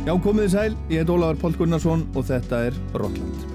Já, 0.00 0.14
komið 0.16 0.46
þið 0.46 0.52
sæl, 0.54 0.76
ég 0.88 1.02
heit 1.02 1.10
Ólafur 1.12 1.40
Pál 1.42 1.58
Gunnarsson 1.60 2.06
og 2.16 2.28
þetta 2.30 2.66
er 2.70 2.84
Rockland. 2.96 3.49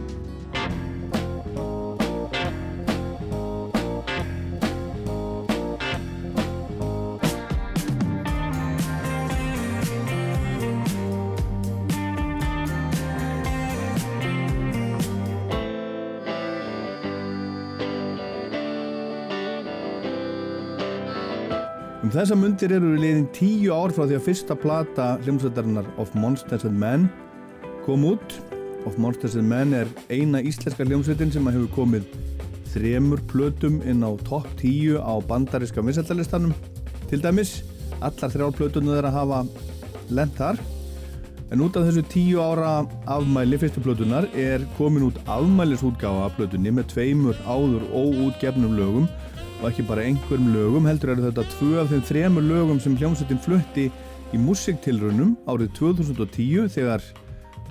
Þessa 22.15 22.35
mundir 22.39 22.71
eru 22.71 22.93
við 22.93 23.01
liðin 23.01 23.25
tíu 23.35 23.73
ár 23.75 23.91
frá 23.91 24.05
því 24.05 24.15
að 24.15 24.27
fyrsta 24.29 24.55
plata 24.55 25.05
hljómsveitarinnar 25.25 25.87
Of 25.99 26.13
Monsters 26.15 26.63
and 26.67 26.77
Men 26.79 27.09
kom 27.83 28.05
út. 28.07 28.37
Of 28.87 28.95
Monsters 29.01 29.35
and 29.35 29.49
Men 29.51 29.73
er 29.75 29.89
eina 30.07 30.39
íslenska 30.39 30.85
hljómsveitin 30.87 31.33
sem 31.33 31.49
hefur 31.49 31.67
komið 31.75 32.05
þremur 32.71 33.19
plötum 33.31 33.81
inn 33.83 34.05
á 34.07 34.11
topp 34.27 34.47
tíu 34.61 35.01
á 35.03 35.19
bandariska 35.27 35.83
missaldalistanum. 35.83 36.55
Til 37.09 37.19
dæmis, 37.19 37.57
allar 37.99 38.31
þrjár 38.31 38.55
plötunum 38.61 38.95
þeirra 38.95 39.11
hafa 39.11 39.43
lent 40.15 40.39
þar. 40.39 40.61
En 41.51 41.67
út 41.67 41.75
af 41.75 41.89
þessu 41.89 42.05
tíu 42.13 42.39
ára 42.39 42.85
afmæli 43.11 43.59
fyrstu 43.59 43.83
plötunar 43.83 44.29
er 44.31 44.63
komin 44.79 45.09
út 45.09 45.19
afmælisútgáfa 45.27 46.29
af 46.29 46.39
plötunni 46.39 46.71
með 46.71 46.93
tveimur 46.95 47.43
áður 47.43 47.89
óútgefnum 47.91 48.79
lögum 48.79 49.11
og 49.61 49.69
ekki 49.69 49.85
bara 49.87 50.05
einhverjum 50.05 50.51
lögum 50.53 50.87
heldur 50.89 51.13
eru 51.13 51.27
þetta 51.27 51.45
tvö 51.55 51.79
af 51.81 51.91
þeim 51.91 52.03
þremur 52.09 52.47
lögum 52.49 52.81
sem 52.83 52.97
hljómsveitin 52.99 53.41
flutti 53.45 53.85
í 54.33 54.41
músiktilrunum 54.41 55.35
árið 55.47 55.71
2010 55.79 56.71
þegar 56.75 57.03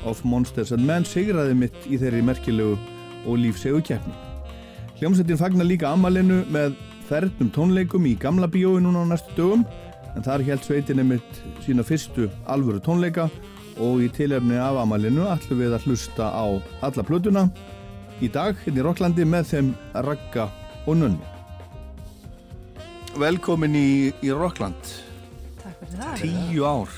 Of 0.04 0.24
Monsters 0.24 0.72
and 0.74 0.84
Men 0.86 1.06
sigraði 1.08 1.56
mitt 1.56 1.86
í 1.88 1.98
þeirri 2.00 2.22
merkilegu 2.24 2.76
og 3.24 3.40
lífsegu 3.40 3.80
keppni. 3.84 4.14
Hljómsveitin 4.98 5.40
fagnar 5.40 5.68
líka 5.68 5.90
amalinu 5.92 6.42
með 6.52 6.76
ferðnum 7.08 7.50
tónleikum 7.54 8.06
í 8.08 8.14
gamla 8.20 8.48
bíói 8.50 8.80
núna 8.84 9.04
á 9.04 9.12
næstu 9.12 9.36
dögum 9.38 9.64
en 10.14 10.24
þar 10.24 10.44
held 10.46 10.64
sveitinni 10.64 11.04
mitt 11.08 11.42
sína 11.66 11.84
fyrstu 11.86 12.28
alvöru 12.46 12.80
tónleika 12.84 13.28
og 13.82 14.04
í 14.04 14.08
tilefni 14.14 14.58
af 14.60 14.78
amalinu 14.84 15.26
ætlum 15.32 15.60
við 15.64 15.76
að 15.76 15.88
hlusta 15.88 16.30
á 16.30 16.46
alla 16.86 17.06
plötuna 17.06 17.48
í 18.22 18.30
dag 18.30 18.56
hérna 18.64 18.80
í 18.80 18.88
Rokklandi 18.88 19.28
með 19.28 19.52
þeim 19.52 19.72
Ragga 20.06 20.48
og 20.86 21.00
Nunni. 21.00 21.33
Velkomin 23.14 23.74
í, 23.78 23.88
í 24.26 24.30
Rockland, 24.34 24.88
Takk 25.60 25.78
fyrir 25.84 26.00
það. 26.00 26.22
tíu 26.24 26.64
ár. 26.66 26.94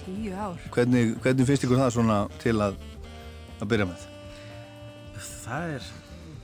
Tíu 0.00 0.32
ár. 0.32 0.56
Hvernig, 0.72 1.10
hvernig 1.22 1.48
finnst 1.48 1.66
ykkur 1.66 1.80
það 1.82 1.92
svona 1.98 2.16
til 2.40 2.54
að, 2.64 2.78
að 3.60 3.68
byrja 3.72 3.86
með? 3.90 4.06
Það 5.44 5.74
er, 5.76 5.86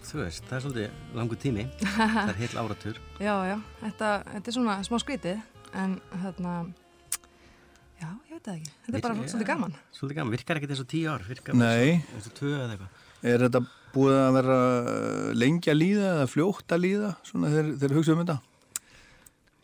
þú 0.05 0.21
veist, 0.21 0.45
það 0.51 0.57
er 0.59 0.65
svolítið 0.67 1.17
langur 1.17 1.41
tími, 1.41 1.65
það 1.97 2.33
er 2.35 2.41
heil 2.43 2.61
áratur. 2.65 3.01
Já, 3.23 3.35
já, 3.49 3.57
þetta, 3.81 4.13
þetta 4.35 4.53
er 4.53 4.59
svona 4.59 4.77
smá 4.91 5.01
skrítið, 5.03 5.43
en 5.85 5.97
hérna, 6.23 6.55
já, 8.05 8.09
ég 8.13 8.37
veit 8.37 8.45
það 8.45 8.55
ekki. 8.59 8.75
Þetta 8.85 8.97
er 9.01 9.07
bara 9.09 9.17
Virkar- 9.17 9.33
svolítið 9.35 9.51
gaman. 9.55 9.77
Svolítið 9.97 10.21
gaman, 10.21 10.37
virkar 10.37 10.61
ekkert 10.61 10.77
eins 10.77 10.85
og 10.85 10.91
tíu 10.93 11.09
ár, 11.15 11.25
virkar 11.33 11.57
Nei. 11.57 12.01
eins 12.13 12.29
og 12.29 12.37
tvö 12.37 12.53
eða 12.61 12.77
eitthvað. 12.77 13.03
Er 13.25 13.41
þetta 13.49 13.65
búið 13.95 14.19
að 14.21 14.35
vera 14.37 14.57
lengi 15.41 15.71
að 15.73 15.79
líða 15.81 16.09
eða 16.19 16.25
fljótt 16.29 16.75
að 16.77 16.83
líða 16.85 17.15
svona 17.25 17.49
þegar, 17.55 17.71
þegar 17.81 17.97
hugsa 17.97 18.13
um 18.13 18.21
þetta? 18.21 18.43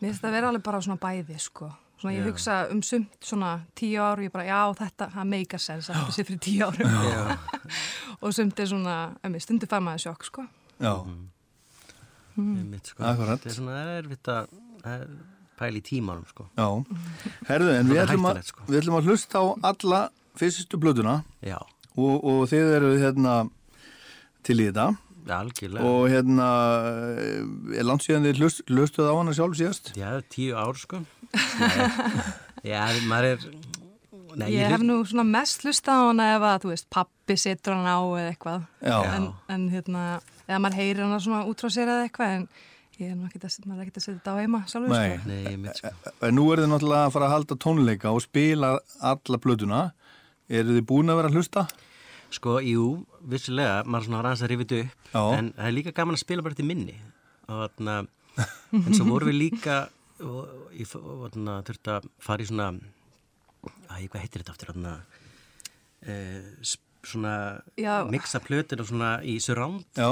Mér 0.01 0.09
finnst 0.09 0.23
það 0.23 0.29
að 0.31 0.35
vera 0.39 0.49
alveg 0.51 0.63
bara 0.65 0.81
svona 0.81 0.99
bæði, 1.01 1.37
sko. 1.39 1.71
Svona 2.01 2.13
ég 2.15 2.23
Já. 2.23 2.27
hugsa 2.31 2.53
um 2.73 2.79
sumt 2.81 3.19
svona 3.21 3.51
tíu 3.77 3.99
ár 4.01 4.17
og 4.17 4.25
ég 4.25 4.31
bara, 4.33 4.45
já, 4.49 4.61
þetta, 4.79 5.07
það 5.13 5.27
make 5.29 5.53
a 5.53 5.61
sense 5.61 5.91
að 5.93 5.99
þetta 5.99 6.15
sé 6.15 6.25
fyrir 6.25 6.39
tíu 6.41 6.65
árum. 6.65 6.95
Já. 7.05 7.37
og 8.23 8.33
sumt 8.33 8.59
er 8.63 8.71
svona, 8.71 8.95
um, 9.23 9.37
stundu 9.43 9.69
fær 9.69 9.83
maður 9.85 10.07
sjokk, 10.07 10.25
sko. 10.31 10.47
Já, 10.81 10.95
Mm. 12.39 12.77
Sko. 12.79 13.03
Akkurat. 13.03 13.41
Það 13.43 13.49
er 13.51 13.55
svona, 13.57 13.73
er 13.83 13.89
erfitt 14.05 14.29
að 14.31 14.45
er 14.87 15.01
pæla 15.59 15.77
í 15.77 15.81
tímanum, 15.83 16.23
sko. 16.29 16.45
já. 16.55 16.67
Herðu, 17.49 17.73
en 17.75 17.89
við 17.91 17.99
ætlum, 18.05 18.27
að, 18.29 18.39
sko. 18.47 18.63
við 18.69 18.79
ætlum 18.79 18.95
að 19.01 19.09
hlusta 19.11 19.41
á 19.43 19.45
alla 19.67 19.99
fyrstu 20.39 20.79
blöðuna 20.79 21.17
Já, 21.43 21.57
og, 21.97 22.23
og 22.23 22.45
þið 22.49 22.71
eru 22.77 22.91
hérna 23.01 23.33
til 24.47 24.57
í 24.63 24.69
þetta 24.71 24.87
algjörlega. 25.37 25.85
og 25.87 26.07
hérna 26.11 26.47
eh, 27.21 27.79
er 27.79 27.87
langt 27.87 28.03
síðan 28.05 28.27
þið 28.27 28.41
hlust, 28.41 28.63
hlustuð 28.69 29.09
á 29.09 29.13
hana 29.17 29.33
sjálf 29.37 29.57
síðast? 29.59 29.91
Já, 29.99 30.09
tíu 30.33 30.55
ár, 30.59 30.75
sko. 30.79 31.01
Já, 32.67 32.81
maður 33.09 33.29
er... 33.35 33.45
Nei, 34.39 34.47
Ég 34.53 34.63
hef 34.71 34.77
hlust- 34.79 34.87
nú 34.87 34.95
svona 35.03 35.25
mest 35.27 35.63
hlustað 35.65 35.97
á 35.97 36.03
hana 36.07 36.25
ef 36.37 36.43
að, 36.47 36.59
þú 36.63 36.69
veist, 36.71 36.85
pappi 36.93 37.35
setur 37.41 37.75
hana 37.75 37.95
á 37.99 38.03
eða 38.15 38.27
eitthvað. 38.31 38.67
En, 38.87 39.25
en 39.51 39.65
hérna, 39.73 40.03
eða 40.47 40.59
maður 40.63 40.77
heyrir 40.79 41.03
hana 41.03 41.17
svona 41.23 41.41
út 41.51 41.63
frá 41.63 41.71
sér 41.73 41.91
eða 41.91 42.05
eitthvað, 42.07 42.35
en 42.37 42.45
ég 43.01 43.09
er 43.11 43.17
nú 43.19 43.27
ekki 43.27 43.41
að, 43.43 43.57
maður 43.67 43.81
er 43.81 43.89
ekki 43.89 43.99
að 43.99 44.05
setja 44.05 44.19
þetta 44.21 44.31
á 44.31 44.39
heima 44.39 44.61
sjálfur, 44.71 44.93
Nei. 44.95 45.17
sko. 45.17 45.33
Nei, 45.33 45.57
mitt, 45.65 45.81
sko. 45.81 46.13
En 46.29 46.37
nú 46.39 46.45
er 46.53 46.61
þið 46.63 46.71
náttúrulega 46.71 47.09
að 47.09 47.15
fara 47.17 47.27
að 47.27 47.35
halda 47.35 47.57
tónleika 47.65 48.13
og 48.15 48.23
spila 48.23 48.71
alla 49.11 49.41
blöðuna. 49.43 49.81
Eru 50.51 50.77
þið 50.77 50.87
búin 50.93 51.11
að 51.11 51.19
vera 51.19 51.31
að 51.33 51.39
hlusta? 51.41 51.65
Sko, 52.31 52.55
jú, 52.63 52.85
vissilega, 53.29 53.83
maður 53.85 54.07
svona 54.07 54.21
ranns 54.25 54.41
að 54.45 54.51
rifið 54.53 54.73
upp, 54.81 54.95
Já. 55.13 55.21
en 55.37 55.51
það 55.57 55.67
er 55.67 55.75
líka 55.75 55.93
gaman 55.97 56.15
að 56.17 56.23
spila 56.23 56.41
bara 56.45 56.55
til 56.57 56.65
minni. 56.65 56.95
Og 57.51 57.61
þarna, 57.65 57.95
en 58.73 58.93
svo 58.95 59.05
vorum 59.09 59.29
við 59.31 59.37
líka, 59.41 59.77
og 60.21 60.71
ég 60.77 60.87
þurfti 60.87 61.91
að 61.95 62.07
fara 62.21 62.41
í 62.45 62.47
svona, 62.49 62.69
æ, 63.91 64.07
hvað 64.07 64.21
heitir 64.23 64.43
þetta 64.43 64.53
aftur, 64.55 64.71
þarna, 64.73 64.93
e, 66.05 66.15
svona, 67.03 67.33
Já. 67.77 68.05
mixa 68.09 68.39
plötir 68.43 68.79
og 68.83 68.87
svona 68.91 69.17
í 69.25 69.37
surround. 69.41 69.85
Já, 69.97 70.11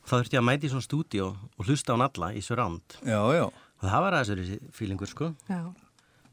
Og 0.00 0.08
þá 0.08 0.14
þurfti 0.16 0.36
ég 0.38 0.40
að 0.40 0.46
mæti 0.48 0.64
í 0.64 0.70
svona 0.72 0.86
stúdíu 0.86 1.26
og 1.28 1.66
hlusta 1.68 1.92
á 1.92 1.94
hann 1.94 2.06
alla 2.08 2.30
í 2.32 2.40
surround. 2.42 2.96
já, 3.04 3.20
já. 3.36 3.44
Og 3.80 3.84
það 3.84 4.00
var 4.04 4.14
aðeins 4.16 4.30
þessi 4.40 4.72
fílingur, 4.72 5.06
sko. 5.12 5.34
Já. 5.48 5.60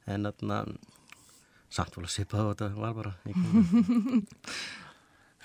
En 0.08 0.24
þarna, 0.24 0.62
samt 1.70 1.92
volið 2.00 2.08
að 2.08 2.16
sippa 2.16 2.40
og 2.48 2.56
þetta 2.56 2.70
var 2.80 2.94
bara, 2.96 3.12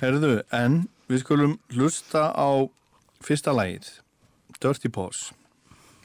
Herðu, 0.01 0.43
en 0.55 0.89
við 1.11 1.23
skulum 1.25 1.59
hlusta 1.75 2.31
á 2.33 2.49
fyrsta 3.23 3.53
lagið, 3.55 3.89
Dirty 4.63 4.89
Paws. 4.89 5.33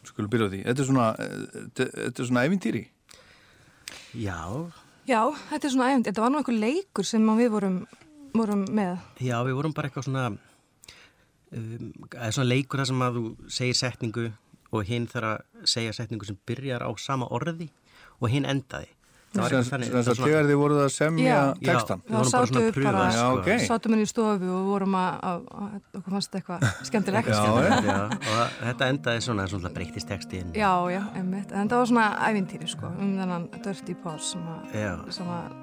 Skulum 0.08 0.30
byrja 0.32 0.50
því. 0.52 0.60
Þetta 0.66 0.84
er 0.84 0.90
svona, 0.90 1.08
eh, 1.20 1.64
þetta 1.78 2.22
er 2.22 2.28
svona 2.28 2.46
ævintýri. 2.48 2.84
já, 4.14 4.72
Já, 5.08 5.22
þetta 5.54 5.68
er 5.68 5.72
svona 5.72 5.86
æfnd, 5.94 6.08
þetta 6.10 6.20
var 6.22 6.32
nú 6.34 6.40
einhver 6.42 6.58
leikur 6.60 7.06
sem 7.08 7.30
að 7.32 7.38
við 7.40 7.50
vorum, 7.54 7.76
vorum 8.34 8.66
með. 8.76 8.98
Já, 9.24 9.38
við 9.48 9.56
vorum 9.56 9.74
bara 9.74 9.88
eitthvað 9.88 10.04
svona 10.04 10.24
um, 11.56 11.94
svona 12.28 12.48
leikur 12.50 12.82
þar 12.82 12.90
sem 12.90 13.04
að 13.06 13.20
þú 13.20 13.24
segir 13.48 13.78
setningu 13.80 14.26
og 14.76 14.84
hinn 14.90 15.08
þarf 15.08 15.30
að 15.30 15.70
segja 15.72 15.94
setningu 15.96 16.28
sem 16.28 16.40
byrjar 16.50 16.84
á 16.84 16.92
sama 17.00 17.30
orði 17.32 17.70
og 18.20 18.34
hinn 18.34 18.50
endaði 18.52 18.90
Það 19.28 19.54
þannig 19.68 19.90
það 19.92 20.06
svona- 20.08 20.28
þegar 20.28 20.46
þið 20.48 20.58
voruð 20.62 20.80
að 20.82 20.92
semja 20.96 21.26
Já. 21.28 21.42
textan. 21.68 22.00
Já, 22.02 22.08
við 22.08 22.18
vorum 22.18 22.32
bara 22.32 22.48
svona 22.48 22.62
að 22.62 22.78
pröfa 22.78 23.02
sko. 23.12 23.58
sátum 23.68 23.92
henni 23.94 24.06
í 24.08 24.10
stofu 24.12 24.52
og 24.58 24.64
vorum 24.72 24.96
að, 24.98 25.18
að, 25.30 25.42
að 25.58 26.00
okkur 26.00 26.16
fannst 26.16 26.32
þetta 26.32 26.40
eitthvað 26.40 26.88
skemmtilegt. 26.90 27.28
Já, 27.28 27.36
Skemmtilegt, 27.38 27.86
já, 27.86 27.98
og 28.32 28.56
þetta 28.64 28.90
endaði 28.94 29.26
svona 29.28 29.48
svona 29.52 29.74
breytist 29.76 30.08
textin 30.08 30.54
Já, 30.56 30.72
já, 30.96 31.02
einmitt. 31.20 31.52
En 31.52 31.68
þetta 31.68 31.82
var 31.82 31.92
svona 31.92 32.08
ævintýri, 32.30 32.68
sko, 32.72 32.88
um 32.88 33.14
þennan 33.20 33.50
Dirty 33.60 33.94
Paws 34.04 34.32
sem 34.32 34.48
að, 34.48 34.72
að, 35.28 35.54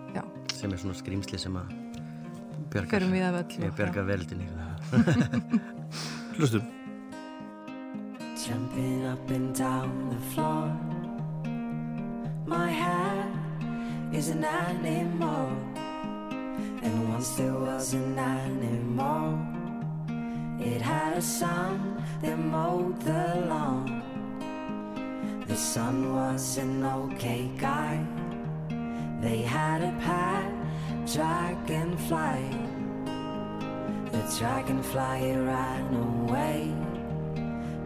er 0.73 0.79
svona 0.85 0.95
skrýmsli 1.01 1.39
sem 1.41 1.57
að 1.57 1.73
Ég 3.65 3.77
bjargar 3.79 4.05
veldinni 4.09 4.49
Hlustum. 6.37 6.63
Jumping 8.45 9.07
up 9.07 9.31
and 9.31 9.55
down 9.55 10.11
the 10.11 10.21
floor. 10.35 10.69
My 12.47 12.69
hair 12.69 13.44
is 14.13 14.29
an 14.29 14.45
animal, 14.45 15.49
and 16.83 17.09
once 17.09 17.31
there 17.37 17.55
was 17.55 17.95
an 17.95 18.19
animal. 18.19 19.39
It 20.61 20.81
had 20.81 21.15
a 21.17 21.23
son 21.23 22.03
that 22.23 22.39
mowed 22.39 23.01
the 23.03 23.45
lawn. 23.49 24.03
The 25.47 25.57
son 25.57 26.15
was 26.15 26.59
an 26.59 26.85
okay 26.85 27.51
guy. 27.59 28.05
They 29.21 29.43
had 29.43 29.83
a 29.83 29.93
pet 30.01 30.53
dragonfly. 31.13 32.43
The 34.11 34.37
dragonfly 34.39 35.37
ran 35.37 35.95
away. 35.95 36.73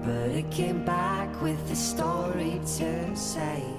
But 0.04 0.30
it 0.30 0.50
came 0.50 0.84
back 0.84 1.28
with 1.42 1.60
a 1.70 1.76
story 1.76 2.60
to 2.78 3.16
say. 3.16 3.77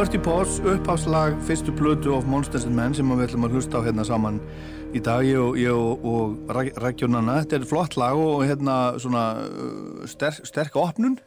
Dirty 0.00 0.16
Paws, 0.24 0.62
uppháslag 0.64 1.34
fyrstu 1.44 1.72
plötu 1.76 2.14
of 2.16 2.24
Monsters 2.24 2.64
and 2.64 2.72
Men 2.72 2.94
sem 2.96 3.10
við 3.12 3.26
ætlum 3.26 3.42
að 3.44 3.56
hlusta 3.58 3.82
á 3.84 3.84
hérna 3.84 4.04
saman 4.08 4.38
í 4.96 5.02
dag 5.04 5.26
ég 5.28 5.36
og, 5.36 5.58
ég 5.60 5.76
og, 5.76 6.06
og 6.08 6.54
Rækjónanna 6.80 7.34
þetta 7.42 7.58
er 7.58 7.66
flott 7.68 7.98
lag 8.00 8.16
og 8.16 8.40
hérna 8.48 8.76
svona 8.96 9.24
uh, 9.44 10.06
sterk, 10.08 10.40
sterk 10.48 10.78
opnun 10.80 11.18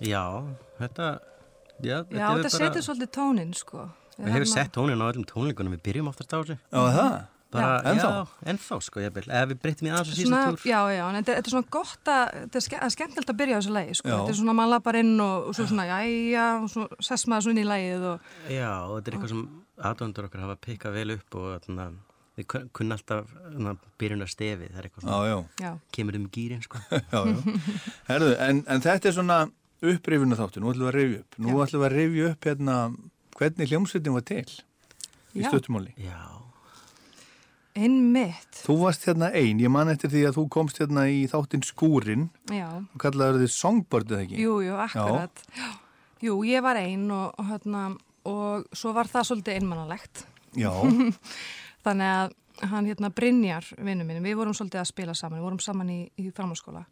Já, 0.00 0.40
þetta 0.80 1.10
Já, 1.84 1.98
Já, 2.08 2.24
þetta 2.30 2.54
setur 2.54 2.86
svolítið 2.88 3.12
tónin, 3.18 3.52
sko. 3.52 3.84
Við 4.16 4.38
hefum 4.38 4.50
sett 4.54 4.72
tónin 4.78 5.04
á 5.04 5.12
öllum 5.12 5.28
tónleikunum, 5.28 5.76
við 5.76 5.84
byrjum 5.90 6.08
oftast 6.14 6.32
á 6.32 6.40
þessu 6.40 6.56
Já, 6.56 6.80
það? 6.96 7.20
Bara, 7.52 7.70
Já. 7.82 7.90
Ennþá? 7.92 8.10
Já, 8.12 8.50
ennþá 8.52 8.78
sko, 8.86 9.00
ég 9.04 9.14
vil 9.16 9.24
Ef 9.28 9.48
við 9.52 9.58
breytum 9.62 9.88
í 9.88 9.92
aðeins 9.92 10.12
á 10.12 10.16
síðan 10.18 10.46
túr 10.56 10.66
já, 10.70 10.78
já, 10.96 11.02
en 11.08 11.18
þetta, 11.20 11.36
er 11.42 11.50
svona 11.54 11.70
gott 11.78 12.12
að, 12.12 12.22
þetta 12.38 12.60
er 12.60 12.64
ske- 12.66 12.78
það 12.80 12.86
er 12.88 12.94
skemmtilegt 12.96 13.32
að 13.34 13.40
byrja 13.42 13.56
á 13.56 13.60
þessu 13.60 13.74
lagi, 13.76 13.96
sko. 14.00 14.08
Já. 14.08 14.16
Þetta 14.18 14.34
er 14.34 14.38
svona, 14.42 14.54
maður 14.60 14.72
lappar 14.76 15.00
inn 15.02 15.12
og, 15.20 15.48
og 15.50 15.58
svo 15.58 15.66
svona, 15.72 15.86
jæja, 15.90 16.46
og 16.62 16.70
svo 16.72 16.86
sess 17.10 17.28
maður 17.30 17.46
svona 17.48 17.56
inn 17.58 17.62
í 17.64 17.68
lagið 17.68 18.08
og, 18.14 18.30
Já, 18.52 18.70
og 18.88 18.96
þetta 18.96 19.12
er 19.12 19.18
eitthvað 19.18 19.34
sem 19.34 19.44
aðdóndur 19.92 20.28
okkar 20.30 20.44
hafa 20.46 20.58
pikkað 20.66 20.96
vel 20.98 21.10
upp 21.18 21.38
og 21.42 22.00
við 22.32 22.46
kun- 22.48 22.68
kunna 22.72 22.96
alltaf 22.96 23.28
byrjun 24.00 24.24
að 24.24 24.30
stefið, 24.32 24.70
það 24.72 24.78
er 24.80 24.86
eitthvað 24.88 25.02
Já, 25.04 25.08
svona 25.12 25.26
já, 25.28 25.66
já, 25.66 25.72
kemur 25.92 26.16
um 26.16 26.28
gýrin 26.32 26.62
sko 26.64 26.78
já, 27.12 27.20
já. 27.28 27.58
Herðu, 28.08 28.30
en, 28.40 28.62
en 28.72 28.80
þetta 28.80 29.10
er 29.10 29.16
svona 29.18 29.36
upprifinu 29.82 30.38
þáttu, 30.38 30.62
nú 30.62 30.70
ætlum 30.72 30.86
við 30.86 30.92
að 30.92 30.96
rifja 30.96 31.20
upp 31.20 31.36
nú 31.42 31.52
Já. 31.52 31.58
ætlum 31.66 31.82
við 31.82 31.88
að 31.90 31.96
rifja 31.98 32.30
upp 32.32 32.48
hérna 32.48 32.76
hvernig 33.36 33.68
hljómsveitin 33.72 34.16
var 34.16 34.24
til 34.32 34.44
í 34.48 35.42
Já. 35.44 35.48
stuttumáli 35.50 35.92
Já, 36.00 36.20
einmitt, 37.78 38.58
Þú 38.62 38.76
varst 38.82 39.06
hérna 39.08 39.30
ein, 39.32 39.60
ég 39.62 39.70
man 39.72 39.88
eftir 39.92 40.10
því 40.12 40.26
að 40.28 40.36
þú 40.38 40.44
komst 40.52 40.80
hérna 40.82 41.06
í 41.08 41.22
þáttinn 41.30 41.64
skúrin 41.64 42.26
já, 42.52 42.66
og 42.68 42.98
kallaður 43.00 43.40
þið 43.44 43.52
songbird 43.54 44.12
eða 44.12 44.26
ekki? 44.26 44.42
jú, 44.42 44.58
jú, 44.66 44.76
akkurat. 44.84 45.42
Jú, 46.22 46.36
ég 46.46 46.62
var 46.62 46.78
ein 46.78 47.08
og, 47.10 47.32
og 47.40 47.48
hérna, 47.48 47.86
og 48.28 48.68
svo 48.76 48.92
var 48.94 49.08
það 49.10 49.28
svolítið 49.30 49.58
einmannalegt. 49.58 50.24
Já, 50.54 50.70
Þannig 51.86 52.12
að 52.12 52.68
hann 52.68 52.86
hérna 52.86 53.08
Brynjar, 53.10 53.66
vinnu 53.80 54.04
minn, 54.06 54.22
við 54.22 54.36
vorum 54.38 54.54
svolítið 54.54 54.82
að 54.84 54.90
spila 54.92 55.14
saman, 55.18 55.40
við 55.40 55.46
vorum 55.48 55.62
saman 55.64 55.90
í, 55.90 56.00
í 56.20 56.28
framhalskóla. 56.36 56.84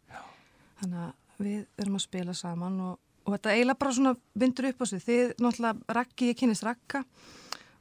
Þannig 0.81 1.05
að 1.05 1.45
við 1.45 1.61
erum 1.85 1.95
að 1.99 2.03
spila 2.03 2.33
saman 2.35 2.79
og, 2.89 2.97
og 3.23 3.35
þetta 3.37 3.53
eiginlega 3.53 3.79
bara 3.85 3.93
svona 3.95 4.15
vindur 4.41 4.67
upp 4.71 4.81
á 4.81 4.85
sig. 4.89 5.03
Þið 5.05 5.31
náttúrulega, 5.45 5.93
Raggi, 5.95 6.31
ég 6.33 6.39
kynist 6.41 6.65
Ragga 6.67 7.03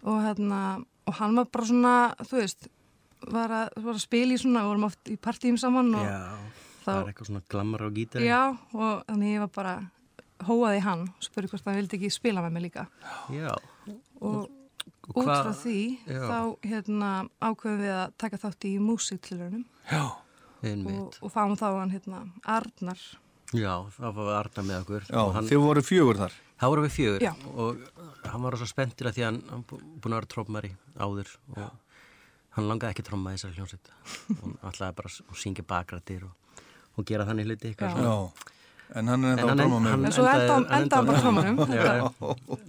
og 0.05 0.21
hérna, 0.25 0.61
og 1.09 1.17
hann 1.19 1.35
var 1.41 1.49
bara 1.51 1.67
svona, 1.73 1.95
þú 2.29 2.39
veist, 2.45 2.71
var 3.29 3.51
að, 3.51 3.73
var 3.85 3.95
að 3.95 4.03
spila 4.05 4.35
í 4.35 4.41
svona, 4.41 4.63
við 4.65 4.71
vorum 4.73 4.87
oft 4.89 5.11
í 5.13 5.17
partíum 5.21 5.59
saman 5.61 5.95
og 5.95 6.05
já 6.07 6.21
þá, 6.81 6.87
það 6.87 7.01
er 7.03 7.11
eitthvað 7.13 7.29
svona 7.31 7.43
glammar 7.53 7.85
á 7.85 7.89
gítari 7.93 8.29
já, 8.31 8.41
og 8.73 9.03
þannig 9.09 9.35
ég 9.35 9.43
var 9.45 9.51
bara 9.59 9.75
hóaði 10.49 10.81
hann, 10.87 11.03
spurði 11.21 11.51
hvort 11.53 11.67
hann 11.69 11.77
vildi 11.77 11.99
ekki 11.99 12.11
spila 12.15 12.41
með 12.47 12.55
mig 12.57 12.63
líka. 12.71 12.87
Já, 13.35 13.53
Og 14.21 14.49
og 15.11 15.17
út 15.21 15.27
frá 15.29 15.51
því 15.57 15.77
Já. 16.07 16.21
þá 16.31 16.39
hérna, 16.71 17.09
ákveðum 17.43 17.81
við 17.83 17.93
að 17.97 18.13
taka 18.23 18.39
þátt 18.41 18.67
í 18.69 18.71
músiktilurinnum 18.81 19.65
já, 19.91 20.03
og, 20.07 20.63
einmitt. 20.65 21.19
Og 21.21 21.33
fáum 21.35 21.57
þá 21.61 21.67
hann 21.81 21.91
hérna, 21.93 22.21
Arnar. 22.47 23.01
Já, 23.53 23.73
það 23.97 24.15
var 24.21 24.31
Arna 24.39 24.63
með 24.69 24.77
okkur. 24.85 25.07
Já, 25.11 25.19
og 25.25 25.33
hann, 25.35 25.49
þið 25.51 25.63
voru 25.65 25.83
fjögur 25.83 26.21
þar. 26.23 26.37
Þá 26.61 26.65
vorum 26.71 26.87
við 26.87 26.95
fjögur. 26.97 27.25
Já. 27.27 27.33
og 27.57 28.29
hann 28.31 28.43
var 28.47 28.57
svo 28.61 28.69
spenntur 28.71 29.09
að 29.11 29.17
því 29.19 29.23
að 29.25 29.29
hann, 29.31 29.41
hann 29.51 29.65
bú- 29.69 29.81
búinn 30.01 30.15
að 30.15 30.21
vera 30.21 30.31
trópmari 30.37 30.71
áður 31.01 31.33
og 31.57 31.71
hann 32.61 32.69
langaði 32.71 32.95
ekki 32.95 33.05
að 33.05 33.09
tromma 33.11 33.33
þessari 33.35 33.59
hljómsveit. 33.59 33.91
Og 34.37 34.71
ætlaði 34.71 34.97
bara 35.01 35.11
að 35.13 35.37
syngja 35.43 35.65
bakrættir 35.73 36.25
og, 36.29 36.65
og 36.97 37.07
gera 37.11 37.27
þannig 37.29 37.49
hluti 37.51 37.71
eitthvað 37.73 37.91
Já. 37.91 37.97
svona. 37.97 38.15
Já, 38.15 38.57
en 39.01 39.07
hann 39.13 39.25
er 39.25 39.31
En 39.31 39.39
ennþá 39.39 39.45
að 39.45 39.51
hann- 39.51 39.61
dróma 39.61 39.81
með 39.81 39.91
hann- 39.95 40.05
en 40.07 40.13
svo 40.17 40.25
enda, 40.27 40.55
hann 40.55 40.67
enda 40.81 40.97
hann 40.97 41.61
Já, 41.81 41.85
já. 42.01 42.09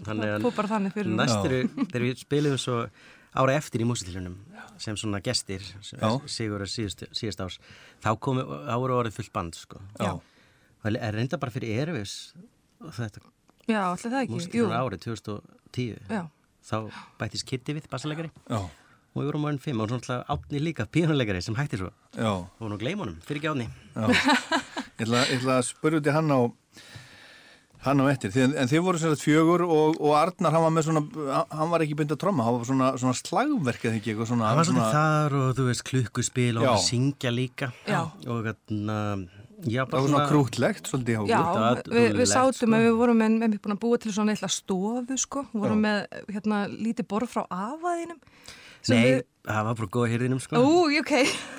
Þannig 0.05 0.33
að 0.35 0.45
fór 0.45 0.55
bara 0.59 0.71
þannig 0.75 0.93
fyrir 0.97 1.15
næst 1.17 1.37
Já. 1.37 1.45
eru, 1.49 1.61
þegar 1.87 2.05
við 2.05 2.19
spilum 2.21 2.57
svo 2.61 2.75
ára 3.41 3.53
eftir 3.55 3.81
í 3.81 3.87
músitilunum 3.87 4.35
sem 4.81 4.97
svona 4.97 5.21
gestir 5.23 5.61
sigur 6.27 6.65
síðust, 6.67 7.05
síðust 7.15 7.41
árs 7.45 7.57
þá 8.03 8.09
komu, 8.19 8.43
þá 8.43 8.75
voru 8.81 8.97
orðið 9.01 9.17
fullt 9.19 9.33
band 9.33 9.55
sko. 9.57 9.79
Já, 10.01 10.13
Það 10.81 10.97
er 10.97 11.13
reynda 11.13 11.37
bara 11.37 11.53
fyrir 11.53 11.77
Erfis 11.83 12.33
þetta 12.81 13.21
Já, 13.69 13.81
allir 13.93 14.09
það 14.11 14.21
ekki. 14.25 14.33
mústur 14.35 14.71
árið 14.73 15.03
2010 15.05 15.99
Já, 16.09 16.23
þá 16.65 16.77
bættist 17.21 17.45
Kitty 17.49 17.75
við 17.77 17.85
bassalegari. 17.91 18.31
Já, 18.49 18.61
og 19.11 19.21
við 19.21 19.29
vorum 19.31 19.47
orðin 19.49 19.61
fimm 19.63 19.83
og 19.83 19.91
svona 19.91 20.01
alltaf 20.01 20.33
átni 20.35 20.61
líka 20.63 20.87
pínulegari 20.87 21.41
sem 21.43 21.57
hætti 21.57 21.81
svo. 21.81 21.91
Já, 22.15 22.31
og 22.31 22.71
nú 22.71 22.79
gleym 22.79 23.03
honum, 23.03 23.17
fyrir 23.27 23.41
ekki 23.41 23.51
átni 23.51 23.67
já. 23.67 24.07
Ég 25.01 25.07
ætla, 25.07 25.23
ég 25.27 25.39
ætla 25.41 25.57
að 25.59 25.67
spyrja 25.71 26.01
út 26.01 26.07
í 26.11 26.15
hann 26.15 26.31
á 26.31 26.39
hann 27.81 28.01
á 28.01 28.05
eftir, 28.11 28.29
Þið, 28.29 28.55
en 28.61 28.69
þið 28.69 28.83
voru 28.85 28.99
sér 29.01 29.15
að 29.15 29.23
fjögur 29.23 29.63
og, 29.65 29.95
og 29.97 30.11
Arnar, 30.13 30.53
hann 30.53 30.65
var 30.67 30.73
með 30.75 30.87
svona 30.87 31.43
hann 31.49 31.71
var 31.71 31.81
ekki 31.81 31.97
bynd 31.97 32.13
að 32.13 32.19
tromma, 32.21 32.45
hann 32.45 32.59
var 32.59 32.67
svona, 32.69 32.89
svona 33.01 33.17
slagverk 33.17 33.87
eða 33.87 33.97
ekki, 33.97 34.13
eitthvað 34.13 34.29
svona 34.29 34.51
Það 34.51 34.59
var 34.59 34.69
svona 34.69 34.89
þar 34.93 35.37
og 35.39 35.53
þú 35.57 35.65
veist 35.71 35.85
klukkuspil 35.89 36.51
og 36.61 36.67
að 36.75 36.81
syngja 36.85 37.33
líka. 37.33 37.71
Já. 37.89 38.03
og 38.29 38.45
þarna 38.45 38.99
já, 39.65 39.81
það 39.81 39.97
var 39.97 40.07
svona 40.07 40.29
krútlegt, 40.29 40.91
svolítið 40.91 41.17
hjá 41.17 41.33
Já, 41.33 41.41
við, 41.41 41.91
við 41.97 42.07
dúllegt, 42.13 42.33
sátum 42.35 42.59
sko. 42.61 42.71
að 42.77 42.85
við 42.85 42.95
vorum 43.01 43.21
með, 43.23 43.37
með 43.41 43.59
búin 43.65 43.75
að 43.75 43.81
búa 43.87 44.01
til 44.05 44.13
svona 44.13 44.35
eitthvað 44.35 44.55
stofu 44.59 45.19
sko, 45.25 45.45
við 45.49 45.65
vorum 45.65 45.81
Já. 45.81 45.87
með 45.87 46.33
hérna 46.37 46.63
lítið 46.69 47.09
borð 47.15 47.33
frá 47.33 47.43
afaðinum 47.49 48.21
Nei, 48.89 49.03
við, 49.05 49.21
það 49.45 49.67
var 49.67 49.75
bara 49.81 49.89
góða 49.97 50.09
hýrðinum 50.13 50.41
sko 50.41 50.61
ú, 50.61 50.81
ok, 51.01 51.13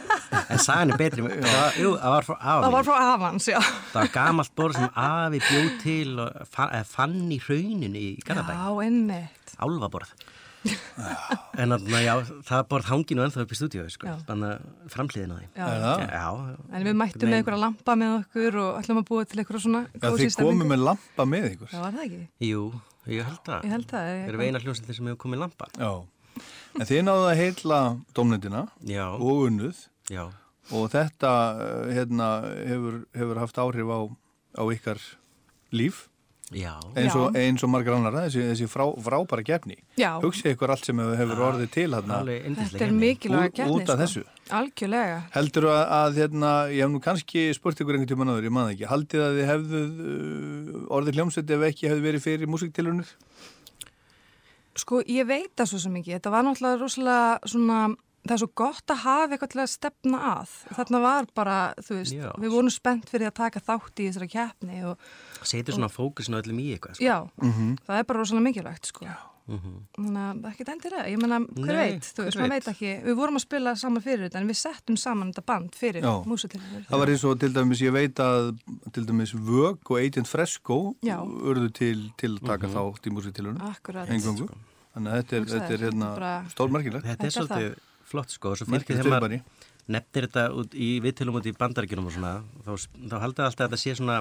en 0.53 0.59
sagan 0.59 0.91
er 0.91 0.99
betri 0.99 1.23
það, 1.23 1.47
var- 1.47 1.79
Jú, 1.79 1.93
það 2.03 2.15
var 2.17 2.27
frá 2.29 2.37
afi 2.41 2.65
það 2.67 2.75
var 2.77 2.85
frá 2.89 2.97
afans, 3.15 3.47
já 3.53 3.59
Það 3.63 3.99
var 4.01 4.13
gamalt 4.19 4.55
borð 4.59 4.79
sem 4.81 4.91
afi 5.07 5.43
bjóð 5.47 5.71
til 5.83 6.13
og 6.27 6.47
fann, 6.51 6.77
fann 6.93 7.17
í 7.33 7.39
rauninu 7.47 8.03
í 8.03 8.13
Garðabæ 8.27 8.55
Já, 8.59 8.69
einmitt 8.89 9.57
Álfaborð 9.63 10.15
En 11.59 11.73
þarna, 11.75 12.01
já, 12.05 12.13
það 12.47 12.61
borð 12.71 12.87
hangi 12.93 13.17
nú 13.19 13.25
ennþá 13.25 13.43
upp 13.43 13.51
í 13.51 13.57
stúdíu 13.59 13.83
sko. 13.91 14.07
Já. 14.07 14.15
Þannig 14.29 14.53
að 14.53 14.93
framhliðin 14.95 15.33
á 15.35 15.37
því 15.41 15.47
Já. 15.59 15.65
Það? 15.83 16.03
Já, 16.07 16.29
En 16.79 16.87
við 16.87 16.95
mættum 17.01 17.33
með 17.33 17.39
einhverja 17.41 17.61
lampa 17.65 17.97
með 17.99 18.13
okkur 18.21 18.59
og 18.63 18.79
ætlum 18.79 19.01
að 19.03 19.09
búa 19.11 19.25
til 19.27 19.41
einhverja 19.43 19.63
svona 19.65 19.81
Já, 19.89 19.99
kósí 20.07 20.23
þið 20.23 20.33
stemningu. 20.37 20.53
komið 20.63 20.71
með 20.73 20.85
lampa 20.87 21.27
með 21.33 21.49
ykkur. 21.51 21.73
Já, 21.75 21.81
var 21.83 21.97
það 21.99 22.05
ekki? 22.07 22.21
Jú, 22.47 22.63
ég 23.11 23.27
held 23.27 23.43
það 23.51 23.67
Ég 23.67 23.75
held 23.75 23.89
það. 23.91 24.07
ég- 24.13 24.29
Erum 24.31 24.45
við 24.45 24.53
eina 24.53 24.63
hljómsættir 24.63 24.99
sem 25.01 25.11
hefur 25.11 25.21
komið 25.27 25.43
lampa 25.43 25.69
Já, 25.83 25.91
en 26.79 26.87
þið 26.89 27.03
náðu 27.09 27.27
að 27.31 27.41
heitla 27.41 27.81
dómnendina 28.17 28.63
Já, 28.89 29.07
og 29.17 29.49
unnuð. 29.49 29.85
Já, 30.13 30.25
og 30.71 30.89
þetta 30.93 31.33
eh, 31.65 31.93
hérna, 31.99 32.31
hefur, 32.69 33.03
hefur 33.17 33.43
haft 33.43 33.61
áhrif 33.61 33.93
á, 33.93 34.01
á 34.59 34.63
ykkar 34.73 35.03
líf. 35.75 36.07
Já. 36.53 36.75
Eins 36.99 37.15
og, 37.17 37.37
eins 37.39 37.63
og 37.65 37.71
margar 37.73 37.95
annara, 37.97 38.27
þessi, 38.27 38.43
þessi 38.51 38.67
frá, 38.69 38.85
frábæra 39.01 39.45
gefni. 39.47 39.79
Hugsið 39.97 40.53
ykkur 40.53 40.73
allt 40.75 40.85
sem 40.85 40.99
hefur 41.01 41.41
orðið 41.49 41.71
til 41.73 41.87
hérna 41.95 42.19
þetta 42.27 42.85
er 42.85 42.93
mikilvæga 42.93 43.69
af 43.71 44.03
þessu. 44.03 44.25
Algjörlega. 44.53 45.23
Heldur 45.33 45.71
að, 45.73 45.83
að 45.97 46.21
hérna, 46.21 46.53
ég 46.69 46.85
hef 46.85 46.93
nú 46.93 47.01
kannski 47.05 47.47
spurt 47.57 47.81
ykkur 47.81 47.97
einhvern 47.97 48.11
tíma 48.11 48.29
náður, 48.29 48.51
ég 48.51 48.55
maður 48.55 48.75
ekki, 48.75 48.89
haldið 48.91 49.25
að 49.25 49.39
þið 49.39 49.51
hefðuð 49.53 50.05
uh, 50.05 50.85
orðið 50.99 51.21
hljómsveit 51.21 51.55
ef 51.57 51.67
ekki 51.71 51.89
hefði 51.89 52.07
verið 52.11 52.27
fyrir 52.27 52.53
músiktilunir? 52.53 53.17
Sko, 54.77 55.03
ég 55.05 55.27
veit 55.29 55.53
það 55.57 55.67
svo 55.69 55.79
sem 55.83 55.97
ekki. 56.01 56.15
Þetta 56.17 56.31
var 56.33 56.45
náttúrulega 56.47 56.79
rosalega 56.81 57.51
svona, 57.53 57.81
það 58.25 58.33
er 58.37 58.41
svo 58.41 58.49
gott 58.55 58.87
að 58.95 59.03
hafa 59.03 59.35
eitthvað 59.37 59.51
til 59.53 59.61
að 59.61 59.73
stefna 59.73 60.21
að. 60.33 60.55
Þarna 60.79 61.01
var 61.03 61.27
bara, 61.35 61.57
þú 61.83 61.99
veist, 61.99 62.15
Já. 62.17 62.31
við 62.41 62.55
vorum 62.55 62.71
spennt 62.73 63.11
fyrir 63.13 63.29
að 63.29 63.35
taka 63.43 63.61
þátt 63.61 64.01
í 64.01 64.07
þessara 64.09 64.31
keppni 64.33 64.85
og 64.89 64.99
Setur 65.43 65.75
svona 65.77 65.91
fókusinu 65.93 66.41
öllum 66.41 66.61
í 66.63 66.71
eitthvað 66.77 66.95
sko. 66.97 67.05
já, 67.05 67.19
Mhm. 67.43 67.77
það 67.87 67.99
er 67.99 68.05
bara 68.05 68.19
rosalega 68.21 68.47
mikilvægt, 68.49 68.87
sko. 68.87 69.07
Mhm. 69.49 69.73
Þannig 69.97 70.23
að 70.23 70.45
ekki 70.53 70.65
endilega, 70.73 71.05
ég 71.11 71.19
menna, 71.21 71.39
hver 71.41 71.67
Nei, 71.75 71.91
veit, 71.93 72.03
þú 72.07 72.21
hver 72.23 72.29
veist, 72.29 72.39
maður 72.39 72.53
veit. 72.53 72.69
ekki, 72.73 72.91
við 73.09 73.17
vorum 73.19 73.37
að 73.39 73.43
spila 73.43 73.73
saman 73.77 74.03
fyrir 74.03 74.29
þetta 74.29 74.41
en 74.41 74.49
við 74.49 74.59
settum 74.61 74.97
saman 74.97 75.33
þetta 75.33 75.45
band 75.47 75.73
fyrir 75.75 76.03
Já. 76.07 76.13
músitilur. 76.31 76.85
Það 76.89 76.99
var 77.03 77.13
eins 77.15 77.25
og 77.25 77.41
til 77.41 77.53
dæmis, 77.53 77.83
ég 77.83 77.93
veit 77.93 78.15
að 78.23 78.59
til 78.93 79.05
dæmis 79.07 79.33
Vög 79.35 79.79
og 79.91 79.99
Agent 79.99 80.29
Fresco 80.31 80.95
Já. 81.03 81.19
urðu 81.27 81.73
til, 81.73 82.13
til 82.17 82.37
að 82.39 82.47
taka 82.47 82.69
þátt 82.69 83.03
í 83.11 83.11
músiktilunum, 83.11 83.61
Akkurat. 83.61 84.09
engungu. 84.09 84.49
Þannig 84.95 85.11
að 85.13 85.19
þetta 85.23 85.37
er, 85.37 85.45
þetta 85.57 85.73
er 85.73 85.85
hérna 85.89 86.15
bara- 86.15 86.45
stórmerkilegt. 86.49 87.05
Þetta 87.05 87.25
er 87.25 87.31
svolítið 87.31 87.77
flott 88.05 88.31
sko 88.31 88.55
nefnir 89.91 90.29
þetta 90.29 90.45
út 90.55 90.75
í 90.79 90.89
viðtölum 91.03 91.39
út 91.41 91.49
í 91.51 91.55
bandarækjunum 91.59 92.07
og 92.07 92.15
svona 92.15 92.33
þá, 92.63 92.71
þá 93.11 93.17
halda 93.25 93.47
alltaf 93.49 93.67
að 93.67 93.73
þetta 93.73 93.81
sé 93.83 93.95
svona 93.99 94.19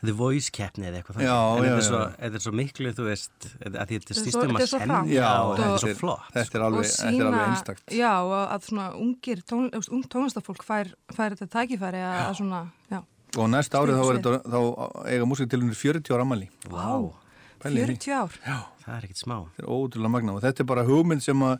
The 0.00 0.14
Voice 0.16 0.52
keppni 0.54 0.88
eða 0.88 1.00
eitthvað. 1.00 1.22
Já, 1.26 1.36
en 1.36 1.60
já, 1.60 1.68
þetta, 1.68 1.76
er 1.76 1.86
svo, 1.86 2.00
þetta 2.16 2.38
er 2.38 2.44
svo 2.46 2.52
miklu 2.56 2.92
þú 2.96 3.06
veist 3.06 3.48
að 3.68 3.90
því 3.90 3.98
þetta 4.00 4.14
er 4.16 4.52
um 4.54 4.60
þetta 4.60 4.80
að. 4.96 5.12
Já, 5.12 5.30
og 5.30 5.54
þetta 5.58 5.70
er 5.70 5.84
svo 5.84 5.94
flott 6.00 6.34
Þetta 6.36 6.58
er 6.60 6.66
alveg, 6.66 6.90
þetta 6.90 7.12
er 7.12 7.28
alveg 7.28 7.46
einstakt. 7.50 7.84
já, 8.00 8.12
og 8.24 8.36
að 8.40 8.68
svona 8.70 8.86
ungir 8.96 9.42
tón, 9.44 9.70
ung 9.76 10.04
tónlistafólk 10.08 10.64
fær, 10.64 10.92
fær 11.12 11.36
þetta 11.36 11.50
tækifæri 11.58 12.00
að, 12.00 12.20
að 12.26 12.36
svona, 12.40 12.62
já, 12.88 13.00
Og 13.38 13.46
næsta 13.52 13.78
árið 13.78 14.00
þá, 14.00 14.06
þetta, 14.10 14.38
þá 14.50 14.60
eiga 15.06 15.26
músiktilunir 15.28 15.76
40 15.78 16.16
ára 16.16 16.24
í 16.26 16.48
því. 16.48 17.12
40 17.60 18.12
ár 18.16 18.36
Já. 18.40 18.56
það 18.84 18.94
er 18.96 19.06
ekkit 19.06 19.20
smá 19.20 19.36
Þetta 19.44 19.64
er 19.64 19.70
ótrúlega 19.70 20.12
magna 20.16 20.34
og 20.36 20.44
þetta 20.44 20.62
er 20.64 20.68
bara 20.70 20.84
hugmynd 20.88 21.24
sem 21.24 21.44
að 21.44 21.58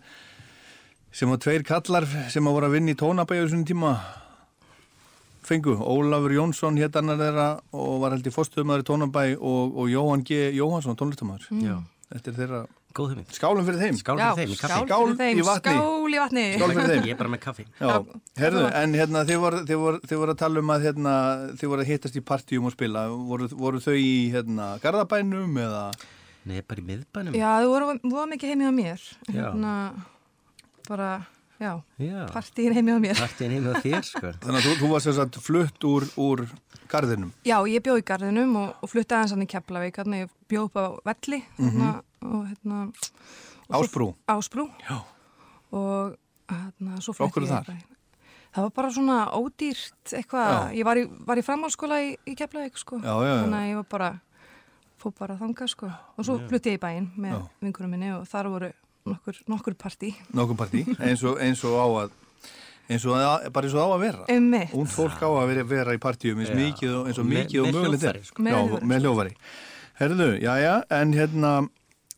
sem 1.13 1.33
að 1.35 1.43
tveir 1.45 1.65
kallar 1.67 2.07
sem 2.31 2.47
að 2.47 2.57
voru 2.57 2.69
að 2.71 2.77
vinna 2.79 2.95
í 2.95 2.99
tónabæju 2.99 3.47
þessum 3.47 3.65
tíma 3.69 3.93
fengu. 5.51 5.77
Ólafur 5.83 6.33
Jónsson 6.39 6.79
hétt 6.81 6.97
annar 7.01 7.19
þeirra 7.21 7.47
og 7.77 7.95
var 8.05 8.15
held 8.17 8.27
í 8.31 8.35
fórstuðumæður 8.35 8.85
í 8.85 8.91
tónabæ 8.91 9.25
og, 9.37 9.79
og 9.83 9.91
Jóhann 9.93 10.23
G. 10.27 10.45
Jóhansson 10.57 10.99
tónlistamæður. 11.01 11.49
Já, 11.67 11.79
Þetta 12.11 12.31
er 12.33 12.37
þeirra 12.41 12.61
góð 12.91 13.11
hugmynd 13.13 13.35
skálum 13.37 13.67
fyrir 13.69 13.83
þeim. 13.85 13.99
Skál 14.01 14.17
fyrir 14.19 14.39
þeim 14.41 14.55
skál 14.59 15.03
fyrir 15.05 15.19
þeim, 15.21 15.39
í 15.39 15.45
vatni. 15.47 15.75
skál 15.77 16.15
í 16.15 16.19
vatni 16.19 16.45
Skál 16.57 16.73
fyrir 16.73 16.89
þeim. 16.91 17.05
Ég 17.07 17.13
er 17.15 17.19
bara 17.21 17.31
með 17.31 17.43
kaffi 17.45 17.67
Já, 17.79 17.93
herðu, 18.41 18.63
en 18.81 18.97
hérna 18.99 19.23
þið 19.29 19.39
voru, 19.45 19.61
þið, 19.69 19.79
voru, 19.85 20.01
þið 20.11 20.21
voru 20.25 20.35
að 20.35 20.41
tala 20.41 20.65
um 20.65 20.73
að 20.75 20.87
hérna, 20.89 21.13
þið 21.61 21.71
voru 21.71 21.85
að 21.85 21.93
hittast 21.93 22.19
í 22.19 22.23
partíum 22.33 22.67
og 22.67 22.75
spila. 22.75 23.05
Voru, 23.31 23.47
voru 23.63 23.83
þau 23.85 23.95
í 23.95 24.11
hérna, 24.35 24.67
Garðabænum 24.83 25.61
eða? 25.63 25.85
Nei, 26.51 26.59
bara 26.67 26.83
í 26.83 26.87
miðbænum 26.89 27.37
já, 27.39 27.51
þú 27.63 27.71
voru, 27.77 27.93
voru 28.11 28.27
mikið 28.33 28.55
heimið 28.55 28.67
á 28.67 28.75
mér 28.81 29.07
Já. 29.07 29.35
hérna, 29.37 29.73
bara, 30.89 31.11
já 31.61 31.73
Já, 32.01 32.27
partíin 32.33 32.73
heimið 32.77 32.97
á 32.97 33.01
mér 33.05 33.21
partíin 33.21 33.53
heim 33.55 33.65
með 33.69 33.79
þér 33.85 34.05
sko 34.09 34.33
Þannig 34.41 34.59
að 34.61 34.67
þú, 34.67 34.75
þú 34.81 34.91
varst 34.95 35.07
þess 35.11 35.23
að 35.25 35.39
flutt 35.45 35.85
úr, 35.91 36.07
úr 36.17 36.45
garðinum. 36.91 37.31
já, 37.47 37.57
ég 37.69 37.83
bjóð 37.85 38.01
í 38.01 38.07
garðinum 38.11 38.57
og, 38.57 38.71
og 38.83 38.91
flutti 38.91 39.15
aðeins 39.15 39.35
hann 39.37 39.45
í 39.45 39.51
Keflavík 39.53 40.01
hérna, 40.01 40.23
ég 40.25 40.33
bjóð 40.51 40.65
upp 40.71 40.81
á 40.81 40.87
velli 41.13 41.43
hérna, 41.61 41.91
og 42.25 42.43
hérna 42.49 42.81
og 42.89 42.95
svo- 42.97 43.15
Mhm. 43.71 43.79
Ásbrú. 43.81 44.07
Ásbrú 44.27 44.65
Já. 44.89 44.97
og 45.71 46.17
hérna, 46.51 46.97
svo 47.05 47.13
Frá 47.15 47.29
hverju 47.29 47.31
flutti 47.31 47.47
ég 47.47 47.55
þar? 47.55 47.67
bara- 47.67 47.87
það 48.51 48.63
var 48.67 48.71
bara 48.75 48.89
svona 48.91 49.19
ódýrt 49.31 50.15
eitthvað, 50.19 50.75
ég 50.75 50.85
var 50.85 50.97
í, 50.97 51.05
var 51.27 51.37
í 51.39 51.45
framhalskóla 51.47 52.01
í, 52.03 52.17
í 52.27 52.35
Keflavík 52.35 52.77
sko 52.79 52.99
Já, 52.99 53.15
já, 53.23 53.29
já. 53.31 53.45
þannig 53.45 53.61
að 53.61 53.69
ég 53.71 53.77
var 53.77 53.87
bara 53.91 54.11
fór 55.01 55.13
bara 55.19 55.37
þangað 55.39 55.69
sko 55.71 55.87
og 56.19 56.25
svo 56.27 56.39
flutti 56.49 56.73
ég 56.75 56.81
í 56.81 56.83
bæinn 56.83 57.07
með 57.17 57.45
vinkunum 57.63 57.91
minni 57.95 58.11
og 58.13 58.27
þar 58.29 58.51
voru 58.51 58.73
nokkur, 59.15 59.41
nokkur 59.51 59.77
partí. 59.79 60.13
Nokkuð 60.37 60.59
partí, 60.61 60.85
eins 60.99 61.23
og, 61.27 61.39
eins 61.43 61.63
og 61.69 61.77
á 61.79 61.87
að 62.05 62.17
eins 62.91 63.05
og 63.07 63.15
að, 63.19 63.49
bara 63.55 63.69
eins 63.69 63.75
og 63.79 63.83
á 63.83 63.89
að 63.95 64.01
vera. 64.03 64.23
Um 64.35 64.55
und 64.83 64.91
fólk 64.91 65.21
á 65.23 65.29
að 65.31 65.51
vera, 65.53 65.65
vera 65.75 65.95
í 65.95 66.01
partíum 66.03 66.41
eins, 66.43 66.51
mikið, 66.57 66.95
og- 67.01 67.11
eins 67.11 67.21
og 67.23 67.29
mikið 67.31 67.61
og 67.63 67.69
með 67.69 67.77
mögulegt 67.81 68.09
er. 68.11 68.23
sko. 68.27 68.43
Með 68.43 68.57
Já, 68.57 68.81
með 68.95 69.05
hljófari 69.07 69.37
Herðu, 70.01 70.29
já, 70.41 70.53
já, 70.59 70.75
en 70.97 71.11
hérna 71.13 71.51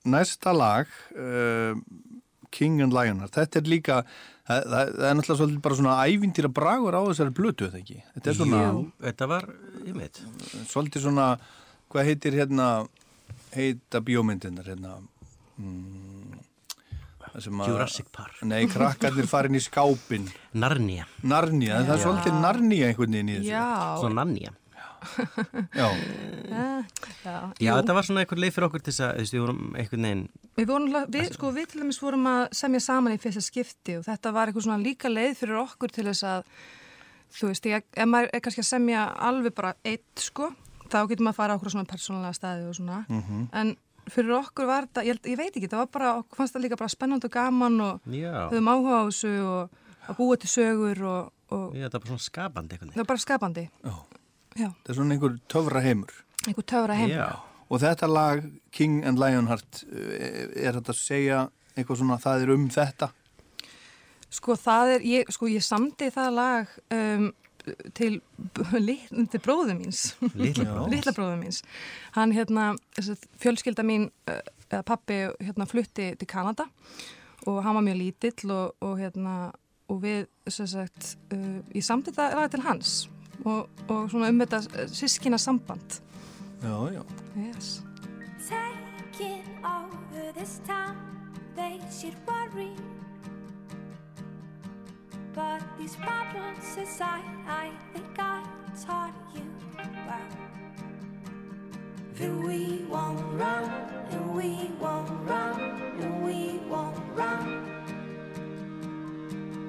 næsta 0.07 0.53
lag 0.55 0.87
uh, 1.19 1.75
King 2.55 2.81
and 2.85 2.93
Lionheart. 2.95 3.33
Þetta 3.35 3.59
er 3.59 3.69
líka, 3.73 3.97
það, 4.47 4.61
það, 4.71 4.93
það 4.93 5.09
er 5.09 5.17
náttúrulega 5.19 5.39
svolítið 5.41 5.63
bara 5.65 5.79
svona 5.81 5.97
ævintýra 6.07 6.51
bragur 6.53 6.95
á 6.95 7.03
þessari 7.09 7.35
blötu 7.35 7.67
þetta 7.67 7.81
ekki, 7.83 7.99
þetta 8.15 8.31
er 8.33 8.39
svona 8.39 8.61
Jú, 8.63 8.83
þetta 9.07 9.29
var, 9.33 9.49
ég 9.89 9.97
veit 9.99 10.21
svolítið 10.71 11.07
svona, 11.09 11.27
hvað 11.91 12.09
heitir 12.11 12.37
hérna 12.39 12.69
heita 13.57 14.01
bíómyndinar 14.05 14.69
hérna? 14.71 14.95
Mm, 15.59 16.12
Jurassic 17.41 18.11
Park. 18.13 18.43
Nei, 18.45 18.67
krakkarnir 18.71 19.27
farin 19.31 19.57
í 19.57 19.63
skápin 19.65 20.27
Narnia, 20.53 21.07
Narnia, 21.23 21.81
það 21.87 21.95
er 21.97 22.03
svolítið 22.07 22.41
Narnia 22.43 22.91
einhvern 22.91 23.17
veginn 23.17 23.31
í 23.33 23.39
þessu. 23.39 23.55
Já, 23.55 23.69
svona 24.03 24.19
Narnia. 24.23 24.53
Já, 25.75 25.89
já, 26.47 26.67
Já, 27.25 27.39
jú. 27.59 27.73
þetta 27.75 27.95
var 27.97 28.07
svona 28.07 28.23
einhver 28.23 28.39
leið 28.39 28.53
fyrir 28.55 28.67
okkur 28.69 28.83
til 28.85 28.93
þess 28.93 29.03
að, 29.03 29.17
veist, 29.19 29.35
við 29.35 29.43
vorum 29.43 29.63
einhvern 29.75 30.07
veginn 30.07 30.23
Við, 30.61 30.67
vorum, 30.69 30.95
við, 31.17 31.27
sko, 31.35 31.51
við 31.57 31.67
til 31.73 31.81
dæmis 31.83 31.99
vorum 32.03 32.29
að 32.31 32.43
semja 32.55 32.83
saman 32.85 33.17
í 33.17 33.21
fyrsta 33.23 33.43
skipti 33.43 33.97
og 33.99 34.05
þetta 34.07 34.33
var 34.37 34.51
eitthvað 34.51 34.67
svona 34.69 34.83
líka 34.83 35.11
leið 35.11 35.35
fyrir 35.41 35.59
okkur 35.65 35.95
til 35.95 36.07
þess 36.07 36.27
að 36.29 36.45
þú 37.33 37.51
veist, 37.51 37.69
ég, 37.73 37.87
ef 37.97 38.11
maður 38.13 38.31
er 38.31 38.45
kannski 38.45 38.63
að 38.63 38.69
semja 38.69 39.07
alveg 39.31 39.57
bara 39.59 39.75
eitt, 39.89 40.13
sko 40.23 40.53
þá 40.93 40.99
getur 41.09 41.25
maður 41.25 41.33
að 41.35 41.41
fara 41.41 41.55
á 41.55 41.59
okkur 41.59 41.75
svona 41.75 41.89
persónulega 41.89 42.37
staði 42.37 42.69
og 42.69 42.77
svona. 42.79 43.03
Mhm. 43.09 43.47
en 43.53 43.75
fyrir 44.11 44.33
okkur 44.41 44.67
var 44.67 44.87
þetta, 44.89 45.05
ég, 45.07 45.15
held- 45.15 45.31
ég 45.31 45.39
veit 45.39 45.57
ekki, 45.57 45.69
það 45.71 45.83
var 45.85 45.91
bara, 45.95 46.11
okkur 46.23 46.37
fannst 46.41 46.57
það 46.57 46.65
líka 46.67 46.79
bara 46.81 46.89
spennand 46.97 47.25
og 47.29 47.31
gaman 47.33 47.81
og 47.81 48.01
höfum 48.51 48.73
áhuga 48.73 48.99
á 48.99 49.03
þessu 49.07 49.33
og 49.47 49.79
að 50.09 50.17
búa 50.19 50.37
til 50.43 50.51
sögur 50.51 51.03
og, 51.07 51.31
og 51.55 51.77
já 51.79 51.85
þetta 51.87 51.99
var 52.01 52.03
bara 52.03 52.11
svona 52.17 52.27
skapandi 52.27 52.75
einhvern 52.75 52.93
það 52.97 53.03
var 53.05 53.11
bara 53.13 53.23
skapandi. 53.27 53.65
Já, 53.85 53.95
já, 54.59 54.69
það 54.83 54.91
er 54.91 54.99
svona 54.99 55.15
einhver 55.17 55.39
töfra 55.55 55.81
heimur. 55.87 56.13
Einhver 56.47 56.67
töfra 56.75 56.95
heim 56.99 57.11
Já, 57.15 57.27
Og 57.73 57.81
þetta 57.81 58.09
lag 58.11 58.43
King 58.75 58.99
and 59.09 59.17
Lionheart 59.23 59.85
eh, 59.89 60.49
er 60.67 60.75
þetta 60.77 60.93
að 60.93 60.99
segja 60.99 61.39
eitthvað 61.77 62.03
svona 62.03 62.19
það 62.21 62.43
er 62.45 62.51
um 62.53 62.67
þetta? 62.69 63.09
Sko 64.33 64.57
það 64.61 64.91
er, 64.97 65.05
ég, 65.09 65.31
sko 65.33 65.49
ég 65.49 65.65
samdi 65.65 66.09
það 66.13 66.35
lag 66.37 66.75
um, 66.93 67.31
til, 67.95 68.21
til, 68.59 68.91
til 69.33 69.43
bróðu 69.43 69.77
míns 69.79 70.05
Litla 70.35 71.15
bróðu 71.15 71.39
míns 71.41 71.63
hann 72.17 72.35
hérna, 72.37 72.73
fjölskylda 73.43 73.85
mín 73.87 74.11
uh, 74.31 74.41
eða 74.69 74.85
pappi 74.89 75.19
hérna 75.41 75.69
flutti 75.69 76.13
til 76.19 76.29
Kanada 76.29 76.69
og 77.47 77.63
hann 77.65 77.77
var 77.79 77.85
mjög 77.87 77.99
lítill 78.01 78.55
og, 78.55 78.77
og 78.81 78.97
hérna 79.01 79.53
og 79.91 80.03
við 80.05 80.25
sem 80.49 80.69
sagt 80.71 81.17
uh, 81.35 81.61
ég 81.75 81.85
samti 81.85 82.13
þetta 82.13 82.31
ræði 82.39 82.55
til 82.55 82.65
hans 82.69 82.95
og, 83.45 83.69
og 83.89 84.09
svona 84.11 84.31
um 84.31 84.43
þetta 84.45 84.87
sískina 84.93 85.41
samband 85.41 86.01
Já, 86.63 86.93
já. 86.93 87.03
yes. 87.37 87.83
Taking 88.49 89.43
over 89.65 90.33
this 90.33 90.61
town, 90.67 90.97
they 91.57 91.81
should 91.91 92.15
worry. 92.27 92.71
But 95.35 95.63
these 95.79 95.97
problems 95.97 96.77
aside, 96.77 97.25
I 97.49 97.71
think 97.95 98.19
I 98.19 98.45
taught 98.85 99.15
you 99.35 99.43
well. 100.07 100.21
That 102.17 102.35
we 102.47 102.85
won't 102.89 103.41
run, 103.41 103.71
and 104.11 104.35
we 104.35 104.71
won't 104.79 105.11
run, 105.27 105.61
and 106.01 106.23
we 106.23 106.61
won't 106.69 106.99
run. 107.15 107.65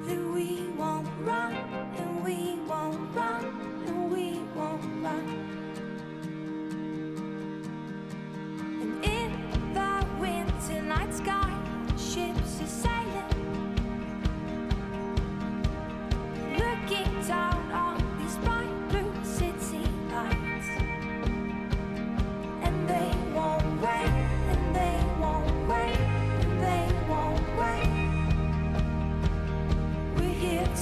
That 0.05 0.23
we 0.33 0.67
won't 0.77 1.07
run, 1.21 1.53
and 1.97 2.23
we 2.25 2.59
won't 2.67 3.15
run, 3.15 3.45
and 3.87 4.11
we 4.11 4.39
won't 4.53 4.83
run. 5.01 5.25
And 8.81 9.05
in 9.05 9.73
the 9.73 10.05
winter 10.19 10.81
night 10.81 11.13
sky, 11.13 11.51
ships 11.95 12.61
are 12.61 12.67
sailing, 12.67 13.02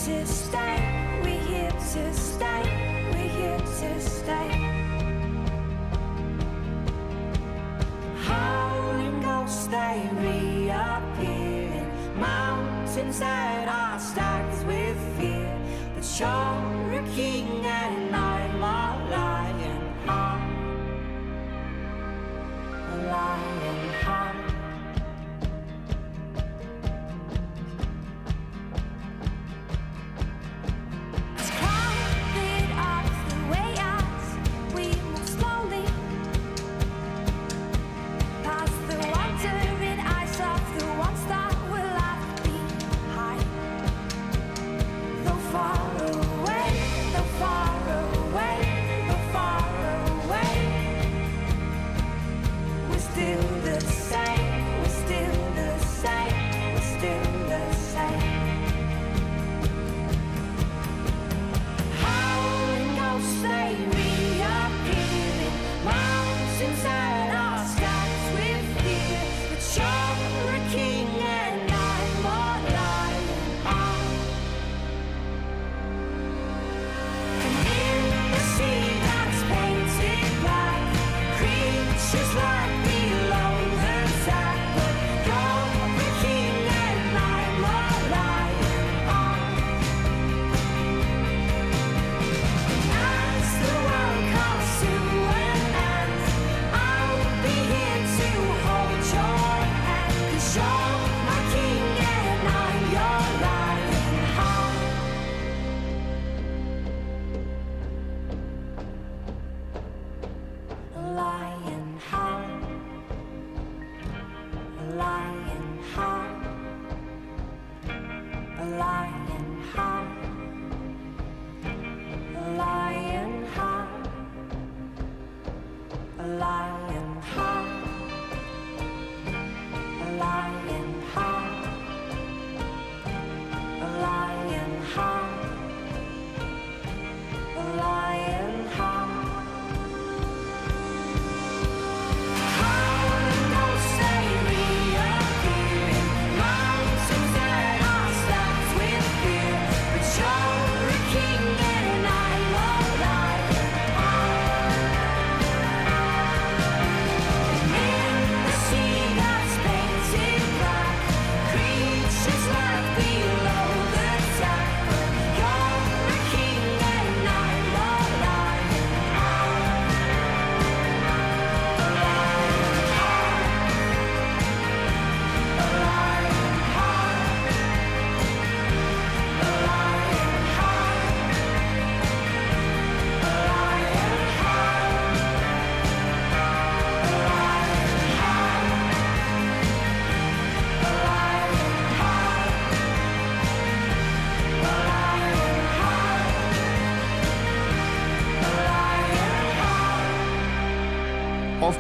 to 0.05 0.25
stay, 0.25 1.21
we're 1.21 1.39
here 1.41 1.69
to 1.69 2.13
stay, 2.13 2.63
we're 3.11 3.29
here 3.37 3.57
to 3.59 4.01
stay. 4.01 4.49
Howling 8.15 9.21
ghosts, 9.21 9.67
they 9.67 10.09
reappear 10.15 11.67
in 11.81 12.19
mountains 12.19 13.19
that 13.19 13.67
are 13.67 13.99
stacked 13.99 14.65
with 14.65 14.97
fear. 15.19 15.55
But 15.93 16.19
you're 16.19 17.03
king 17.15 17.63
and 17.63 18.15
I'm 18.15 18.55
a 18.55 19.09
lion 19.11 19.93
heart. 20.07 20.41
A 22.89 22.97
lion 23.05 23.89
heart. 24.03 24.40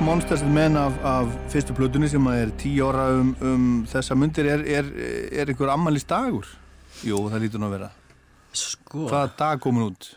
Monsters 0.01 0.41
and 0.41 0.53
Men 0.53 0.75
af, 0.77 0.93
af 1.05 1.27
fyrstu 1.51 1.73
plötunni 1.77 2.07
sem 2.09 2.25
að 2.27 2.39
er 2.41 2.51
tíu 2.59 2.87
ára 2.89 3.03
um, 3.19 3.29
um 3.45 3.65
þessa 3.89 4.15
myndir 4.17 4.47
er, 4.49 4.63
er, 4.65 4.87
er 5.41 5.51
einhver 5.51 5.69
ammalist 5.73 6.07
dagur? 6.09 6.47
Jú, 7.05 7.19
það 7.31 7.43
lítur 7.45 7.61
nú 7.61 7.67
að 7.69 7.75
vera. 7.75 7.89
Sko, 8.57 9.05
Hvaða 9.11 9.29
dag 9.39 9.61
komin 9.63 9.85
út? 9.91 10.09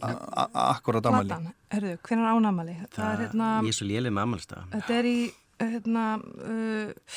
A- 0.00 0.14
a- 0.46 0.48
akkurat 0.72 1.04
ammali? 1.10 1.28
Platan, 1.28 1.52
herðu, 1.74 1.92
hvernig 2.08 2.24
er 2.24 2.38
ánamali? 2.38 2.76
Það 2.96 3.10
er 3.12 3.22
hérna, 3.26 3.50
ég 3.66 3.68
er 3.74 3.76
svo 3.78 3.88
léleg 3.90 4.14
með 4.16 4.24
ammælstað. 4.24 4.64
þetta 4.72 4.96
er 5.02 5.10
í, 5.12 5.18
hérna, 5.60 6.06
uh, 6.48 7.12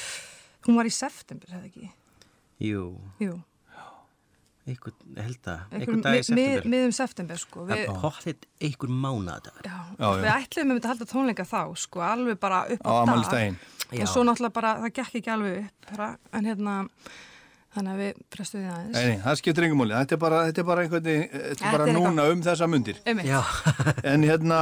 hún 0.67 0.75
var 0.81 0.89
í 0.91 0.93
september, 0.93 1.47
hefði 1.55 1.71
ekki? 1.71 1.91
Jú, 2.67 2.83
Jú, 3.23 3.37
einhvern, 4.67 4.97
ég 5.17 5.23
held 5.25 5.47
að, 5.49 5.61
Einhver 5.73 6.01
dag 6.05 6.19
í 6.19 6.23
september. 6.27 6.67
miðum 6.75 6.93
september 6.93 7.41
sko. 7.41 7.65
Það 7.65 7.71
Við, 7.71 7.87
er 7.87 7.95
einhver 8.67 8.93
mánaðadagur. 9.05 9.65
já, 9.65 9.79
Já, 9.97 10.05
já. 10.05 10.21
við 10.21 10.29
ætlum 10.35 10.75
að 10.75 10.89
halda 10.91 11.09
tónleika 11.09 11.47
þá 11.49 11.61
sko, 11.85 12.03
alveg 12.05 12.39
bara 12.39 12.61
upp 12.69 12.85
á 12.85 12.91
á, 12.91 12.93
dag 12.93 13.09
amalistægin 13.09 13.57
Já. 13.91 13.99
en 14.05 14.07
svo 14.07 14.23
náttúrulega 14.23 14.53
bara, 14.53 14.75
það 14.85 14.93
gekk 15.01 15.19
ekki 15.21 15.33
alveg 15.33 15.59
upp 15.65 15.91
bara, 15.91 16.11
en 16.37 16.45
hérna 16.45 16.75
þannig 17.71 17.91
að 17.95 17.99
við 18.03 18.21
prestuðum 18.35 18.63
því 18.65 18.71
aðeins 18.75 18.95
Nei, 18.97 19.03
nei, 19.07 19.19
það 19.23 19.37
skiptir 19.39 19.63
engum 19.67 19.79
múli, 19.79 19.93
þetta 19.95 20.15
er 20.17 20.19
bara, 20.21 20.39
þetta 20.49 20.59
er 20.63 20.65
bara 20.69 20.81
einhvern 20.85 21.05
veginn, 21.07 21.27
þetta 21.31 21.41
er 21.41 21.55
Þetta 21.55 21.71
bara 21.71 21.85
er 21.87 21.95
núna 21.95 22.25
um 22.33 22.41
þessa 22.43 22.67
mundir. 22.67 22.97
Já, 23.23 23.39
En 24.11 24.25
hérna, 24.27 24.57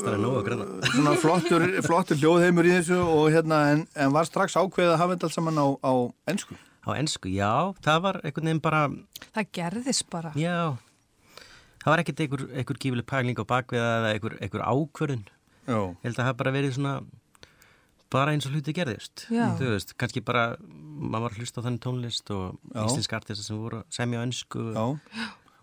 það 0.00 0.38
græna. 0.46 0.68
svona 0.94 1.12
flottur, 1.20 1.66
flottur 1.84 2.16
hljóðheimur 2.22 2.68
í 2.70 2.72
þessu 2.78 3.00
og 3.04 3.26
hérna, 3.36 3.58
en, 3.74 3.84
en 3.94 4.14
var 4.16 4.24
strax 4.28 4.56
ákveðið 4.56 4.94
að 4.94 5.00
hafa 5.02 5.14
þetta 5.18 5.28
allt 5.28 5.36
saman 5.36 5.60
á, 5.60 5.66
á 5.84 5.92
ennsku. 6.32 6.56
Á 6.88 6.92
ennsku, 6.96 7.28
já, 7.28 7.50
það 7.84 7.98
var 8.06 8.18
einhvern 8.24 8.48
veginn 8.48 8.62
bara, 8.64 8.82
það 9.36 9.48
gerðist 9.58 10.06
bara 10.12 10.30
já, 10.38 10.54
það 11.82 11.90
var 11.92 12.02
ekkert 12.02 12.22
einhver, 12.24 12.44
einhver 12.56 12.78
gífileg 12.80 13.06
pæling 13.10 13.36
á 13.36 13.44
bakviða 13.50 13.90
eða 13.98 14.12
einhver, 14.14 14.36
einhver 14.40 14.64
ákvörðun. 14.64 15.26
Já, 15.68 15.78
Ég 15.84 16.06
held 16.06 16.14
að 16.14 16.20
það 16.22 16.28
hafi 16.30 16.38
bara 16.40 16.54
verið 16.56 16.72
svona, 16.78 16.94
bara 18.08 18.32
eins 18.32 18.48
og 18.48 18.54
hluti 18.56 18.72
gerðist. 18.72 19.26
Já. 19.28 19.44
Þú 19.60 19.68
veist, 19.74 19.92
kannski 20.00 20.22
bara, 20.24 20.46
maður 20.64 21.26
var 21.26 21.36
að 21.36 21.42
hlusta 21.42 21.60
á 21.60 21.66
þannig 21.68 21.82
tónlist 21.84 22.32
og 22.32 22.78
artista 23.20 23.44
sem 23.44 23.60
voru 23.60 23.82
að 23.82 23.98
semja 23.98 24.22
á 24.22 24.24
ennsku. 24.24 24.64
já, 24.72 24.86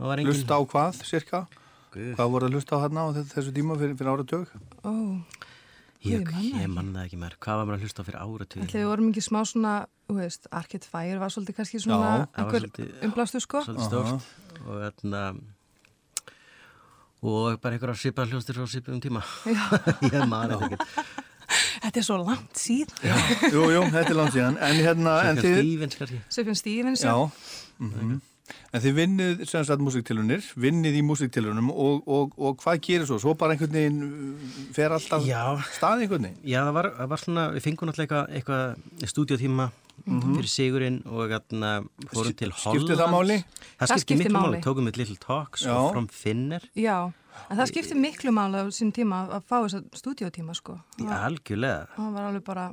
engin... 0.06 0.30
hlusta 0.30 0.60
á 0.60 0.62
hvað, 0.62 1.02
cirka? 1.10 1.42
Guð. 1.96 2.14
Hvað 2.20 2.32
voru 2.36 2.48
að 2.52 2.60
hlusta 2.60 2.78
á 2.78 2.84
hérna 2.86 3.08
á 3.08 3.10
þe- 3.18 3.28
þessu 3.34 3.56
tíma 3.56 3.80
fyrir, 3.82 3.98
fyrir 3.98 4.14
áratug? 4.14 4.54
Ó, 4.86 4.94
Ég, 6.06 6.22
Ég 6.22 6.62
ég 6.62 6.70
man 6.70 6.92
það 6.94 7.06
ekki 7.08 7.18
meir. 7.18 7.34
Hvað 7.42 7.58
var 7.58 7.66
maður 7.66 7.80
að 7.80 7.86
hlusta 7.88 8.04
á 8.04 8.06
fyrir 8.06 8.20
ætli 8.22 8.66
við 8.78 8.90
vorum 8.92 9.08
ekki 9.10 9.24
smá 9.26 9.40
svona 9.50 9.72
þú 10.06 10.18
veist, 10.20 10.48
Arcade 10.54 10.88
Fire 10.90 11.20
var 11.22 11.34
svolítið 11.34 11.60
kannski 11.60 11.82
svona 11.84 12.12
Já, 12.14 12.26
einhver 12.42 12.68
umblástu 13.08 13.42
sko 13.44 13.64
Svolítið 13.66 13.90
stórt. 13.90 14.32
Og 14.66 14.82
þarna... 14.86 15.26
Og 17.26 17.56
bara 17.62 17.78
einhverja 17.78 17.98
svipaða 17.98 18.36
hljóstir 18.36 18.58
frá 18.60 18.68
svipum 18.70 19.00
tíma. 19.02 19.24
Já. 19.50 19.64
ég 20.14 20.28
man 20.30 20.52
þetta 20.52 20.68
ekkert. 20.68 20.86
þetta 21.86 22.02
er 22.02 22.06
svo 22.06 22.20
langt 22.22 22.60
síðan 22.60 23.50
Jú, 23.50 23.66
jú, 23.74 23.82
þetta 23.96 24.12
er 24.12 24.20
langt 24.20 24.36
síðan, 24.36 24.62
en 24.68 24.80
hérna, 24.82 25.18
en 25.32 25.42
þið, 25.42 25.60
Stevens 25.64 26.00
kannski. 26.02 26.22
Svipin 26.38 26.60
Stevens 26.62 27.06
já, 27.06 27.16
mm 27.82 28.22
en 28.74 28.82
þið 28.84 28.94
vinnið 29.00 29.46
sem 29.50 29.64
sagt 29.66 29.82
músiktilunir, 29.82 30.44
vinnið 30.60 31.00
í 31.00 31.04
músiktilunum 31.08 31.72
og, 31.74 32.04
og, 32.08 32.36
og 32.38 32.60
hvað 32.62 32.82
gerir 32.86 33.08
svo? 33.10 33.18
Svo 33.22 33.34
bara 33.40 33.56
einhvern 33.56 33.74
veginn 33.74 34.04
uh, 34.06 34.52
fer 34.76 34.94
alltaf 34.96 35.26
Já. 35.26 35.42
stað 35.78 36.04
einhvern 36.06 36.28
veginn? 36.30 36.38
Já, 36.46 36.60
það 36.68 36.76
var, 36.78 36.90
það 37.00 37.10
var 37.16 37.24
svona, 37.24 37.48
við 37.56 37.66
fengum 37.66 37.90
náttúrulega 37.90 38.22
eitthvað, 38.38 38.78
eitthvað 39.02 39.12
stúdíotíma 39.16 39.70
fyrir 40.06 40.50
Sigurinn 40.52 40.98
og 41.08 41.30
þarna 41.32 41.70
fórum 42.12 42.34
til 42.36 42.52
Holland. 42.52 42.82
Skiptir 42.84 42.98
það 43.00 43.14
máli? 43.16 43.38
Það 43.46 43.80
Það 43.80 43.92
skipti 43.92 44.04
skiptir 44.06 44.26
miklu 44.26 44.36
máli. 44.42 44.50
máli. 44.58 44.64
Tókum 44.66 44.90
við 44.90 44.98
Little 45.00 45.20
Talks 45.24 45.64
Já. 45.66 45.72
og 45.80 45.92
From 45.96 46.08
Finner. 46.12 46.66
já, 46.76 46.98
en 47.50 47.58
það 47.62 47.70
skipti 47.72 47.96
miklu 48.00 48.34
máli 48.36 48.60
á 48.60 48.66
sín 48.76 48.92
tíma 48.96 49.22
að 49.32 49.46
fá 49.48 49.56
þess 49.64 49.78
að 49.80 49.86
stúdíotíma 50.02 50.56
sko 50.60 50.76
Já, 51.00 51.16
algjörlega. 51.30 51.88
það 51.96 52.12
var 52.20 52.28
alveg 52.30 52.44
bara 52.52 52.66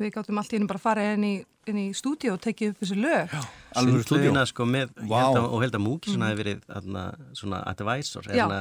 við 0.00 0.12
gáttum 0.14 0.38
allt 0.40 0.52
í 0.52 0.56
henni 0.58 0.68
bara 0.68 0.80
að 0.80 0.84
fara 0.84 1.08
inn 1.14 1.24
í, 1.24 1.32
inn 1.72 1.80
í 1.80 1.86
stúdíu 1.96 2.32
og 2.34 2.40
tekið 2.44 2.72
upp 2.72 2.80
þessi 2.84 2.96
lög 3.00 3.34
já, 3.34 3.40
Alveg? 3.80 4.02
Sundlaugina, 4.06 4.44
sko 4.50 4.66
með, 4.68 4.92
wow. 5.04 5.14
held 5.20 5.38
að, 5.40 5.46
og 5.50 5.64
held 5.64 5.76
að 5.78 5.84
Múki 5.84 6.14
svona 6.14 6.30
hefði 6.30 6.42
verið 6.44 6.64
þarna, 6.66 7.04
svona 7.40 7.60
advisor. 7.70 8.26
Já. 8.28 8.34
Hérna, 8.44 8.58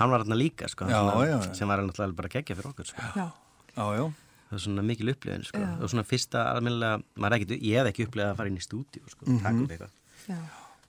hann 0.00 0.12
var 0.12 0.24
þarna 0.24 0.38
líka, 0.40 0.68
sko, 0.72 0.88
Já, 0.90 0.98
svona, 0.98 1.26
já, 1.28 1.36
já. 1.46 1.54
sem 1.58 1.72
var 1.72 1.82
náttúrulega 1.86 2.18
bara 2.22 2.32
geggja 2.32 2.56
fyrir 2.58 2.70
okkur, 2.72 2.88
sko. 2.90 3.06
já, 3.16 3.26
Já, 3.72 3.84
já. 3.98 4.04
Það 4.52 4.56
var 4.58 4.64
svona 4.66 4.84
mikil 4.84 5.12
upplifin, 5.14 5.46
sko. 5.48 5.62
Já. 5.62 5.70
Og 5.80 5.92
svona 5.92 6.04
fyrsta 6.08 6.42
er 6.58 7.36
ekkit, 7.38 7.54
ég 7.62 7.78
hef 7.80 7.92
ekki 7.92 8.06
upplifað 8.08 8.32
að 8.32 8.40
fara 8.42 8.52
inn 8.52 8.58
í 8.60 8.66
stúdíu, 8.66 9.06
sko, 9.08 9.28
mm 9.28 9.38
taka 9.42 9.62
upp 9.62 9.72
eitthvað. 9.76 9.94
já, 10.28 10.40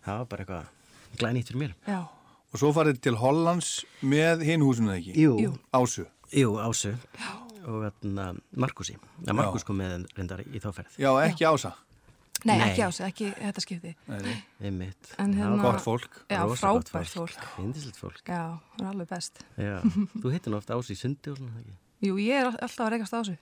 Það 0.04 0.18
var 0.20 0.26
bara 0.34 0.44
eitthvað 0.44 1.20
glænýtt 1.22 1.52
fyrir 1.54 1.62
mér. 1.63 1.76
já, 1.88 2.02
Og 2.54 2.60
svo 2.62 2.70
farið 2.70 3.00
til 3.02 3.16
Hollands 3.18 3.70
með 4.06 4.44
hinn 4.46 4.62
húsinu 4.62 4.92
ekki? 4.94 5.16
Jú. 5.18 5.38
Jú. 5.42 5.54
Ásu. 5.74 6.06
Jú, 6.34 6.52
Ásu 6.62 6.94
og 7.65 7.86
þarna 7.88 8.28
Markusi. 8.56 8.95
Já, 9.26 9.34
Markus 9.34 9.63
kom 9.67 9.78
með 9.82 10.06
reyndar 10.17 10.43
í 10.45 10.60
þáferð. 10.63 10.97
Já, 11.02 11.10
ekki 11.28 11.45
Ása. 11.49 11.73
nei, 12.43 12.58
Nei. 12.60 12.65
ekki 12.71 12.84
á 12.84 12.89
sig, 12.91 13.06
ekki 13.08 13.28
þetta 13.39 13.62
skipti. 13.63 13.93
Einmitt. 14.60 15.13
Það 15.15 15.36
hérna- 15.38 15.62
Gott 15.63 15.82
fólk. 15.86 16.17
já, 16.30 16.41
frábært 16.60 17.13
fólk 17.13 17.45
Indislegt 17.63 17.95
fólk. 18.02 18.19
já, 18.28 18.60
það 18.78 18.84
er 18.84 18.89
alveg 18.91 19.08
best 19.10 19.43
Já. 19.58 19.78
Þú 20.21 20.32
hittir 20.34 20.52
nú 20.52 20.58
oft 20.60 20.69
Ásu 20.76 20.91
í 20.91 20.97
sundi 20.99 21.32
og 21.32 21.38
svona, 21.39 21.56
ekki? 21.62 21.76
jú, 22.04 22.17
ég 22.19 22.41
er 22.41 22.45
all- 22.49 22.60
alltaf 22.60 22.84
að 22.84 22.91
reykast 22.97 23.15
á 23.15 23.21
sig 23.23 23.39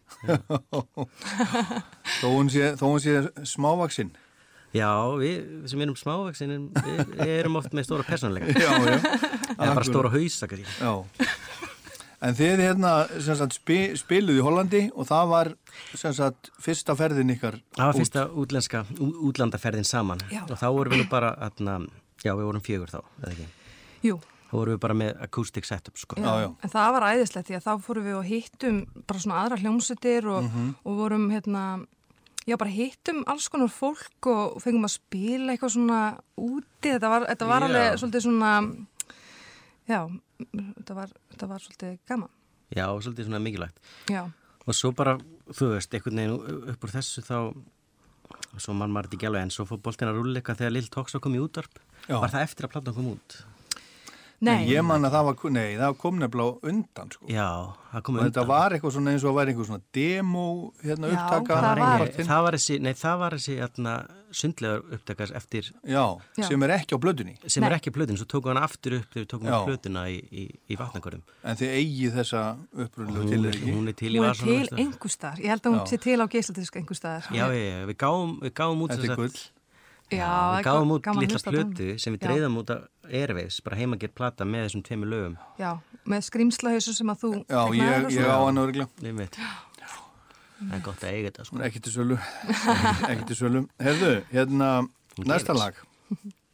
Þó 2.22 2.28
hún 2.36 2.50
sé, 2.54 2.74
þó 2.78 2.86
hún 2.92 3.02
sé 3.02 3.16
smávaksinn. 3.48 4.12
Já, 4.72 4.88
við 5.20 5.66
sem 5.68 5.82
erum 5.84 5.98
smávaksin, 6.00 6.70
við, 6.72 7.00
við 7.18 7.32
erum 7.42 7.58
oft 7.60 7.74
með 7.76 7.90
stóra 7.90 8.06
persónleika. 8.08 8.54
Já, 8.64 8.70
já. 8.88 9.00
Eða 9.58 9.74
bara 9.76 9.84
stóra 9.84 10.12
hausa, 10.14 10.48
kannski. 10.48 10.78
Já. 10.80 10.94
En 12.22 12.36
þið 12.38 12.60
hérna, 12.62 12.90
sem 13.20 13.36
sagt, 13.40 13.56
spi, 13.58 13.78
spiluð 13.98 14.38
í 14.38 14.44
Hollandi 14.46 14.82
og 14.94 15.08
það 15.10 15.30
var, 15.32 15.48
sem 15.98 16.14
sagt, 16.14 16.52
fyrsta 16.62 16.94
ferðin 17.00 17.34
ykkar 17.34 17.56
Það 17.74 17.86
var 17.88 17.94
út. 17.96 18.02
fyrsta 18.04 18.26
útlenska, 18.44 18.84
útlandaferðin 19.00 19.88
saman. 19.90 20.22
Já. 20.30 20.44
Og 20.46 20.58
þá 20.60 20.68
vorum 20.76 20.94
við 20.94 21.02
nú 21.02 21.08
bara, 21.10 21.32
atna, 21.42 21.80
já, 22.22 22.36
við 22.38 22.46
vorum 22.46 22.62
fjögur 22.62 22.92
þá, 22.94 23.00
eða 23.24 23.32
ekki? 23.34 23.48
jú, 24.06 24.20
Þá 24.52 24.58
vorum 24.60 24.74
við 24.76 24.80
bara 24.84 24.96
með 25.00 25.22
acoustic 25.24 25.64
setup, 25.66 25.96
sko. 25.98 26.16
Já, 26.20 26.32
já. 26.44 26.50
en 26.62 26.70
það 26.74 26.92
var 26.98 27.06
æðislegt 27.16 27.48
því 27.48 27.56
að 27.56 27.66
þá 27.66 27.74
fórum 27.86 28.04
við 28.10 28.18
og 28.20 28.26
hittum 28.28 28.80
bara 29.08 29.20
svona 29.24 29.38
aðra 29.46 29.58
hljómsutir 29.62 30.28
og, 30.28 30.44
Mhm. 30.44 30.76
og 30.86 30.98
vorum 30.98 31.30
hérna 31.32 31.86
já, 32.46 32.58
bara 32.58 32.70
hittum 32.70 33.24
alls 33.28 33.48
konar 33.48 33.70
fólk 33.70 34.28
og 34.28 34.62
fengum 34.62 34.84
að 34.84 34.98
spila 35.00 35.54
eitthvað 35.56 35.72
svona 35.78 36.20
úti, 36.38 36.90
þetta 36.92 37.10
var, 37.10 37.26
þetta 37.32 37.48
var 37.48 37.62
alveg 37.64 37.96
svolítið 38.02 38.22
svona 38.28 38.52
já, 39.90 40.00
þetta 40.42 40.96
var, 40.98 41.12
þetta 41.34 41.48
var 41.52 41.60
svolítið 41.66 41.98
gaman, 42.10 42.30
Já, 42.72 42.86
svolítið 43.04 43.26
svona 43.28 43.40
mikilvægt. 43.44 43.80
já, 44.10 44.24
Og 44.68 44.76
svo 44.78 44.92
bara, 44.94 45.18
þú 45.58 45.72
veist, 45.74 45.94
einhvern 45.98 46.20
veginn 46.22 46.68
upp 46.72 46.84
úr 46.86 46.92
þessu 46.94 47.24
þá, 47.26 47.38
svo 48.62 48.74
mann 48.78 48.92
maður 48.94 49.10
þetta 49.10 49.18
ekki 49.18 49.28
alveg, 49.32 49.42
en 49.48 49.54
svo 49.56 49.66
fór 49.66 49.80
boltin 49.82 50.08
að 50.12 50.20
rúlla 50.22 50.38
eitthvað 50.40 50.60
þegar 50.62 50.72
Lill 50.76 50.90
Talks 50.94 51.16
kom 51.20 51.36
í 51.36 51.42
útvarp. 51.42 51.80
Já. 52.08 52.16
Var 52.22 52.30
það 52.36 52.46
eftir 52.46 52.68
að 52.68 52.72
platan 52.76 52.94
kom 52.96 53.08
út? 53.16 53.38
Nei, 54.42 54.56
nei, 54.66 54.70
ég 54.74 54.82
man 54.84 55.04
að 55.06 55.12
það 55.14 55.26
var, 55.28 55.52
nei, 55.54 55.76
það 55.78 55.98
kom 56.02 56.16
nefnilega 56.18 56.50
á 56.50 56.60
undan, 56.72 57.10
sko. 57.14 57.28
Já, 57.30 57.50
það 57.92 58.02
kom 58.08 58.16
Og 58.18 58.24
þetta 58.26 58.46
var 58.50 58.74
eitthvað 58.74 58.94
svona 58.96 59.12
eins 59.14 59.24
og 59.24 59.30
að 59.30 59.38
væri 59.38 59.52
einhver 59.54 59.68
svona 59.68 59.82
demo, 59.94 60.46
hérna, 60.82 61.08
Já, 61.12 61.14
upptaka. 61.14 61.54
það 61.54 61.62
Það 61.62 61.78
var- 61.82 62.00
var, 62.00 62.08
það 62.32 62.42
var 62.48 62.52
þessi, 62.58 62.80
nei, 62.82 62.94
það 62.94 63.20
var 63.20 63.32
þessi 63.38 63.58
atna, 63.62 63.94
sundlegar 64.32 64.82
upptakars 64.98 65.32
eftir, 65.36 65.70
Já, 65.86 66.18
Já. 66.40 66.44
sem 66.48 66.64
er 66.64 66.70
ekki 66.70 66.96
á 66.96 67.00
blöðunni. 67.04 67.36
sem 67.48 67.62
Nei. 67.62 67.70
er 67.70 67.76
ekki 67.78 67.92
plötin, 67.94 68.18
svo 68.18 68.26
tóku 68.26 68.48
hann 68.50 68.58
aftur 68.64 68.98
upp 68.98 69.14
þegar 69.14 69.26
við 69.26 69.30
tókum 69.30 69.46
Já. 69.46 69.60
upp 69.62 69.68
plötuna 69.70 70.08
í, 70.10 70.18
í, 70.32 70.50
í 70.72 70.76
vatnakörðum. 70.78 71.22
En 71.44 71.56
þið 71.56 71.70
eigið 71.78 72.12
þessa 72.18 72.58
upprunlegu 72.74 73.22
Hún, 73.22 73.30
til 73.30 73.42
þeir 73.44 73.54
ekki. 73.54 73.74
hún 73.78 73.88
er 73.88 73.94
til 73.94 74.10
í 74.10 74.18
hún 74.18 74.30
er 74.30 74.34
til 74.34 74.58
veistu. 74.58 74.76
einhver 74.82 75.12
staðar, 75.12 75.38
ég 75.38 75.50
held 75.54 75.62
að 75.62 75.72
hún 75.72 75.86
Já. 75.86 75.86
sé 75.92 75.98
til 76.02 76.18
á 76.18 76.26
geisladisk 76.28 76.76
einhver 76.82 76.98
staðar 76.98 77.24
Já, 77.30 77.46
já, 80.12 80.30
við 80.58 80.68
gáum, 80.68 80.92
við 80.92 81.02
gáum 81.08 81.18
út 81.18 81.24
er 81.24 81.24
við 81.24 81.32
er 81.32 81.36
litla 81.36 81.54
plötu 81.56 81.88
sem 82.04 82.16
við 82.16 82.20
Já. 82.22 82.26
dreifðum 82.28 82.58
út 82.62 82.74
af 82.76 83.12
Airwaves, 83.12 83.62
bara 83.66 83.80
heimagerð 83.80 84.14
plata 84.16 84.48
með 84.48 84.66
þessum 84.68 84.84
tveimur 84.88 85.12
lögum. 85.12 85.38
Já, 85.60 85.72
með 86.12 86.26
skrimslahausu 86.30 86.94
sem 86.98 87.12
að 87.14 87.24
þú 87.24 87.32
Já, 87.42 87.62
ég, 87.80 88.10
ég 88.18 88.30
á 88.32 88.38
hann 88.42 88.62
örgla. 88.62 88.88
Nei, 89.02 89.12
veit. 89.18 89.40
Það 90.62 90.76
er 90.78 90.84
gott 90.86 91.02
að 91.02 91.16
eiga 91.16 91.32
þetta, 91.32 91.46
sko. 91.48 91.58
Er 91.58 91.66
ekki 91.72 91.80
til 91.82 91.94
sölu. 91.96 92.18
ekki 93.12 93.26
til 93.32 93.40
sölu. 93.40 93.64
Herðu, 93.82 94.12
hérna, 94.30 94.70
Hún 95.18 95.32
næsta 95.32 95.56
lag. 95.58 95.80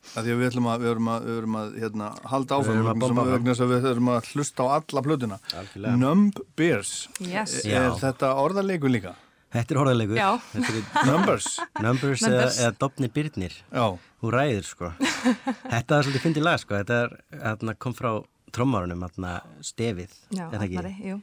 Það 0.08 0.24
því 0.24 0.32
að 0.32 0.40
við 0.40 0.48
ætlum 0.48 0.68
að, 0.72 0.84
við 0.84 0.90
erum 0.94 1.08
að, 1.12 1.26
við 1.28 1.38
erum 1.42 1.56
að 1.60 1.74
hérna, 1.82 2.06
halda 2.32 2.48
Við 2.48 2.62
áfram 2.62 2.78
erum 2.78 2.88
að 2.88 3.00
bomba 3.04 3.24
áfram. 3.26 3.34
vegna 3.36 3.52
þess 3.52 3.64
að 3.66 3.72
við 3.74 3.88
erum 3.92 4.12
að 4.14 4.30
hlusta 4.32 4.64
á 4.64 4.68
alla 4.78 5.04
plötuna. 5.04 5.40
Algjörlega. 5.60 6.00
Numb 6.00 6.40
Bears. 6.56 6.94
Yes. 7.20 7.58
Já. 7.68 7.82
Er 7.82 7.98
þetta 8.00 8.30
orðarleikur 8.40 8.94
líka? 8.94 9.12
Þetta 9.58 9.74
er 9.74 9.80
orðalegur. 9.82 10.18
Já. 10.20 10.30
Þetta 10.54 10.72
er 10.78 11.08
Numbers. 11.10 11.48
Numbers 11.82 12.24
eða, 12.28 12.48
eða 12.62 12.72
Dopni 12.84 13.10
Byrnir. 13.14 13.56
Já. 13.74 13.86
Hún 14.22 14.34
ræður, 14.34 14.66
sko. 14.70 14.92
Þetta 15.74 15.98
er 16.00 16.08
svolítið 16.08 16.24
fyndið 16.28 16.46
lag, 16.46 16.62
sko. 16.62 16.78
Þetta 16.78 17.00
er, 17.08 17.16
hérna, 17.42 17.76
kom 17.82 17.96
frá 17.98 18.12
trommárunum, 18.56 19.02
hérna, 19.08 19.36
stefið. 19.66 20.14
Já, 20.34 20.46
er 20.48 20.56
það 20.60 20.66
ekki? 20.68 20.80
Arnari, 20.82 21.10
jú. 21.12 21.18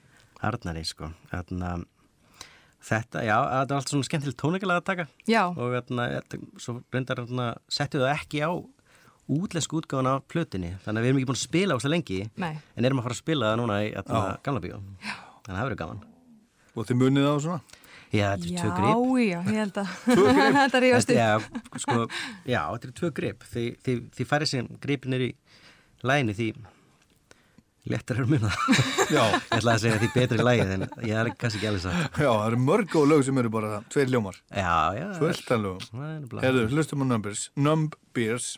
Arnari, 0.45 0.83
sko. 0.87 1.09
Hérna, 1.33 1.73
þetta, 2.85 3.23
já, 3.25 3.37
þetta 3.55 3.75
er 3.75 3.79
allt 3.81 3.93
svona 3.95 4.09
skemmtilegt 4.11 4.41
tónleikalega 4.43 4.83
að 4.83 4.89
taka. 4.91 5.07
Já, 5.31 5.43
Og 5.55 5.73
hérna, 5.79 6.09
þetta, 6.19 6.41
svo 6.61 6.77
reyndar, 6.95 7.23
hérna, 7.25 7.49
settu 7.73 8.03
það 8.03 8.13
ekki 8.19 8.43
á 8.45 8.51
útlensku 9.35 9.79
útgáðan 9.81 10.11
af 10.11 10.27
plötinni. 10.29 10.75
Þannig 10.85 11.01
að 11.01 11.07
við 11.07 11.11
erum 11.15 11.21
ekki 11.23 11.29
búin 11.31 11.39
að 11.39 11.45
spila 11.47 11.73
á 11.73 11.77
þess 11.79 11.89
að 11.89 11.95
lengi. 11.95 12.19
nei. 12.43 12.51
En 12.77 12.85
erum 12.91 13.01
að 13.01 13.07
fara 13.09 13.17
að 13.17 13.23
spila 13.23 13.47
það 13.53 13.61
núna 13.63 13.79
í 13.81 13.87
hérna, 13.95 14.21
Já. 14.21 14.35
gamla 14.45 14.61
bíó. 14.67 14.81
Þannig 15.01 15.49
að 15.49 15.55
það 15.55 15.65
verður 15.65 15.81
gaman. 15.81 16.03
Og 16.75 16.89
þið 16.91 16.99
munið 17.01 17.29
á 17.31 17.35
svona? 17.47 17.81
Já, 18.15 18.29
þetta 18.37 18.47
er 18.47 18.53
Já, 18.55 18.61
tvö 18.61 18.71
grip. 18.79 18.95
já, 19.25 19.39
ég 19.51 19.59
held 19.59 19.81
að 19.81 19.89
þetta 20.61 20.79
er 20.81 20.87
upp. 20.95 21.11
já, 21.19 21.31
sko, 21.83 21.97
já, 22.47 22.61
þetta 22.71 22.87
eru 22.89 22.95
tvö 23.01 23.11
grip. 23.19 23.49
Þið, 23.55 23.69
þið, 23.89 24.01
þið 24.19 24.31
farið 24.33 24.51
sem 24.55 24.71
gripinir 24.87 25.25
í 25.27 25.35
læginu 26.07 26.37
því 26.39 26.49
léttar 27.93 28.17
eru 28.23 28.31
muna. 28.31 28.49
Já. 29.13 29.25
Ég 29.53 29.59
ætla 29.59 29.75
að 29.75 29.83
segja 29.83 29.99
því 30.01 30.09
betri 30.15 30.39
lægið 30.47 30.71
en 30.79 30.85
ég 31.05 31.19
er 31.21 31.29
kannski 31.37 31.59
ekki 31.61 31.69
alveg 31.69 31.83
satt. 31.85 32.17
Já, 32.23 32.31
það 32.31 32.47
eru 32.49 32.61
mörg 32.65 32.87
góð 32.95 33.11
lög 33.11 33.25
sem 33.27 33.41
eru 33.43 33.51
bara 33.53 33.81
tveir 33.93 34.09
ljómar. 34.15 34.39
Já, 34.49 34.71
já. 34.97 35.09
Er 35.11 36.15
nefnilega- 36.23 36.47
Herðu, 36.47 36.63
hlustum 36.73 37.05
á 37.05 37.07
Numbers. 37.11 37.43
Numb 37.61 37.99
Bears. 38.17 38.55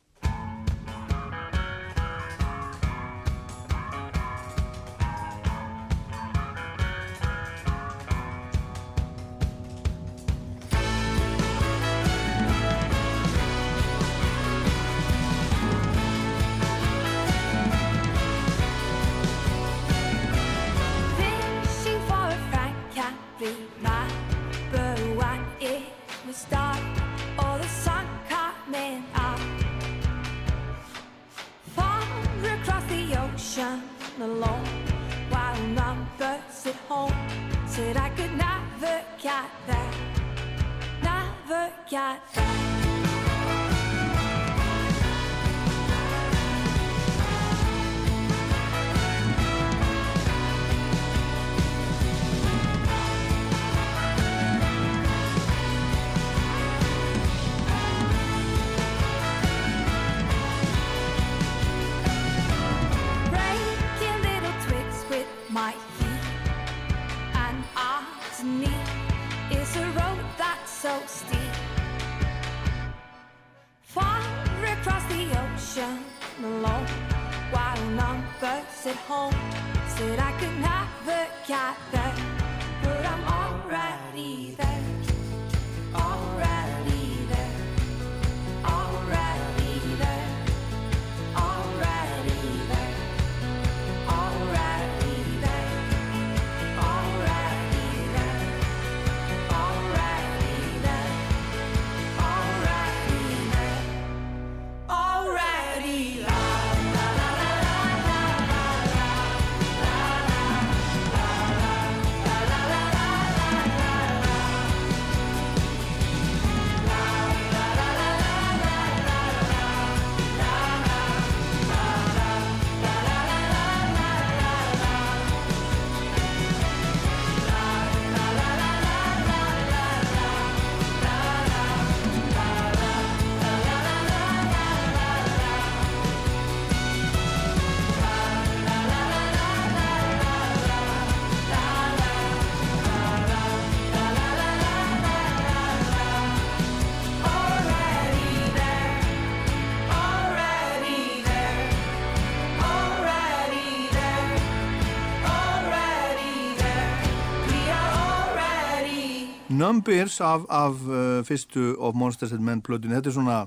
Numbers 159.56 160.20
af, 160.20 160.44
af 160.50 160.82
uh, 160.86 161.22
fyrstu 161.26 161.72
of 161.78 161.94
Monsters 161.98 162.32
and 162.36 162.44
Men 162.44 162.62
plötun 162.62 162.92
þetta 162.96 163.10
er 163.12 163.16
svona 163.16 163.38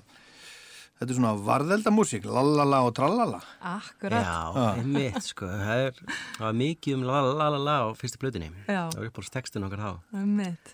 þetta 1.00 1.10
er 1.14 1.18
svona 1.20 1.34
varðeldamúsík 1.48 2.26
lalala 2.28 2.82
og 2.88 2.94
tralala 2.98 3.40
Akkurat. 3.64 4.26
Já, 4.26 4.40
einmitt 4.82 5.22
sko, 5.30 5.48
það 5.48 5.84
er, 5.86 6.02
það 6.38 6.46
var 6.48 6.58
mikið 6.64 6.98
um 6.98 7.06
la 7.08 7.22
la 7.28 7.50
la 7.56 7.62
la 7.70 7.78
á 7.86 7.88
fyrstu 8.00 8.20
blöðinni. 8.20 8.50
Já. 8.68 8.82
Það 8.92 8.98
var 9.00 9.12
upp 9.12 9.22
á 9.22 9.24
textun 9.38 9.68
okkar 9.70 9.86
þá. 9.86 9.92
Einmitt. 10.24 10.74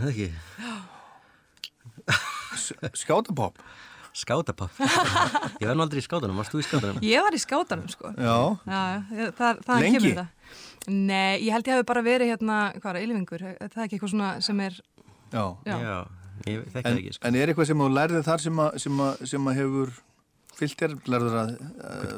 Það 0.00 0.08
er 0.08 0.10
ekki, 0.14 0.28
skátapop 2.98 3.58
skátapapp. 4.12 4.74
Ég 5.62 5.68
var 5.68 5.76
nú 5.78 5.84
aldrei 5.84 6.00
í 6.02 6.04
skátanum, 6.04 6.34
varst 6.40 6.50
þú 6.50 6.58
í 6.58 6.64
skátanum? 6.66 6.96
Ég 7.06 7.22
var 7.22 7.30
í 7.36 7.38
skátanum 7.38 7.86
sko. 7.92 8.10
já, 8.18 8.38
Já, 8.66 8.80
ég- 9.14 9.34
það, 9.38 9.60
það 9.68 9.84
Lengi? 9.84 10.00
kemur 10.00 10.16
það. 10.18 10.64
Nei, 10.88 11.40
ég 11.44 11.52
held 11.52 11.66
ég 11.68 11.76
hafi 11.76 11.86
bara 11.90 12.02
verið 12.02 12.30
hérna, 12.32 12.58
hvað 12.80 12.96
er, 12.96 13.02
ylfingur, 13.04 13.42
það 13.44 13.74
er 13.76 13.82
ekki 13.84 13.98
eitthvað 13.98 14.12
svona 14.14 14.30
sem 14.44 14.60
er, 14.64 14.78
já. 15.34 15.42
já, 15.68 15.74
Já, 15.76 15.98
ég 16.48 16.62
þekki 16.72 16.78
En, 16.80 16.84
það 16.86 17.00
ekki 17.02 17.12
sko. 17.16 17.26
en 17.28 17.36
er 17.36 17.52
eitthvað 17.52 17.68
sem 17.68 17.82
þú 17.84 17.88
lærið 17.98 18.22
þar 18.30 18.44
sem 18.46 18.62
að, 18.64 18.78
sem 18.86 19.02
að, 19.04 19.26
sem 19.34 19.50
að 19.50 19.58
hefur 19.60 19.92
fyllt 20.60 20.82
þér, 20.82 20.94
lærður 21.08 21.36
að 21.40 21.52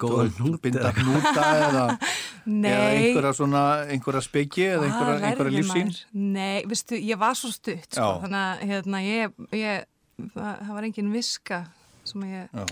uh, 0.03 0.57
binda 0.62 0.92
hnúta 0.96 1.44
eða, 1.59 1.83
eða 2.46 2.87
einhverja 2.94 3.33
svona 3.38 3.62
einhverja 3.92 4.22
speki 4.27 4.64
eða 4.66 4.87
einhverja, 4.88 5.16
Hvað 5.18 5.27
einhverja 5.29 5.64
maður? 5.68 6.01
Nei, 6.38 6.62
veistu, 6.70 6.98
ég 6.98 7.20
var 7.22 7.38
svo 7.38 7.51
stutt, 7.55 7.87
sko, 7.94 8.09
þannig 8.25 8.40
að 8.42 8.64
hérna, 8.72 9.03
ég, 9.07 9.37
ég, 9.59 9.87
það, 10.35 10.53
það 10.64 10.72
var 10.79 10.88
engin 10.88 11.12
viska 11.14 11.61
sem 12.09 12.25
ég, 12.31 12.51
Já. 12.51 12.66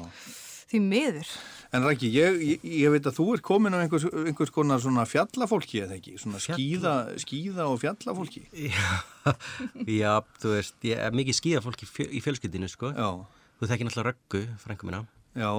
því 0.72 0.82
miður. 0.86 1.34
En 1.70 1.84
Rækki, 1.86 2.08
ég, 2.10 2.38
ég, 2.42 2.64
ég 2.82 2.90
veit 2.90 3.04
að 3.06 3.14
þú 3.20 3.24
ert 3.36 3.44
komin 3.46 3.76
á 3.76 3.78
einhvers, 3.78 4.08
einhvers 4.10 4.50
konar 4.50 4.80
svona 4.82 5.04
fjallafólki 5.06 5.84
eða 5.84 5.98
ekki, 6.00 6.16
svona 6.18 6.40
skíða, 6.42 6.94
skíða 7.22 7.68
og 7.70 7.76
fjallafólki? 7.82 8.42
Já, 8.66 8.88
já, 10.02 10.14
þú 10.42 10.56
veist, 10.56 10.74
ég 10.88 10.98
er 11.06 11.14
mikið 11.14 11.38
skíða 11.38 11.62
fólk 11.62 11.84
í, 11.86 11.90
fjö, 11.90 12.08
í 12.10 12.22
fjölskyldinu 12.24 12.70
sko. 12.72 12.90
Já, 12.96 13.10
Þú 13.60 13.68
þekki 13.68 13.86
náttúrulega 13.86 14.10
Röggu, 14.14 14.42
frængu 14.64 14.88
mína. 14.88 15.02
já, 15.36 15.50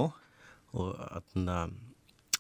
og 0.74 0.90
atna, 1.06 1.58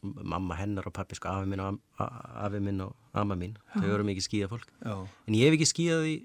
mamma 0.01 0.55
hennar 0.57 0.87
og 0.89 0.93
pappi 0.95 1.15
sko, 1.15 1.29
afi 1.29 1.47
minn 1.51 1.61
og, 1.63 1.79
afi 2.01 2.59
minn 2.63 2.81
og 2.81 2.95
amma 3.13 3.35
mín 3.37 3.53
þau 3.75 3.89
eru 3.91 4.05
mikið 4.07 4.25
skíða 4.25 4.49
fólk 4.51 4.69
já, 4.81 4.95
en 5.27 5.37
ég 5.37 5.47
hef 5.51 5.57
ekki 5.59 5.67
skíðað 5.69 6.07
í 6.09 6.15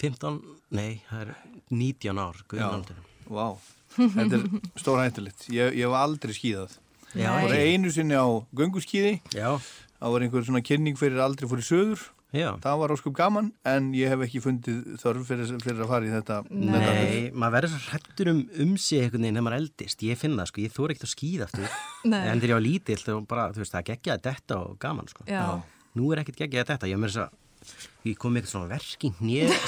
15, 0.00 0.40
nei, 0.74 1.02
það 1.10 1.22
er 1.26 1.32
19 1.70 2.22
ár 2.24 2.40
já, 2.40 2.46
guðnaldur 2.50 3.00
vá 3.30 3.46
Þetta 3.96 4.38
er 4.38 4.46
stóra 4.78 5.08
hættulegt, 5.08 5.48
ég, 5.50 5.74
ég 5.80 5.84
hef 5.88 5.98
aldrei 5.98 6.36
skíðað. 6.36 6.78
Já, 7.10 7.26
Það 7.26 7.42
var 7.42 7.52
ekki. 7.56 7.74
einu 7.74 7.90
sinni 7.90 8.14
á 8.16 8.26
gönguskíði. 8.54 9.12
Já, 9.34 9.50
Það 10.00 10.12
var 10.14 10.22
einhver 10.24 10.44
svona 10.46 10.62
kynning 10.64 10.96
fyrir 10.96 11.18
aldrei 11.20 11.48
fór 11.50 11.60
í 11.60 11.66
söður. 11.66 12.04
Já. 12.30 12.52
Það 12.62 12.76
var 12.78 12.92
óskup 12.94 13.14
gaman 13.18 13.48
en 13.66 13.88
ég 13.98 14.08
hef 14.12 14.20
ekki 14.22 14.38
fundið 14.44 14.76
þörf 15.02 15.24
fyrir, 15.26 15.48
fyrir 15.64 15.82
að 15.82 15.88
fara 15.90 16.06
í 16.06 16.12
þetta 16.14 16.36
þetta- 16.46 16.70
Nei, 16.70 17.30
maður 17.34 17.54
verður 17.56 17.72
svo 17.74 17.80
hrættur 17.90 18.30
um 18.30 18.40
um 18.64 18.76
sig 18.78 19.00
einhvern 19.02 19.24
veginn 19.26 19.34
þegar 19.34 19.46
maður 19.48 19.58
eldist, 19.58 20.04
ég 20.06 20.16
finna 20.20 20.44
það 20.44 20.46
sko, 20.52 20.62
ég 20.62 20.72
þóra 20.76 20.94
ekkert 20.94 21.08
að 21.08 21.14
skýða 21.16 21.48
aftur. 21.48 21.74
Nei. 22.14 22.20
en 22.30 22.40
þegar 22.40 22.52
ég 22.52 22.58
var 22.60 22.66
lítill 22.68 23.02
þá 23.02 23.26
bara, 23.26 23.48
þú 23.50 23.64
veist, 23.64 23.74
það 23.74 23.88
geggjaði 23.90 24.24
þetta 24.30 24.60
og 24.62 24.78
gaman 24.78 25.10
sko. 25.10 25.26
Já. 25.26 25.44
Nú 25.98 26.12
er 26.14 26.22
ekkert 26.22 26.38
geggjaði 26.44 26.70
þetta, 26.70 26.92
ég 26.94 27.08
er 27.10 27.30
ég 28.06 28.16
kom 28.16 28.32
með 28.32 28.40
eitthvað 28.44 28.54
svona 28.54 28.70
verking 28.70 29.14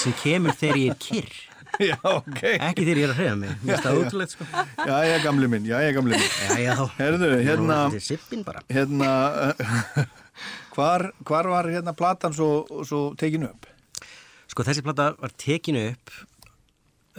sem 0.00 0.14
kemur 0.22 0.54
þegar 0.56 0.78
ég 0.80 0.94
er 0.94 1.00
kyrr 1.02 1.34
Já, 1.90 1.96
ok. 2.04 2.40
Ekki 2.58 2.84
þegar 2.84 2.98
ég 3.00 3.06
er 3.06 3.12
að 3.12 3.18
hreyða 3.20 3.36
mig, 3.40 3.52
mér 3.64 3.82
það 3.82 4.00
ótrúlegt 4.00 4.34
sko. 4.34 4.46
Já, 4.76 4.96
ég 5.08 5.22
gamli 5.24 5.48
minn, 5.50 5.68
já, 5.68 5.76
ég 5.84 5.94
gamli 5.96 6.18
minn. 6.18 6.34
Já, 6.48 6.56
já, 6.60 6.74
Herðu, 6.98 7.30
hérna 7.46 7.78
er 7.88 8.60
Hérna 8.76 9.12
hvar, 10.74 11.06
hvar 11.28 11.48
var 11.52 11.70
hérna 11.72 11.94
platan 11.96 12.36
svo, 12.36 12.50
svo 12.88 13.04
tekinu 13.18 13.48
upp? 13.48 13.68
Sko 14.52 14.66
þessi 14.68 14.84
plata 14.84 15.12
var 15.20 15.32
tekinu 15.40 15.86
upp 15.94 16.12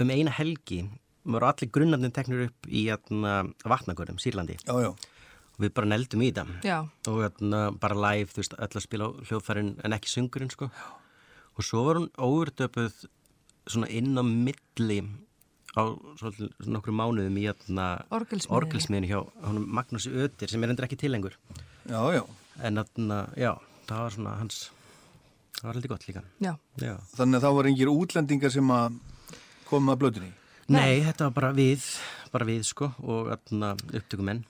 um 0.04 0.14
eina 0.14 0.34
helgi. 0.38 0.84
Voru 1.24 1.48
allir 1.48 1.72
grunnarnir 1.74 2.14
teknur 2.14 2.46
upp 2.50 2.68
í 2.68 2.86
hérna, 2.90 3.40
vatnagörðum, 3.66 4.20
Sýrlandi. 4.22 4.58
Já, 4.68 4.74
já, 4.84 4.92
og 5.54 5.62
við 5.64 5.74
bara 5.78 5.90
neldum 5.94 6.24
í 6.26 6.30
þetta. 6.34 6.60
Já, 6.68 6.78
og 7.10 7.22
hérna, 7.24 7.64
bara 7.80 7.98
live, 8.10 8.30
þú 8.34 8.44
veist, 8.44 8.58
öll 8.60 8.70
að 8.70 8.86
spila 8.86 9.10
hljóðfærin 9.30 9.74
en 9.86 9.98
ekki 9.98 10.12
sungurinn, 10.12 10.52
sko. 10.54 10.70
Og 11.54 11.66
svo 11.66 11.86
var 11.88 12.02
hún 12.02 12.10
óverdöpuð 12.18 13.06
svona 13.68 13.90
inn 13.90 14.14
á 14.20 14.24
milli 14.24 15.00
á 15.74 15.84
nokkru 16.70 16.94
mánuðum 16.94 17.40
í 17.42 17.48
hérna, 17.48 17.88
orgelsmiðinu 18.14 19.10
hjá 19.10 19.20
honum 19.48 19.66
Magnúsi 19.74 20.12
Ötir 20.14 20.52
sem 20.52 20.64
er 20.64 20.74
endur 20.74 20.86
ekki 20.86 21.00
til 21.02 21.14
lengur. 21.16 21.38
Já, 21.90 22.02
já. 22.14 22.24
En 22.62 22.78
hérna, 22.78 23.24
já, 23.40 23.56
það 23.90 24.04
var 24.06 24.16
svona 24.18 24.38
hans 24.38 24.62
það 25.58 25.66
var 25.66 25.80
heldur 25.80 25.96
gott 25.96 26.08
líka. 26.10 26.24
Já, 26.44 26.54
já. 26.84 26.96
Þannig 27.18 27.40
að 27.40 27.48
það 27.48 27.58
voru 27.58 27.74
engir 27.74 27.94
útlendingar 27.94 28.54
sem 28.54 28.74
að 28.76 29.02
koma 29.70 29.96
að 29.96 30.02
blöðunni 30.04 30.34
Nei, 30.72 31.04
þetta 31.04 31.28
var 31.28 31.34
bara 31.36 31.52
við, 31.56 31.86
bara 32.32 32.48
við 32.48 32.62
sko 32.70 32.88
og 33.04 33.30
atna, 33.34 33.74
upptökumenn. 33.92 34.44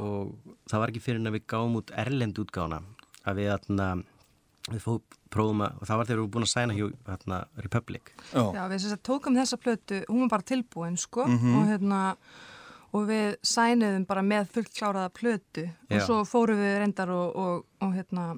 Og 0.00 0.32
það 0.70 0.80
var 0.80 0.92
ekki 0.92 1.02
fyrir 1.04 1.20
en 1.20 1.28
að 1.28 1.36
við 1.36 1.44
gáum 1.52 1.76
út 1.78 1.92
erlend 2.00 2.38
útgána 2.40 2.80
að 3.28 3.40
við, 3.42 3.50
atna, 3.52 3.88
við 4.70 4.80
fó, 4.80 4.94
prófum 5.34 5.62
að, 5.66 5.76
og 5.80 5.90
það 5.90 6.00
var 6.00 6.08
þegar 6.08 6.18
við 6.18 6.24
vorum 6.24 6.34
búin 6.36 6.46
að 6.46 6.52
sæna 6.54 6.78
hjá 6.78 6.86
atna, 7.16 7.42
Republic. 7.60 8.14
Já, 8.32 8.42
já, 8.56 8.64
við 8.72 8.88
að 8.94 9.04
tókum 9.10 9.38
þessa 9.38 9.60
plötu, 9.60 10.00
hún 10.08 10.24
var 10.24 10.34
bara 10.38 10.48
tilbúin, 10.54 10.98
sko, 11.00 11.26
og 11.28 11.68
hérna, 11.68 12.00
og 12.94 13.06
við 13.10 13.36
sæniðum 13.42 14.06
bara 14.08 14.22
með 14.24 14.50
fullt 14.54 14.72
kláraða 14.76 15.12
plötu. 15.14 15.68
Og 15.90 15.96
Já. 15.98 16.04
svo 16.06 16.20
fórum 16.28 16.60
við 16.62 16.76
reyndar 16.80 17.10
og, 17.10 17.36
og, 17.36 17.64
og 17.82 17.94
hérna 17.96 18.28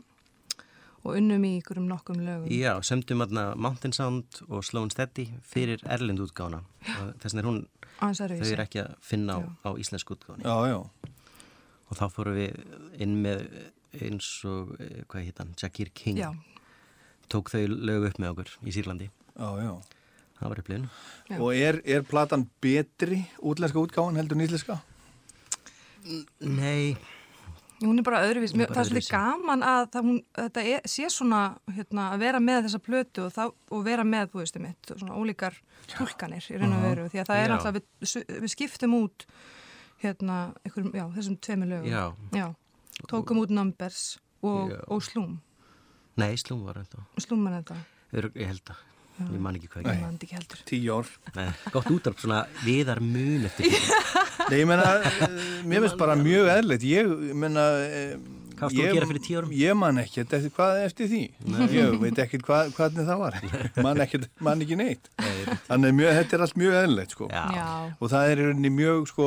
og 1.06 1.14
unnum 1.20 1.44
í 1.46 1.52
ykkurum 1.60 1.86
nokkum 1.86 2.18
lögum. 2.24 2.48
Já, 2.50 2.72
sömdum 2.82 3.22
aðna 3.22 3.50
Mountain 3.54 3.94
Sound 3.94 4.40
og 4.48 4.64
Slow 4.66 4.86
and 4.86 4.94
Steady 4.94 5.28
fyrir 5.46 5.84
Erlend 5.86 6.22
útgána 6.24 6.62
og 6.96 7.12
þess 7.22 7.36
vegna 7.36 7.44
er 7.44 7.48
hún, 7.50 7.60
þau 8.00 8.50
eru 8.50 8.64
ekki 8.64 8.82
að 8.82 8.96
finna 9.06 9.38
á, 9.38 9.40
á 9.62 9.70
íslensku 9.78 10.16
útgáni 10.16 10.46
Já, 10.46 10.56
já. 10.72 10.80
og 11.86 12.00
þá 12.00 12.04
fórum 12.10 12.38
við 12.40 12.58
inn 12.98 13.20
með 13.22 13.46
eins 14.01 14.29
og, 14.49 14.75
eh, 14.81 15.03
hvað 15.09 15.29
heit 15.29 15.38
hann, 15.42 15.55
Jakir 15.61 15.90
King 15.94 16.18
Já, 16.18 16.31
tók 17.33 17.51
þau 17.53 17.64
lög 17.68 18.09
upp 18.11 18.18
með 18.22 18.35
okkur 18.35 18.55
í 18.66 18.75
Sýrlandi 18.77 19.11
Já, 19.37 19.49
já. 19.62 19.72
það 20.40 20.49
var 20.53 20.62
upplifun 20.62 20.88
Já. 21.31 21.38
Og 21.40 21.51
er, 21.57 21.81
er 21.85 22.03
platan 22.07 22.49
betri 22.62 23.22
útlenska 23.42 23.81
útgáfan 23.83 24.16
heldur 24.20 24.38
en 24.38 24.46
íslenska? 24.46 24.81
Nei, 26.40 26.96
hún 27.83 27.99
er 27.99 28.05
bara 28.07 28.20
öðruvís. 28.29 28.53
Er 28.55 28.70
það 28.70 28.79
er 28.79 28.88
svolítið 28.88 29.09
gaman 29.11 29.64
að 29.66 29.88
það, 29.96 30.05
hún, 30.07 30.20
þetta 30.38 30.62
er, 30.70 30.85
sé 30.88 31.09
svona 31.12 31.40
hérna, 31.75 32.05
að 32.14 32.22
vera 32.22 32.40
með 32.40 32.61
þessa 32.68 32.81
plötu 32.87 33.25
og, 33.27 33.33
það, 33.35 33.51
og 33.75 33.83
vera 33.88 34.05
með, 34.07 34.31
þú 34.33 34.42
veist, 34.42 34.61
mitt, 34.62 34.92
svona 34.92 35.18
ólíkar 35.18 35.59
tólkanir 35.90 36.46
í 36.46 36.61
raun 36.61 36.77
og 36.79 36.87
veru. 36.87 37.09
Því 37.11 37.22
að 37.25 37.33
það 37.33 37.42
er 37.42 37.57
alltaf, 37.57 37.81
við, 37.81 38.14
við 38.44 38.55
skiptum 38.55 38.94
út 39.01 39.27
hérna, 40.05 40.38
einhverjum, 40.62 40.94
já, 40.94 41.05
þessum 41.18 41.40
tveimur 41.42 41.72
lögum. 41.75 41.90
já, 41.90 42.05
Já, 42.38 42.46
tókum 43.11 43.42
út 43.42 43.52
Numbers 43.54 44.02
og, 44.42 44.72
Já. 44.72 44.80
og 44.88 45.02
Slúm. 45.04 45.38
nei, 46.16 46.32
Slum 46.40 46.64
var 46.66 46.80
þetta 46.82 47.04
Slúm 47.22 47.46
er 47.50 47.59
þetta. 47.61 47.76
Ég 48.16 48.46
held 48.48 48.70
að, 48.72 48.80
ég 49.26 49.40
man 49.42 49.56
ekki 49.59 49.68
hvað 49.72 49.82
Ég 49.85 49.90
ekki 49.92 50.04
man 50.06 50.16
þetta 50.16 50.26
ekki 50.28 50.38
heldur. 50.38 50.64
Tíu 50.70 50.96
ár. 50.96 51.11
Nei, 51.37 51.46
gott 51.74 51.90
útarp 51.92 52.18
svona 52.22 52.42
viðar 52.64 53.00
mun 53.04 53.44
eftir 53.48 53.68
því 53.68 53.85
Nei, 54.50 54.59
ég 54.62 54.66
menna, 54.70 54.90
mér 55.68 55.82
finnst 55.87 55.98
bara 55.98 56.14
mjög 56.20 56.50
eðlilegt. 56.52 56.85
Ég, 56.87 57.09
ég 57.32 57.38
menna... 57.44 57.64
Hvað 58.56 58.70
varst 58.70 58.76
þú 58.78 58.85
að 58.87 58.94
gera 58.96 59.06
fyrir 59.11 59.22
tíu 59.26 59.37
árum? 59.40 59.50
Ég 59.52 59.74
man 59.76 59.98
ekkert 60.00 60.30
eftir 60.38 60.52
hvað 60.56 60.78
eftir 60.87 61.09
því. 61.11 61.18
Ég 61.74 61.96
veit 62.00 62.20
ekkert 62.22 62.44
hvað, 62.46 62.70
hvernig 62.78 63.09
það 63.11 63.18
var. 63.20 63.35
Man, 63.85 64.00
ekkert, 64.00 64.28
man 64.40 64.62
ekki 64.64 64.78
neitt. 64.80 65.11
Þannig 65.66 65.92
mjög, 65.98 66.14
þetta 66.20 66.38
er 66.38 66.44
allt 66.46 66.56
mjög 66.62 66.76
eðlilegt, 66.78 67.16
sko. 67.18 67.28
Já, 67.35 67.42
Já, 67.52 67.66
Og 68.00 68.12
það 68.14 68.32
er 68.32 68.40
mjög, 68.78 69.02
sko, 69.11 69.26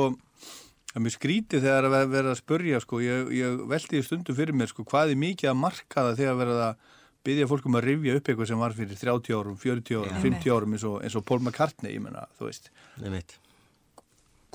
það 0.90 1.00
er 1.00 1.04
mjög 1.06 1.16
skrítið 1.16 1.64
þegar 1.66 1.86
að 1.88 1.94
ver- 1.96 2.08
verða 2.14 2.32
að 2.34 2.40
spurja, 2.40 2.80
sko. 2.82 3.00
Ég, 3.04 3.30
ég 3.38 3.60
veldi 3.70 4.00
í 4.00 4.06
stundum 4.06 4.36
fyrir 4.38 4.56
mér, 4.58 4.70
sko, 4.72 4.84
hvað 4.90 5.12
er 5.14 5.20
mikið 5.22 5.50
að 5.52 5.60
marka 5.60 6.06
það 6.08 6.16
þegar 6.22 6.40
verða 6.40 6.64
að 6.70 6.88
byggja 7.28 7.46
fólkum 7.50 7.76
að 7.76 7.84
rifja 7.84 8.16
upp 8.16 8.28
eitthvað 8.32 8.48
sem 8.48 8.58
var 8.64 8.72
fyrir 8.72 8.96
30 8.96 9.34
árum, 9.36 9.56
40 9.60 9.98
árum, 10.00 10.14
Já. 10.16 10.22
50 10.24 10.54
árum 10.56 10.72
eins 10.76 10.84
og, 10.88 10.98
eins 11.04 11.16
og 11.20 11.24
Paul 11.28 11.40
McCartney, 11.44 11.92
ég 11.94 12.02
menna, 12.04 12.26
þú 12.38 12.48
veist. 12.48 12.70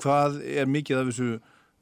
Hvað 0.02 0.40
er 0.44 0.66
mikið 0.68 0.98
af 1.00 1.06
þessu 1.10 1.28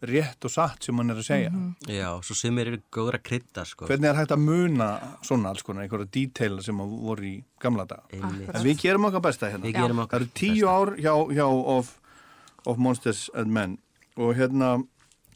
rétt 0.05 0.45
og 0.45 0.53
satt 0.53 0.85
sem 0.85 0.99
hann 1.01 1.11
er 1.14 1.19
að 1.19 1.27
segja? 1.27 1.51
Já, 1.88 2.09
svo 2.23 2.37
sumir 2.37 2.69
eru 2.71 2.79
góður 2.93 3.17
að 3.19 3.23
krydda 3.25 3.64
sko 3.67 3.87
Hvernig 3.88 4.11
er 4.11 4.19
hægt 4.19 4.35
að 4.37 4.43
muna 4.45 4.88
svona 5.25 5.51
alls 5.55 5.64
konar, 5.64 5.87
einhverja 5.87 6.11
detaila 6.12 6.62
sem 6.62 6.83
að 6.85 6.93
voru 7.09 7.25
í 7.31 7.35
gamla 7.64 7.87
daga? 7.88 8.05
Einmitt. 8.12 8.53
En 8.53 8.67
við 8.67 8.83
gerum 8.85 9.09
okkar 9.09 9.25
besta 9.25 9.49
hérna. 9.51 9.64
Við 9.67 9.79
gerum 9.81 10.03
Það 10.03 10.05
okkar 10.05 10.21
eru 10.27 10.31
tíu 10.43 10.69
ár 10.71 10.93
hjá, 11.01 11.14
hjá 11.33 11.47
of, 11.49 11.95
of 12.69 12.79
Monsters 12.85 13.25
and 13.35 13.51
Men 13.57 13.79
og 14.16 14.35
hérna 14.38 14.72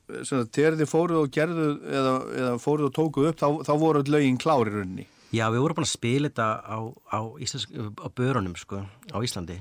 sem 0.08 0.38
sagt, 0.40 0.52
þegar 0.56 0.76
þið 0.80 0.88
fóruð 0.88 1.18
og 1.20 1.32
gerðu 1.34 1.64
eða, 1.84 2.12
eða 2.40 2.52
fóruð 2.62 2.86
og 2.88 2.94
tókuð 2.96 3.26
upp 3.30 3.40
þá, 3.42 3.48
þá 3.68 3.72
voru 3.82 4.00
öll 4.02 4.12
lögin 4.14 4.38
klár 4.40 4.70
í 4.70 4.72
rauninni. 4.72 5.06
Já, 5.36 5.44
við 5.52 5.60
vorum 5.60 5.76
búin 5.76 5.84
að 5.84 5.90
spila 5.92 6.30
þetta 6.30 6.46
á, 6.64 6.78
á, 7.12 7.20
íslensk, 7.44 7.74
á 8.00 8.08
börunum 8.16 8.54
sko, 8.56 8.80
á 9.12 9.16
Íslandi. 9.20 9.58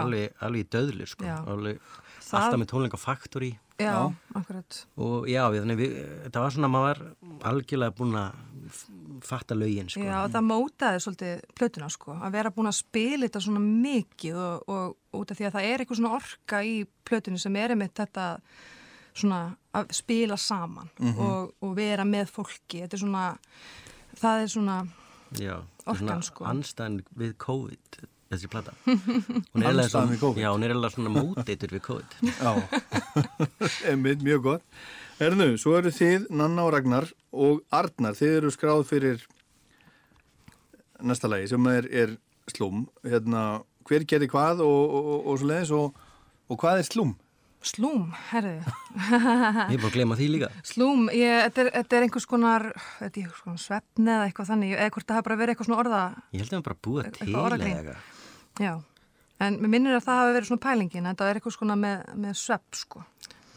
Alveg, 0.00 0.32
alveg 0.40 0.64
í 0.64 0.68
döðlu 0.72 1.08
sko. 1.10 1.26
Alveg, 1.28 1.80
Það- 2.24 2.38
alltaf 2.40 2.60
með 2.62 2.70
tónleika 2.70 3.00
Factory 3.02 3.50
já, 3.80 3.90
Já. 3.96 4.36
akkurat. 4.40 4.78
og 5.00 5.28
já, 5.30 5.42
þannig 5.56 5.78
við, 5.80 5.94
þetta 6.26 6.44
var 6.44 6.54
svona 6.56 6.70
maður 6.72 6.88
var 6.88 7.50
algjörlega 7.50 7.96
búin 7.98 8.18
að 8.20 8.40
fatta 9.26 9.56
lögin 9.58 9.88
sko 9.90 10.04
Já, 10.06 10.18
það 10.30 10.46
mótaði 10.46 11.00
svolítið 11.04 11.40
plötuna 11.58 11.88
sko, 11.92 12.14
að 12.20 12.36
vera 12.36 12.52
búin 12.54 12.70
að 12.70 12.78
spila 12.78 13.26
þetta 13.26 13.42
svona 13.46 13.62
mikið 13.64 14.38
og, 14.40 14.70
og 14.70 15.18
út 15.20 15.32
af 15.34 15.40
því 15.40 15.48
að 15.48 15.56
það 15.56 15.68
er 15.70 15.82
eitthvað 15.84 16.00
svona 16.02 16.14
orka 16.20 16.62
í 16.64 16.76
plötunni 17.08 17.42
sem 17.42 17.58
er 17.60 17.74
einmitt 17.74 17.96
þetta 17.98 18.28
svona 19.10 19.40
að 19.74 19.90
spila 19.98 20.36
saman 20.38 20.88
og, 21.16 21.50
og 21.60 21.74
vera 21.76 22.04
með 22.06 22.30
fólki, 22.30 22.84
þetta 22.84 22.96
er 22.96 23.02
svona, 23.02 23.24
það 24.20 24.44
er 24.44 24.52
svona, 24.54 24.78
Já, 25.40 25.56
Orkan, 25.84 25.98
svona 26.00 26.22
sko. 26.26 26.46
anstæðan 26.50 27.00
við 27.18 27.36
COVID 27.42 28.00
þessi 28.30 28.50
plata 28.52 28.74
Hún 28.86 29.64
er 29.64 29.70
Andstæðan 29.72 29.90
svona- 29.90 30.14
er 31.10 31.14
móteitur 31.16 31.74
við 31.76 31.82
COVID 31.86 32.16
Já, 32.30 32.52
einmitt 33.90 34.22
mjög 34.26 34.42
gott. 34.48 34.64
Hernu, 35.20 35.50
svo 35.60 35.74
eru 35.76 35.90
þið, 35.92 36.28
Nanna 36.32 36.64
og 36.64 36.72
Ragnar 36.76 37.10
og 37.36 37.60
Arnar, 37.76 38.14
þið 38.16 38.36
eru 38.38 38.52
skráð 38.54 38.86
fyrir 38.88 39.24
næsta 41.04 41.28
lagi 41.28 41.48
sem 41.50 41.66
er, 41.72 41.88
er 41.92 42.14
slum. 42.50 42.86
Hérna, 43.04 43.62
hver 43.88 44.06
gerði 44.08 44.30
hvað 44.32 44.62
og, 44.64 44.78
og, 44.94 45.10
og, 45.14 45.26
og 45.32 45.40
svo 45.42 45.50
leiðis 45.50 45.74
og, 45.76 46.06
og 46.50 46.62
hvað 46.62 46.80
er 46.84 46.88
slum? 46.88 47.16
slúm, 47.60 48.06
herðu, 48.30 48.54
Ég 48.56 49.74
er 49.76 49.82
bara 49.82 49.88
að 49.90 49.92
glema 49.98 50.16
því 50.16 50.28
líka 50.32 50.48
slúm, 50.64 51.10
ég, 51.12 51.42
þetta, 51.44 51.60
er, 51.66 51.68
þetta 51.74 51.98
er 51.98 52.06
einhvers 52.06 52.26
konar, 52.30 52.64
þetta 52.96 53.10
er 53.10 53.26
einhvers 53.26 53.42
konar 53.44 53.60
svefni 53.60 54.08
eða 54.14 54.28
eitthvað 54.30 54.48
þannig, 54.54 54.72
eða 54.78 54.94
hvort 54.94 55.06
það 55.10 55.18
hafa 55.18 55.26
bara 55.26 55.36
verið 55.42 55.52
eitthvað 55.52 55.68
svona 55.68 55.82
orða, 55.82 56.00
Ég 56.32 56.40
held 56.40 56.54
að 56.54 56.56
við 56.56 56.64
bara 56.70 56.78
búið 56.86 57.10
til 57.18 57.28
eða 57.28 57.58
eitthvað. 57.68 58.08
Já, 58.60 58.74
en 59.40 59.56
mér 59.62 59.72
minnir 59.72 59.96
að 59.98 60.04
það 60.06 60.18
hafi 60.22 60.34
verið 60.38 60.50
svona 60.50 60.64
pælingin, 60.68 61.08
þetta 61.10 61.28
er 61.30 61.38
eitthvað 61.40 61.56
svona 61.58 61.76
með, 61.80 62.02
með 62.26 62.34
svepp 62.46 62.80
sko, 62.84 63.04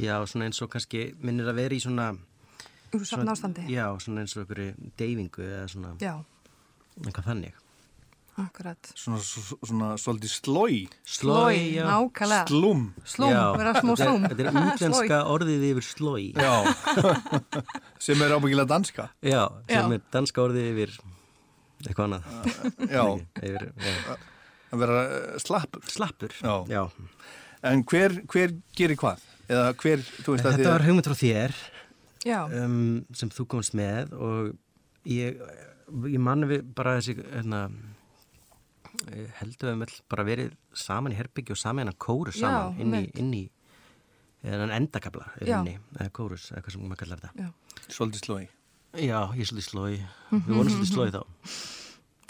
Já, 0.01 0.15
svona 0.25 0.47
eins 0.49 0.61
og 0.65 0.71
kannski 0.73 1.01
minnir 1.21 1.51
að 1.51 1.59
vera 1.61 1.75
í 1.77 1.81
svona 1.83 2.07
úr 2.93 3.03
svefn 3.05 3.29
ástandi, 3.29 3.67
Já, 3.69 3.85
svona 4.01 4.23
eins 4.23 4.33
og 4.37 4.41
einhverju 4.45 4.93
deyfingu 4.97 5.43
eða 5.45 5.67
svona 5.69 5.91
já, 6.01 6.15
eitthvað 7.03 7.27
þannig 7.29 7.59
akkurat. 8.33 8.87
Svona, 8.97 9.19
svona, 9.21 9.57
svona 9.69 9.87
svolítið 10.01 10.31
slói, 10.33 10.77
Slói, 11.05 11.57
já 11.75 11.83
nákvæmlega. 11.85 12.47
slum. 12.49 12.79
Slúm, 13.05 13.29
Já, 13.29 13.43
vera 13.59 13.69
er- 13.75 13.81
slúm. 13.83 14.23
Þetta 14.25 14.41
er 14.41 14.57
útlenska 14.73 15.19
orðið 15.29 15.65
yfir 15.67 15.85
slói 15.85 16.23
Já, 16.33 16.53
sem 18.07 18.23
er 18.25 18.33
ábyggilega 18.33 18.65
danska. 18.73 19.05
Já, 19.21 19.43
sem 19.69 19.77
Já. 19.77 19.99
er 19.99 20.01
danska 20.17 20.41
orðið 20.47 20.71
yfir 20.71 20.95
eitthvað 21.85 22.07
annað 22.07 22.89
Já, 22.89 23.05
yfir, 23.43 23.69
já. 23.85 24.17
Að 24.73 24.83
vera 24.83 25.03
eh, 25.03 25.37
slappur. 25.43 25.85
Slappur 25.93 26.35
Já. 26.41 26.55
Já. 26.71 26.83
En 27.63 27.85
hver, 27.87 28.17
hver 28.27 28.57
gerir 28.75 28.99
hvað? 28.99 29.23
Eða 29.51 29.71
hver, 29.79 30.03
þú 30.23 30.35
veist 30.35 30.47
að 30.47 30.57
Þetta 30.57 30.73
var 30.73 30.85
hugmynd 30.87 31.07
frá 31.07 31.17
þér 31.19 31.55
Já, 32.23 32.39
um, 32.55 32.75
sem 33.15 33.31
þú 33.35 33.45
komst 33.51 33.73
með 33.75 34.13
og 34.15 34.53
ég, 35.09 35.41
ég 36.07 36.21
manni 36.23 36.47
við 36.47 36.61
bara 36.75 36.95
þessi 36.99 37.17
hérna, 37.19 37.65
eh, 39.09 39.27
heldur 39.41 39.73
við 39.73 39.81
með 39.81 39.97
bara 40.11 40.25
verið 40.27 40.53
saman 40.85 41.11
í 41.11 41.19
herbyggju 41.19 41.57
og 41.57 41.59
saman 41.59 41.91
kórus 41.99 42.39
Já, 42.39 42.47
saman 42.47 42.79
inn 42.79 42.95
í, 43.01 43.03
inn 43.19 43.33
í 43.35 43.43
eða 44.43 44.69
endakabla 44.75 45.29
í 45.41 45.47
Já. 45.47 45.57
rauninni, 45.59 45.77
eða 45.99 46.11
kórus, 46.15 46.49
eða 46.51 46.63
hvað 46.63 46.75
sem 46.75 46.87
maður 46.87 47.01
kallar 47.03 47.23
þetta 47.23 47.45
já, 47.47 47.51
Svolítið 47.87 48.25
slói. 48.25 48.43
Já, 48.93 49.19
ég 49.35 49.43
er 49.43 49.49
svolítið 49.51 49.67
slói 49.69 49.93
við 50.31 50.51
vorum 50.53 50.73
svolítið 50.73 50.91
slói 50.93 51.13
þá, 51.13 51.21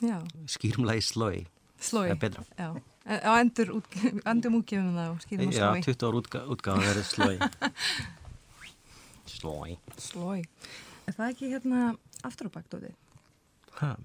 já, 0.09 0.17
skýrumlagi 0.57 1.05
slói 1.05 1.39
slói. 1.83 2.07
Já, 2.13 2.69
á 3.03 3.31
endur, 3.41 3.73
út, 3.79 3.97
endur 4.31 4.57
útgefum 4.59 4.93
það 4.95 5.09
og 5.11 5.23
skýrum 5.25 5.49
að 5.49 5.57
Já, 5.57 5.67
slói. 5.67 5.81
20 5.89 6.07
ára 6.07 6.21
útga, 6.21 6.43
útgáðan 6.55 6.85
verið 6.87 7.09
slói 7.09 7.35
Slói 9.33 9.75
Slói. 9.99 10.39
Er 11.07 11.15
það 11.17 11.33
ekki 11.33 11.51
hérna 11.51 11.81
aftur 12.23 12.47
á 12.47 12.51
bakdóti? 12.55 12.93
Ha, 13.81 13.95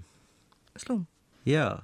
Slúm. 0.78 1.04
Já, 1.46 1.78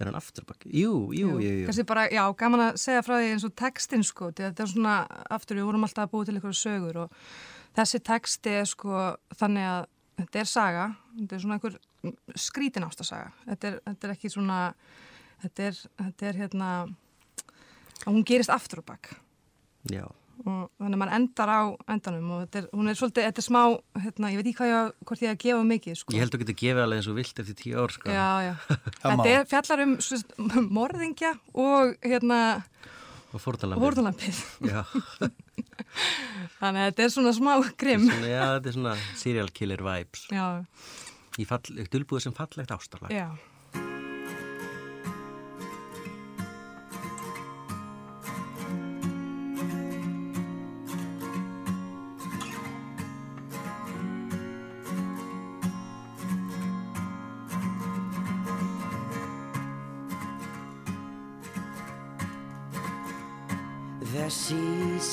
er 0.00 0.08
hann 0.10 0.16
afturbakk? 0.18 0.66
Jú, 0.68 1.10
jú, 1.16 1.36
jú, 1.40 1.52
jú. 1.62 1.66
Kannski 1.68 1.84
bara, 1.88 2.06
já, 2.12 2.22
gaman 2.38 2.66
að 2.68 2.78
segja 2.80 3.04
frá 3.06 3.16
því 3.18 3.30
eins 3.32 3.46
og 3.48 3.54
textin 3.56 4.04
sko, 4.06 4.30
því 4.32 4.48
þetta 4.50 4.64
er 4.64 4.72
svona, 4.72 4.96
aftur 5.32 5.60
við 5.60 5.68
vorum 5.70 5.86
alltaf 5.88 6.06
að 6.06 6.12
búa 6.12 6.28
til 6.28 6.36
einhverju 6.36 6.58
sögur 6.60 7.00
og 7.06 7.20
þessi 7.76 8.00
texti 8.04 8.54
er 8.60 8.68
sko 8.68 9.02
þannig 9.40 9.68
að 9.72 9.88
þetta 10.16 10.42
er 10.42 10.50
saga, 10.50 10.84
þetta 11.20 11.36
er 11.36 11.42
svona 11.44 11.58
einhver 11.58 11.78
skrítin 12.38 12.86
ástasaga, 12.86 13.32
þetta 13.46 13.68
er, 13.72 13.80
þetta 13.90 14.08
er 14.08 14.14
ekki 14.16 14.30
svona, 14.32 14.60
þetta 15.44 15.66
er, 15.70 15.80
þetta 16.04 16.30
er 16.30 16.38
hérna, 16.44 16.70
að 18.04 18.12
hún 18.14 18.24
gerist 18.28 18.52
aftur 18.54 18.84
á 18.84 18.88
bakk 18.92 19.12
Já, 19.90 20.04
og 20.46 20.66
þannig 20.76 20.96
að 20.96 21.00
mann 21.00 21.14
endar 21.16 21.50
á 21.52 21.60
endanum 21.94 22.30
og 22.36 22.40
þetta 22.44 22.60
er, 22.62 22.68
hún 22.76 22.90
er 22.90 22.98
svolítið, 22.98 23.26
þetta 23.30 23.42
er 23.42 23.46
smá, 23.46 23.60
hérna, 24.04 24.30
ég 24.34 24.40
veit 24.40 24.48
ekki 24.50 24.58
hvað 24.60 24.70
ég, 24.72 24.76
á- 24.76 24.94
hvort 25.08 25.22
ég 25.24 25.32
að 25.32 25.38
gefa 25.44 25.62
mikið 25.70 25.98
sko. 26.00 26.14
ég 26.16 26.24
held 26.24 26.32
að 26.32 26.36
þú 26.36 26.42
getur 26.44 26.58
gefið 26.62 26.82
alveg 26.84 27.00
eins 27.00 27.10
og 27.12 27.18
vilt 27.20 27.42
eftir 27.42 27.58
tíu 27.60 27.78
ár 27.80 27.94
sko. 27.94 28.10
Já, 28.12 28.28
já. 28.46 28.54
Þetta 29.06 29.28
er 29.32 29.46
fjallar 29.52 29.84
um 29.86 30.68
morðingja 30.76 31.32
og 31.54 31.94
hérna 32.04 32.40
Og. 33.76 33.82
Já, 34.66 34.82
Þannig 36.60 36.80
að 36.80 36.86
þetta 36.88 37.04
er 37.04 37.12
svona 37.12 37.32
smá 37.36 37.52
grimm. 37.80 38.06
svona, 38.08 38.30
já, 38.30 38.42
þetta 38.56 38.70
er 38.70 38.76
svona 38.78 38.94
serial 39.16 39.50
killer 39.56 39.82
vibes 39.86 40.24
Já, 40.32 40.46
Í 41.36 41.44
dulbúið 41.92 42.24
sem 42.24 42.34
fallegt 42.36 42.72
ástarlag 42.72 43.12
já. 43.12 43.26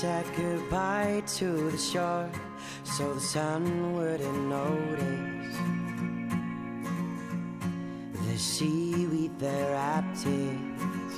Said 0.04 0.26
goodbye 0.36 1.24
to 1.26 1.72
the 1.72 1.78
shore 1.78 2.30
so 2.84 3.14
the 3.14 3.22
sun 3.22 3.93
wouldn't 3.93 4.41
notice. 4.49 5.58
The 8.28 8.38
seaweed 8.38 9.39
there 9.39 9.72
wrapped 9.72 10.26
its 10.26 11.16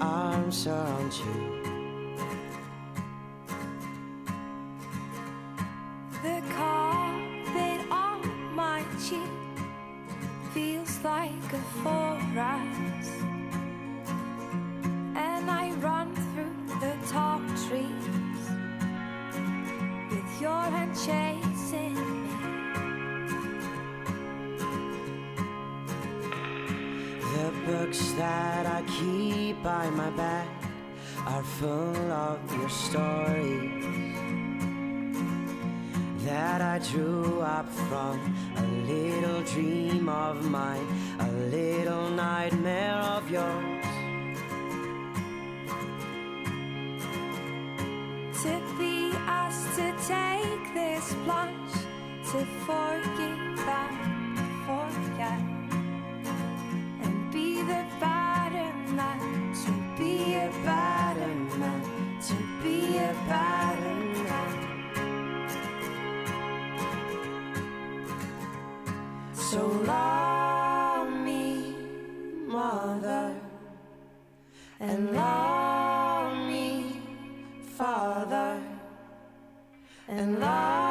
arms 0.00 0.68
around 0.68 1.12
you. 1.14 1.36
The 6.22 6.38
carpet 6.54 7.80
on 7.90 8.54
my 8.54 8.84
cheek 9.04 9.34
feels 10.52 10.94
like 11.02 11.52
a 11.52 11.62
forest. 11.82 12.73
Chasing 21.06 21.94
me. 21.94 22.28
The 27.34 27.48
books 27.66 28.12
that 28.12 28.64
I 28.66 28.82
keep 28.96 29.62
by 29.62 29.90
my 29.90 30.10
bed 30.10 30.48
are 31.26 31.42
full 31.42 32.12
of 32.12 32.38
your 32.58 32.70
stories 32.70 33.84
that 36.24 36.62
I 36.62 36.78
drew 36.78 37.40
up 37.40 37.68
from 37.88 38.18
a 38.56 38.66
little 38.90 39.42
dream 39.42 40.08
of 40.08 40.42
mine, 40.50 40.86
a 41.18 41.30
little 41.56 42.08
nightmare 42.08 42.96
of 43.16 43.30
yours. 43.30 43.73
To 52.34 52.44
forgive 52.66 53.68
and 53.68 53.96
forget, 54.66 55.42
and 57.02 57.30
be 57.30 57.62
the 57.62 57.82
better 58.00 58.72
man, 58.98 59.54
to 59.62 59.70
be 59.96 60.34
a 60.34 60.50
better 60.64 61.32
man, 61.60 61.82
to 62.26 62.34
be 62.60 62.96
a 62.96 63.14
better 63.28 63.94
man. 64.24 64.52
So 69.32 69.60
love 69.86 71.12
me, 71.12 71.76
mother, 72.48 73.36
and 74.80 75.12
love 75.12 76.36
me, 76.48 77.00
father, 77.76 78.60
and 80.08 80.40
love 80.40 80.83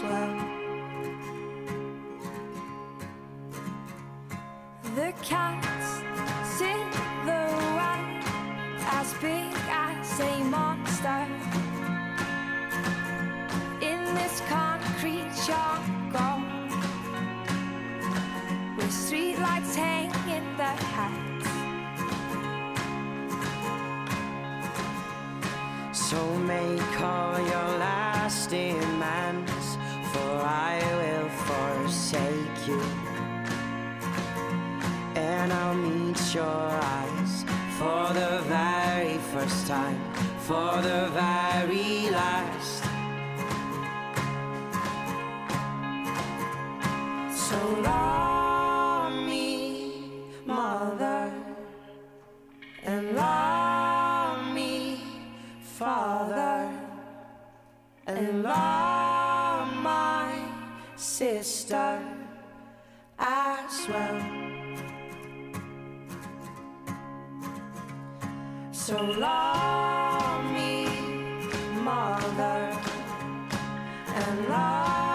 as 0.00 0.10
well. 0.10 0.36
The 4.96 5.12
cat's 5.22 5.90
sit 6.56 6.92
silhouette 7.24 8.24
as 8.98 9.14
big 9.14 9.54
as 9.68 10.20
a 10.20 10.44
monster 10.44 11.26
in 13.80 14.00
this 14.14 14.42
concrete 14.48 15.30
jungle 15.46 16.42
with 18.76 18.92
streetlights 18.92 19.74
hanging 19.74 20.56
the 20.56 20.72
hats. 20.94 21.30
So 25.92 26.20
make 26.38 27.00
all 27.00 27.38
your 27.38 27.70
last 27.78 28.50
demands, 28.50 29.59
for 30.20 30.36
I 30.44 30.76
will 31.00 31.28
forsake 31.48 32.68
you. 32.68 32.82
And 35.14 35.52
I'll 35.52 35.74
meet 35.74 36.20
your 36.34 36.68
eyes 36.96 37.44
for 37.78 38.02
the 38.20 38.32
very 38.56 39.18
first 39.32 39.66
time, 39.66 40.00
for 40.48 40.70
the 40.88 41.00
very 41.22 42.10
last. 42.10 42.84
So 47.48 47.58
love 47.82 48.09
sister 61.20 62.00
as 63.18 63.88
well. 63.90 64.20
So 68.72 68.96
love 69.26 70.44
me, 70.54 70.86
mother, 71.84 72.60
and 74.16 74.48
love 74.48 75.09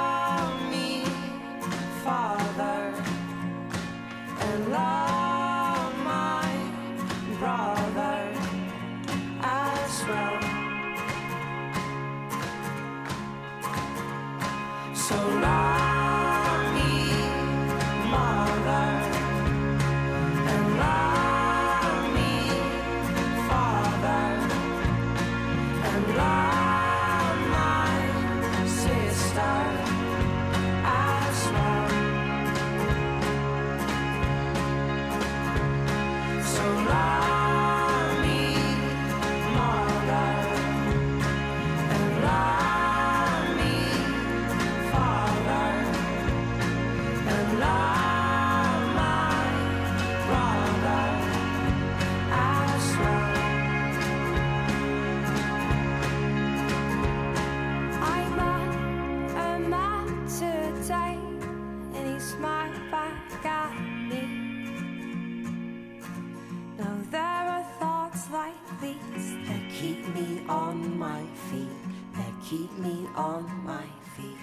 on 70.48 70.98
my 71.00 71.24
feet, 71.50 71.70
that 72.14 72.34
keep 72.44 72.72
me 72.78 73.08
on 73.16 73.46
my 73.66 73.86
feet. 74.16 74.42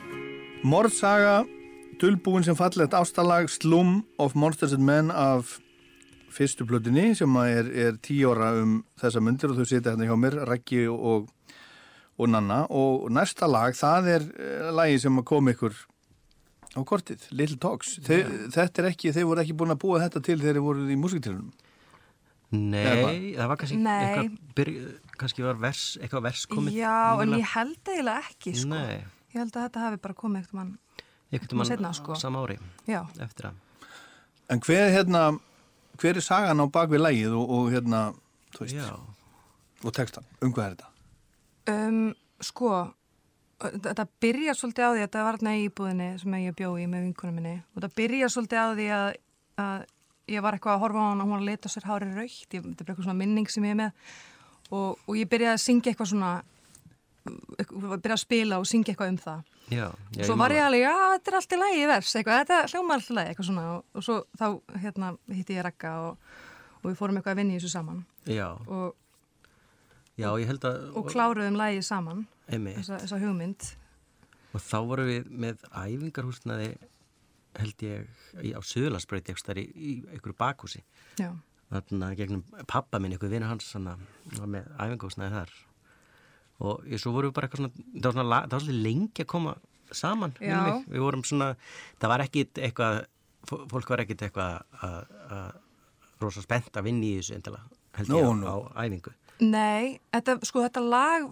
Morðsaga, 0.65 1.43
dulbúin 2.01 2.45
sem 2.47 2.57
fallegt 2.59 2.95
ástalag 2.95 3.51
Slum 3.51 4.03
of 4.19 4.35
Monsters 4.35 4.73
and 4.73 4.85
Men 4.87 5.11
af 5.11 5.59
fyrstu 6.33 6.67
plötunni 6.67 7.13
sem 7.19 7.37
er, 7.43 7.69
er 7.69 7.99
tíu 8.03 8.33
ára 8.33 8.53
um 8.63 8.81
þessa 9.01 9.21
myndir 9.21 9.53
og 9.53 9.61
þau 9.61 9.69
sitja 9.69 9.93
hérna 9.93 10.09
hjá 10.09 10.17
mér, 10.19 10.39
Raggi 10.49 10.87
og, 10.89 11.29
og 12.19 12.31
Nanna. 12.31 12.65
Og 12.71 13.11
næsta 13.13 13.51
lag, 13.51 13.77
það 13.77 14.13
er 14.17 14.29
uh, 14.31 14.71
lagi 14.75 15.03
sem 15.03 15.23
kom 15.29 15.51
ykkur 15.53 15.77
á 16.73 16.81
kortið, 16.89 17.29
Little 17.37 17.61
Talks. 17.61 17.99
Þe, 18.07 18.23
þetta 18.55 18.83
er 18.83 18.95
ekki, 18.95 19.13
þeir 19.13 19.29
voru 19.29 19.45
ekki 19.45 19.59
búin 19.61 19.75
að 19.75 19.83
búa 19.85 20.01
þetta 20.07 20.25
til 20.25 20.41
þegar 20.41 20.57
þeir 20.57 20.67
voru 20.71 20.89
í 20.89 20.99
músiktilunum 20.99 21.53
Nei, 22.53 23.33
það 23.33 23.49
var 23.49 23.59
kannski 23.61 23.79
Nei. 23.81 23.93
eitthvað, 23.97 24.33
byrj, 24.59 24.73
kannski 25.23 25.45
var 25.47 25.59
vers, 25.63 25.83
eitthvað 26.03 26.25
vers 26.29 26.45
komið 26.51 26.77
Já, 26.77 26.95
en 27.17 27.29
nýlega. 27.33 27.41
ég 27.43 27.53
held 27.57 27.91
eiginlega 27.93 28.25
ekki, 28.29 28.55
sko. 28.59 28.73
Nei, 28.75 29.03
Ég 29.33 29.41
held 29.41 29.55
að 29.57 29.63
þetta 29.67 29.85
hafi 29.87 30.01
bara 30.05 30.15
komið 30.19 30.43
eitthvað 30.43 30.59
mann, 30.61 30.73
einhvern 31.33 31.61
mann 31.63 31.71
Seinna, 31.71 31.93
sko. 31.97 32.17
sama 32.21 32.43
ári 32.45 32.59
já. 32.89 33.01
eftir 33.25 33.49
að 33.51 33.61
En 34.53 34.61
hver, 34.61 34.91
hérna, 34.93 35.21
hver 35.97 36.19
er 36.21 36.25
sagan 36.27 36.61
á 36.61 36.67
bakvið 36.69 37.01
lagið 37.01 37.37
og, 37.39 37.53
og 37.57 37.71
hérna, 37.73 38.01
þú 38.53 38.67
veist, 38.67 38.75
Já, 38.77 38.91
og 39.83 39.95
textan, 39.97 40.27
um 40.43 40.53
hvað 40.53 40.67
er 40.67 40.75
þetta? 40.77 40.91
Um, 41.73 42.03
sko, 42.43 42.73
þetta 43.63 44.07
byrja 44.21 44.55
svolítið 44.59 44.85
á 44.85 44.91
því 44.93 45.01
að 45.01 45.07
þetta 45.07 45.25
var 45.29 45.39
í 45.55 45.65
íbúðinni 45.69 46.09
sem 46.21 46.37
ég 46.43 46.57
bjó 46.59 46.73
í 46.77 46.87
með 46.91 47.07
vinkunum 47.09 47.39
minni 47.39 47.55
og 47.63 47.81
þetta 47.81 47.95
byrja 48.03 48.31
svolítið 48.35 48.59
á 48.61 48.69
því 48.75 48.89
að 48.99 49.07
að 49.63 49.85
ég 50.33 50.43
var 50.45 50.57
eitthvað 50.57 50.77
að 50.77 50.83
horfa 50.85 51.03
á 51.03 51.07
hana 51.11 51.23
og 51.25 51.27
hún 51.29 51.35
var 51.35 51.43
að 51.43 51.49
leta 51.51 51.71
sér 51.73 51.87
hári 51.89 52.11
raukt, 52.13 52.47
þetta 52.51 52.61
er 52.63 52.77
bara 52.79 52.93
eitthvað 52.93 53.07
svona 53.09 53.19
minning 53.19 53.51
sem 53.53 53.67
ég 53.67 53.75
er 53.75 53.81
með 53.81 54.13
og, 54.73 54.99
og 55.07 55.19
ég 55.19 55.29
byrjaði 55.31 55.57
að 55.57 55.63
syngja 55.67 55.93
eitthvað 55.93 56.11
svona 56.13 56.33
eitthvað, 57.23 57.99
byrjaði 58.03 58.15
að 58.17 58.23
spila 58.23 58.59
og 58.61 58.69
syngja 58.69 58.93
eitthvað 58.93 59.13
um 59.13 59.19
það. 59.23 59.51
Já, 59.73 59.85
já, 60.17 60.25
svo 60.27 60.35
man 60.37 60.45
var 60.45 60.55
ég 60.57 60.65
alveg, 60.67 60.83
já, 60.83 60.95
þetta 61.15 61.31
er 61.31 61.37
allt 61.39 61.55
í 61.55 61.59
lagi 61.61 61.85
vers, 61.89 62.15
eitthvað, 62.19 62.41
þetta 62.43 62.73
hljómar 62.73 62.99
allt 62.99 63.13
í 63.13 63.17
lagi, 63.17 63.33
eitthvað 63.33 63.49
svona. 63.49 63.67
Og, 63.73 63.85
og 63.95 64.07
svo 64.07 64.17
þá, 64.41 64.47
hérna, 64.83 65.13
hitti 65.33 65.57
ég 65.57 65.67
Ragga 65.67 65.93
og, 66.09 66.33
og 66.81 66.89
við 66.91 66.97
fórum 66.99 67.21
eitthvað 67.21 67.37
að 67.37 67.43
vinna 67.43 67.55
í 67.55 67.61
þessu 67.61 67.73
saman. 67.77 68.01
Já, 68.29 68.49
og, 68.67 68.97
já, 70.19 70.29
ég 70.43 70.51
held 70.51 70.67
að 70.69 70.81
og 70.99 71.13
kláruðum 71.13 71.61
lagið 71.61 71.87
saman, 71.89 72.27
þessa, 72.49 72.99
þessa 73.05 73.21
hugmynd. 73.23 73.71
Og 74.53 74.61
þá 74.61 74.79
vorum 74.91 75.09
við 75.09 75.31
með 75.47 75.63
æfingarhúsnaði 75.71 76.73
held 77.61 77.85
ég 77.85 78.53
á 78.57 78.61
þar 79.47 79.61
í, 79.63 79.65
í 79.73 79.93
einhverju 80.11 80.37
bakhúsi. 80.41 80.83
Já, 81.21 81.31
þarna 81.73 82.11
gegnum 82.19 82.43
pappa 82.69 82.99
minn, 83.01 83.13
einhver 83.17 83.31
vinur 83.33 83.49
hans 83.49 83.69
svona, 83.73 83.97
var 84.39 84.51
með 84.53 84.67
æfingarhúsnaði 84.77 85.35
þar. 85.39 85.53
Og 86.63 86.85
ég, 86.87 87.01
svo 87.03 87.13
vorum 87.17 87.33
við 87.33 87.37
bara 87.39 87.49
eitthvað 87.49 87.63
svona 87.63 87.73
það 87.75 88.05
var 88.05 88.13
svona, 88.19 88.41
það 88.47 88.57
var 88.57 88.65
svolítið 88.67 88.83
lengi 88.87 89.25
að 89.25 89.31
koma 89.33 89.55
saman 89.93 90.35
við 90.89 91.03
vorum 91.03 91.25
svona, 91.29 91.49
það 92.01 92.13
var 92.15 92.25
ekkit 92.27 92.61
eitthvað 92.69 93.01
fó- 93.51 93.65
fólk 93.73 93.89
var 93.93 94.03
ekkit 94.05 94.23
eitthvað 94.29 94.63
að- 94.87 95.07
að 95.37 95.53
rosa 96.23 96.43
spennt 96.45 96.71
að 96.79 96.87
vinna 96.87 97.09
í 97.09 97.17
þessu 97.19 97.35
endilega 97.35 97.65
held 97.99 98.09
ég 98.09 98.29
nú. 98.39 98.47
á 98.47 98.57
æfingu. 98.87 99.13
Nei, 99.43 99.99
þetta, 100.13 100.39
sko, 100.47 100.63
þetta 100.63 100.83
lag 100.87 101.25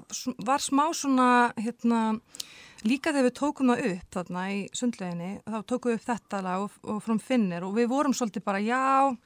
var 0.45 0.59
smá 0.59 0.89
svona, 0.93 1.53
hérna, 1.57 2.21
líka 2.87 3.13
þegar 3.13 3.29
við 3.29 3.37
tókum 3.41 3.73
það 3.73 3.87
upp 3.91 4.17
þarna 4.17 4.45
í 4.55 4.61
sundleginni, 4.77 5.31
þá 5.45 5.59
tókum 5.69 5.93
við 5.93 5.99
upp 6.01 6.07
þetta 6.09 6.43
lag 6.47 6.67
og, 6.67 6.77
og 6.89 7.01
From 7.05 7.21
Finnir 7.23 7.67
og 7.67 7.75
við 7.77 7.91
vorum 7.93 8.17
svolítið 8.17 8.47
bara, 8.47 8.63
já, 8.65 9.17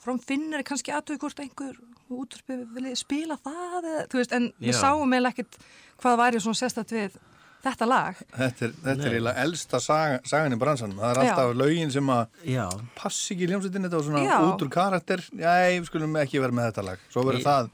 From 0.00 0.20
Finnir 0.22 0.62
er 0.62 0.66
kannski 0.66 0.94
aðtöku 0.94 1.26
hvort 1.26 1.42
einhver 1.42 1.80
útvarpi 2.10 2.56
vilja 2.74 2.96
spila 2.98 3.36
það, 3.40 3.80
eða, 3.80 4.06
þú 4.10 4.20
veist, 4.20 4.32
en 4.36 4.46
við 4.58 4.72
Já. 4.74 4.78
sáum 4.82 5.12
eða 5.16 5.32
ekkert 5.34 5.58
hvað 6.00 6.16
væri 6.20 6.40
svona 6.42 6.58
sérstætt 6.58 6.94
við 6.94 7.18
þetta 7.60 7.86
lag. 7.86 8.22
Þetta 8.32 8.66
er, 8.66 8.72
þetta 8.86 9.04
er 9.04 9.14
eiginlega 9.14 9.44
elsta 9.44 9.80
saga, 9.84 10.20
sagan 10.26 10.56
í 10.56 10.60
bransanum. 10.60 10.98
Það 11.02 11.10
er 11.12 11.20
Já. 11.20 11.32
alltaf 11.34 11.52
lögin 11.60 11.92
sem 11.94 12.12
að 12.14 12.48
Já, 12.54 12.64
passi 12.98 13.34
ekki 13.36 13.46
í 13.46 13.50
hljómsveitin, 13.52 13.86
þetta 13.86 14.00
var 14.00 14.08
svona 14.08 14.24
Já. 14.24 14.36
út 14.48 14.64
úr 14.64 14.72
karakter. 14.74 15.24
Já, 15.36 15.52
við 15.68 15.90
skulum 15.90 16.18
ekki 16.22 16.42
vera 16.42 16.56
með 16.56 16.70
þetta 16.70 16.86
lag. 16.88 17.04
Svo 17.12 17.26
verður 17.28 17.46
það, 17.46 17.70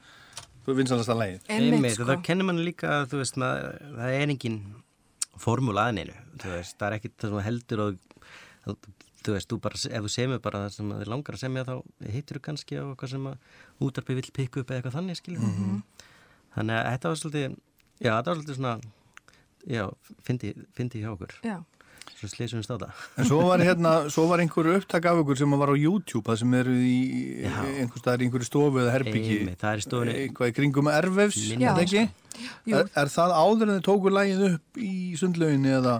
þú 0.67 0.77
vinsalast 0.81 1.13
að 1.13 1.21
lagið. 1.23 1.47
Einmitt, 1.57 2.01
og 2.03 2.11
það 2.11 2.25
kennir 2.27 2.49
mann 2.51 2.65
líka 2.67 2.91
að 2.99 3.07
þú 3.13 3.23
veist, 3.23 3.39
maður, 3.41 3.79
það 3.95 4.19
er 4.19 4.35
engin 4.35 4.59
formúla 5.43 5.87
aðeinu, 5.89 6.15
þú 6.41 6.53
veist, 6.55 6.77
það 6.79 6.87
er 6.87 6.95
ekkit 6.99 7.17
það 7.21 7.29
sem 7.35 7.45
heldur 7.47 7.83
og 7.83 7.99
þú, 8.65 8.75
þú 9.27 9.33
veist, 9.35 9.49
þú 9.51 9.59
bara, 9.61 9.75
ef 9.97 10.03
þú 10.07 10.11
semur 10.13 10.39
bara 10.43 10.61
það 10.65 10.75
sem 10.77 10.91
þið 10.97 11.11
langar 11.13 11.37
að 11.37 11.43
semja 11.43 11.63
þá 11.67 11.73
hittir 12.15 12.37
þú 12.39 12.43
kannski 12.47 12.77
á 12.79 12.83
eitthvað 12.87 13.09
sem 13.15 13.27
að 13.27 13.37
útarpi 13.87 14.17
vill 14.17 14.31
pikka 14.39 14.61
upp 14.63 14.71
eða 14.71 14.79
eitthvað 14.81 14.97
þannig, 14.99 15.19
skiljum 15.21 15.47
Mhm. 15.47 15.81
þannig 16.57 16.75
að 16.77 16.91
þetta 16.93 17.09
var 17.11 17.19
svolítið 17.21 17.57
já, 17.99 18.11
þetta 18.17 18.29
var 18.31 18.37
svolítið 18.37 18.55
svona 18.61 18.75
já, 19.67 19.83
fyndi, 20.23 20.53
fyndi 20.77 21.01
hjá 21.03 21.09
okkur. 21.11 21.33
Já, 21.43 21.57
svo 22.17 22.29
slýsum 22.31 22.61
við 22.61 22.65
státa 22.67 22.89
En 23.17 23.27
svo 23.29 23.39
var 23.47 23.59
hérna, 23.65 23.93
svo 24.13 24.27
var 24.31 24.39
einhverju 24.43 24.77
upptak 24.79 25.05
af 25.11 25.21
ykkur 25.23 25.37
sem 25.39 25.55
var 25.59 25.73
á 25.73 25.75
YouTube, 25.77 26.23
það 26.29 26.39
sem 26.41 26.53
eru 26.61 26.75
í 26.79 26.97
Já. 27.43 27.55
einhver 27.83 28.03
einhverju 28.27 28.47
stofu 28.49 28.81
eða 28.83 28.93
herbyggi. 28.95 29.39
Einmitt, 29.41 29.59
það 29.61 29.73
er 29.77 29.85
í. 29.85 30.13
Eitthvað 30.23 30.53
kringum 30.57 30.91
Minni 31.51 31.67
er 31.67 31.75
það 31.75 31.83
Já. 31.83 31.87
ekki? 31.87 32.05
Jú. 32.69 32.75
Er, 32.77 32.91
er 33.03 33.11
það 33.17 33.35
áður 33.41 33.67
en 33.67 33.75
þið 33.77 33.85
tóku 33.89 34.13
lagið 34.13 34.45
upp 34.53 34.81
í 34.87 34.93
sundlauginni 35.17 35.75
eða? 35.81 35.97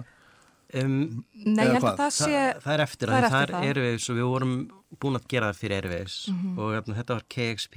um, 0.74 1.24
nei, 1.32 1.64
Eða 1.64 1.68
ég 1.68 1.76
held 1.78 1.84
hvað? 1.84 1.92
að 1.94 2.00
það 2.02 2.10
sé, 2.18 2.32
það, 2.32 2.58
það 2.64 2.74
er 2.74 2.82
eftir 2.84 3.08
það 3.08 3.18
er 3.18 3.26
að 3.28 3.32
það 3.32 3.42
eftir 3.42 3.54
er 3.54 3.58
það. 3.58 3.68
Airwaves 3.68 4.08
og 4.12 4.18
við 4.18 4.26
vorum 4.32 4.54
búin 5.02 5.18
að 5.18 5.28
gera 5.32 5.48
það 5.52 5.60
fyrir 5.62 5.76
Airwaves 5.78 6.16
og 6.58 6.72
hérna, 6.74 6.96
þetta 6.98 7.16
var 7.16 7.24
KXP 7.34 7.76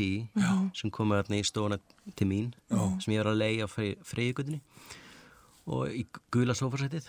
sem 0.81 0.91
komið 0.97 1.21
hérna 1.21 1.39
í 1.39 1.45
stofuna 1.47 1.77
til 2.19 2.27
mín 2.27 2.49
sem 3.03 3.13
ég 3.15 3.21
var 3.23 3.31
að 3.31 3.39
leiða 3.41 3.67
á 3.67 3.69
freyðigutinni 3.71 4.61
og 5.71 5.93
í 5.95 6.03
gula 6.33 6.55
sofasætið 6.57 7.07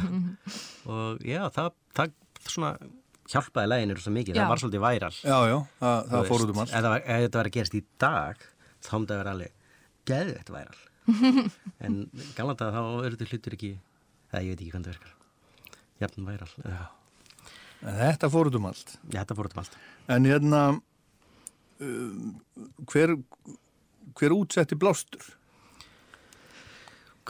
og 0.94 1.22
já, 1.24 1.42
það, 1.54 1.70
það 1.96 2.12
svona 2.50 2.72
hjálpaði 3.30 3.70
læginir 3.70 4.00
svo 4.02 4.12
mikið, 4.14 4.34
Já. 4.36 4.42
það 4.42 4.50
var 4.52 4.60
svolítið 4.62 4.82
væral 4.84 5.12
Já, 5.20 5.38
já, 5.50 5.56
það, 5.80 5.98
það 6.12 6.28
fór 6.30 6.44
út 6.44 6.52
um 6.54 6.60
allt. 6.64 6.72
ef, 6.74 6.86
þetta 7.24 7.40
var 7.40 7.50
að 7.50 7.56
gerast 7.56 7.76
í 7.78 7.82
dag 8.02 8.46
þá 8.80 8.92
myndi 8.96 9.12
það 9.12 9.20
vera 9.22 9.34
alveg 9.36 9.52
geðveitt 10.10 10.52
væral 10.54 10.80
en 11.86 11.98
gamla 12.36 12.56
dag 12.60 12.74
þá 12.76 12.80
eru 13.06 13.16
þetta 13.16 13.30
hlutur 13.30 13.56
ekki 13.58 13.72
eða 14.30 14.42
ég 14.44 14.50
veit 14.52 14.60
ekki 14.64 14.72
hvernig 14.74 14.88
það 14.88 14.96
virkar 14.96 15.14
jafn 16.04 16.28
væral 16.30 16.54
já, 16.64 16.80
En 17.80 17.94
þetta 17.96 18.28
fór 18.28 18.48
út 18.50 18.56
um 18.58 18.66
allt. 18.68 18.90
Já, 19.08 19.22
þetta 19.22 19.34
fór 19.38 19.46
út 19.48 19.54
um 19.56 19.60
allt 19.62 19.76
En 20.12 20.26
hérna, 20.28 20.58
um, 21.80 22.34
hver, 22.92 23.14
hver 24.18 24.34
útsetti 24.36 24.76
blástur? 24.76 25.22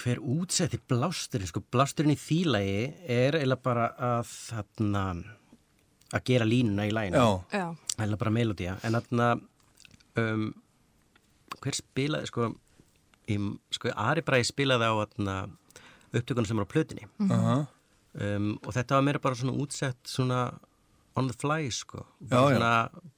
Hver 0.00 0.20
útsetti 0.22 0.80
blásturinn 0.88 1.50
sko, 1.50 1.62
blásturinn 1.72 2.14
í 2.14 2.18
þýlægi 2.20 2.80
er 3.04 3.36
eiginlega 3.38 3.64
bara 3.64 3.90
að 3.96 4.30
þarna 4.30 5.04
að 6.10 6.24
gera 6.26 6.48
línuna 6.48 6.86
í 6.88 6.94
læginu 6.94 7.20
eiginlega 7.52 8.20
bara 8.22 8.34
melodía 8.34 8.76
en 8.86 8.96
þarna 8.98 9.28
um, 10.20 10.46
hver 11.60 11.76
spilaði 11.76 12.30
sko, 12.30 12.48
í, 13.30 13.36
sko 13.74 13.92
Ari 13.94 14.24
Bræði 14.26 14.48
spilaði 14.48 14.88
á 14.88 14.94
þarna 15.02 15.36
upptökunum 16.10 16.48
sem 16.48 16.58
eru 16.58 16.66
á 16.66 16.72
plötinni 16.74 17.06
aha. 17.28 17.56
um, 18.18 18.50
og 18.64 18.74
þetta 18.74 18.98
var 18.98 19.06
meira 19.06 19.22
bara 19.22 19.38
svona 19.38 19.58
útsett 19.60 20.00
svona 20.10 20.48
on 21.18 21.26
the 21.26 21.34
fly 21.34 21.66
sko 21.74 22.04
Já, 22.30 22.40
já. 22.54 22.58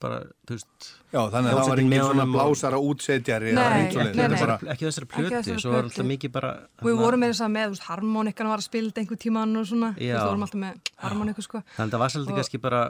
bara, 0.01 0.19
þú 0.49 0.57
veist 0.57 0.87
já, 1.13 1.21
þannig 1.35 1.51
að 1.53 1.59
það 1.59 1.69
var 1.69 1.83
engin 1.83 2.05
svona 2.07 2.27
blásara 2.33 2.79
útsetjari 2.81 3.51
eða 3.53 3.67
Nei, 3.69 3.83
nei, 3.83 3.93
Þetta 3.93 4.25
er 4.25 4.33
nei. 4.33 4.41
bara, 4.41 4.57
ekki 4.73 4.87
þessari 4.89 5.09
þessari 5.29 5.61
svo 5.61 5.73
var 5.75 5.89
alltaf 5.89 6.09
mikið 6.09 6.33
bara 6.39 6.53
við 6.83 6.97
vorum 7.03 7.23
með 7.23 7.35
þess 7.35 7.45
að 7.47 7.53
með, 7.59 7.79
harmonikkan 7.91 8.51
var 8.53 8.63
að 8.63 8.67
spila 8.69 8.95
einhver 9.03 9.21
tíman 9.27 9.57
og 9.61 9.69
svona, 9.69 9.93
við 9.99 10.17
vorum 10.17 10.47
alltaf 10.49 10.63
með 10.65 10.93
harmoniku, 11.05 11.45
sko. 11.45 11.63
Þannig 11.77 11.89
að 11.89 11.97
það 11.97 12.05
var 12.05 12.15
svolítið 12.17 12.41
kannski 12.41 12.63
bara 12.65 12.83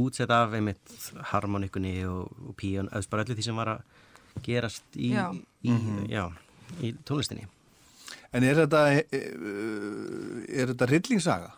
útsett 0.00 0.30
af 0.34 0.52
einmitt 0.58 0.98
harmonikunni 1.32 1.94
og, 2.10 2.28
og 2.50 2.54
píun, 2.58 2.90
eða 2.90 3.10
bara 3.14 3.24
öllu 3.26 3.38
því 3.38 3.46
sem 3.46 3.56
var 3.62 3.72
að 3.76 4.42
gerast 4.46 4.98
í, 4.98 5.12
Já. 5.14 5.30
í, 5.66 5.74
já, 6.10 6.24
í 6.82 6.92
tónlistinni. 7.06 7.46
en 8.32 8.44
er 8.46 8.60
þetta, 8.62 8.82
e, 8.94 9.00
e, 9.10 9.22
er 10.62 10.70
þetta 10.70 10.86
hryllingssaga? 10.86 11.50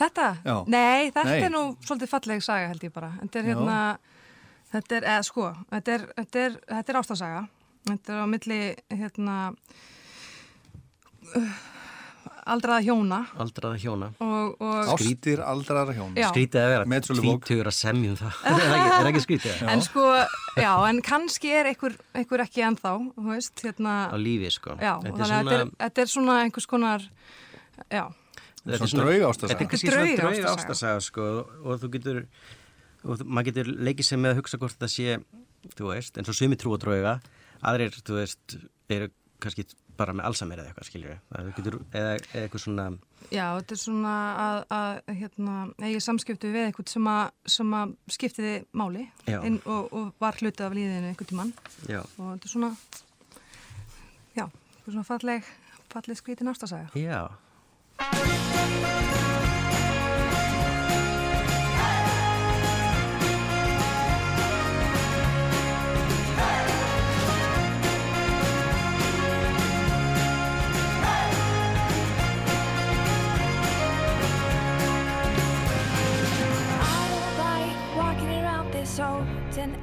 Þetta? 0.00 0.26
Já. 0.46 0.54
Nei, 0.72 1.10
þetta 1.12 1.24
Nei. 1.28 1.40
er 1.44 1.52
nú 1.52 1.62
svolítið 1.84 2.12
falleg 2.14 2.44
saga 2.44 2.68
held 2.72 2.84
ég 2.86 2.92
bara. 2.94 3.10
Þetta 3.20 3.40
er 3.42 3.44
Já. 3.44 3.50
hérna, 3.52 3.78
þetta 4.72 4.96
er, 5.00 5.08
eða 5.14 5.26
sko, 5.28 5.48
þetta 5.74 5.96
er, 5.96 6.06
þetta 6.20 6.44
er, 6.46 6.60
þetta 6.70 6.94
er 6.94 7.00
ástasaga. 7.02 7.42
Þetta 7.90 8.14
er 8.14 8.22
á 8.22 8.26
milli, 8.28 8.60
hérna, 8.92 9.36
uh, 11.36 11.60
aldraða 12.50 12.82
hjóna 12.84 13.18
Aldraða 13.40 13.78
hjóna. 13.80 14.08
og, 14.20 14.56
og 14.60 14.90
Skrítir 14.98 15.40
aldrara 15.44 15.94
hjón. 15.96 16.14
Já. 16.18 16.28
Skrítið 16.32 16.60
að 16.64 16.72
vera 16.74 17.00
tvítugur 17.08 17.70
að 17.70 17.76
semjum 17.76 18.16
það. 18.20 18.38
er, 18.50 18.60
það 18.60 18.76
ekki, 18.76 18.94
er 19.00 19.10
ekki 19.10 19.22
skrítið? 19.26 19.60
en 19.74 19.84
sko, 19.86 20.06
já, 20.60 20.72
en 20.90 21.02
kannski 21.06 21.52
er 21.60 21.70
einhver, 21.72 21.96
einhver 22.16 22.44
ekki 22.46 22.64
ennþá, 22.68 22.94
þú 23.16 23.26
veist, 23.34 23.64
hérna, 23.66 23.98
Á 24.12 24.16
lífi, 24.20 24.52
sko. 24.56 24.76
já, 24.80 24.94
Þetta 25.04 25.12
er 25.12 25.20
þannig 25.20 25.36
að 25.36 25.52
þetta 25.52 25.60
er, 25.60 25.74
þetta 25.84 26.04
er 26.06 26.12
svona 26.14 26.38
einhvers 26.44 26.68
konar, 26.70 27.06
já, 27.88 28.04
þetta 28.64 28.78
er 28.78 28.92
Svona 28.92 29.06
draugaástasaga. 29.06 29.52
Þetta 29.52 29.64
er 29.64 29.70
kannski 29.74 29.90
Drauga 29.90 30.08
svona 30.10 30.32
drauga 30.34 30.54
ástasaga, 30.56 31.04
sko, 31.06 31.28
og 31.64 31.82
þú 31.82 31.92
getur, 31.96 32.22
og 33.04 33.24
maður 33.24 33.50
getur 33.50 33.72
leikið 33.88 34.10
sem 34.10 34.20
með 34.22 34.34
að 34.34 34.42
hugsa 34.42 34.60
hvort 34.60 34.80
það 34.80 34.94
sé, 34.94 35.20
þú 35.76 35.92
veist, 35.92 36.18
eins 36.20 36.32
og 36.32 36.38
sumi 36.38 36.58
trú 36.60 36.74
og 36.76 36.82
drauga, 36.82 37.18
aðrir, 37.60 37.96
þú 38.04 38.18
veist, 38.20 38.58
eru 38.90 39.10
kannski 39.40 39.66
bara 40.00 40.14
með 40.16 40.30
Alzheimer 40.30 40.60
eða 40.60 40.70
eitthvað, 40.70 40.88
skiljur 40.88 41.16
við, 41.16 41.50
getur, 41.58 41.76
eða, 41.92 42.12
eða 42.32 42.44
eitthvað 42.44 42.62
svona, 42.64 42.86
Já, 43.30 43.44
þetta 43.58 43.74
er 43.76 43.80
svona 43.82 44.12
að, 44.42 44.60
að 44.74 45.18
hérna, 45.20 45.56
eigi 45.84 46.00
samskiptu 46.02 46.52
við 46.54 46.64
eitthvað 46.68 46.88
sem 46.94 47.10
að, 47.12 47.34
sem 47.56 47.74
að 47.76 47.92
skiptiði 48.16 48.54
máli 48.80 49.04
inn, 49.28 49.60
og, 49.66 49.92
og 49.92 50.08
var 50.22 50.40
hluti 50.40 50.64
af 50.66 50.74
líðinu 50.76 51.12
einhvern 51.12 51.30
tímann 51.30 51.52
já, 51.84 52.00
og 52.00 52.32
þetta 52.32 52.48
er 52.48 52.54
svona, 52.54 52.70
já, 54.38 54.46
þetta 54.48 54.86
er 54.86 54.96
svona 54.96 55.06
falleg, 55.10 55.52
falleg 55.92 56.20
skrítin 56.20 56.52
ástasaga. 56.52 56.90
já. 56.96 57.22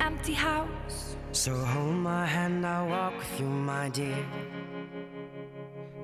Empty 0.07 0.33
house. 0.33 1.15
So 1.31 1.53
hold 1.55 1.95
my 1.95 2.25
hand, 2.25 2.65
I'll 2.65 2.87
walk 2.87 3.17
with 3.17 3.39
you, 3.39 3.45
my 3.45 3.89
dear. 3.89 4.25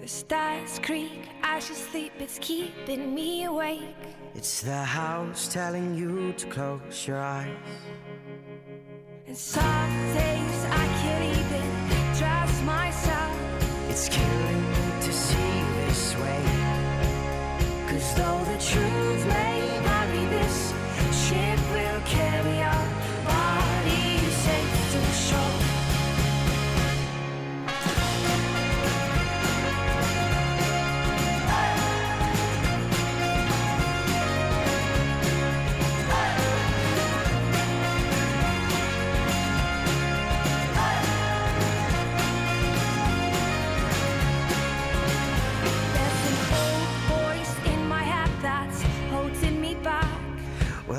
The 0.04 0.10
stars 0.10 0.80
creak, 0.80 1.30
as 1.43 1.70
you 1.70 1.76
sleep, 1.76 2.12
it's 2.20 2.38
keeping 2.39 3.16
me 3.16 3.45
awake. 3.45 3.95
It's 4.36 4.60
the 4.60 4.84
house 4.84 5.47
telling 5.47 5.95
you 5.95 6.34
to 6.34 6.45
close 6.47 7.08
your 7.08 7.20
eyes. 7.22 7.47
And 9.26 9.38
some 9.38 9.93
days 10.14 10.66
I 10.66 10.86
can't 10.99 11.38
even 11.39 12.18
trust 12.20 12.64
myself. 12.66 13.34
It's 13.89 14.10
killing 14.10 14.64
me 14.72 15.06
to 15.06 15.14
see 15.14 15.62
this 15.86 16.18
way. 16.18 16.43
Cause 17.88 18.14
though 18.16 18.43
the 18.51 18.60
truth 18.60 19.26
may 19.28 19.62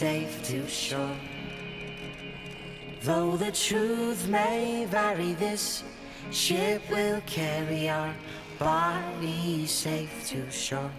safe 0.00 0.34
to 0.48 0.66
shore. 0.66 1.16
Though 3.04 3.36
the 3.36 3.52
truth 3.52 4.28
may 4.28 4.86
vary, 4.88 5.32
this 5.34 5.84
ship 6.32 6.80
will 6.90 7.20
carry 7.26 7.88
our 7.90 8.14
bodies 8.58 9.70
safe 9.70 10.14
to 10.32 10.40
shore. 10.50 10.90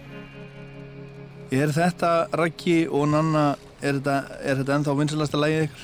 Er 1.52 1.74
þetta 1.74 2.12
Raggi 2.32 2.86
og 2.88 3.10
Nanna, 3.12 3.56
er 3.82 3.98
þetta, 3.98 4.16
er 4.40 4.62
þetta 4.62 4.78
ennþá 4.78 4.94
vinsalasta 5.02 5.40
lægið 5.42 5.66
ykkur? 5.66 5.82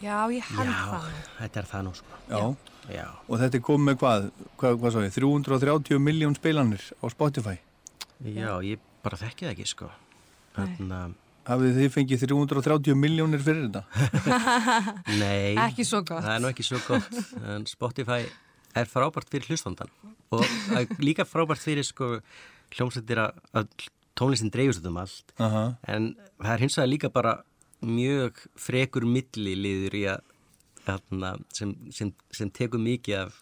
Já, 0.00 0.18
ég 0.34 0.50
held 0.50 0.66
Já, 0.66 0.82
það. 0.90 1.08
þetta 1.38 1.62
er 1.62 1.70
það 1.70 1.86
nú 1.86 1.94
sko. 2.00 2.20
Já. 2.34 2.42
Já. 2.90 3.06
Og 3.28 3.40
þetta 3.40 3.58
er 3.60 3.66
komið 3.70 3.86
með 3.86 3.98
hvað, 4.02 4.28
hvað, 4.58 4.78
hvað 4.82 4.94
svo 4.96 5.06
ég, 5.06 5.16
330 5.16 6.02
miljón 6.10 6.36
spilanir 6.36 6.90
á 6.90 7.06
Spotify. 7.14 7.56
Já, 8.26 8.52
ég 8.66 8.82
bara 9.04 9.20
þekki 9.20 9.46
það 9.46 9.54
ekki 9.54 9.72
sko. 9.76 9.90
Þannig 10.58 10.96
að, 10.98 11.18
Hafið 11.50 11.78
þið 11.80 11.92
fengið 11.96 12.24
330 12.28 12.98
miljónir 12.98 13.42
fyrir 13.42 13.66
þetta? 13.66 13.82
nei. 15.22 15.56
Ekki 15.58 15.86
svo 15.88 16.04
gott. 16.04 16.22
Það 16.22 16.34
er 16.36 16.44
nú 16.44 16.50
ekki 16.52 16.66
svo 16.66 16.78
gott. 16.86 17.20
En 17.42 17.66
Spotify 17.66 18.20
er 18.78 18.90
frábært 18.90 19.30
fyrir 19.32 19.50
hlustandan. 19.50 19.90
Og 20.30 20.44
er 20.78 20.90
líka 21.02 21.26
frábært 21.26 21.62
fyrir 21.64 21.86
sko 21.86 22.20
hljómsveitir 22.76 23.24
að, 23.24 23.66
tónlistin 24.18 24.52
dreifust 24.54 24.86
um 24.86 25.00
allt. 25.02 25.34
Aha. 25.42 25.64
En 25.90 26.12
það 26.38 26.52
er 26.54 26.64
hins 26.66 26.78
vegar 26.78 26.92
líka 26.92 27.10
bara 27.12 27.36
mjög 27.80 28.44
frekur 28.60 29.06
milli 29.08 29.56
liður 29.58 29.96
í 29.96 30.04
að 30.12 30.26
sem, 31.54 31.74
sem, 31.94 32.10
sem 32.34 32.50
tekur 32.50 32.80
mikið 32.82 33.24
af, 33.24 33.38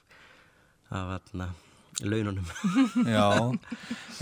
af 0.91 1.13
þarna, 1.13 1.49
laununum. 2.05 2.47
Já, 3.17 3.27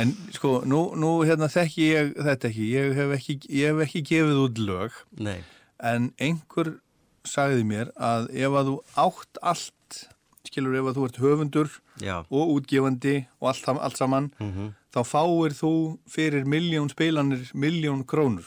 en 0.02 0.14
sko, 0.36 0.60
nú, 0.68 0.80
nú 0.98 1.12
hérna 1.28 1.50
þekki 1.52 1.90
ég 1.90 2.14
þetta 2.16 2.50
ekki. 2.50 2.70
Ég 2.72 2.96
hef 3.00 3.14
ekki, 3.18 3.38
ég 3.52 3.72
hef 3.72 3.84
ekki 3.86 4.04
gefið 4.12 4.42
út 4.46 4.62
lög, 4.62 4.98
Nei, 5.20 5.38
en 5.82 6.10
einhver 6.16 6.76
sagði 7.26 7.66
mér 7.66 7.92
að 7.98 8.30
ef 8.32 8.56
að 8.60 8.72
þú 8.72 8.78
átt 9.02 9.44
allt, 9.52 10.02
skilur 10.46 10.78
ef 10.78 10.90
að 10.90 10.98
þú 10.98 11.06
ert 11.08 11.22
höfundur 11.24 11.70
já. 11.98 12.16
og 12.30 12.52
útgefandi 12.54 13.16
og 13.40 13.50
allt, 13.50 13.70
allt 13.74 13.98
saman, 13.98 14.32
Mm 14.38 14.74
þá 14.96 15.02
fáir 15.04 15.52
þú 15.52 15.72
fyrir 16.08 16.46
miljón 16.48 16.88
spilanir 16.88 17.50
miljón 17.52 18.04
krónur. 18.08 18.46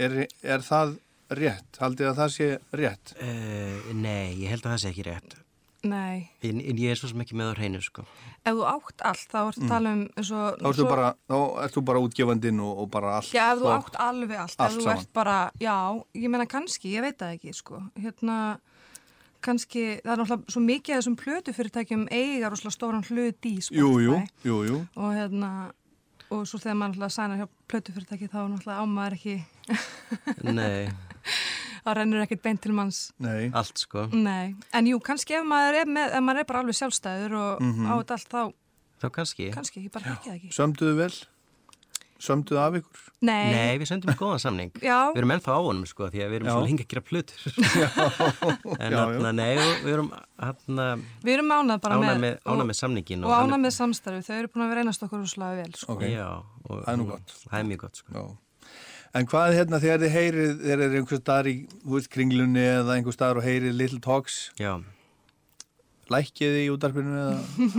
Er, 0.00 0.28
er 0.46 0.62
það 0.62 0.94
rétt? 1.34 1.80
Haldið 1.82 2.10
að 2.12 2.20
það 2.20 2.34
sé 2.36 2.48
rétt? 2.78 3.14
Uh, 3.18 3.90
nei, 3.98 4.38
ég 4.44 4.52
held 4.52 4.62
að 4.64 4.76
það 4.76 4.82
sé 4.84 4.92
ekki 4.92 5.06
rétt. 5.08 5.36
Nei. 5.88 6.28
En, 6.44 6.58
en 6.60 6.80
ég 6.80 6.92
er 6.92 6.98
svo 7.00 7.08
sem 7.08 7.20
ekki 7.24 7.36
með 7.38 7.52
á 7.52 7.58
hreinu, 7.58 7.78
sko. 7.80 8.02
Ef 8.44 8.52
þú 8.52 8.64
átt 8.68 9.04
allt, 9.08 9.28
þá 9.32 9.38
ertu 9.46 9.62
að 9.64 9.70
tala 9.70 9.92
um 9.96 10.02
og... 10.10 10.26
Þá 10.60 10.66
ertu 10.70 10.88
bara, 10.90 11.06
þú 11.72 11.82
bara 11.88 12.02
útgefandinn 12.04 12.60
og, 12.60 12.82
og 12.82 12.90
bara 12.92 13.14
allt. 13.18 13.30
Já, 13.32 13.46
ef 13.54 13.62
þú 13.62 13.70
átt 13.72 13.96
alveg 14.04 14.42
allt, 14.42 14.56
allt 14.58 14.74
ef 14.74 14.76
þú 14.76 14.84
saman. 14.84 15.00
ert 15.00 15.12
bara, 15.16 15.38
já, 15.62 15.76
ég 16.20 16.34
meina 16.34 16.48
kannski, 16.50 16.92
ég 16.92 17.06
veit 17.06 17.16
það 17.22 17.36
ekki, 17.38 17.54
sko, 17.56 17.80
hérna, 17.96 18.36
kannski, 19.44 19.84
það 20.04 20.12
er 20.12 20.20
náttúrulega 20.20 20.54
svo 20.54 20.62
mikið 20.68 20.94
af 20.94 21.00
þessum 21.00 21.18
plötufyrirtækjum 21.24 22.06
eiga 22.12 22.50
rosalega 22.52 22.76
stóran 22.76 23.06
hlut 23.08 23.48
í 23.48 23.54
Spotify 23.64 23.80
Jú, 23.80 23.92
jú, 24.04 24.16
jú, 24.44 24.58
jú. 24.68 24.80
og 25.00 25.14
hérna, 25.16 25.52
og 26.28 26.44
svo 26.44 26.60
þegar 26.60 26.76
maður 26.76 26.90
náttúrulega 26.92 27.16
sænar 27.16 27.40
hjá 27.40 27.48
plötufyrirtæki 27.72 28.28
þá 28.28 28.40
náttúrulega 28.52 28.84
ámaður 28.84 29.16
ekki, 29.16 29.38
Nei, 30.44 30.90
þá 31.84 31.90
rennur 32.00 32.24
ekkert 32.26 32.42
beint 32.44 32.62
til 32.64 32.72
manns. 32.76 33.00
Nei, 33.22 33.50
allt 33.56 33.80
sko. 33.82 34.06
Nei, 34.12 34.54
en 34.76 34.86
jú, 34.90 35.00
kannski 35.04 35.38
ef 35.40 35.44
maður 35.48 35.80
er, 35.82 35.90
með, 35.98 36.14
ef 36.18 36.24
maður 36.26 36.44
er 36.44 36.48
bara 36.52 36.62
alveg 36.64 36.78
sjálfstæður 36.80 37.36
og 37.40 37.66
á 37.88 37.92
þetta 38.00 38.16
allt 38.18 38.32
þá, 38.36 38.40
Þá 39.00 39.06
kannski. 39.16 39.50
kannski, 39.56 39.84
ég 39.86 39.92
bara 39.94 40.12
ekki 40.16 40.28
það 40.28 40.40
ekki. 40.40 40.50
sömduðu 40.56 40.96
vel? 41.00 41.12
Sömduðu 42.20 42.58
af 42.60 42.74
ykkur? 42.76 43.04
Nei, 43.24 43.46
Nei, 43.48 43.78
við 43.80 43.88
sendum 43.88 44.12
góðan 44.12 44.40
samning. 44.42 44.74
Já. 44.84 45.08
Við 45.14 45.22
erum 45.22 45.30
ennþá 45.32 45.54
á 45.56 45.60
honum 45.64 45.86
sko, 45.88 46.10
því 46.12 46.20
að 46.20 46.28
við 46.28 46.36
erum 46.36 46.50
Já. 46.50 46.52
svo 46.52 46.64
lengi 46.66 46.84
að 46.84 46.90
gera 46.92 47.02
plötur. 47.08 47.46
en 48.84 49.28
nei, 49.38 49.54
og 49.56 49.70
við 49.86 49.94
erum 49.94 50.10
hérna 50.36 50.86
við 51.24 51.32
erum 51.38 51.54
ánað 51.56 51.80
bara 51.86 51.96
ánað 51.96 52.20
með, 52.26 52.36
ánað 52.44 52.68
með 52.72 52.78
samningin. 52.82 53.24
og 53.24 53.32
ánað 53.38 53.62
með 53.64 53.74
samstarfi, 53.78 54.26
þau 54.28 54.36
eru 54.36 54.52
búin 54.52 54.66
að 54.66 54.72
vera 54.74 54.84
einast 54.84 55.06
okkur 55.08 55.24
úrslega 55.24 55.62
vel, 55.62 55.72
sko. 55.80 55.96
Ok, 55.96 56.04
Já, 56.12 56.26
og, 56.68 56.84
Það 56.84 56.92
er 56.92 57.00
nú 57.00 57.08
gott. 57.08 57.34
Það 57.46 57.58
er 57.62 57.68
mjög 57.72 57.82
gott 57.86 58.02
sko. 58.02 58.12
já. 58.12 58.24
En 59.18 59.26
hvað 59.26 59.56
hérna 59.58 59.80
þegar 59.82 60.04
þið 60.04 60.12
heyrið, 60.14 60.50
þegar 60.62 60.80
þið 60.84 60.86
er 60.94 61.00
einhver 61.00 61.18
staðar 61.24 61.48
í 61.50 61.56
þú 61.82 61.96
veist, 61.96 62.10
kringlunni 62.14 62.62
eða 62.62 62.94
einhver 62.94 63.16
staðar 63.16 63.40
og 63.40 63.46
heyrið 63.48 63.72
Little 63.80 63.98
Talks, 64.04 64.36
Já, 64.60 64.76
lækkið 66.10 66.52
þið 66.54 66.60
í 66.60 66.68
útarpinu 66.74 67.16
eða 67.18 67.34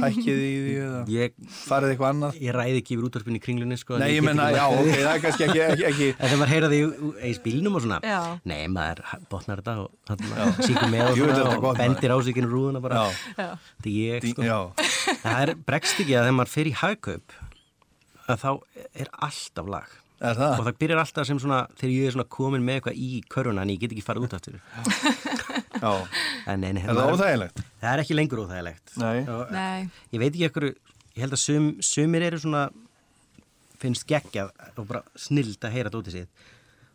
hækkið 0.06 0.28
þið 0.28 0.44
í 0.44 0.60
því 0.66 0.74
eða 0.82 1.00
ég, 1.12 1.34
farið 1.68 1.90
eitthvað 1.94 2.12
annað? 2.14 2.36
ég 2.44 2.54
ræði 2.56 2.82
ekki 2.82 2.94
yfir 2.96 3.08
útvarpinu 3.10 3.40
í 3.40 3.44
kringlunni 3.44 3.78
sko. 3.80 3.98
Nei, 4.00 4.08
ég 4.14 4.24
menna, 4.28 4.46
já, 4.56 4.62
ok, 4.72 4.90
það 4.92 5.10
er 5.14 5.24
kannski 5.26 5.46
ekki, 5.48 5.62
ekki, 5.66 5.86
ekki 5.90 6.08
En 6.12 6.22
þegar 6.22 6.40
maður 6.42 6.54
heyra 6.54 6.70
því 6.72 6.80
í 7.28 7.34
spílnum 7.40 7.76
og 7.80 7.84
svona 7.86 8.00
Já. 8.08 8.20
Nei, 8.52 8.62
maður 8.72 9.02
botnar 9.32 9.64
þetta 9.64 9.78
og 9.84 10.64
síkur 10.68 10.92
með 10.92 11.12
og, 11.12 11.42
og 11.44 11.66
gott, 11.68 11.80
bendir 11.84 12.16
á 12.16 12.18
sig 12.24 12.40
inn 12.40 12.48
í 12.48 12.52
rúðuna 12.52 12.84
bara. 12.84 13.04
Já. 13.36 13.50
Þetta 13.80 13.92
er 13.92 13.98
ég 14.00 14.30
sko. 14.32 14.48
já, 14.48 14.60
Það 15.26 15.42
er 15.44 15.54
bregst 15.72 16.00
ekki 16.04 16.16
að 16.16 16.28
þegar 16.30 16.38
maður 16.40 16.54
fer 16.56 16.72
í 16.72 16.76
hagkaup 16.84 17.36
að 18.32 18.46
þá 18.46 18.52
er 19.04 19.12
alltaf 19.28 19.72
lag 19.76 19.98
er 20.22 20.36
og 20.36 20.40
það? 20.42 20.62
það 20.68 20.78
byrjar 20.84 21.02
alltaf 21.02 21.28
sem 21.28 21.40
svona 21.42 21.60
þegar 21.80 21.94
ég 21.96 22.08
er 22.08 22.16
svona 22.16 22.28
komin 22.36 22.64
með 22.66 22.78
eitthvað 22.80 23.02
í 23.02 23.10
köruna 23.32 23.64
en 23.66 23.72
ég 23.74 23.82
get 23.82 23.96
ekki 23.96 24.06
farið 24.06 24.28
út 24.28 24.36
aftur. 24.38 24.60
Já, 25.82 25.92
en 26.52 26.62
nei, 26.62 26.72
nei, 26.78 26.84
er 26.86 26.94
það 26.94 27.14
óþægilegt? 27.16 27.62
það 27.82 27.92
er 27.94 28.04
ekki 28.04 28.18
lengur 28.18 28.44
óþægilegt. 28.46 28.96
Nei, 29.02 29.18
Og, 29.26 29.44
Nei, 29.56 29.90
ég 30.14 30.22
veit 30.24 30.32
ekki 30.32 30.48
ekkur 30.50 30.68
ég 30.70 31.22
held 31.24 31.38
að 31.38 31.44
sum, 31.44 31.70
sumir 31.86 32.26
eru 32.28 32.42
svona 32.42 32.68
finnst 33.82 34.06
geggjað 34.10 34.52
og 34.78 34.86
bara 34.90 35.02
snild 35.18 35.58
að 35.66 35.74
heyra 35.78 35.94
dótið 35.94 36.20
sitt. 36.20 36.46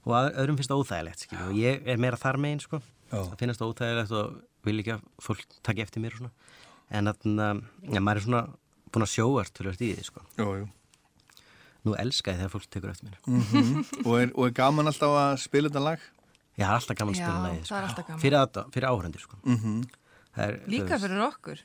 Og 0.07 0.15
að, 0.15 0.31
öðrum 0.39 0.61
finnst 0.61 0.71
það 0.71 0.85
óþægilegt 0.85 1.27
og 1.43 1.57
ég 1.59 1.83
er 1.91 2.03
meira 2.03 2.21
þar 2.21 2.39
megin 2.43 2.63
sko. 2.63 2.83
Það 3.11 3.35
finnst 3.43 3.63
það 3.63 3.73
óþægilegt 3.75 4.15
og 4.21 4.39
vil 4.67 4.79
ekki 4.83 4.95
að 4.95 5.11
fólk 5.23 5.59
taka 5.67 5.83
eftir 5.83 6.03
mér 6.05 6.15
og 6.15 6.23
svona. 6.23 6.55
En 6.95 7.11
þarna, 7.11 7.51
ja, 7.91 7.99
maður 7.99 8.21
er 8.21 8.27
svona 8.29 8.43
búin 8.95 9.07
að 9.07 9.15
sjóast 9.17 9.63
í 9.67 9.91
því 9.99 10.07
sko. 10.07 10.23
Jú, 10.39 10.51
jú 10.63 10.67
nú 11.87 11.95
elska 12.03 12.33
ég 12.35 12.41
þegar 12.43 12.53
fólk 12.57 12.67
tekur 12.71 12.91
eftir 12.93 13.09
mér 13.09 13.19
Mhm. 13.27 13.85
og, 14.07 14.15
er, 14.21 14.33
og 14.35 14.47
er 14.47 14.55
gaman 14.59 14.87
alltaf 14.91 15.15
að 15.23 15.39
spila 15.47 15.69
þetta 15.71 15.85
lag? 15.85 15.99
ég 16.59 16.65
har 16.67 16.75
alltaf 16.81 16.97
gaman 16.97 17.15
að 17.15 17.19
Já, 17.21 17.25
spila 17.27 17.41
lagið 17.47 17.63
það 17.63 17.67
sko. 17.67 18.13
er 18.13 18.19
fyrir, 18.19 18.71
fyrir 18.75 18.89
áhrendir 18.91 19.21
sko 19.21 19.37
Mm 19.45 19.83
Það 20.37 20.45
er, 20.51 20.57
þú 20.67 20.69
líka 20.69 20.89
veist- 20.93 21.05
fyrir 21.07 21.21
okkur. 21.31 21.59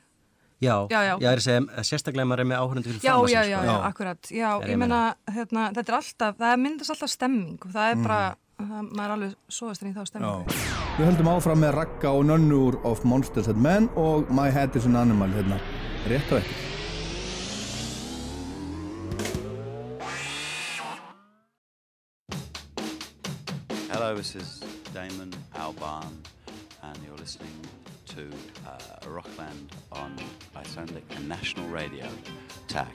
já, 0.62 0.76
Já, 0.92 1.00
já. 1.10 1.14
ég 1.20 1.28
er 1.32 1.38
að 1.38 1.44
segja 1.44 1.62
að 1.76 1.86
sérstaklega 1.90 2.28
maður 2.30 2.40
er 2.40 2.48
með 2.52 2.60
áhrendir 2.64 2.92
fyrir 2.94 3.02
Já, 3.04 3.12
fram 3.12 3.26
að 3.26 3.32
já, 3.32 3.42
já, 3.42 3.58
sko. 3.58 3.66
já, 3.66 3.72
Já. 3.72 3.88
akkurat. 3.90 4.22
Já, 4.32 4.50
er 4.62 4.68
ég 4.68 4.72
ég 4.72 4.78
meina, 4.80 5.16
hérna, 5.28 5.64
þetta 5.76 5.90
er 5.92 5.98
alltaf, 6.00 6.38
það 6.38 6.60
myndast 6.62 6.90
alltaf 6.94 7.10
stemming 7.10 7.58
og 7.66 7.72
það 7.74 7.92
er 7.92 7.96
Mhm. 7.96 8.04
bara, 8.04 8.36
það, 8.62 8.82
maður 8.96 9.10
er 9.10 9.12
alveg 9.18 9.36
svoðast 9.50 9.84
í 9.84 9.94
þá 9.94 10.04
stemmingu. 10.08 10.46
Við 10.98 11.06
höldum 11.10 11.28
áfram 11.36 11.60
með 11.60 11.74
Ragga 11.76 12.10
og 12.16 12.24
Nönnur 12.26 12.86
of 12.86 13.04
Monsters 13.04 13.48
and 13.50 13.58
Men 13.62 13.90
og 13.98 14.30
My 14.32 14.50
Head 14.52 14.76
is 14.78 14.86
an 14.86 14.96
Animal 14.96 15.30
hérna, 15.30 15.60
rétt 16.08 16.30
á 16.32 16.38
eftir 16.40 16.81
Hello, 24.12 24.20
this 24.20 24.36
is 24.36 24.60
Damon 24.94 25.32
Albarn, 25.56 26.12
and 26.84 26.98
you're 27.06 27.16
listening 27.16 27.56
to 28.08 28.28
uh, 28.68 29.10
Rockland 29.10 29.72
on 29.90 30.18
Icelandic 30.54 31.06
and 31.16 31.30
National 31.30 31.66
Radio. 31.70 32.10
Takk. 32.68 32.92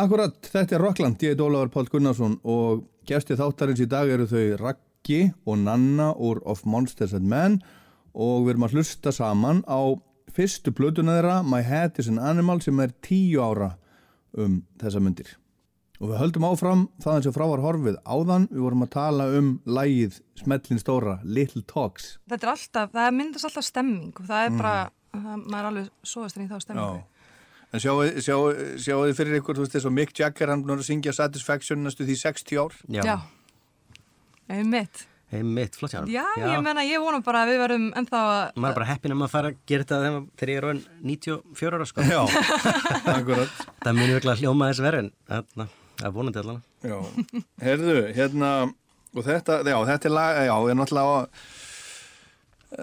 Akkurat, 0.00 0.40
þetta 0.40 0.78
er 0.78 0.80
Rockland, 0.80 1.20
ég 1.20 1.36
er 1.36 1.44
Ólafur 1.44 1.74
Páll 1.74 1.92
Gunnarsson 1.92 2.38
og 2.48 2.86
gæsti 3.04 3.36
þáttarins 3.36 3.84
í 3.84 3.90
dag 3.92 4.08
eru 4.08 4.24
þau 4.24 4.56
Raggi 4.64 5.22
og 5.44 5.60
Nanna 5.68 6.14
úr 6.16 6.40
Of 6.48 6.64
Monsters 6.64 7.12
and 7.12 7.28
Men 7.28 7.60
og 8.16 8.46
við 8.46 8.54
erum 8.54 8.70
að 8.70 8.78
hlusta 8.78 9.12
saman 9.12 9.60
á 9.68 9.92
fyrstu 10.32 10.72
plötuna 10.72 11.18
þeirra 11.18 11.42
My 11.44 11.60
Head 11.60 12.00
is 12.00 12.08
an 12.08 12.16
Animal 12.16 12.64
sem 12.64 12.80
er 12.80 12.96
tíu 13.04 13.44
ára 13.44 13.74
um 14.32 14.62
þessa 14.80 15.04
myndir. 15.04 15.36
Og 16.00 16.10
við 16.10 16.18
höldum 16.20 16.44
áfram 16.44 16.82
þaðan 17.00 17.22
sem 17.24 17.32
frá 17.32 17.46
var 17.48 17.62
horfið 17.64 17.96
áðan, 18.04 18.48
við 18.52 18.60
vorum 18.66 18.82
að 18.84 18.90
tala 18.92 19.26
um 19.38 19.46
lægið 19.64 20.18
Smellin 20.42 20.78
Stóra, 20.82 21.14
Little 21.24 21.62
Talks. 21.66 22.18
Þetta 22.28 22.44
er 22.46 22.52
alltaf, 22.52 22.90
það 22.92 23.14
myndast 23.16 23.48
alltaf 23.48 23.64
stemming 23.64 24.12
og 24.20 24.26
það 24.28 24.44
er 24.44 24.50
Mhm. 24.50 24.58
bara, 24.58 24.90
það, 25.14 25.44
maður 25.46 25.58
er 25.62 25.68
alveg 25.70 25.90
svoðast 26.04 26.36
í 26.36 26.48
þá 26.50 26.58
stemmingu. 26.60 27.02
En 27.72 27.80
sjáu, 27.80 27.96
sjáu, 28.22 28.42
sjáu 28.78 29.00
þið 29.08 29.16
fyrir 29.18 29.40
ykkur, 29.40 29.54
þú 29.56 29.64
veist, 29.64 29.72
þess 29.72 29.86
að 29.88 29.92
Mick 29.96 30.12
Jagger, 30.18 30.48
hann 30.48 30.62
búin 30.64 30.78
að 30.78 30.86
syngja 30.86 31.12
Satisfaction 31.14 31.82
næstu 31.82 32.04
því 32.06 32.16
60 32.20 32.56
ár. 32.60 32.72
já, 32.88 33.02
Já, 33.04 33.16
einmitt. 34.48 35.06
einmitt, 35.32 35.74
flott 35.76 35.90
hjá 35.92 35.98
hann 36.04 36.08
Já, 36.12 36.24
ég 36.36 36.62
menna, 36.62 36.84
ég 36.86 37.00
vona 37.02 37.20
bara 37.24 37.42
að 37.44 37.50
við 37.50 37.58
verum 37.64 37.86
ennþá 37.98 38.20
að, 38.20 38.52
maður 38.54 38.70
er 38.70 38.74
bara 38.78 38.86
heppin 38.92 39.12
að 39.12 39.18
maður 39.22 39.32
fara 39.34 39.48
að 39.50 39.56
gera 39.66 39.84
þetta 39.84 39.98
þegar- 40.04 40.48
ég 40.52 40.56
er 40.56 40.68
orðin 40.68 40.84
94 41.02 41.74
ára 41.80 41.86
sko 41.90 42.00
Já, 42.06 42.20
akkurat. 43.16 43.48
það 43.82 43.96
munir 43.98 44.14
virkilega 44.20 44.40
hljóma 44.44 44.70
þess 44.70 44.84
verið 44.86 44.98
en 45.02 45.10
þarna, 45.28 45.68
það 46.00 46.08
er 46.10 46.14
vonandi 46.16 46.42
allan 46.42 46.62
Já, 46.86 46.98
herðu, 47.64 47.96
hérna, 48.16 48.50
og 49.16 49.24
þetta, 49.26 49.60
já, 49.66 49.76
þetta 49.92 50.08
er 50.10 50.14
lag, 50.16 50.40
já, 50.46 50.54
er 50.70 50.76
náttúrulega, 50.78 51.26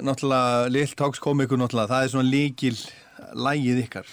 náttúrulega, 0.03 0.67
Little 0.73 0.95
Talks 0.99 1.21
komikur 1.23 1.59
náttúrulega, 1.61 1.91
það 1.93 2.05
er 2.07 2.13
svona 2.13 2.29
líkil 2.29 2.77
lægið 3.47 3.81
ykkar, 3.85 4.09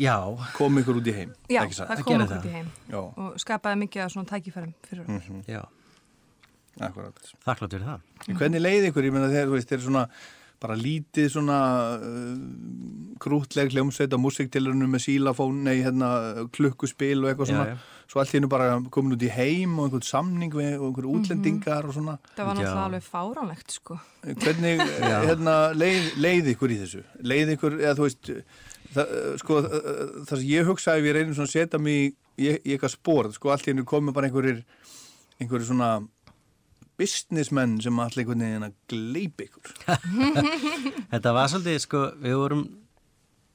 já, 0.00 0.16
komikur 0.56 1.00
út 1.00 1.10
í 1.10 1.14
heim, 1.16 1.34
já, 1.50 1.62
það 1.66 1.92
Það 1.92 2.02
kom 2.04 2.12
gerir 2.14 2.24
okkur 2.24 2.36
það. 2.36 2.46
til 2.46 2.54
heim 2.56 2.70
Já, 2.88 3.00
og 3.24 3.38
skapaði 3.42 3.80
mikið 3.84 4.04
af 4.06 4.14
svona 4.14 4.30
tækifærum 4.32 4.72
fyrir 4.88 5.04
okkur. 5.04 5.18
Mhm. 5.18 5.44
já, 5.48 5.62
akkurat. 6.88 7.30
þakklátt 7.46 7.72
fyrir 7.76 7.86
það. 7.88 8.00
Hvernig 8.38 8.62
leið 8.64 8.88
ykkur, 8.90 9.08
ég 9.08 9.12
meina 9.16 9.30
þeir, 9.32 9.46
þú 9.50 9.56
veist, 9.58 9.68
þeir 9.70 9.78
eru 9.80 9.88
svona 9.90 10.04
bara 10.62 10.74
lítið 10.78 11.28
svona 11.32 11.58
uh, 12.02 12.32
krútleg 13.22 13.70
hljómsveit 13.74 14.14
á 14.14 14.18
músiktilurinu 14.18 14.88
með 14.90 15.04
sílafón, 15.06 15.62
nei, 15.66 15.80
hérna, 15.84 16.08
klukkuspil 16.54 17.22
og 17.22 17.30
eitthvað 17.30 17.50
Já, 17.50 17.52
svona, 17.52 17.66
já. 17.72 18.04
svo 18.12 18.22
allt 18.22 18.34
hennu 18.36 18.50
bara 18.50 18.68
komin 18.94 19.14
út 19.16 19.24
í 19.26 19.30
heim 19.34 19.76
og 19.78 19.88
einhvern 19.88 20.06
samning 20.06 20.54
við 20.54 20.76
og 20.78 20.88
einhver 20.88 21.08
útlendingar 21.12 21.88
og 21.88 21.96
svona. 21.96 22.16
Það 22.36 22.50
var 22.50 22.58
náttúrulega 22.58 22.74
Já. 22.74 22.86
alveg 22.88 23.06
fáránlegt, 23.08 23.76
sko. 23.78 23.98
Hvernig 24.26 24.82
hérna, 25.28 25.56
leið, 25.78 26.10
leið 26.22 26.52
ykkur 26.54 26.74
í 26.74 26.80
þessu? 26.84 27.04
Leið 27.22 27.54
ykkur, 27.56 27.78
eða 27.82 27.96
þú 27.98 28.06
veist, 28.08 28.32
það, 28.94 29.16
sko, 29.44 29.60
það 29.68 30.34
sem 30.36 30.46
ég 30.50 30.70
hugsaði, 30.70 31.02
ef 31.04 31.10
ég 31.10 31.18
reynir 31.18 31.38
svona 31.38 31.50
að 31.50 31.56
setja 31.56 31.82
mig 31.82 31.98
í, 32.02 32.06
í, 32.38 32.50
í 32.54 32.74
eitthvað 32.76 32.94
spór, 32.94 33.30
sko, 33.34 33.54
allt 33.54 33.70
hennu 33.70 33.86
komið 33.88 34.18
bara 34.18 34.30
einhverjir, 34.30 34.62
einhverjir 35.38 35.70
svona 35.70 35.92
businessmenn 36.98 37.78
sem 37.84 38.02
allir 38.02 38.24
einhvern 38.24 38.44
veginn 38.44 38.66
að 38.66 38.76
gleipa 38.90 39.46
ykkur. 39.46 39.72
þetta 41.12 41.34
var 41.36 41.50
svolítið 41.52 41.80
sko, 41.84 42.04
við 42.24 42.36
vorum 42.40 42.64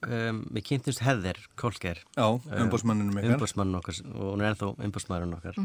um, 0.07 0.43
við 0.55 0.65
kynntumst 0.69 1.03
Heather 1.03 1.39
Kolker. 1.59 2.01
Já, 2.15 2.25
umbósmanninu 2.63 3.13
ykkar. 3.13 3.35
umbósmannin 3.35 3.79
okkar 3.79 3.99
og 4.13 4.29
hún 4.31 4.43
er 4.43 4.51
ennþá 4.51 4.71
umbósmaðurinn 4.87 5.37
okkar. 5.37 5.59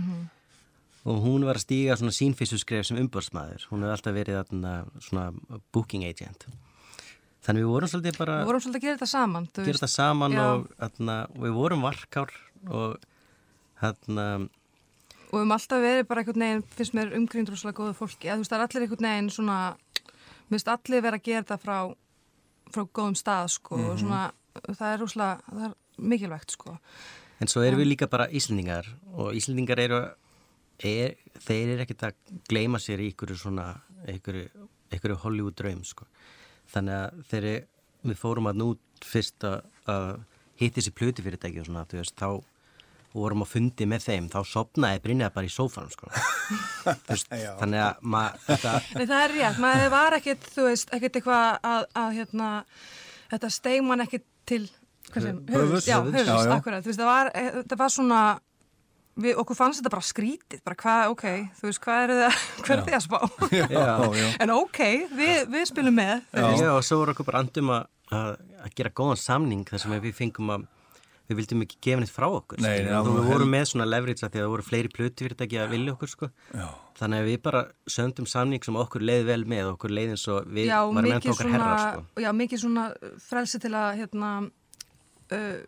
Og 1.09 1.21
hún 1.25 1.47
var 1.47 1.57
að 1.61 1.65
stíga 1.65 1.97
svona 1.97 2.15
sínfyrstu 2.15 2.59
skref 2.61 2.89
sem 2.89 2.99
umbósmaður 3.01 3.69
hún 3.71 3.85
hefði 3.85 3.95
alltaf 3.95 4.17
verið 4.17 4.41
þarna, 4.41 4.75
svona 5.05 5.29
booking 5.75 6.05
agent. 6.09 6.49
Þannig 7.47 7.65
við 7.65 7.73
vorum 7.73 7.93
svolítið 7.93 8.19
bara 8.19 8.41
Við 8.43 8.51
vorum 8.51 8.65
svolítið 8.65 8.81
að 8.81 8.87
gera 8.87 8.99
þetta 8.99 9.11
saman, 9.15 9.49
þú 9.55 9.65
gera 9.65 9.79
þetta 9.79 9.93
saman 9.95 10.39
og, 10.43 10.69
þarna, 10.83 11.19
og 11.33 11.45
við 11.47 11.59
vorum 11.63 11.87
varkár 11.87 12.35
og 12.69 13.07
þarna 13.79 14.27
og 15.29 15.37
höfum 15.37 15.55
alltaf 15.55 15.83
verið 15.83 16.07
bara 16.09 16.23
einhvern 16.23 16.45
veginn, 16.45 16.65
finnst 16.77 16.95
mér 16.97 17.15
umgríndur 17.19 17.55
og 17.55 17.61
svolítið 17.61 17.79
góðu 17.79 17.97
fólki, 17.99 18.29
að 18.29 18.39
þú 18.39 18.45
veist, 18.45 18.53
það 18.53 18.59
er 18.59 18.65
allir 18.67 18.85
einhvern 18.87 19.09
veginn 19.09 19.31
svona, 19.35 19.59
mér 20.49 20.55
finnst 20.55 20.71
allir 20.73 21.05
vera 21.05 21.21
að 21.21 21.27
gera 21.29 21.43
þetta 21.45 21.59
frá, 21.65 21.79
frá 22.73 22.85
góðum 22.99 23.19
stað, 23.19 23.51
sko, 23.57 23.81
og 23.91 24.01
svona, 24.01 24.23
það 24.69 24.89
er 24.89 25.03
rúslega, 25.03 25.53
það 25.53 25.67
er 25.69 25.77
mikilvægt, 26.15 26.57
sko. 26.57 26.79
En 27.39 27.53
svo 27.53 27.63
erum 27.63 27.83
við 27.83 27.93
líka 27.93 28.09
bara 28.11 28.29
Íslendingar 28.35 28.89
og 29.15 29.37
Íslendingar 29.37 29.83
eru, 29.85 30.01
er, 30.81 31.15
þeir 31.45 31.75
eru 31.75 31.85
ekkert 31.85 32.09
að 32.09 32.37
gleyma 32.51 32.81
sér 32.83 33.05
í 33.05 33.13
ykkur 33.13 33.37
svona, 33.39 33.71
ykkur, 34.11 34.41
ykkur 34.97 35.19
Hollywood 35.23 35.59
draum, 35.61 35.85
sko. 35.87 36.09
Þannig 36.73 36.97
að 36.97 37.23
þegar 37.31 38.09
við 38.09 38.21
fórum 38.21 38.49
að 38.49 38.63
nút 38.63 39.05
fyrst 39.05 39.45
að, 39.47 39.61
að 39.89 40.09
hitti 40.59 40.81
þessi 40.81 40.95
plöti 40.97 41.25
fyrirtæki 41.25 41.63
og 41.63 41.69
svona, 41.69 41.85
þú 41.89 42.01
veist, 42.01 42.17
þá 42.19 42.31
vorum 43.23 43.45
að 43.45 43.51
fundi 43.53 43.87
með 43.91 44.05
þeim, 44.09 44.27
þá 44.33 44.39
sopnaði 44.49 45.03
Brynja 45.05 45.29
bara 45.35 45.49
í 45.49 45.53
sófanum, 45.53 45.91
sko. 45.95 46.09
Þú 46.89 47.13
veist, 47.13 47.31
Já. 47.35 47.51
þannig 47.61 47.83
að 47.85 48.03
maður, 48.15 48.41
þetta, 48.49 48.73
Nei, 48.97 49.05
það 49.11 49.23
er 49.27 49.35
rétt, 49.37 49.63
maður 49.65 49.93
var 49.95 50.17
ekkert, 50.19 50.51
þú 50.55 50.67
veist, 50.71 50.93
ekkert 50.97 51.19
eitthvað 51.21 51.71
að, 51.73 51.87
að 52.03 52.19
hérna, 52.19 52.51
þetta 53.35 53.51
steig 53.59 53.83
mann 53.87 54.05
ekkert 54.07 54.27
til, 54.49 54.63
hvað 55.13 55.27
sem, 55.29 55.41
Höfuðs. 55.53 55.89
já, 55.91 55.97
Höfuðs, 55.99 56.19
höfus, 56.19 56.29
já, 56.29 56.37
já. 56.49 56.55
akkurat, 56.61 56.85
þú 56.87 56.93
veist, 56.93 57.03
það 57.03 57.11
var, 57.13 57.33
eh, 57.43 57.59
það 57.73 57.83
var 57.83 57.93
svona, 57.99 58.23
við, 59.19 59.35
okkur 59.43 59.59
fannst 59.59 59.81
þetta 59.83 59.93
bara 59.97 60.07
skrítið, 60.09 60.63
bara 60.69 60.79
hvað, 60.85 61.05
ok, 61.17 61.27
þú 61.61 61.69
veist, 61.69 61.83
hvað 61.85 62.03
eru 62.07 62.19
það, 62.23 62.41
hvað 62.65 62.75
eru 62.79 62.87
þið 62.89 62.99
að 62.99 63.07
spá? 63.09 63.21
Já, 63.59 63.69
já. 63.75 64.27
en 64.47 64.55
ok, 64.57 64.83
við, 65.19 65.37
við 65.57 65.69
spilum 65.73 65.97
með. 66.01 66.25
Já, 66.39 66.73
og 66.77 66.83
svo 66.87 67.01
voru 67.03 67.17
okkur 67.17 67.29
bara 67.29 67.43
andum 67.45 67.75
að, 67.77 67.89
að, 68.15 68.33
að 68.65 68.75
gera 68.81 68.95
góðan 69.03 69.21
samning 69.21 69.65
þar 69.69 69.83
sem 69.85 69.97
við 70.07 70.15
fengum 70.23 70.55
að 70.57 70.69
við 71.29 71.37
vildum 71.43 71.63
ekki 71.67 71.77
gefa 71.85 72.01
neitt 72.03 72.13
frá 72.15 72.27
okkur 72.29 72.61
Nei, 72.65 72.83
nei, 72.85 72.93
og 72.97 73.07
það 73.07 73.19
við 73.19 73.27
vorum 73.33 73.51
með 73.53 73.65
svona 73.73 73.87
leverage 73.89 74.25
að 74.25 74.31
því 74.33 74.39
að 74.41 74.45
það 74.47 74.53
voru 74.55 74.67
fleiri 74.69 74.93
plötufyrirtæki 74.97 75.59
að 75.61 75.73
vilja 75.77 75.93
okkur 75.97 76.13
sko. 76.15 76.31
Já. 76.55 76.69
þannig 76.99 77.19
að 77.23 77.29
við 77.31 77.41
bara 77.49 77.65
söndum 77.87 78.27
samning 78.27 78.65
sem 78.65 78.79
okkur 78.81 79.05
leið 79.05 79.27
vel 79.29 79.43
með 79.55 79.73
okkur 79.75 79.93
leið 79.95 80.15
eins 80.17 80.25
og 80.33 80.49
við 80.49 80.71
Já, 80.73 80.79
varum 80.89 81.13
ennþá 81.13 81.35
okkar 81.35 81.47
svona, 81.51 81.59
herrar 81.59 81.93
sko. 81.99 82.23
já, 82.25 82.31
mikið 82.43 82.65
svona 82.65 82.87
frelsi 83.29 83.61
til 83.63 83.75
að, 83.77 83.91
hérna, 84.01 84.31
uh, 85.29 85.59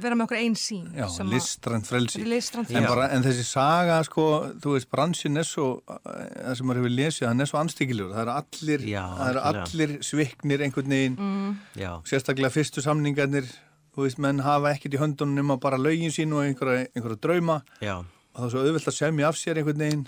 vera 0.00 0.16
með 0.18 0.24
okkur 0.26 0.38
einn 0.40 0.56
sín. 0.58 0.86
Já, 0.96 1.06
listrænt 1.30 1.86
frelsi. 1.88 2.22
Listrænt 2.26 2.70
En, 2.70 2.74
frelsi. 2.76 2.88
bara, 2.90 3.08
en 3.14 3.22
þessi 3.24 3.44
saga, 3.46 4.00
sko, 4.06 4.24
þú 4.62 4.74
veist, 4.76 4.90
bransin 4.92 5.36
er 5.40 5.46
svo, 5.48 5.68
það 5.86 6.56
sem 6.58 6.66
maður 6.70 6.82
hefur 6.82 6.94
lesið, 6.96 7.26
hann 7.30 7.40
er 7.44 7.50
svo 7.50 7.60
anstíkilegur. 7.62 8.12
Það 8.16 8.22
eru 8.26 8.34
allir, 8.36 8.84
það 8.90 9.40
algjörlega. 9.40 9.64
allir 9.64 9.96
sviknir 10.10 10.66
einhvern 10.66 10.94
veginn, 10.96 11.16
Mm. 11.20 11.56
Já, 11.76 11.92
sérstaklega 12.04 12.50
fyrstu 12.50 12.82
samningarnir, 12.82 13.46
þú 13.94 14.06
veist, 14.06 14.18
menn 14.22 14.40
hafa 14.46 14.72
ekkert 14.74 14.94
í 14.96 15.00
höndunum 15.02 15.34
nema 15.40 15.56
bara 15.60 15.76
lögin 15.78 16.12
sín 16.14 16.32
og 16.36 16.44
einhverja, 16.46 16.86
einhverja 16.94 17.20
drauma 17.20 17.62
já, 17.82 17.96
og 17.98 18.38
það 18.38 18.46
er 18.46 18.50
svo 18.54 18.60
auðvelt 18.64 18.90
að 18.92 18.98
semja 18.98 19.28
af 19.28 19.36
sér 19.40 19.58
einhvern 19.58 19.82
veginn. 19.82 20.04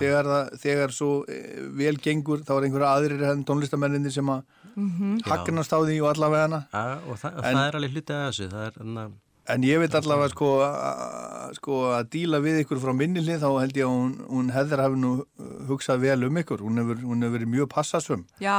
Þegar, 0.00 0.24
það, 0.32 0.54
þegar 0.62 0.94
svo 0.96 1.10
eh, 1.28 1.58
vel 1.76 1.96
gengur, 2.00 2.40
þá 2.46 2.52
er 2.56 2.66
einhverja 2.70 2.92
aðrir 2.96 3.26
henn 3.28 3.44
tónlistamenninni 3.44 4.10
sem 4.12 4.26
að 4.32 4.44
Mhm. 4.74 5.20
hagnast 5.30 5.70
á 5.70 5.78
því 5.86 6.00
og 6.02 6.08
allavega 6.16 6.64
ja, 6.72 6.98
og, 7.06 7.14
það, 7.20 7.36
og 7.38 7.44
En- 7.44 7.54
það 7.56 7.66
er 7.68 7.76
alveg 7.78 7.92
hluti 7.94 8.10
af 8.16 8.24
þessu 8.32 8.48
það 8.50 8.64
er, 8.66 8.80
enna, 8.82 9.04
En 9.46 9.60
ég 9.62 9.78
veit 9.78 9.92
allavega 9.94 10.30
sko 10.32 10.48
að, 10.64 11.54
sko 11.58 11.74
að 11.94 12.06
díla 12.10 12.40
við 12.42 12.62
ykkur 12.64 12.80
frá 12.82 12.94
minni 12.96 13.20
hlið 13.20 13.42
þá 13.44 13.50
held 13.60 13.76
ég 13.76 13.84
að 13.84 13.92
hún, 13.92 14.14
hún 14.32 14.48
hefðir 14.54 14.82
hafi 14.82 14.96
nú 15.02 15.10
uh, 15.20 15.50
hugsað 15.68 16.00
vel 16.00 16.24
um 16.24 16.38
ykkur. 16.40 16.62
Hún 16.64 16.80
hefur, 16.80 17.02
hún 17.04 17.22
hefur 17.26 17.36
verið 17.38 17.50
mjög 17.52 17.68
passasum. 17.74 18.24
Já, 18.40 18.56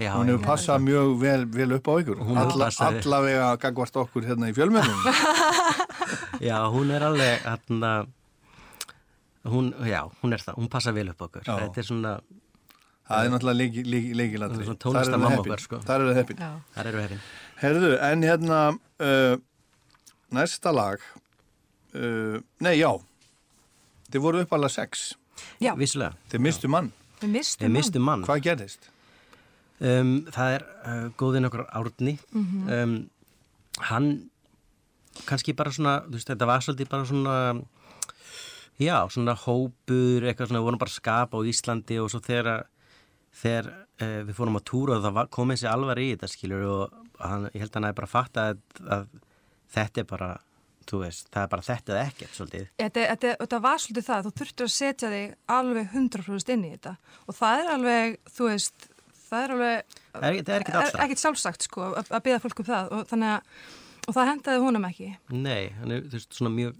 já, 0.00 0.10
hún 0.16 0.32
hefur 0.32 0.44
passað 0.46 0.84
mjög 0.86 1.12
vel, 1.20 1.44
vel 1.54 1.76
upp 1.76 1.90
á 1.90 1.94
ykkur. 2.02 2.22
Alla, 2.32 2.66
passað 2.66 3.00
allavega 3.02 3.50
gagvart 3.62 4.00
okkur 4.04 4.28
hérna 4.30 4.50
í 4.50 4.56
fjölmennum. 4.56 5.04
já, 6.48 6.56
hún 6.72 6.90
er 6.94 7.04
alveg 7.06 7.46
enna, 7.52 7.92
hún, 9.44 9.72
já, 9.86 10.04
hún 10.22 10.36
er 10.36 10.44
það 10.44 10.60
hún 10.60 10.70
passa 10.72 10.92
vel 10.96 11.10
upp 11.12 11.20
á 11.20 11.24
okkur 11.28 11.44
Já. 11.46 11.54
þetta 11.64 11.82
er 11.82 11.88
svona, 11.88 12.14
Það 13.10 13.24
er 13.26 13.32
náttúrulega 13.32 13.58
leiki, 13.58 13.82
leiki, 13.90 14.10
leikilatri. 14.14 14.60
Er 14.62 15.62
sko. 15.64 15.78
Það 15.82 15.94
eru 15.96 16.10
það 16.10 16.18
heppin. 16.20 16.42
já. 16.44 16.50
þar 16.76 16.90
eru 16.90 17.00
hefinn 17.02 17.22
Herðu, 17.60 17.88
en 18.06 18.22
hérna 18.24 18.58
uh, 19.02 19.34
næsta 20.30 20.72
lag 20.72 21.02
uh, 21.94 22.38
Nei, 22.62 22.76
já 22.78 22.92
Þið 24.10 24.22
voru 24.24 24.44
upp 24.44 24.54
alveg 24.56 24.74
sex 24.76 25.10
Já, 25.62 25.74
vissulega, 25.78 26.14
Þið 26.30 26.46
mistu 26.46 26.70
mann. 26.70 26.92
mistum 27.24 27.66
við 27.66 27.76
mistum 27.80 28.06
mann 28.06 28.24
Hvað 28.28 28.44
gerðist? 28.46 28.89
Um, 29.80 30.14
það 30.32 30.56
er 30.56 30.66
uh, 30.84 31.06
góðin 31.20 31.48
okkur 31.48 31.66
árni. 31.68 32.16
Um, 32.34 32.96
hann 33.90 34.10
kannski 35.26 35.54
bara 35.56 35.72
svona, 35.74 36.00
veist, 36.08 36.28
þetta 36.30 36.48
var 36.48 36.64
svolítið 36.64 36.90
bara 36.90 37.08
svona 37.08 37.36
já, 38.80 38.96
svona 39.12 39.36
hópur, 39.36 40.24
eitthvað 40.24 40.50
svona, 40.50 40.60
við 40.60 40.68
vorum 40.68 40.82
bara 40.82 40.92
að 40.92 41.00
skapa 41.00 41.40
á 41.40 41.48
Íslandi 41.50 41.98
og 42.00 42.12
svo 42.12 42.22
þegar 42.24 42.68
þegar 43.40 43.72
uh, 44.02 44.20
við 44.28 44.36
fórum 44.36 44.58
á 44.58 44.62
túra 44.66 44.98
og 44.98 45.04
það 45.04 45.18
var, 45.18 45.32
kom 45.32 45.52
þessi 45.54 45.68
alvar 45.70 46.00
í 46.00 46.12
þetta 46.12 46.30
skilur 46.30 46.68
og 46.68 47.00
hann, 47.20 47.50
ég 47.52 47.64
held 47.64 47.72
að 47.72 47.78
hann 47.78 47.88
hefði 47.90 48.00
bara 48.00 48.14
fatta 48.14 48.46
að, 48.52 48.62
að 48.86 49.10
þetta 49.74 50.02
er 50.02 50.08
bara 50.10 50.30
veist, 50.98 51.28
það 51.30 51.44
er 51.44 51.50
bara 51.52 51.66
þetta 51.66 51.92
eða 51.94 52.06
ekkert 52.08 52.32
svolítið. 52.34 52.70
Þetta, 52.80 53.02
þetta, 53.12 53.34
þetta 53.42 53.58
var 53.62 53.82
svolítið 53.82 54.06
það, 54.08 54.24
þú 54.24 54.32
þurftur 54.40 54.66
að 54.66 54.72
setja 54.74 55.10
þig 55.12 55.36
alveg 55.56 55.92
100% 56.00 56.54
inn 56.54 56.64
í 56.66 56.70
þetta. 56.72 56.94
Og 57.26 57.36
það 57.38 57.60
er 57.60 57.70
alveg, 57.74 58.16
þú 58.34 58.48
veist, 58.48 58.88
það 59.30 59.44
er 59.46 59.54
alveg, 59.56 59.96
Það 60.10 60.26
er, 60.28 60.38
það 60.42 60.54
er 60.56 60.64
ekkert 60.64 60.78
alltaf 60.80 61.04
ekkert 61.06 61.22
sjálfsagt 61.24 61.66
sko 61.68 61.86
að, 61.90 62.10
að 62.10 62.24
byggja 62.26 62.42
fólk 62.44 62.62
um 62.64 62.68
það 62.70 62.90
og 62.98 63.04
þannig 63.10 63.32
að, 63.36 63.54
og 64.10 64.16
það 64.16 64.30
hendaði 64.32 64.62
honum 64.66 64.88
ekki. 64.90 65.10
Nei, 65.34 65.62
hann 65.78 65.94
er, 65.96 66.04
veist, 66.12 66.34
svona 66.38 66.52
mjög 66.54 66.78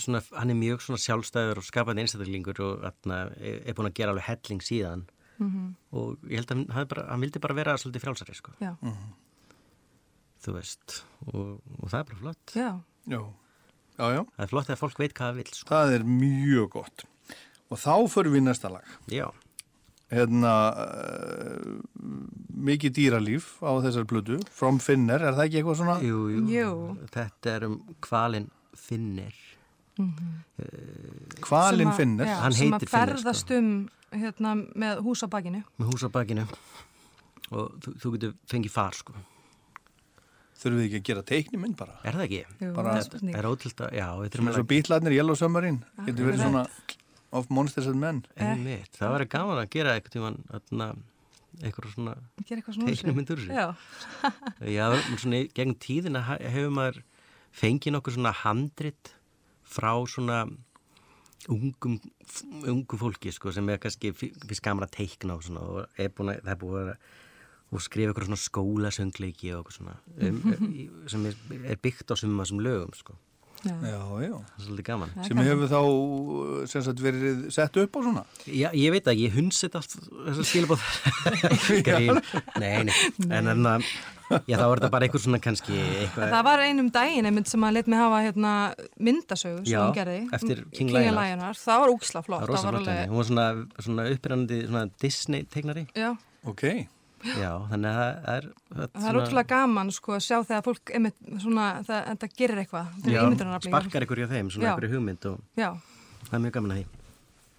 svona, 0.00 0.22
hann 0.38 0.52
er 0.54 0.56
mjög 0.60 0.84
svona 0.86 1.02
sjálfstæður 1.04 1.60
og 1.60 1.66
skapandi 1.68 2.04
einstaklingur 2.06 2.62
og 2.64 2.86
atna, 2.88 3.18
er, 3.40 3.58
er 3.68 3.76
búin 3.76 3.90
að 3.90 3.96
gera 4.00 4.14
alveg 4.14 4.28
helling 4.30 4.62
síðan. 4.64 5.04
Og 5.42 6.20
ég 6.30 6.38
held 6.38 6.52
að 6.54 6.60
hann, 6.76 6.88
bara, 6.92 7.04
hann 7.10 7.22
vildi 7.24 7.40
bara 7.42 7.56
vera 7.58 7.72
svolítið 7.80 8.04
frjálsari, 8.04 8.34
sko, 8.38 8.52
Já, 8.62 8.72
þú 10.42 10.54
veist 10.56 11.00
og, 11.30 11.56
og 11.80 11.88
það 11.90 11.98
er 12.00 12.06
bara 12.10 12.20
flott. 12.20 12.54
Já, 12.56 12.68
Já, 13.10 13.20
já, 13.98 14.06
já. 14.16 14.20
það 14.36 14.44
er 14.46 14.50
flott 14.52 14.68
þegar 14.68 14.80
fólk 14.82 15.00
veit 15.02 15.14
hvað 15.18 15.28
það 15.32 15.40
vil, 15.40 15.48
sko. 15.58 15.68
Það 15.72 15.94
er 15.96 16.04
mjög 16.08 16.68
gott. 16.76 17.04
Og 17.72 17.80
þá 17.80 17.92
förum 18.12 18.34
við 18.36 18.42
í 18.42 18.44
næsta 18.46 18.70
lag. 18.72 18.88
Já, 19.10 19.26
Hérna, 20.12 20.52
uh, 20.76 21.78
mikið 22.62 22.92
dýralíf 22.98 23.46
á 23.64 23.72
þessar 23.80 24.04
blödu. 24.10 24.36
From 24.52 24.76
Finner, 24.78 25.22
er 25.24 25.32
það 25.38 25.46
ekki 25.48 25.60
eitthvað 25.62 25.78
svona? 25.80 25.94
jú, 26.04 26.18
jú, 26.34 26.42
Jú. 26.52 26.74
þetta 27.14 27.54
er 27.56 27.64
um 27.70 27.78
kvalin 28.04 28.50
Finnir 28.76 29.32
Kvalin 31.40 31.78
Sem 31.78 31.88
að- 31.92 31.96
Finner. 31.96 32.26
já, 32.26 32.36
Hann 32.42 32.52
sem 32.52 32.70
heitir 32.72 32.88
að 32.88 32.88
Finnur, 32.88 33.16
ferðast 33.22 33.46
sko. 33.46 33.58
um 33.58 33.88
hérna, 34.12 34.54
með 34.76 35.02
hús 35.04 35.22
á 35.22 35.28
bakinu. 35.28 35.64
með 35.80 35.86
hús 35.92 36.02
á 36.04 36.08
bakinu 36.12 36.46
og 37.52 37.72
þú, 37.80 37.94
þú 38.00 38.12
getur 38.16 38.34
fengið 38.48 38.70
far, 38.70 38.92
sko 38.92 39.12
Þurfum 40.62 40.78
við 40.78 40.86
ekki 40.86 40.98
að 41.00 41.02
gera 41.08 41.22
teikniminn 41.26 41.72
bara? 41.76 41.92
Er 42.04 42.12
það 42.12 42.22
ekki? 42.28 42.44
Jú, 42.60 42.74
Bara- 42.74 42.92
það 42.94 43.30
er 43.32 43.36
er 43.36 43.44
ótrúld 43.50 43.80
að, 43.82 43.90
já, 43.98 44.06
við 44.14 44.30
Svona 44.30 44.30
þurfum 44.30 44.48
eins 44.48 44.58
og 44.58 44.62
að 44.62 44.70
bítlarnir 44.72 45.12
Yellow 45.16 45.34
Submarine. 45.34 45.80
Getur 46.06 46.24
verið 46.28 46.38
svona 46.44 46.66
of 47.32 47.48
Monsters 47.50 47.88
and 47.90 48.00
Men. 48.00 48.22
Einmitt, 48.36 48.92
það 48.98 49.16
væri 49.16 49.30
gaman 49.32 49.62
að 49.62 49.70
gera 49.72 49.96
eitthvað 49.96 50.18
eitthvað 51.60 51.94
svona 51.94 52.14
þessu. 53.36 53.48
Já, 53.52 53.66
Já, 54.76 54.86
svona 55.20 55.42
gegn 55.56 55.74
tíðina 55.82 56.22
hefur 56.28 56.70
maður 56.76 57.02
fengið 57.52 57.96
nokkur 57.96 58.16
svona 58.16 58.32
handrit 58.42 59.12
frá 59.68 59.92
svona 60.08 60.44
ungum, 61.52 61.98
ungum 62.62 63.00
fólki 63.00 63.32
sko, 63.34 63.52
sem 63.52 63.68
er 63.72 63.80
kannski 63.82 64.12
fyrst 64.16 64.64
gaman 64.64 64.86
að 64.86 64.96
teikna 64.96 65.36
og, 65.36 65.44
svona, 65.46 65.64
og 65.66 66.00
er 66.00 66.12
búin 66.14 66.32
að, 66.32 66.40
það 66.46 66.54
er 66.54 66.62
búin 66.62 66.80
að 66.94 66.96
og 67.72 67.80
skrifa 67.80 68.12
eitthvað 68.12 68.28
svona 68.28 68.42
skólasöngleiki 68.42 69.52
og 69.54 69.62
eitthvað 69.62 69.76
svona 69.78 69.94
um, 70.28 70.72
sem 71.12 71.28
er, 71.30 71.38
er 71.72 71.78
byggt 71.80 72.12
á 72.12 72.14
summa 72.20 72.44
sem 72.48 72.60
lögum 72.60 72.92
sko. 72.96 73.16
Já. 73.62 73.74
Já, 73.92 73.98
já. 74.26 74.32
er 74.38 74.64
svolítið 74.66 74.86
gaman 74.88 75.12
Sem 75.26 75.42
hefur 75.42 75.68
þá 75.72 75.80
sem 76.72 76.82
sagt 76.86 77.02
verið 77.04 77.44
sett 77.54 77.76
upp 77.82 77.96
á 77.96 78.00
svona. 78.06 78.24
Já, 78.46 78.68
ég 78.74 78.94
veit 78.94 79.06
ekki, 79.12 79.26
ég 79.28 79.36
hundsið 79.36 79.78
allt 79.80 79.96
þessar 79.98 80.48
skilabóð 80.50 80.80
nei, 82.62 82.82
nei, 82.86 82.96
en 83.28 83.52
en 83.52 83.68
að 83.74 83.86
já, 84.48 84.56
þá 84.56 84.64
er 84.64 84.80
þetta 84.80 84.90
bara 84.94 85.06
eitthvað 85.06 85.24
svona 85.26 85.40
kannski 85.44 85.76
eitthvað, 85.76 86.30
Það 86.32 86.44
var 86.48 86.62
einum 86.64 86.88
daginn 86.94 87.28
einmitt 87.28 87.50
sem 87.50 87.66
að 87.68 87.74
let 87.78 87.90
mig 87.92 88.00
hafa 88.00 88.20
hérna, 88.24 88.52
myndasögu 88.96 89.60
sem 89.64 89.74
Já, 89.74 89.80
hún 89.84 89.96
gerði. 89.98 90.18
eftir 90.38 90.62
King 90.72 90.92
King 90.94 91.12
Lionheart. 91.12 91.60
Það 91.60 91.82
var 91.84 91.92
úksla 91.96 92.22
flott. 92.24 92.42
það 92.46 92.48
var 92.48 92.54
rosa 92.56 92.72
flott 92.72 92.90
henni, 92.92 93.10
hún 93.12 93.20
var 93.20 93.28
svona, 93.28 93.46
svona 93.88 94.06
uppirrandi 94.14 94.60
svona 94.66 94.84
Disney 95.02 95.44
teiknari 95.52 95.86
Já, 95.98 96.12
Ok. 96.48 96.64
Já, 97.22 97.50
þannig 97.70 97.88
að 97.88 97.98
það 97.98 98.32
er 98.36 98.46
það 98.72 99.06
er 99.08 99.18
ótrúlega 99.20 99.50
gaman 99.52 99.90
sko 99.94 100.16
að 100.16 100.24
sjá 100.26 100.36
þegar 100.42 100.64
fólk 100.66 100.90
einmitt 100.96 101.18
svona, 101.44 101.66
það, 101.86 102.00
þetta 102.08 102.28
gerir 102.40 102.60
eitthvað. 102.64 102.86
Ímyndunarafli. 103.06 103.70
sparkar 103.70 104.06
ykkur 104.06 104.22
hjá 104.22 104.28
þeim, 104.32 104.50
svona 104.50 104.66
Já. 104.66 104.72
ykkur 104.74 104.90
hugmynd 104.96 105.28
og 105.30 105.38
Já, 105.60 105.68
það 106.26 106.34
er 106.38 106.42
mjög 106.46 106.56
gaman 106.58 106.74
að 106.74 106.82
því 106.82 106.86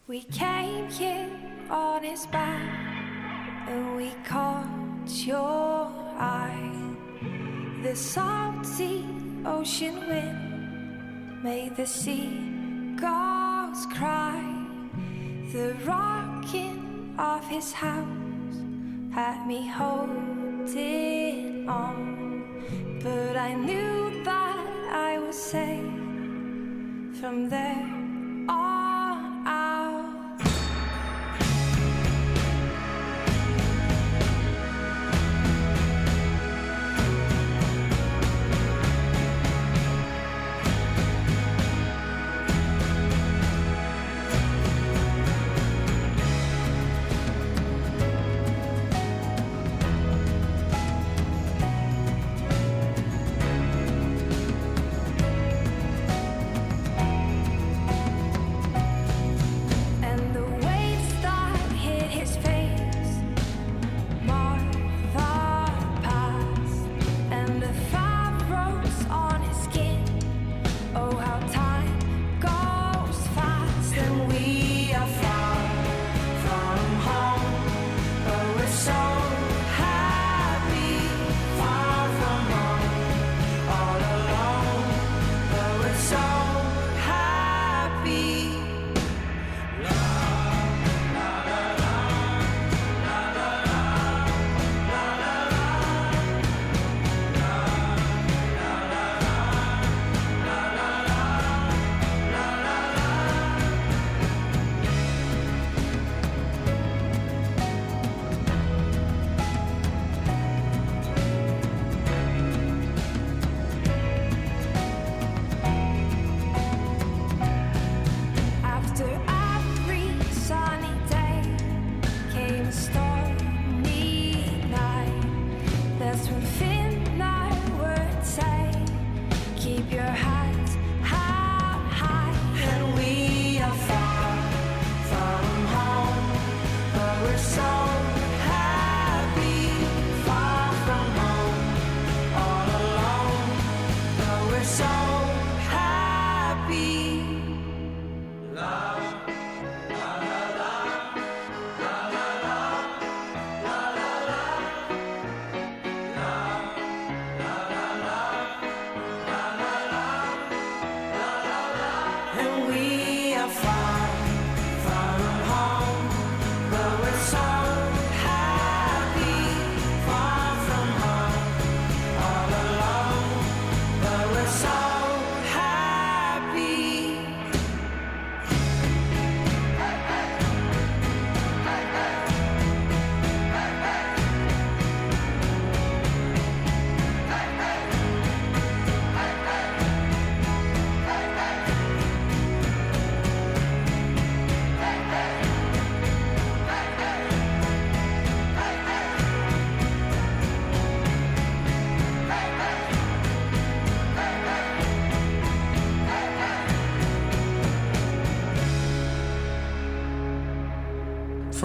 We 0.05 0.19
came 0.35 0.89
here 0.91 1.29
on 1.71 2.03
his 2.03 2.25
back 2.27 2.59
and 3.71 3.95
we 3.95 4.11
caught 4.27 5.07
your 5.25 5.87
eye. 6.19 6.71
The 7.83 7.95
salty 7.95 9.05
ocean 9.45 9.95
wind 10.09 11.41
made 11.43 11.75
the 11.77 11.85
seagulls 11.87 13.85
cry. 13.95 14.43
The 15.53 15.73
rocking 15.85 17.15
of 17.17 17.47
his 17.47 17.71
house 17.71 18.22
had 19.13 19.45
me 19.45 19.67
holding 19.67 21.69
on, 21.69 22.43
but 23.03 23.37
I 23.37 23.53
knew 23.53 24.23
that 24.23 24.57
I 24.91 25.19
was 25.19 25.37
safe 25.37 25.93
from 27.19 27.47
there 27.47 27.85
on 28.49 29.43
out. 29.45 29.82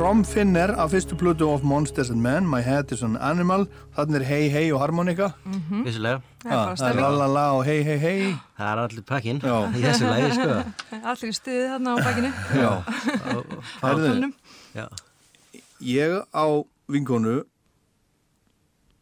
From 0.08 0.24
Finner 0.24 0.72
af 0.72 0.90
fyrstu 0.90 1.16
plötu 1.16 1.44
of 1.44 1.62
Monsters 1.62 2.10
and 2.10 2.20
Men 2.20 2.46
My 2.46 2.60
Head 2.60 2.92
is 2.92 3.02
an 3.02 3.16
Animal. 3.20 3.66
Þannig 3.96 4.14
er 4.16 4.22
Hey 4.24 4.48
Hey 4.48 4.72
og 4.72 4.80
harmonika. 4.80 5.26
Vissulega, 5.84 6.20
Það 6.42 6.52
er 6.52 6.54
bara 6.54 6.64
það 6.64 6.70
er 6.70 6.76
stemming. 6.76 7.02
La 7.02 7.10
La 7.18 7.26
La 7.26 7.42
og 7.52 7.64
Hey 7.64 7.82
Hey 7.82 7.98
Hey. 7.98 8.32
Það 8.56 8.70
er 8.70 8.80
allir 8.84 9.04
pakkin 9.10 9.36
í 9.42 9.82
þessu 9.82 10.08
lægi 10.08 10.30
sko. 10.38 10.48
Allir 11.12 11.28
í 11.28 11.36
stuði 11.36 11.66
þarna 11.74 11.92
á 11.92 11.96
bakinu. 12.08 12.30
Já, 14.78 14.88
ég 15.90 16.16
á 16.32 16.46
vinkonu 16.88 17.36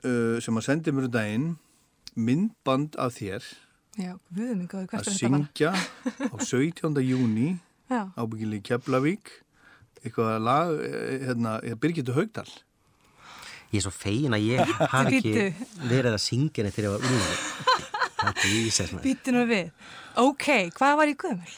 uh, 0.03 0.37
sem 0.43 0.59
að 0.59 0.69
sendi 0.73 0.91
mér 0.91 1.07
um 1.07 1.17
daginn 1.21 1.49
myndband 2.19 2.99
af 2.99 3.15
þér 3.21 3.47
Já, 3.95 4.19
við 4.35 4.51
erum 4.51 4.67
ykkur, 4.67 4.91
að 4.91 5.15
syngja 5.15 5.71
á 5.71 6.35
17. 6.35 6.99
júni 7.07 7.61
í 7.95 8.65
Keflavík 8.67 9.46
eitthvað 10.07 10.41
lag, 10.47 10.73
eh, 10.87 11.27
hérna, 11.27 11.59
Birgitu 11.83 12.17
Haugdal 12.17 12.49
ég 13.73 13.81
er 13.81 13.85
svo 13.85 13.93
fegin 13.93 14.37
að 14.37 14.47
ég 14.47 14.75
hafi 14.95 15.21
ekki 15.21 15.47
verið 15.91 16.15
að 16.15 16.23
syngja 16.23 16.63
henni 16.63 16.75
þegar 16.75 16.89
ég 16.89 16.97
var 16.97 17.03
úr 17.11 17.77
Þetta 18.17 18.49
er 18.49 18.57
ísess 18.65 18.93
maður 18.95 19.07
býttu 19.07 19.33
nú 19.35 19.45
við. 19.47 19.71
Ok, 20.19 20.47
hvað 20.75 20.99
var 20.99 21.11
ég 21.13 21.19
gömul? 21.21 21.55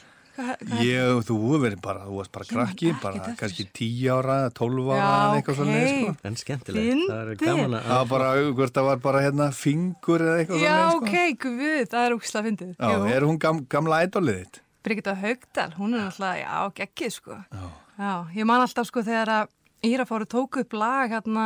Ég, 0.79 1.17
þú 1.27 1.37
verið 1.59 1.81
bara, 1.83 2.05
þú 2.07 2.19
varst 2.19 2.31
bara 2.35 2.45
krakki, 2.47 2.91
bara 3.01 3.19
eftir 3.19 3.35
kannski 3.41 3.65
þessu. 3.65 3.73
10 3.79 4.13
ára, 4.13 4.37
12 4.55 4.91
ára, 4.93 5.07
eða 5.09 5.39
eitthvað 5.39 5.57
ok. 5.57 5.59
svona, 5.59 5.81
sko. 5.89 6.13
En 6.29 6.37
skemmtilegt, 6.39 7.01
það 7.09 7.31
er 7.33 7.41
gaman 7.41 7.75
Það 7.75 7.89
var 7.89 7.97
að 7.97 8.13
bara, 8.13 8.29
hvort 8.59 8.77
það 8.77 8.87
var 8.87 9.01
bara 9.03 9.23
hérna 9.25 9.49
fingur 9.55 10.23
eða 10.23 10.37
eitthvað 10.43 10.63
Já, 10.63 10.77
svona, 10.77 11.01
ok, 11.01 11.43
guð, 11.43 11.83
það 11.91 12.05
er 12.05 12.15
úksla 12.15 12.45
fyndið. 12.47 12.71
sko. 12.77 12.93
Já, 12.93 13.11
er 13.17 13.27
hún 13.27 13.41
gam, 13.43 13.61
gamla 13.75 14.01
ædolið 14.05 14.39
þitt? 14.39 14.61
Birgitta 14.87 15.15
Haugdal, 15.19 15.69
hún 15.75 15.97
er 15.97 16.05
náttúrulega, 16.05 16.39
já, 16.45 16.73
geggið, 16.79 17.15
sko. 17.17 17.41
Já. 17.51 17.67
Ég 17.99 18.45
man 18.47 18.63
alltaf, 18.63 18.87
sko, 18.89 19.03
þegar 19.05 19.31
að 19.37 19.55
Írafáru 19.89 20.27
tóku 20.27 20.63
upp 20.65 20.73
lag, 20.75 21.11
hérna, 21.13 21.45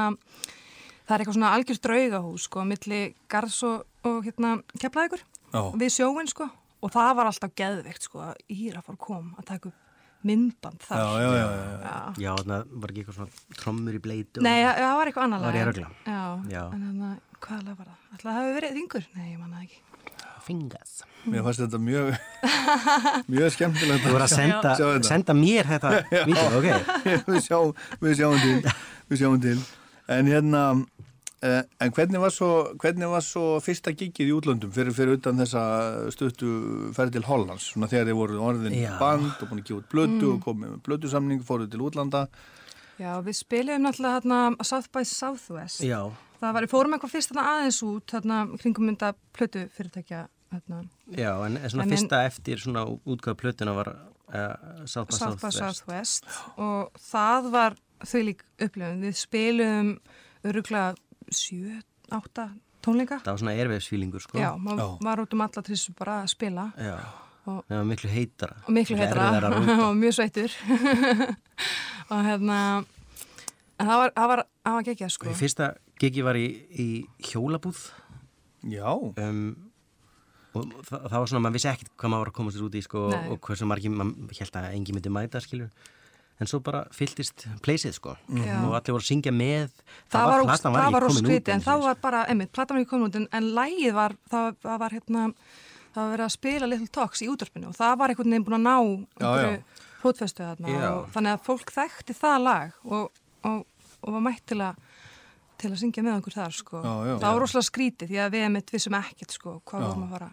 það 1.06 1.14
er 1.16 1.22
eitthvað 1.24 1.38
svona 1.38 1.54
algjörst 1.58 1.84
draugahús, 1.86 2.48
sko, 2.48 2.64
milli 2.66 3.02
Garðs 3.30 3.60
og, 3.68 3.84
og 4.10 4.24
hérna, 4.26 4.56
Keflavíkur, 4.82 5.22
Já. 5.54 5.62
við 5.78 5.94
sjóin, 5.94 6.30
sko, 6.32 6.48
og 6.84 6.94
það 6.94 7.12
var 7.20 7.30
alltaf 7.30 7.54
geðveikt, 7.60 8.08
sko, 8.10 8.24
að 8.32 8.42
Írafár 8.54 8.98
kom 9.02 9.34
að 9.38 9.50
taka 9.52 9.70
upp 9.70 9.80
myndband 10.24 10.80
þar. 10.88 11.02
Já, 11.04 11.08
já, 11.20 11.30
já, 11.36 11.48
já. 11.52 11.72
Já. 11.84 11.96
Já, 12.24 12.34
það 12.48 12.76
var 12.80 12.92
ekki 12.94 13.02
eitthvað 13.04 13.18
svona 13.18 13.58
trommur 13.60 13.98
í 13.98 14.00
bleitu 14.06 14.44
Nei, 14.46 14.62
það 14.64 14.78
það 14.80 14.94
var 14.98 15.10
eitthvað 15.12 15.26
annar 15.28 15.42
Það 15.42 15.44
var 15.44 15.54
lag. 15.54 15.60
ég 15.60 15.64
að 15.64 15.72
rugla. 15.74 15.90
Já, 16.08 16.22
Já. 16.54 16.62
en 16.78 16.86
þannig 16.88 17.08
að, 17.10 17.18
hvað 17.44 17.66
lag 17.68 17.82
var 17.82 17.90
það? 17.90 18.06
Ætla 18.16 18.30
það 18.38 18.40
hefur 18.40 18.56
verið 18.60 18.78
þingur? 18.80 19.08
Nei, 19.18 19.26
ég 19.34 19.42
manna 19.42 19.64
ekki. 19.66 19.82
Fingas 20.44 21.02
Mér 21.24 21.44
fannst 21.46 21.62
þetta 21.64 21.80
mjög, 21.80 22.10
mjög 23.32 23.54
skemmtilegt. 23.56 24.04
Þú 24.04 24.12
voru 24.12 24.26
að 24.26 24.34
senda, 24.34 24.74
senda 25.08 25.36
mér 25.38 25.70
þetta 25.70 25.92
vídeo, 26.28 26.50
ok 26.60 26.68
við, 27.30 27.40
sjá, 27.46 27.60
við 28.04 28.18
sjáum 28.20 28.42
til, 28.44 28.74
við 29.12 29.22
sjáum 29.22 29.38
til. 29.46 29.56
En 30.12 30.28
hérna, 30.28 30.64
eh, 31.48 31.62
en 31.86 31.94
hvernig 31.96 32.20
var 32.26 32.34
svo, 32.36 32.50
hvernig 32.84 33.08
var 33.14 33.24
svo 33.24 33.46
fyrsta 33.64 33.94
gigið 33.96 34.34
í 34.34 34.36
útlöndum 34.36 34.74
fyrir, 34.76 34.92
fyrir 34.98 35.16
utan 35.22 35.40
þessa 35.40 35.64
stuttu 36.12 36.50
ferð 36.98 37.16
til 37.16 37.24
Hollands, 37.30 37.70
svona 37.72 37.88
þegar 37.92 38.12
þið 38.12 38.20
voru 38.20 38.42
orðin 38.50 38.76
Já. 38.82 38.92
band 39.00 39.32
og 39.40 39.48
búin 39.54 39.64
að 39.64 39.72
út 39.80 39.88
blödu 39.96 40.20
Mm. 40.28 40.36
og 40.36 40.44
komið 40.50 40.74
með 40.76 40.84
blödusamning, 40.90 41.40
fóruð 41.48 41.72
til 41.72 41.86
útlanda. 41.88 42.26
Já, 43.00 43.16
við 43.26 43.40
spilum 43.40 43.88
náttúrulega 43.88 44.20
hérna 44.20 44.44
South 44.68 44.92
by 44.94 45.08
Southwest. 45.08 45.82
Já, 45.88 46.04
Það 46.44 46.52
var, 46.58 46.66
við 46.68 46.72
fórum 46.74 46.94
eitthvað 46.98 47.12
fyrst 47.14 47.30
þarna 47.32 47.44
aðeins 47.54 47.78
út, 47.88 48.04
þarna 48.12 48.38
kringum 48.60 48.84
mynda 48.90 49.14
plötu 49.32 49.62
fyrirtækja, 49.72 50.26
hérna, 50.54 50.82
já, 51.18 51.32
en 51.46 51.58
svona 51.70 51.84
En 51.84 51.90
en- 51.92 51.98
fyrsta 51.98 52.24
eftir 52.28 52.60
svona 52.62 52.86
útgáða 53.06 53.36
plötuna 53.42 53.74
var 53.76 53.90
uh, 53.90 54.86
South 54.86 55.10
by 55.10 55.18
South 55.18 55.40
Southwest. 55.42 55.58
Southwest. 55.82 56.28
Og 56.58 56.92
það 57.12 57.50
var 57.54 57.76
þau 58.06 58.22
lík 58.30 58.44
upplifun. 58.62 59.02
Við 59.04 59.18
spilum 59.20 59.92
öruglega 60.46 60.94
7-8 61.34 62.48
tónleika. 62.84 63.20
Það 63.24 63.32
var 63.34 63.42
svona 63.44 63.58
erfiðsfílingur, 63.64 64.24
sko. 64.26 64.38
Já, 64.40 64.52
maður 64.60 64.82
Já. 64.84 64.88
var 65.08 65.22
út 65.24 65.34
um 65.38 65.42
alla 65.46 65.62
trissu 65.64 65.94
bara 65.98 66.22
að 66.24 66.32
spila. 66.36 66.70
Já. 66.78 66.98
Og- 67.46 67.64
Það 67.68 67.78
var 67.78 67.88
miklu 67.90 68.10
heitara. 68.10 68.56
Og 68.68 68.74
miklu 68.74 68.96
rúta. 69.02 69.78
og 69.90 69.96
mjög 70.00 70.14
sveittur. 70.16 70.52
Og 72.14 72.20
hérna 72.26 72.58
en 73.80 73.88
það 73.88 73.98
var, 74.00 74.12
það 74.16 74.28
var, 74.32 74.42
það 74.66 74.74
var 74.78 74.84
geggjað 74.88 75.12
sko. 75.16 75.34
Fyrsta 75.40 75.68
gigi 76.00 76.22
var 76.24 76.36
í, 76.40 76.46
í 76.70 76.88
hjólabúð. 77.32 77.80
Já, 78.72 78.88
um, 78.96 79.72
og 80.54 80.70
það, 80.88 81.02
það 81.10 81.18
var 81.18 81.32
svona, 81.32 81.44
maður 81.46 81.58
vissi 81.58 81.70
ekkert 81.72 81.92
hvað 81.98 82.14
maður 82.14 82.24
var 82.24 82.32
að 82.32 82.38
komast 82.40 82.64
út 82.68 82.78
í 82.78 82.84
sko, 82.86 83.04
Nei. 83.14 83.26
og 83.34 83.42
hversu 83.48 83.68
margir, 83.70 83.94
maður 83.98 84.40
held 84.40 84.58
að 84.62 84.70
engi 84.78 84.96
myndi 84.96 85.14
mæta 85.14 85.42
skilur, 85.44 85.92
en 86.42 86.50
svo 86.50 86.60
bara 86.66 86.84
fylltist 86.94 87.46
pleysið 87.66 87.98
sko, 87.98 88.16
Já. 88.30 88.56
og 88.68 88.78
allir 88.78 88.96
voru 88.96 89.04
að 89.04 89.10
syngja 89.10 89.34
með 89.36 89.76
það 90.12 90.32
var, 90.32 90.46
platan 90.48 90.78
það 90.78 90.98
var 90.98 91.08
ekki 91.08 91.20
komin 91.20 91.36
út 91.38 91.54
en 91.54 91.68
þá 91.68 91.74
var 91.84 92.02
bara, 92.02 92.24
einmitt, 92.32 92.54
platan 92.56 92.78
var 92.78 92.84
ekki 92.84 92.94
komin 92.94 93.12
út 93.12 93.20
en, 93.22 93.30
en 93.40 93.52
lægið 93.60 93.96
var, 93.98 94.18
það, 94.34 94.50
það 94.66 94.82
var 94.86 94.98
hérna 94.98 95.28
það 95.94 96.02
var 96.02 96.12
verið 96.16 96.26
að 96.26 96.34
spila 96.34 96.70
Little 96.70 96.90
Talks 96.98 97.22
í 97.22 97.30
útvarpinu 97.30 97.70
og 97.70 97.78
það 97.78 97.98
var 98.02 98.14
einhvern 98.14 98.34
veginn 98.34 98.48
búin 98.48 98.58
að 98.58 98.66
ná 98.66 98.78
einhverju 98.80 99.60
Já. 100.74 100.90
og 100.90 101.12
þannig 101.14 101.36
að 101.36 101.46
fólk 101.46 101.74
þekkti 101.76 102.16
það 102.18 102.38
lag 102.48 102.80
og, 102.84 103.22
og, 103.48 103.60
og 104.02 104.18
var 104.18 104.26
mætt 104.26 104.46
til 104.50 104.60
að 104.66 104.82
til 105.62 105.70
að 105.72 105.78
syngja 105.82 106.04
með 106.04 106.16
okkur 106.20 106.34
þar 106.36 106.54
sko 106.58 106.80
Já, 106.84 106.92
já. 107.08 107.14
það 107.22 107.28
var 107.34 107.42
rosalega 107.44 107.68
skrítið 107.68 108.10
því 108.12 108.18
að 108.24 108.32
við 108.34 108.44
einmitt 108.48 108.72
vissum 108.74 108.96
ekkert 108.98 109.36
sko 109.36 109.54
hvað 109.70 109.84
Já. 109.84 109.88
vorum 109.88 110.04
að 110.08 110.14
fara 110.16 110.30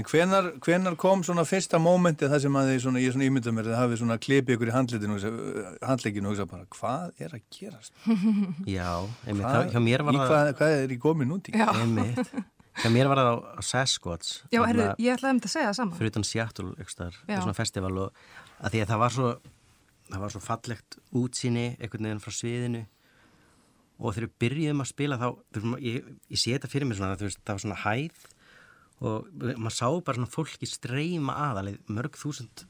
en 0.00 0.06
hvenar, 0.10 0.48
hvenar 0.66 0.96
kom 1.02 1.24
svona 1.26 1.44
fyrsta 1.48 1.80
mómenti 1.82 2.28
það 2.30 2.44
sem 2.46 2.58
að 2.60 2.70
þið 2.70 2.78
svona, 2.86 3.02
ég 3.04 3.14
svona 3.16 3.26
ímynda 3.28 3.54
mér, 3.56 3.68
þið 3.70 3.78
hafið 3.80 4.00
svona 4.02 4.18
klipið 4.26 4.56
ykkur 4.56 4.70
í 4.72 4.76
handleginu 4.76 5.16
og 5.16 5.20
hugsa- 5.20 5.74
handlegginu 5.90 6.30
og 6.30 6.34
hugsa 6.36 6.48
bara, 6.50 6.68
hvað 6.78 7.26
er 7.26 7.36
að 7.36 7.44
gerast? 7.58 7.92
Já, 8.76 8.90
einmitt, 9.26 9.44
Hvað, 9.44 9.58
það, 9.58 9.70
hjá 9.74 9.84
mér 9.90 10.06
var 10.08 10.14
í 10.16 10.22
það 10.22 10.32
hvað, 10.32 10.54
hvað 10.60 10.76
er 10.78 10.94
í 10.94 11.00
í? 11.00 11.54
Já, 11.60 11.68
einmitt, 11.84 12.34
hjá 12.80 12.88
mér 12.94 13.10
var 13.10 13.20
það 13.20 13.30
á, 13.30 13.36
á 13.58 13.60
Sasquatch 13.66 14.30
já 14.54 14.60
herru, 14.64 14.86
ég 15.02 15.16
ætlaði 15.16 15.34
um 15.34 15.40
þetta 15.42 15.50
að 15.50 15.54
segja 15.56 15.68
það 15.72 15.78
saman 15.80 15.98
fyrir 15.98 16.12
utan 16.14 16.28
Seattle 16.30 16.70
ekstar, 16.84 17.16
Já. 17.28 17.40
svona 17.42 17.56
festival 17.58 17.92
og 18.06 18.22
að 18.62 18.76
því 18.76 18.82
að 18.84 18.92
það 18.94 19.02
var 19.04 19.16
svo 19.18 19.32
það 20.10 20.22
var 20.24 20.32
svo 20.34 20.40
fallegt 20.42 20.96
útsýni 21.14 21.66
einhvern 21.78 22.06
veginn 22.08 22.22
frá 22.24 22.32
sviðinu 22.34 22.80
og 24.00 24.14
þegar 24.16 24.26
við 24.28 24.36
byrjuðum 24.44 24.80
að 24.84 24.88
spila 24.90 25.18
þá 25.20 25.26
ég, 25.84 26.10
ég 26.32 26.40
sé 26.40 26.54
þetta 26.56 26.70
fyrir 26.72 26.88
mér 26.88 26.96
svona 27.00 27.18
þú 27.20 27.28
veist, 27.28 27.40
það 27.44 27.56
var 27.58 27.64
svona 27.66 27.80
hæð 27.84 28.26
og 29.00 29.30
maður 29.60 29.76
sá 29.76 29.86
bara 30.04 30.18
svona 30.18 30.32
fólki 30.34 30.68
streyma 30.68 31.36
aðalið 31.50 31.78
mörg 31.88 32.16
þúsund 32.20 32.64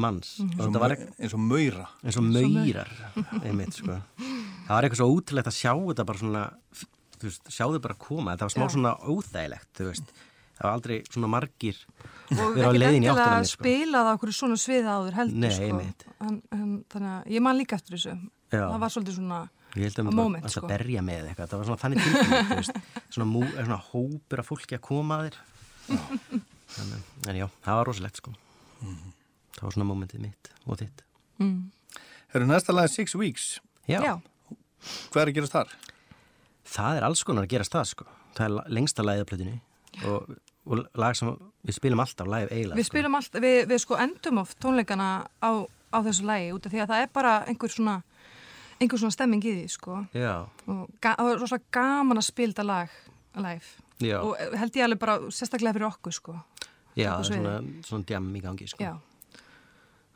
manns 0.00 0.38
Mhm. 0.40 0.56
og 0.56 0.66
þetta 0.70 0.80
var 0.80 0.94
ekki 0.96 1.06
eins 1.20 1.34
og 1.36 1.40
maura 1.44 1.86
eins 2.02 2.16
og 2.16 2.24
maurar 2.24 2.90
einmitt 3.44 3.74
sko 3.76 3.98
það 4.16 4.72
var 4.72 4.84
eitthvað 4.88 5.00
svo 5.02 5.08
útilegt 5.18 5.50
að 5.52 5.58
sjá 5.60 5.72
þetta 5.76 6.06
bara 6.08 6.18
svona 6.22 6.44
þú 7.20 7.28
veist, 7.28 7.44
sjá 7.52 7.64
þau 7.68 7.80
bara 7.84 7.94
koma 8.00 8.36
það 8.36 8.46
var 8.48 8.54
smá 8.56 8.64
Já. 8.66 8.72
svona 8.76 8.92
óþægilegt 9.04 9.68
þú 9.76 9.88
veist 9.90 10.12
það 10.56 10.64
var 10.64 10.72
aldrei 10.78 10.96
svona 11.12 11.28
margir 11.32 11.76
og 12.32 12.56
ekki 12.56 12.80
leiðin 12.80 13.04
í 13.04 13.08
endilega 13.10 13.36
að 13.36 13.48
sko. 13.50 13.60
spila 13.64 13.98
það 14.06 14.12
okkur 14.16 14.32
svona 14.38 14.56
svið 14.64 14.88
áður 14.96 15.16
heldur 15.20 15.38
Nei, 15.44 15.50
sko. 15.52 15.68
einmitt. 15.68 16.04
en, 16.20 16.42
en, 16.52 16.84
þannig 16.88 17.12
að 17.12 17.32
ég 17.36 17.42
man 17.44 17.58
líka 17.60 17.76
eftir 17.76 17.96
þessu 17.98 18.14
Já. 18.52 18.64
það 18.72 18.78
var 18.80 18.92
svolítið 18.96 19.16
svona 19.20 19.40
Ég 19.72 19.86
held 19.86 19.98
að 20.02 20.06
maður 20.08 20.18
moment, 20.18 20.44
alltaf 20.44 20.58
sko. 20.60 20.68
berja 20.68 21.02
með 21.06 21.28
eitthvað, 21.30 21.48
það 21.52 21.60
var 21.62 21.68
svona 21.68 21.80
þannig 21.80 22.56
veist, 22.58 22.80
svona, 23.14 23.26
mú, 23.30 23.42
svona 23.56 23.78
hópur 23.88 24.42
af 24.42 24.50
fólki 24.50 24.76
að 24.76 24.82
koma 24.84 25.16
að 25.22 25.30
þér. 25.30 25.38
Þannig, 26.72 27.06
en 27.32 27.38
já, 27.40 27.46
það 27.64 27.78
var 27.78 27.88
rosalegt 27.88 28.20
sko. 28.20 28.34
Það 28.82 29.64
var 29.64 29.74
svona 29.76 29.88
momentið 29.88 30.24
mitt 30.26 30.50
og 30.66 30.78
þitt. 30.82 31.02
Herru, 32.32 32.46
næsta 32.48 32.74
lag 32.76 32.88
er 32.88 32.92
Six 32.92 33.16
Weeks. 33.18 33.48
Já, 33.88 33.98
já, 34.04 34.14
Hvað 35.12 35.22
er 35.24 35.30
að 35.32 35.36
gerast 35.40 35.56
þar? 35.56 35.72
það 36.72 36.96
er 36.98 37.04
alls 37.06 37.20
konar 37.26 37.44
að 37.46 37.52
gerast 37.52 37.74
það 37.74 37.88
sko. 37.90 38.04
Það 38.36 38.44
er 38.46 38.72
lengsta 38.76 39.04
lagið 39.04 39.24
á 39.24 39.28
plötunni 39.28 39.56
og, 40.08 40.30
og 40.72 40.84
lag 41.02 41.16
sem 41.18 41.28
við 41.68 41.76
spilum 41.76 42.00
alltaf 42.02 42.28
live 42.30 42.48
eiginlega. 42.48 42.78
við 42.78 42.86
spilum 42.88 43.16
allt 43.18 43.36
við, 43.42 43.58
við 43.68 43.80
sko 43.82 43.98
endum 44.00 44.40
oft 44.40 44.56
tónleikana 44.62 45.08
á, 45.42 45.50
á 45.92 45.98
þessu 46.06 46.24
lægi 46.30 46.52
út 46.56 46.66
af 46.68 46.72
því 46.72 46.80
að 46.84 46.92
það 46.94 47.02
er 47.04 47.10
bara 47.18 47.34
einhver 47.50 47.74
svona 47.74 47.96
einhver 48.82 49.00
svona 49.00 49.14
stemming 49.14 49.44
í 49.46 49.54
því 49.60 49.64
sko. 49.72 50.00
Og 50.66 50.82
það 51.02 51.22
er 51.32 51.40
rosalega 51.40 51.70
gaman 51.78 52.20
að 52.20 52.26
spila 52.28 52.52
þetta 52.54 52.66
lag 52.68 52.98
live. 53.46 53.72
Já, 54.02 54.18
og 54.20 54.34
eh, 54.42 54.52
held 54.58 54.76
ég 54.80 54.84
alveg 54.88 55.00
bara 55.04 55.16
sérstaklega 55.30 55.76
fyrir 55.78 55.88
okkur 55.88 56.16
sko. 56.18 56.36
Já, 56.98 57.14
það 57.14 57.22
er 57.22 57.28
svona, 57.30 57.54
svona 57.88 58.08
djam 58.10 58.28
í 58.36 58.42
gangi 58.44 58.68
sko. 58.68 58.82
já, 58.84 58.92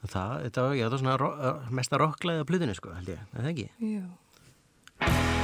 Það, 0.06 0.34
þetta, 0.44 0.62
var- 0.66 0.74
já, 0.76 0.84
það 0.84 0.92
var 0.92 1.00
svona 1.02 1.16
ro- 1.18 1.62
mesta 1.74 1.98
rocklaðið 1.98 2.44
á 2.44 2.48
plötunni 2.50 2.74
sko, 2.78 2.92
held 2.94 3.08
ég, 3.14 3.24
er 3.32 3.42
það 3.48 3.54
ekki? 3.54 3.70
já 3.96 5.35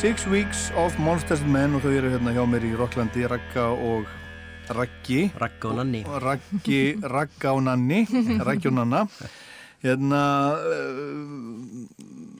Six 0.00 0.26
Weeks 0.32 0.70
of 0.80 0.96
Monsters 0.98 1.42
and 1.44 1.52
Men 1.52 1.74
og 1.76 1.82
þau 1.84 1.90
eru 1.92 2.08
hérna 2.08 2.32
hjá 2.32 2.40
mér 2.48 2.64
í 2.64 2.70
Rocklandi 2.72 3.26
Ragga 3.28 3.66
og 3.76 4.08
Raggi. 4.72 5.26
Ragga 5.36 5.68
og 5.68 5.74
Nanni. 5.76 6.00
Raggi, 6.24 6.78
Ragga 7.04 7.52
og 7.52 7.60
Nanni 7.66 7.98
Raggi 8.48 8.70
og 8.70 8.78
Nanna. 8.78 9.02
Hérna 9.84 10.22
uh, 10.56 11.84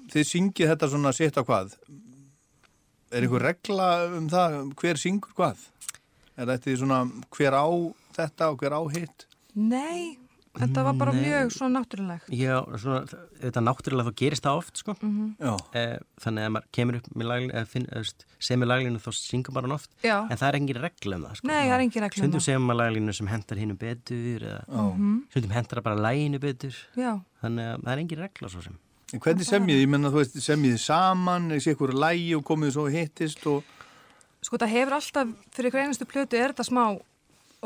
þið 0.08 0.26
syngið 0.30 0.72
þetta 0.72 0.88
svona 0.94 1.12
sitt 1.12 1.36
á 1.36 1.44
hvað? 1.44 1.76
Er 3.12 3.26
einhver 3.28 3.44
regla 3.50 3.90
um 4.08 4.32
það 4.32 4.56
hver 4.80 5.02
syngur 5.04 5.36
hvað? 5.36 5.68
Er 6.40 6.48
þetta 6.54 6.78
svona 6.80 7.02
hver 7.28 7.60
á 7.60 7.68
þetta 8.16 8.54
og 8.54 8.64
hver 8.64 8.78
á 8.80 8.82
hitt? 8.96 9.28
Nei, 9.52 10.16
þetta 10.60 10.82
var 10.86 10.96
bara 11.00 11.12
Nei. 11.16 11.22
mjög 11.24 11.52
svona 11.54 11.80
náttúrulega. 11.80 12.20
Já, 12.36 12.56
svona, 12.82 13.00
þetta 13.40 13.62
náttúrulega 13.66 14.10
þá 14.10 14.14
gerist 14.20 14.44
það 14.46 14.58
oft 14.60 14.80
sko. 14.82 14.94
já, 15.00 15.52
eh, 15.80 15.96
þannig 16.24 16.46
að 16.46 16.52
maður 16.56 16.68
kemur 16.78 16.98
upp 17.00 17.08
með 17.14 17.28
laglinu 17.30 17.54
eða 17.56 17.66
finn, 17.72 17.86
eða, 17.90 18.02
veist, 18.04 18.24
semur 18.50 18.70
laglinu 18.70 19.00
þá 19.00 19.10
syngur 19.20 19.56
maður 19.56 19.68
hann 19.70 19.76
oft 19.78 19.90
Já. 20.04 20.16
en 20.30 20.36
það 20.36 20.46
er 20.50 20.58
engin 20.60 20.80
regla 20.84 21.16
um 21.16 21.24
það 21.28 21.34
sko. 21.40 21.46
Nei, 21.50 21.62
það 21.68 21.74
er 21.78 21.84
engin 21.86 22.04
regla 22.06 22.20
um 22.20 22.22
Stundum 22.24 22.40
það. 22.40 22.46
semur 22.50 22.66
maður 22.70 22.80
laglinu 22.84 23.14
sem 23.20 23.26
hendar 23.32 23.56
hinnu 23.64 23.76
betur 23.80 24.46
eða 24.50 24.62
já. 24.68 24.84
stundum 25.30 25.50
hendar 25.58 25.82
bara 25.82 25.96
læginu 26.06 26.40
betur 26.40 26.76
Já, 26.96 27.12
þannig 27.42 27.66
að 27.74 27.82
það 27.84 27.92
er 27.96 28.02
engin 28.04 28.18
regla 28.26 28.48
svo 28.54 28.62
sem 28.68 28.78
En 29.12 29.18
hvernig 29.18 29.42
semjið, 29.42 29.80
ég 29.82 29.88
menna 29.90 30.06
þú 30.12 30.20
veist 30.20 30.36
semjið 30.38 30.76
saman, 30.78 31.50
er 31.50 31.58
sér 31.58 31.74
ykkur 31.74 31.90
lægi 31.98 32.28
og 32.36 32.44
komið 32.46 32.70
svo 32.76 32.84
hittist 32.86 33.42
og 33.50 33.64
sko 34.40 34.56
það 34.62 34.70
hefur 34.76 34.94
alltaf, 35.00 35.32
fyrir 35.50 35.72
hver 35.74 35.82
einustu 35.82 36.06
plötu 36.06 36.38
er 36.38 36.52
þetta 36.54 36.62
smá 36.68 36.84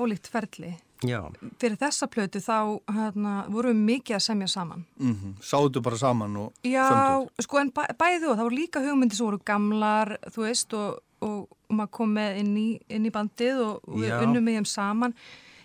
ólíkt 0.01 0.31
ferli. 0.33 0.73
Já, 1.03 1.21
Fyrir 1.61 1.77
þessa 1.77 2.07
plötu 2.09 2.41
þá 2.41 2.81
hérna, 2.95 3.33
vorum 3.53 3.75
við 3.75 3.87
mikið 3.89 4.17
að 4.17 4.23
semja 4.25 4.49
saman. 4.49 4.85
mm 4.99 5.35
sáðu 5.43 5.83
bara 5.83 5.97
saman 6.01 6.37
og 6.37 6.53
Já, 6.65 6.87
sömduð. 6.89 7.45
sko 7.45 7.59
en 7.61 7.73
bæ, 7.73 7.83
bæði 7.99 8.29
og 8.31 8.37
það 8.39 8.45
voru 8.47 8.57
líka 8.57 8.81
hugmyndi 8.85 9.17
sem 9.17 9.27
voru 9.27 9.41
gamlar, 9.45 10.19
þú 10.31 10.47
veist, 10.47 10.73
og, 10.75 11.01
og, 11.21 11.49
og 11.69 11.77
maður 11.77 11.91
kom 11.91 12.15
með 12.15 12.39
inn 12.41 12.57
í, 12.57 12.69
inn 12.89 13.07
í 13.07 13.11
bandið 13.11 13.61
og, 13.67 13.81
og 13.89 14.01
við 14.01 14.09
Já. 14.09 14.21
unnum 14.23 14.45
með 14.45 14.61
þeim 14.61 14.71
saman. 14.71 15.15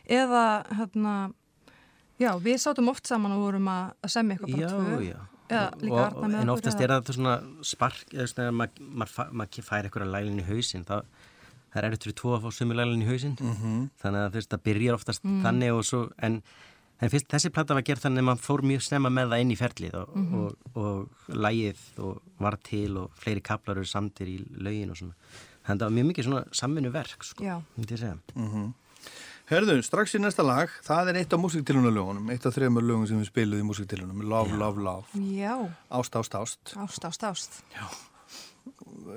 Eða, 0.10 0.44
hérna, 0.76 1.16
já, 2.20 2.32
við 2.42 2.58
sátum 2.60 2.90
oft 2.90 3.06
saman 3.08 3.32
og 3.32 3.44
vorum 3.46 3.68
að, 3.70 3.92
að 4.04 4.10
semja 4.16 4.36
eitthvað 4.36 4.56
bara 4.56 4.62
já, 4.66 4.70
tvö. 4.70 5.02
já 5.06 5.20
Arna 5.50 6.28
með 6.30 6.42
En 6.44 6.50
oftast 6.54 6.82
er 6.82 6.92
það 6.94 7.12
svona 7.16 7.36
spark 7.66 8.12
eða 8.14 8.28
svona, 8.30 8.44
þegar 8.44 8.56
maður 8.60 8.90
mað, 9.02 9.14
mað, 9.40 9.60
fær 9.66 9.88
eitthvað 9.88 10.12
læglinu 10.14 10.44
í 10.44 10.48
hausinn 10.50 10.86
þá 10.86 10.96
það 11.74 11.78
er 11.84 11.88
erfitt 11.90 12.04
fyrir 12.08 12.16
tvo 12.22 12.34
að 12.38 12.44
fá 12.44 12.50
sömu 12.60 12.74
læglinu 12.76 13.06
í 13.06 13.10
hausinn 13.10 13.38
Mhm. 13.40 13.90
þannig 14.02 14.26
að 14.28 14.34
veist, 14.34 14.50
það 14.50 14.64
byrjar 14.70 14.94
oftast 15.00 15.24
Mm. 15.24 15.42
þannig 15.44 15.74
og 15.78 15.84
svo 15.86 16.12
en, 16.20 16.42
en 17.02 17.10
fyrst 17.10 17.28
þessi 17.30 17.52
plata 17.54 17.74
var 17.74 17.82
gerð 17.84 18.02
þannig 18.06 18.20
að 18.24 18.28
maður 18.30 18.46
fór 18.48 18.62
mjög 18.62 18.82
snemma 18.82 19.10
með 19.10 19.30
það 19.30 19.42
inn 19.42 19.52
í 19.52 19.58
ferlið 19.58 19.94
og, 19.96 20.16
Mhm. 20.16 20.34
og, 20.36 20.56
og 20.76 21.10
lægið 21.30 21.78
og 22.00 22.22
var 22.40 22.58
til 22.64 22.98
og 22.98 23.12
fleiri 23.16 23.42
kaplar 23.42 23.78
eru 23.78 23.86
samtir 23.86 24.28
í 24.28 24.38
lögin 24.58 24.90
og 24.92 24.98
svona 24.98 25.14
þannig 25.66 25.78
að 25.78 25.80
það 25.80 25.90
var 25.90 25.98
mjög 25.98 26.08
mikið 26.14 26.26
svona 26.26 26.44
samvinnu 26.52 26.92
verk 26.92 27.24
sko, 27.24 27.44
Já. 27.44 27.62
myndi 27.78 27.94
ég 27.94 28.00
segja 28.00 28.74
Herðu, 29.50 29.82
strax 29.82 30.14
í 30.14 30.20
næsta 30.22 30.44
lag, 30.46 30.70
það 30.86 31.08
er 31.10 31.16
eitt 31.24 31.34
af 31.34 31.40
músiktilunarlögunum, 31.42 32.30
eitt 32.30 32.46
af 32.46 32.54
þreymur 32.54 32.84
lögum 32.86 33.08
sem 33.08 33.18
við 33.20 33.32
spiluðum 33.32 33.64
í 33.64 33.70
músiktilunum, 33.72 34.22
Love, 34.30 34.54
Love, 34.60 34.78
Love, 34.78 35.06
Já, 35.16 35.56
Ást, 35.90 36.14
Ást, 36.16 36.36
Ást. 36.36 36.76
ást, 36.78 37.04
ást, 37.06 37.24
ást. 37.24 37.64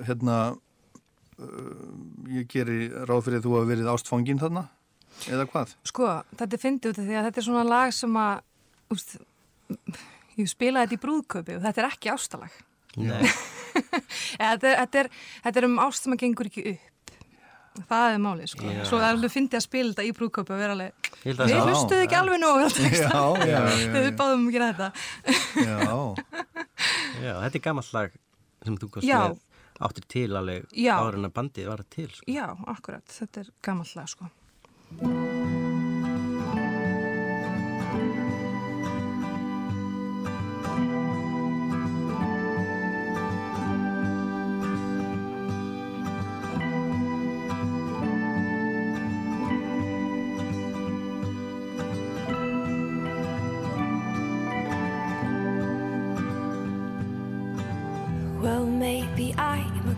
Hérna, 0.06 0.52
uh, 0.52 0.56
ég 2.32 2.46
geri 2.50 2.86
ráð 3.08 3.24
fyrir 3.26 3.40
að 3.40 3.46
þú 3.46 3.54
hafa 3.56 3.70
verið 3.70 3.90
ástfangin 3.92 4.40
þarna, 4.42 4.66
eða 5.32 5.46
hvað? 5.50 5.74
Sko, 5.88 6.10
þetta 6.36 6.58
er 6.58 6.62
fyndið 6.62 6.92
út 6.92 7.00
af 7.02 7.08
því 7.08 7.18
að 7.18 7.28
þetta 7.28 7.42
er 7.42 7.46
svona 7.48 7.64
lag 7.68 7.96
sem 7.96 8.20
að, 8.22 8.44
úst, 8.94 9.16
ég 10.38 10.50
spilaði 10.50 10.86
þetta 10.90 10.98
í 10.98 11.02
brúðköpi 11.06 11.58
og 11.58 11.66
þetta 11.66 11.82
er 11.82 11.90
ekki 11.90 12.12
ástalag. 12.12 12.62
Nei, 13.00 13.20
Eða, 14.42 14.52
Þetta 14.52 14.68
er, 14.68 14.74
þetta, 14.82 14.98
er, 15.00 15.08
þetta 15.46 15.60
er 15.62 15.66
um 15.70 15.78
ást 15.80 16.04
sem 16.04 16.12
að 16.12 16.24
gengur 16.26 16.48
ekki 16.50 16.64
upp. 16.74 16.88
Það 17.88 18.06
er 18.12 18.18
málið, 18.20 18.48
sko. 18.52 18.66
Já. 18.68 18.82
Svo 18.84 18.98
það 19.00 19.06
er 19.06 19.14
alveg 19.16 19.32
fyndið 19.32 19.56
að 19.56 19.62
spila 19.64 19.92
þetta 19.94 20.04
í 20.04 20.10
brúðköpi 20.18 20.52
og 20.52 20.58
vera 20.60 20.74
alveg, 20.76 21.06
við 21.24 21.54
hlustuðu 21.62 22.02
ekki 22.04 22.18
alveg 22.18 22.42
Þegar 22.76 23.96
við 23.96 24.10
báðum 24.18 24.44
að 24.44 24.56
gera 24.58 24.68
þetta. 24.72 24.90
Já, 25.56 25.78
Já, 27.24 27.32
þetta 27.46 27.56
er 27.56 27.64
gammalt 27.64 27.94
lag 27.96 28.20
sem 28.66 28.76
þú 28.76 28.90
kost 28.92 29.08
Já. 29.08 29.22
með 29.24 29.40
áttir 29.88 30.08
til 30.16 30.28
alveg 30.38 30.66
áður 30.72 31.20
en 31.20 31.30
að 31.30 31.36
bandið 31.38 31.70
var 31.72 31.86
til 31.90 32.10
sko. 32.10 32.26
Já, 32.30 32.46
akkurat. 32.74 33.06
Þetta 33.20 33.46
er 33.46 33.54
gammalt 33.64 33.96
lag, 33.98 34.12
sko. 34.12 35.41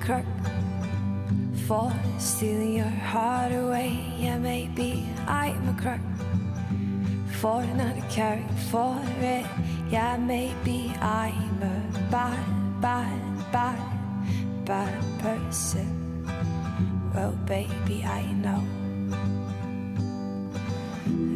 Crook 0.05 0.26
for 1.66 1.90
stealing 2.18 2.74
your 2.74 2.85
heart 2.85 3.52
away. 3.52 4.05
Yeah, 4.18 4.36
maybe 4.36 5.09
I'm 5.26 5.66
a 5.66 5.81
crook 5.81 6.01
for 7.40 7.64
not 7.64 7.97
caring 8.10 8.47
for 8.70 9.01
it. 9.20 9.47
Yeah, 9.89 10.18
maybe 10.18 10.93
I'm 11.01 11.62
a 11.62 12.10
bad, 12.10 12.44
bad, 12.82 13.18
bad, 13.51 13.81
bad 14.66 15.20
person. 15.20 16.28
Well, 17.14 17.32
baby, 17.47 18.05
I 18.05 18.31
know. 18.32 18.62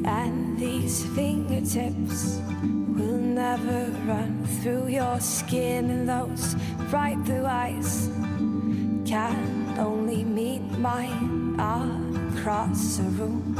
And 0.04 0.58
these 0.58 1.06
fingertips 1.16 2.42
will 2.62 3.16
never 3.16 3.90
run 4.04 4.44
through 4.60 4.88
your 4.88 5.20
skin, 5.20 5.88
and 5.88 6.06
those 6.06 6.54
bright 6.90 7.16
blue 7.24 7.46
eyes 7.46 8.10
can 9.08 9.74
only 9.78 10.22
meet 10.22 10.60
mine 10.78 11.54
across 11.58 12.98
a 12.98 13.02
room 13.16 13.54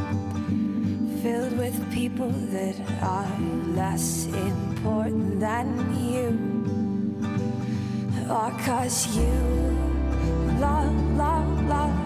filled 1.23 1.57
with 1.57 1.75
people 1.91 2.31
that 2.53 2.77
are 3.01 3.41
less 3.75 4.27
important 4.27 5.41
than 5.41 5.67
you. 6.05 6.29
Or 8.29 8.51
cause 8.67 9.17
you 9.17 9.33
love, 10.61 10.95
love, 11.17 11.67
love 11.67 11.97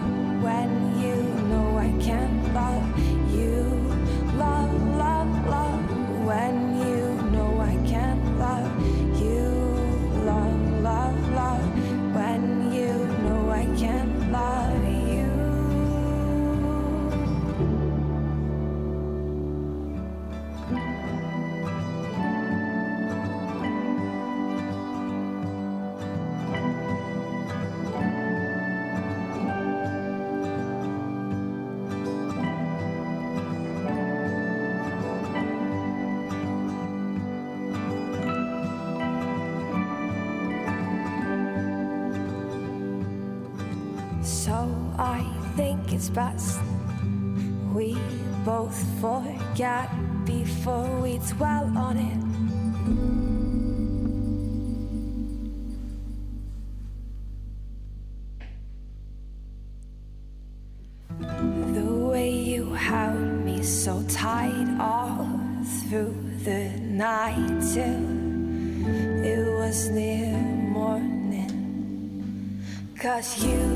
when 0.41 1.01
you 1.01 1.15
know 1.49 1.77
I 1.77 1.91
can't 2.01 2.53
love 2.53 2.97
you. 3.35 3.59
Love, 4.37 4.73
love, 4.95 5.47
love 5.47 5.82
Cause 73.23 73.41
you. 73.45 73.72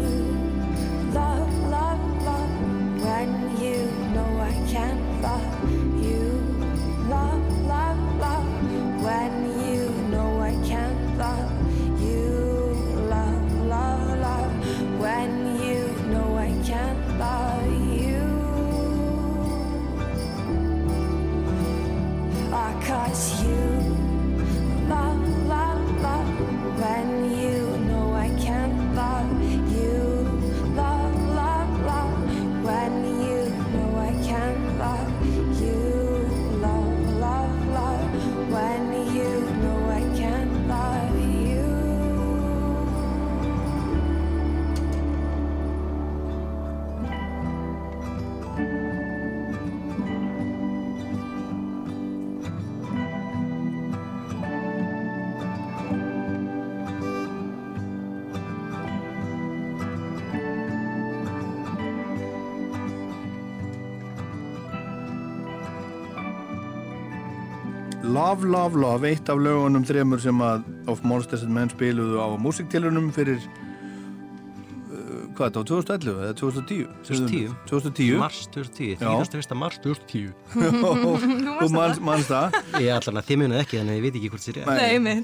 Love, 68.28 68.44
Love, 68.44 68.76
Love, 68.76 69.08
eitt 69.08 69.30
af 69.32 69.40
lögunum 69.40 69.86
þremur 69.88 70.20
sem 70.20 70.42
að 70.44 70.66
Of 70.92 71.00
Monsters 71.08 71.46
and 71.46 71.54
Men 71.56 71.70
spiluðu 71.72 72.18
á 72.20 72.28
músiktilunum 72.44 73.06
fyrir 73.16 73.38
uh, 73.40 75.32
hvað 75.38 75.46
þetta 75.46 75.62
var 75.62 75.68
2011 75.70 76.18
eða 76.26 76.34
2010? 76.42 76.90
2010. 77.08 77.54
2010 77.72 78.20
Mars 78.20 78.42
2010, 78.52 79.00
Já. 79.00 79.08
31. 79.32 79.56
mars 79.62 79.80
2010 79.86 80.36
Þú 80.52 81.72
manns, 81.78 82.04
manns 82.10 82.28
það 82.28 82.60
Ég 82.84 82.92
allan 82.98 83.22
að 83.24 83.32
þið 83.32 83.42
munið 83.46 83.62
ekki 83.64 83.80
þannig 83.80 83.96
að 83.96 84.02
ég 84.02 84.06
veit 84.10 84.20
ekki 84.20 84.34
hvort 84.36 84.46
þér 84.50 84.60
er 84.60 84.68
Nei, 84.76 85.16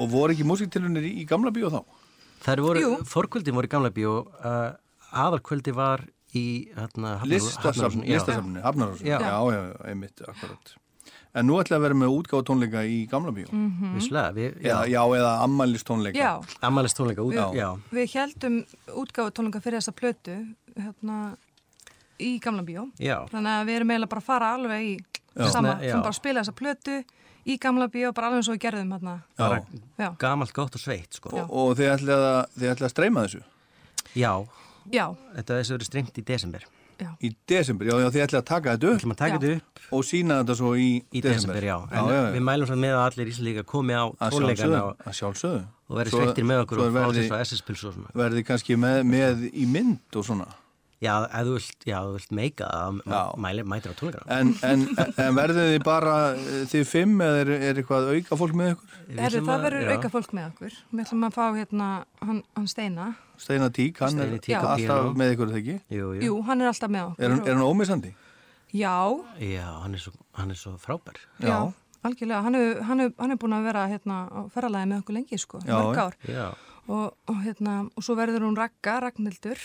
og 0.00 0.10
voru 0.16 0.38
ekki 0.38 0.48
músiktilunir 0.48 1.04
í, 1.04 1.12
í 1.20 1.28
gamla 1.28 1.52
bíó 1.52 1.68
þá? 1.76 1.80
Það 2.48 2.66
voru, 2.70 2.86
Jú. 2.86 2.96
forkvöldin 3.12 3.60
voru 3.60 3.68
í 3.68 3.76
gamla 3.76 3.92
bíó 3.92 4.16
uh, 4.24 4.72
aðalkvöldi 5.12 5.76
var 5.76 6.08
í 6.32 6.48
hérna, 6.72 7.18
Listasafn, 7.28 8.08
listasafni, 8.08 8.64
Hafnarásin 8.64 9.04
Já. 9.04 9.18
já, 9.20 9.36
já, 9.36 9.64
já, 9.68 9.80
einmitt, 9.92 10.24
akkurat 10.24 10.78
En 11.38 11.46
nú 11.46 11.58
ætla 11.60 11.76
að 11.78 11.84
vera 11.86 11.98
með 11.98 12.14
útgáfa 12.14 12.46
tónleika 12.48 12.84
í 12.88 13.02
gamla 13.10 13.32
bíó 13.36 13.48
Vissulega, 13.94 14.32
við, 14.36 14.56
eða, 14.64 14.84
já, 14.88 14.94
Já, 14.96 15.02
eða 15.18 15.34
ammælis 15.44 15.84
tónleika 15.86 16.18
Já, 16.18 16.30
ammælist 16.64 16.98
tónleika 16.98 17.26
út, 17.26 17.36
Já. 17.36 17.46
já. 17.54 17.68
við 17.94 18.14
heldum 18.16 18.56
útgáfu 19.04 19.34
tónleika 19.36 19.62
fyrir 19.64 19.82
þessa 19.82 19.94
plötu 19.98 20.38
hérna 20.78 21.18
í 22.18 22.38
gamla 22.42 22.64
bíó. 22.66 22.88
Já, 22.98 23.22
Þannig 23.30 23.54
að 23.54 23.68
við 23.68 23.78
erum 23.78 23.92
eiginlega 23.92 24.12
bara 24.12 24.22
að 24.22 24.28
fara 24.28 24.50
alveg 24.56 24.86
í 24.88 24.94
sama, 25.52 25.76
Já. 25.78 25.92
sem 25.92 26.02
bara 26.02 26.16
spila 26.16 26.42
þessa 26.42 26.56
plötu 26.58 26.96
í 27.48 27.58
gamla 27.62 27.88
bíó, 27.92 28.10
bara 28.14 28.30
alveg 28.30 28.42
eins 28.42 28.50
og 28.50 28.56
við 28.56 28.64
gerðum 28.66 28.94
hérna. 28.96 29.14
Já, 29.98 30.08
gamalt 30.18 30.54
gott 30.56 30.74
og 30.74 30.82
sveitt, 30.82 31.14
sko. 31.20 31.30
Já. 31.32 31.44
og, 31.44 31.52
og 31.52 31.76
þið 31.78 31.92
ætla 31.94 32.18
að, 32.18 32.66
ætla 32.72 32.88
að 32.88 32.94
streyma 32.94 33.26
þessu 33.26 33.44
Já, 34.18 34.32
já, 34.90 35.04
þetta 35.36 35.60
þessu 35.60 35.76
verið 35.76 35.90
strengt 35.90 36.18
í 36.18 36.26
desember. 36.26 36.66
Já. 37.00 37.10
í 37.22 37.30
desember, 37.48 37.88
já, 37.88 37.94
já 38.02 38.08
þið 38.14 38.24
ætla 38.26 38.42
að 38.42 38.46
taka 38.50 38.74
þetta 38.74 38.86
Við 38.86 38.92
upp 38.92 39.00
ætlum 39.00 39.14
að 39.14 39.20
taka 39.22 39.52
upp 39.54 39.96
og 39.98 40.06
sína 40.08 40.38
þetta 40.42 40.56
svo 40.60 40.74
í, 40.76 40.88
í 41.12 41.24
desember, 41.24 41.66
já. 41.70 41.76
En 41.88 41.98
já, 41.98 42.12
já, 42.12 42.20
já. 42.20 42.30
við 42.36 42.46
mælum 42.50 42.70
svo 42.70 42.78
með 42.84 42.94
að 42.98 43.04
allir 43.06 43.32
íslíka 43.32 43.66
komi 43.68 43.98
á 43.98 44.04
tónleikana 44.28 44.84
og, 44.90 45.02
að 45.04 45.18
sjálfsögðu 45.20 45.60
og 45.88 46.00
verði 46.02 46.16
sveittir 46.16 46.48
með 46.48 46.64
okkur 46.64 46.84
og 46.84 46.96
fá 46.98 47.04
þess 47.08 47.34
að 47.34 47.44
SS-pils 47.46 47.84
og 47.88 47.96
svona. 47.96 48.16
verði 48.22 48.44
kannski 48.48 48.78
með, 48.80 49.02
með 49.08 49.46
í 49.52 49.68
mynd 49.70 50.18
og 50.20 50.26
svona 50.28 50.48
Já, 50.98 51.12
ef 51.30 51.44
þú 51.46 51.52
vilt, 51.54 51.84
já, 51.86 51.96
þú 52.02 52.14
vilt 52.16 52.32
meika 52.34 52.66
að 52.74 52.96
Já. 53.06 53.18
mæli, 53.38 53.62
mætir 53.62 53.92
á 53.92 53.94
tónleikana. 53.94 54.26
en, 54.34 54.48
en, 54.66 54.80
en 55.22 55.36
verðið 55.36 55.68
þið 55.72 55.84
bara 55.86 56.14
eh, 56.34 56.64
þið 56.72 56.86
fimm 56.90 57.20
eða 57.22 57.36
er, 57.44 57.50
er 57.68 57.78
eitthvað 57.78 58.08
auka 58.16 58.38
fólk 58.40 58.56
með 58.58 58.72
ykkur? 58.72 58.96
Ætlum 59.14 59.46
það 59.46 59.54
að- 59.54 59.62
verður 59.68 59.84
já. 59.86 59.92
auka 59.94 60.10
fólk 60.16 60.32
með 60.34 60.48
okkur. 60.50 60.74
Við 60.90 61.04
ætlum 61.04 61.26
að 61.28 61.36
fá 61.38 61.44
hérna, 61.54 61.88
hann, 62.26 62.42
hann 62.58 62.66
Steina. 62.66 63.06
Steina 63.38 63.70
Tík, 63.70 64.00
hann 64.02 64.10
Steini 64.16 64.34
er 64.40 64.42
Tík 64.48 64.56
alltaf 64.58 64.82
píanó. 64.82 65.14
með 65.22 65.32
ykkur 65.36 65.52
þegar 65.54 65.62
ekki? 65.62 65.78
Jú, 66.00 66.10
jú. 66.18 66.20
Jú, 66.26 66.42
hann 66.50 66.60
er 66.66 66.72
alltaf 66.72 66.90
með 66.90 67.04
okkur. 67.12 67.24
Er, 67.24 67.30
hann- 67.36 67.46
er 67.46 67.54
hann 67.54 67.68
ómissandi? 67.70 68.14
Já, 68.74 68.96
Já, 69.38 69.66
hann 69.84 69.94
er 69.94 69.98
svo, 70.02 70.12
hann 70.34 70.50
er 70.50 70.58
svo 70.58 70.74
frábær. 70.82 71.16
já, 71.40 71.72
algjörlega. 72.04 72.42
Hann 72.42 72.54
er, 72.58 72.82
hann, 72.82 73.00
er, 73.06 73.12
hann 73.22 73.30
er 73.30 73.36
búin 73.38 73.54
að 73.54 73.64
vera 73.70 73.86
hérna, 73.88 74.18
á 74.34 74.40
ferralæði 74.50 74.90
með 74.90 75.02
okkur 75.04 75.14
lengi, 75.14 75.38
sko, 75.38 75.60
Já, 75.62 75.78
mörg 75.78 75.94
já. 75.94 76.02
ár. 76.02 76.14
Já, 76.26 76.48
Og, 76.88 77.12
og, 77.28 77.36
hérna, 77.44 77.84
og 77.96 78.02
svo 78.02 78.14
verður 78.16 78.46
hún 78.48 78.56
Ragga, 78.56 78.98
Ragnhildur. 79.04 79.58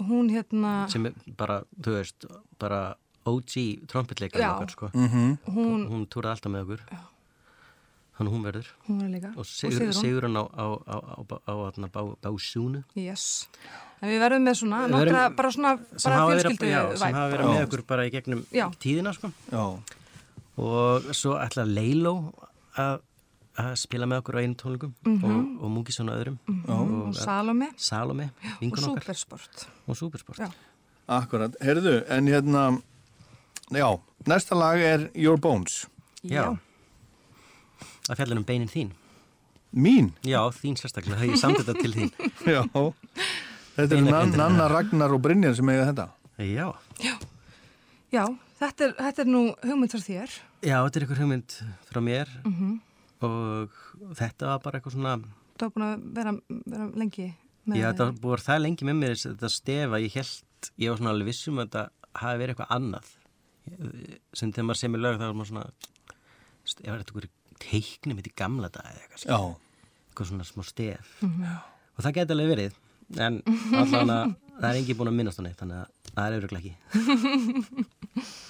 Hún 0.00 0.30
hérna, 0.32 0.74
sem 0.92 1.06
er 1.10 1.14
bara, 1.36 1.60
þú 1.80 1.94
veist, 1.98 2.26
bara 2.58 2.80
OG 3.28 3.86
trompetleikar 3.90 4.40
Já. 4.40 4.50
okkar, 4.54 4.70
sko. 4.72 4.90
Mm 4.94 5.38
hún, 5.54 5.86
Hún 5.90 6.06
túraði 6.08 6.38
alltaf 6.38 6.52
með 6.52 6.62
okkur. 6.64 6.84
Þannig 8.20 8.32
hún 8.34 8.42
verður. 8.44 8.66
hún 8.86 8.98
verður 9.00 9.12
líka. 9.14 9.30
Og 9.40 9.46
sigur, 9.48 9.92
sigur 9.96 10.26
hann 10.26 10.36
á, 10.36 10.44
á, 10.44 10.66
á, 10.76 10.96
á, 11.00 11.16
á, 11.24 11.32
á, 11.48 11.52
á 11.72 11.88
bá, 11.88 12.00
básúnu. 12.20 12.82
Yes. 12.94 13.48
En 14.00 14.08
við 14.08 14.20
verðum 14.20 14.44
með 14.48 14.58
svona, 14.60 14.80
nokkra, 14.88 15.22
bara 15.36 15.50
svona, 15.52 15.70
Sem 15.96 16.10
bara 16.10 16.18
hafa 16.20 16.32
verið, 16.32 16.44
fjölskyldu 16.44 16.68
já, 16.68 16.82
sem 17.00 17.14
hafa 17.16 17.30
verið 17.32 17.44
Já. 17.44 17.52
með 17.52 17.64
okkur 17.68 17.82
bara 17.86 18.04
í 18.08 18.12
gegnum 18.12 18.42
Já. 18.52 18.66
tíðina, 18.80 19.12
sko. 19.16 19.32
Já, 19.52 19.64
Og 20.60 21.14
svo 21.16 21.36
ætla 21.40 21.64
Leilo 21.64 22.14
að 22.76 23.00
að 23.58 23.72
spila 23.80 24.06
með 24.06 24.20
okkur 24.22 24.38
á 24.38 24.40
einu 24.44 24.56
tónleikum 24.60 24.92
og, 25.26 25.38
og 25.64 25.72
Múkisson 25.74 26.10
og 26.12 26.18
öðrum. 26.20 26.36
og 26.70 27.14
Salome 27.18 27.70
Salome, 27.76 28.30
og. 28.62 28.78
Supersport. 28.78 29.66
Og 29.86 29.96
Supersport. 29.98 30.38
Já. 30.38 30.50
akkurat. 31.10 31.56
Herðu, 31.60 32.04
en 32.08 32.28
hérna 32.30 32.64
já, 33.74 33.88
næsta 34.26 34.54
lag 34.54 34.78
er 34.78 35.08
Your 35.14 35.38
Bones 35.38 35.86
Já. 36.22 36.56
Það 38.06 38.16
fjallar 38.18 38.38
um 38.40 38.44
beinin 38.44 38.68
þín. 38.70 38.90
Mín? 39.72 40.10
Já, 40.26 40.40
þín 40.52 40.74
sérstaklega. 40.76 41.24
Ég 41.30 41.38
samt 41.38 41.60
þetta 41.62 41.74
til 41.78 41.92
þín. 41.94 42.10
Já 42.54 42.62
Þetta 42.66 43.96
er 43.96 44.00
Nan, 44.02 44.04
Beinagrindirnar. 44.04 44.36
Nanna, 44.50 44.68
Ragnar 44.68 45.14
og 45.14 45.22
Brynjar 45.24 45.54
sem 45.56 45.68
eiga 45.70 45.86
þetta 45.92 46.08
Já. 46.40 46.66
Já, 48.10 48.24
þetta 48.58 48.86
er, 48.88 48.94
þetta 48.98 49.22
er 49.22 49.28
nú 49.30 49.42
hugmynd 49.62 49.92
frá 49.94 50.02
þér. 50.02 50.36
Já, 50.64 50.76
þetta 50.84 50.98
er 50.98 51.04
einhver 51.06 51.20
hugmynd 51.22 51.56
frá 51.90 52.00
mér 52.04 52.32
og 53.26 53.78
þetta 54.18 54.50
var 54.50 54.60
bara 54.64 54.80
eitthvað 54.80 54.96
svona, 54.96 55.14
Það 55.60 55.66
var 55.66 55.72
búin 55.76 55.86
að 55.86 56.04
vera, 56.16 56.32
vera 56.72 56.86
lengi 57.02 57.26
með 57.68 57.76
já, 57.76 57.86
þetta 57.90 58.04
var 58.06 58.14
búið 58.16 58.30
að 58.30 58.36
vera 58.36 58.46
það 58.46 58.62
lengi 58.64 58.86
með 58.88 59.00
mér 59.02 59.16
þetta 59.20 59.50
stef 59.52 59.96
að 59.96 60.04
ég 60.06 60.14
held, 60.16 60.70
ég 60.80 60.92
var 60.92 61.00
svona 61.00 61.12
alveg 61.14 61.28
vissum 61.28 61.58
að 61.60 61.66
þetta 61.66 61.82
hafi 62.20 62.40
verið 62.40 62.54
eitthvað 62.54 62.72
annað. 62.76 63.10
Sem 64.40 64.52
þegar 64.54 64.66
maður 64.70 64.80
semur 64.80 65.02
lög 65.04 65.18
þá 65.20 65.26
er 65.28 65.36
maður 65.36 65.50
svona, 65.50 65.66
er 66.80 67.02
þetta 67.02 67.12
einhver 67.12 67.28
teikni 67.60 68.16
mitt 68.16 68.30
í 68.30 68.36
gamla 68.40 68.70
dag 68.72 68.88
eða 68.88 69.04
eitthvað, 69.04 69.26
Já, 69.28 69.38
eitthvað 70.08 70.30
svona 70.32 70.48
smá 70.48 70.64
stef. 70.64 71.12
Og 71.20 72.00
það 72.06 72.16
geti 72.16 72.36
alveg 72.36 72.52
verið 72.54 72.80
en 73.20 73.40
allan 73.82 74.14
að 74.14 74.34
það 74.60 74.68
er 74.70 74.80
engin 74.80 74.98
búin 75.00 75.10
að 75.12 75.18
minnast 75.20 75.40
á 75.40 75.44
neitt 75.44 75.60
þannig 75.60 75.82
að 75.84 75.99
það 76.20 76.26
er 76.28 76.36
auðvitað 76.36 76.60
ekki 76.60 76.74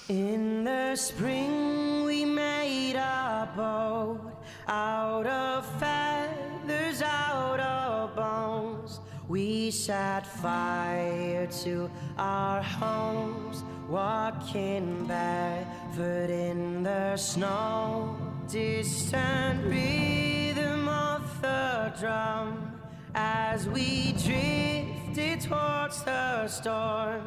In 0.08 0.64
the 0.64 0.96
spring 0.96 2.04
we 2.04 2.24
made 2.24 2.96
a 2.96 3.48
boat 3.54 4.42
out 4.66 5.26
of 5.26 5.64
feathers, 5.78 7.00
out 7.02 7.60
of 7.60 8.16
bones. 8.16 8.98
We 9.28 9.70
set 9.70 10.26
fire 10.26 11.46
to 11.62 11.88
our 12.18 12.60
homes, 12.60 13.62
walking 13.88 15.06
barefoot 15.06 16.30
in 16.30 16.82
the 16.82 17.16
snow. 17.16 18.16
Distant 18.48 19.64
rhythm 19.64 20.88
of 20.88 21.40
the 21.40 21.92
drum 22.00 22.72
as 23.14 23.68
we 23.68 24.12
drifted 24.12 25.40
towards 25.42 26.02
the 26.02 26.48
storm. 26.48 27.22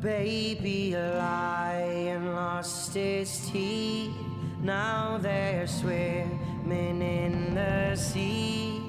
Baby, 0.00 0.94
lion 0.94 2.34
lost 2.34 2.92
his 2.92 3.48
teeth. 3.50 4.12
Now 4.60 5.18
they're 5.18 5.66
swimming 5.66 7.00
in 7.00 7.54
the 7.54 7.96
sea. 7.96 8.85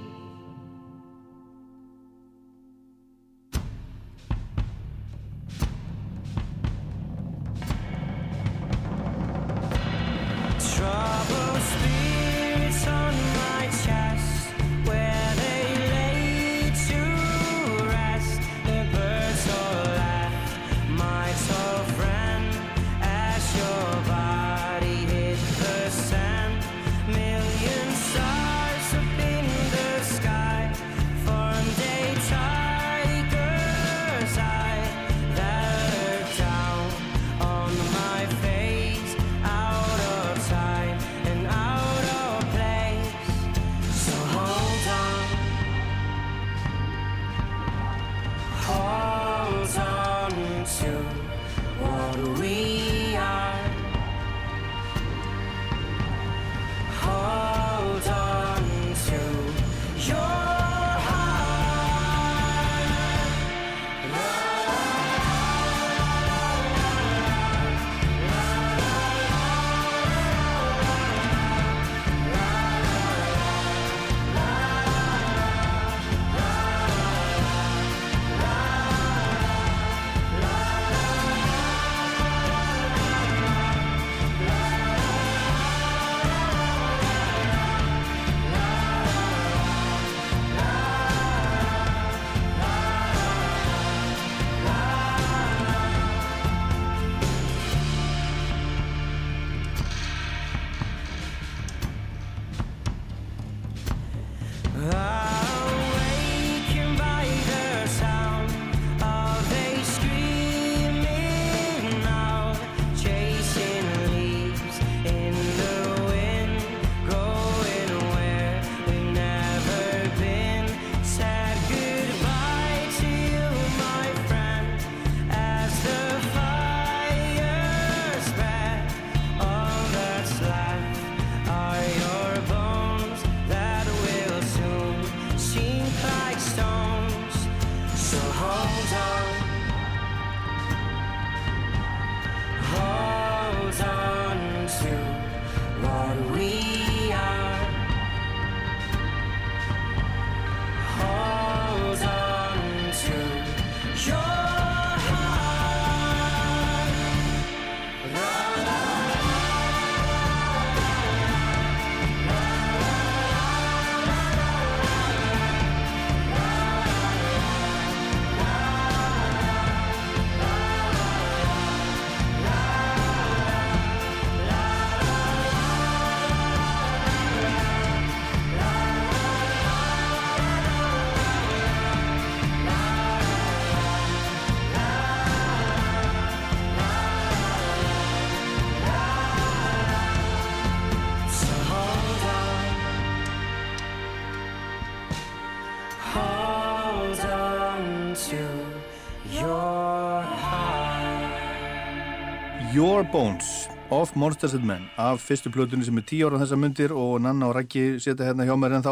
Of 203.89 204.15
Monsters 204.15 204.53
and 204.53 204.65
Men 204.67 204.89
af 204.99 205.21
fyrstu 205.23 205.49
plötunni 205.53 205.85
sem 205.87 205.97
er 205.99 206.05
tíu 206.07 206.27
ára 206.27 206.39
þessar 206.41 206.59
myndir 206.59 206.91
og 206.95 207.21
Nanna 207.23 207.47
og 207.47 207.55
Raggi 207.55 207.83
setja 208.03 208.27
hérna 208.27 208.45
hjá 208.47 208.55
mér 208.59 208.75
en 208.77 208.83
þá 208.85 208.91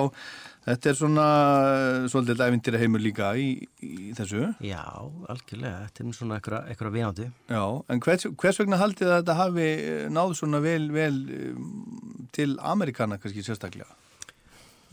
þetta 0.65 0.89
er 0.91 0.97
svona 0.97 1.25
eh, 1.67 2.05
svolítið 2.11 2.43
æfintýra 2.45 2.79
heimur 2.81 3.03
líka 3.03 3.33
í, 3.37 3.49
í 3.83 4.13
þessu 4.17 4.45
Já, 4.63 4.81
algjörlega, 5.29 5.81
þetta 5.89 6.03
er 6.05 6.15
svona 6.17 6.39
eitthvað, 6.39 6.91
viðandu. 6.95 7.27
Já, 7.51 7.63
en 7.91 8.01
hvers, 8.07 8.27
hvers 8.39 8.59
vegna 8.63 8.79
haldið 8.81 9.11
að 9.11 9.19
þetta 9.19 9.37
hafi 9.41 9.67
eh, 9.67 10.05
náð 10.15 10.35
svona 10.39 10.61
vel, 10.63 10.87
vel 10.95 11.17
um, 11.51 12.27
til 12.35 12.55
Amerikana 12.63 13.19
kannski 13.21 13.43
sérstaklega? 13.45 13.91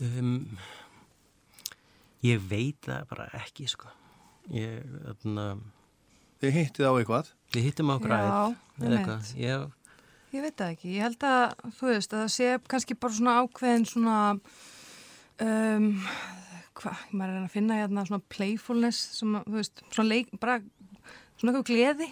Um, 0.03 0.57
ég 2.27 2.43
veit 2.51 2.81
það 2.89 3.07
bara 3.13 3.29
ekki, 3.39 3.69
sko. 3.71 3.87
Ég, 4.51 4.83
þarna, 5.23 5.47
Þið 6.43 6.57
hittið 6.59 6.89
á 6.91 6.93
eitthvað? 6.99 7.31
við 7.53 7.69
hittum 7.69 7.91
á 7.93 7.95
Já, 7.95 8.01
græð, 8.03 8.27
eða 8.27 8.51
einmitt. 8.83 8.99
eitthvað. 8.99 9.31
Ég, 9.39 9.65
Ég 10.33 10.41
veit 10.41 10.55
það 10.57 10.71
ekki, 10.73 10.91
ég 10.95 11.03
held 11.05 11.23
að, 11.29 11.43
þú 11.77 11.89
veist, 11.91 12.13
að 12.15 12.21
það 12.23 12.31
sé 12.33 12.47
kannski 12.73 12.95
bara 12.97 13.13
svona 13.13 13.33
ákveðin 13.43 13.83
svona, 13.85 14.15
um, 15.45 15.87
hvað, 16.79 17.03
maður 17.13 17.35
er 17.35 17.43
að 17.43 17.51
finna 17.53 17.77
hérna 17.77 18.05
svona 18.09 18.25
playfulness, 18.33 19.01
sem, 19.19 19.35
að, 19.37 19.45
þú 19.51 19.59
veist, 19.59 19.83
svona 19.93 20.09
leik, 20.09 20.31
bara 20.41 20.55
svona 21.37 21.53
eitthvað 21.53 21.67
gleði, 21.69 22.07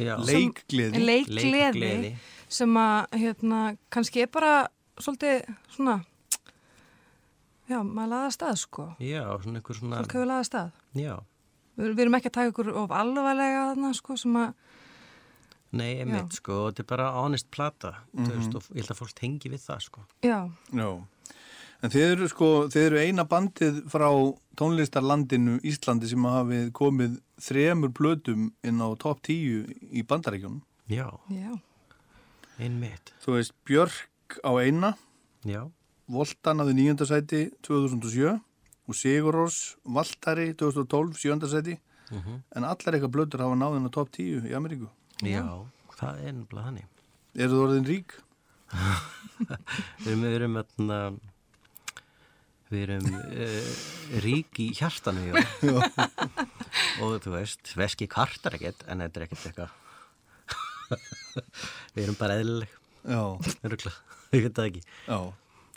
já, 0.00 0.14
Leikgleði? 0.30 1.02
leikgleði, 1.04 1.50
Leikgleði. 1.60 2.12
sem 2.48 2.80
að, 2.80 3.18
hérna, 3.26 3.60
kannski 3.92 4.24
er 4.24 4.32
bara 4.32 4.54
svolítið 5.00 5.44
svona, 5.76 5.98
já, 7.68 7.82
maður 7.84 8.12
laða 8.14 8.32
stað, 8.38 8.56
sko, 8.64 8.88
já, 9.04 9.20
svona 9.44 9.60
einhver 9.60 9.80
svona, 9.82 10.00
fólk 10.00 10.16
hefur 10.16 10.32
laða 10.32 10.48
stað. 10.48 10.72
já, 10.96 11.12
Við, 11.80 11.92
við 11.94 12.02
erum 12.06 12.16
ekki 12.18 12.28
að 12.32 12.34
taka 12.40 12.50
ykkur 12.54 12.72
of 12.76 12.90
alvarlega 12.92 13.60
þarna, 13.70 13.92
sko, 14.00 14.16
sem 14.20 14.34
að, 14.40 14.50
nei, 15.72 16.00
einmitt, 16.00 16.32
sko, 16.32 16.66
og 16.66 16.72
þetta 16.74 16.80
er 16.80 16.88
bara 16.96 17.10
honest 17.22 17.50
plata, 17.50 17.94
þú 18.16 18.26
Mhm. 18.26 18.36
veist, 18.38 18.54
og 18.54 18.62
ég 18.74 18.76
held 18.82 18.90
að 18.90 18.98
fólk 19.00 19.14
tengi 19.14 19.50
við 19.50 19.62
það, 19.66 19.80
sko. 19.82 20.00
já, 20.22 20.50
Já. 20.72 21.06
En 21.82 21.88
þið 21.90 22.12
eru 22.12 22.28
sko, 22.28 22.68
þið 22.68 22.86
eru 22.86 22.98
eina 22.98 23.24
bandið 23.24 23.84
frá 23.88 24.08
tónlistarlandinu 24.56 25.60
Íslandi 25.64 26.06
sem 26.10 26.22
hafið 26.22 26.72
komið 26.72 27.20
þremur 27.40 27.88
blötum 27.96 28.52
inn 28.62 28.78
á 28.84 28.92
topp 28.98 29.22
10 29.22 29.64
í 29.90 30.02
bandarækjunum. 30.04 30.60
Já, 30.90 31.08
já, 31.30 31.58
einmitt, 32.58 33.12
Þú 33.24 33.32
veist, 33.38 33.52
Björk 33.64 34.40
á 34.44 34.50
eina, 34.60 34.94
já, 35.44 35.70
Voltan 36.10 36.58
aði 36.60 36.74
nýjönda 36.74 37.06
sæti 37.06 37.52
2007 37.62 38.40
og 38.88 38.94
Sigurós 38.98 39.76
Valtari 39.86 40.52
2012 40.58 41.14
sjönda 41.16 41.46
sæti 41.48 41.78
mhm, 42.10 42.42
en 42.56 42.64
allar 42.64 42.92
eitthvað 42.96 43.12
blötur 43.14 43.38
hafa 43.44 43.54
náðin 43.56 43.86
á 43.86 43.90
topp 43.94 44.10
10 44.12 44.42
í 44.50 44.52
Ameríku. 44.58 44.88
Já, 45.26 45.44
það 45.98 46.22
er 46.24 46.32
nefnilega 46.36 46.66
þannig. 46.68 46.86
Eru 47.40 47.52
þú 47.52 47.60
orðin 47.66 47.88
rík? 47.90 48.14
Við 50.04 50.08
erum, 50.12 50.24
við 50.24 50.34
erum, 50.36 50.56
við 52.70 52.92
uh, 53.10 53.70
rík 54.22 54.60
í 54.62 54.68
hjartanu, 54.78 55.24
já. 55.26 55.34
og 57.02 57.16
þú 57.24 57.32
veist, 57.34 57.72
veski 57.78 58.06
kartar 58.10 58.54
ekkert, 58.58 58.84
en 58.86 59.02
þetta 59.02 59.20
er 59.20 59.26
ekkert 59.26 59.46
eitthvað. 59.50 59.76
við 61.96 62.04
erum 62.04 62.18
bara 62.20 62.36
eðlileg, 62.38 62.76
ég 64.36 64.46
veit 64.46 64.54
það 64.60 64.68
ekki. 64.68 64.84
já. 65.08 65.18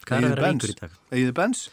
Hvað 0.04 0.18
er 0.18 0.24
að 0.24 0.28
Eigið 0.28 0.36
vera 0.36 0.44
Benz? 0.44 0.64
ríkur 0.64 0.74
í 0.74 0.80
dag? 0.82 0.96
Egið 1.16 1.34
Benz? 1.40 1.64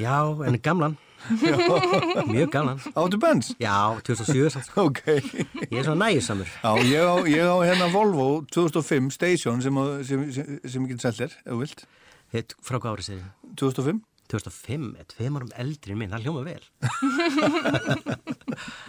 Já, 0.00 0.14
en 0.48 0.56
gamlan, 0.64 0.96
mjög 2.32 2.50
gamlan. 2.54 2.80
Áttu 2.94 3.18
Benz? 3.22 3.52
Já, 3.62 3.76
2007 4.06 4.50
samt. 4.54 4.70
Ok. 4.76 5.00
Ég 5.06 5.78
er 5.80 5.84
svona 5.84 6.06
nægisamur. 6.06 6.50
Já, 6.62 6.72
ég 6.86 7.02
á, 7.02 7.14
ég 7.28 7.44
á 7.46 7.56
hérna 7.66 7.88
Volvo 7.92 8.44
2005 8.54 9.10
Station 9.16 9.62
sem, 9.62 9.80
sem, 10.06 10.26
sem, 10.32 10.58
sem 10.64 10.86
ég 10.86 10.94
get 10.94 11.06
seltir, 11.06 11.32
ef 11.44 11.52
þú 11.52 11.62
vilt. 11.64 11.86
Heit, 12.34 12.56
frá 12.62 12.78
hvað 12.78 12.96
árið 12.96 13.08
segir 13.10 13.26
2005? 13.60 14.02
2005, 14.32 14.86
er 15.00 15.06
tveim 15.12 15.36
árum 15.38 15.50
eldri 15.62 15.94
minn, 15.98 16.10
það 16.12 16.24
hljóma 16.26 16.42
vel. 16.46 16.64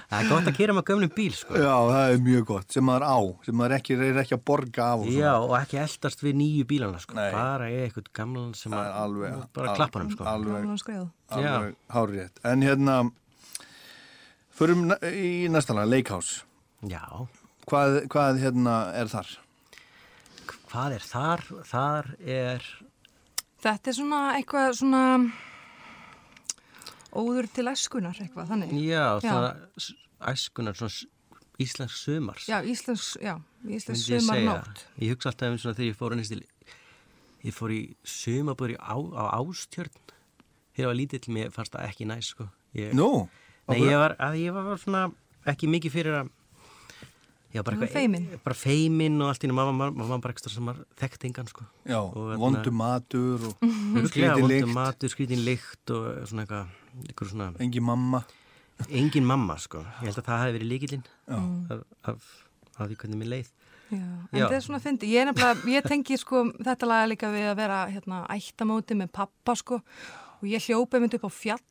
það 0.08 0.18
er 0.22 0.30
gott 0.32 0.50
að 0.50 0.56
kera 0.58 0.76
með 0.78 0.86
gömnum 0.90 1.12
bíl, 1.18 1.30
sko. 1.38 1.58
Já, 1.60 1.74
það 1.92 2.14
er 2.16 2.22
mjög 2.28 2.46
gott, 2.52 2.68
sem 2.74 2.86
maður 2.88 3.06
á, 3.08 3.18
sem 3.48 3.58
maður 3.60 3.76
ekki, 3.78 3.98
er 4.08 4.20
ekki 4.24 4.36
að 4.38 4.44
borga 4.50 4.88
af 4.94 5.04
og 5.06 5.12
Já, 5.14 5.32
og 5.38 5.54
ekki 5.60 5.80
eldast 5.84 6.24
við 6.26 6.38
nýju 6.42 6.68
bílana, 6.70 7.02
sko. 7.04 7.18
Bara 7.20 7.70
eitthvað 7.72 8.12
gamlan 8.22 8.54
sem 8.58 8.76
að, 8.78 8.92
alveg, 9.04 9.40
bara 9.58 9.72
al- 9.74 9.80
klappa 9.82 10.04
hann, 10.04 10.14
sko. 10.16 10.28
Alveg, 10.34 10.68
alveg 10.68 11.10
alveg 11.38 11.76
hárétt. 11.98 12.44
En 12.48 12.64
hérna, 12.66 12.98
förum 14.58 14.88
í 15.12 15.34
næsta 15.54 15.76
lag, 15.78 15.90
Leikháss. 15.92 16.40
Já, 16.88 17.04
Hvað, 17.68 17.98
hvað 18.08 18.38
hérna 18.40 18.74
er 18.96 19.10
þar? 19.12 19.28
hvað 20.72 20.94
er 20.96 21.04
þar? 21.04 21.42
Þar 21.68 22.06
er, 22.24 22.64
Þetta 23.68 23.92
er 23.92 23.96
svona 23.98 24.20
eitthvað 24.38 24.74
svona 24.80 25.02
óður 27.18 27.48
til 27.54 27.66
æskunar 27.72 28.18
eitthvað, 28.22 28.50
þannig. 28.52 28.74
já, 28.86 29.06
Já. 29.20 29.32
svona 29.32 29.50
s- 29.78 29.94
æskunar, 30.32 30.76
svona 30.78 30.90
s- 30.94 31.06
íslensk 31.60 31.96
sumars. 31.98 32.46
Já, 32.48 32.62
Íslands, 32.64 33.18
já, 33.22 33.36
Íslands 33.68 34.06
segja. 34.06 34.20
sumarnótt. 34.22 34.86
Ég 35.02 35.10
hugsa 35.16 35.30
alltaf 35.32 35.50
um 35.52 35.58
svona 35.58 35.76
þegar 35.76 35.92
ég 35.92 35.98
fór 35.98 36.12
ennist 36.14 36.30
til, 36.30 36.44
ég 37.44 37.54
fór 37.54 37.72
í 37.74 37.96
sumabúður 38.06 38.78
á, 38.78 38.96
á 38.96 39.26
ástjörn. 39.42 39.90
Þegar 40.76 40.84
ég 40.84 40.86
var 40.86 40.96
lítill, 40.96 41.34
mér 41.34 41.52
fannst 41.52 41.72
það 41.74 41.88
ekki 41.90 42.06
næs, 42.06 42.26
sko. 42.34 42.50
Ég, 42.76 42.94
Nú? 42.94 43.28
Nei, 43.68 43.80
ég 43.82 43.98
var, 43.98 44.16
að 44.20 44.38
ég 44.40 44.54
var 44.54 44.78
svona 44.78 45.12
ekki 45.46 45.68
mikið 45.68 45.92
fyrir 45.92 46.14
að 46.22 46.30
Já, 47.58 47.64
bara 47.66 47.74
Þú 47.78 47.80
var 47.82 47.88
eitthvað- 47.88 47.98
feiminn? 47.98 48.26
Bara 48.46 48.58
feiminn 48.62 49.22
og 49.24 49.30
allt 49.32 49.44
í 49.44 49.50
nú, 49.50 49.56
maður 49.58 50.10
var 50.12 50.20
bara 50.22 50.34
ekstra 50.36 50.52
sem 50.54 50.66
maður 50.68 50.84
þekkti 51.02 51.30
engan, 51.32 51.48
sko. 51.50 51.66
Já, 51.90 52.00
hérna- 52.14 52.40
vondu 52.44 52.72
matur 52.72 53.46
og 53.50 53.56
Örugglega 53.66 54.12
skrítin 54.12 54.44
vondum 54.44 54.52
lykt, 54.54 54.74
matur, 54.78 55.10
skrítin 55.14 55.42
lykt 55.48 55.94
og 55.96 56.28
svona 56.30 56.46
eitthvað, 56.46 56.76
eitthvað 57.08 57.32
svona, 57.34 57.48
engi 57.66 57.82
mamma. 57.82 58.22
engin 58.94 59.26
mamma, 59.26 59.56
sko. 59.58 59.82
Ég 60.04 60.12
held 60.12 60.20
að 60.22 60.28
það 60.30 60.42
hefði 60.44 60.58
verið 60.60 60.72
líkilinn 60.76 61.06
af, 61.34 61.82
af, 62.14 62.28
af 62.78 62.84
því 62.92 62.98
hvernig 63.02 63.22
mér 63.24 63.32
leið. 63.34 63.50
Já, 63.88 63.98
en 64.04 64.36
Já. 64.36 64.44
þetta 64.44 64.58
er 64.60 64.66
svona 64.68 64.82
fyndi. 64.84 65.10
Ég 65.16 65.22
er 65.24 65.30
nefnilega, 65.32 65.72
ég 65.74 65.86
tengi 65.88 66.18
sko 66.20 66.44
þetta 66.60 66.90
laga 66.92 67.08
líka 67.10 67.30
við 67.34 67.46
að 67.54 67.56
vera 67.58 67.78
hérna 67.90 68.20
ættamóti 68.36 68.98
með 69.00 69.10
pappa 69.16 69.56
sko 69.58 69.80
og 69.82 70.44
ég 70.46 70.62
hljópa 70.68 71.00
mynd 71.02 71.16
upp 71.18 71.26
á 71.26 71.32
fjall. 71.32 71.64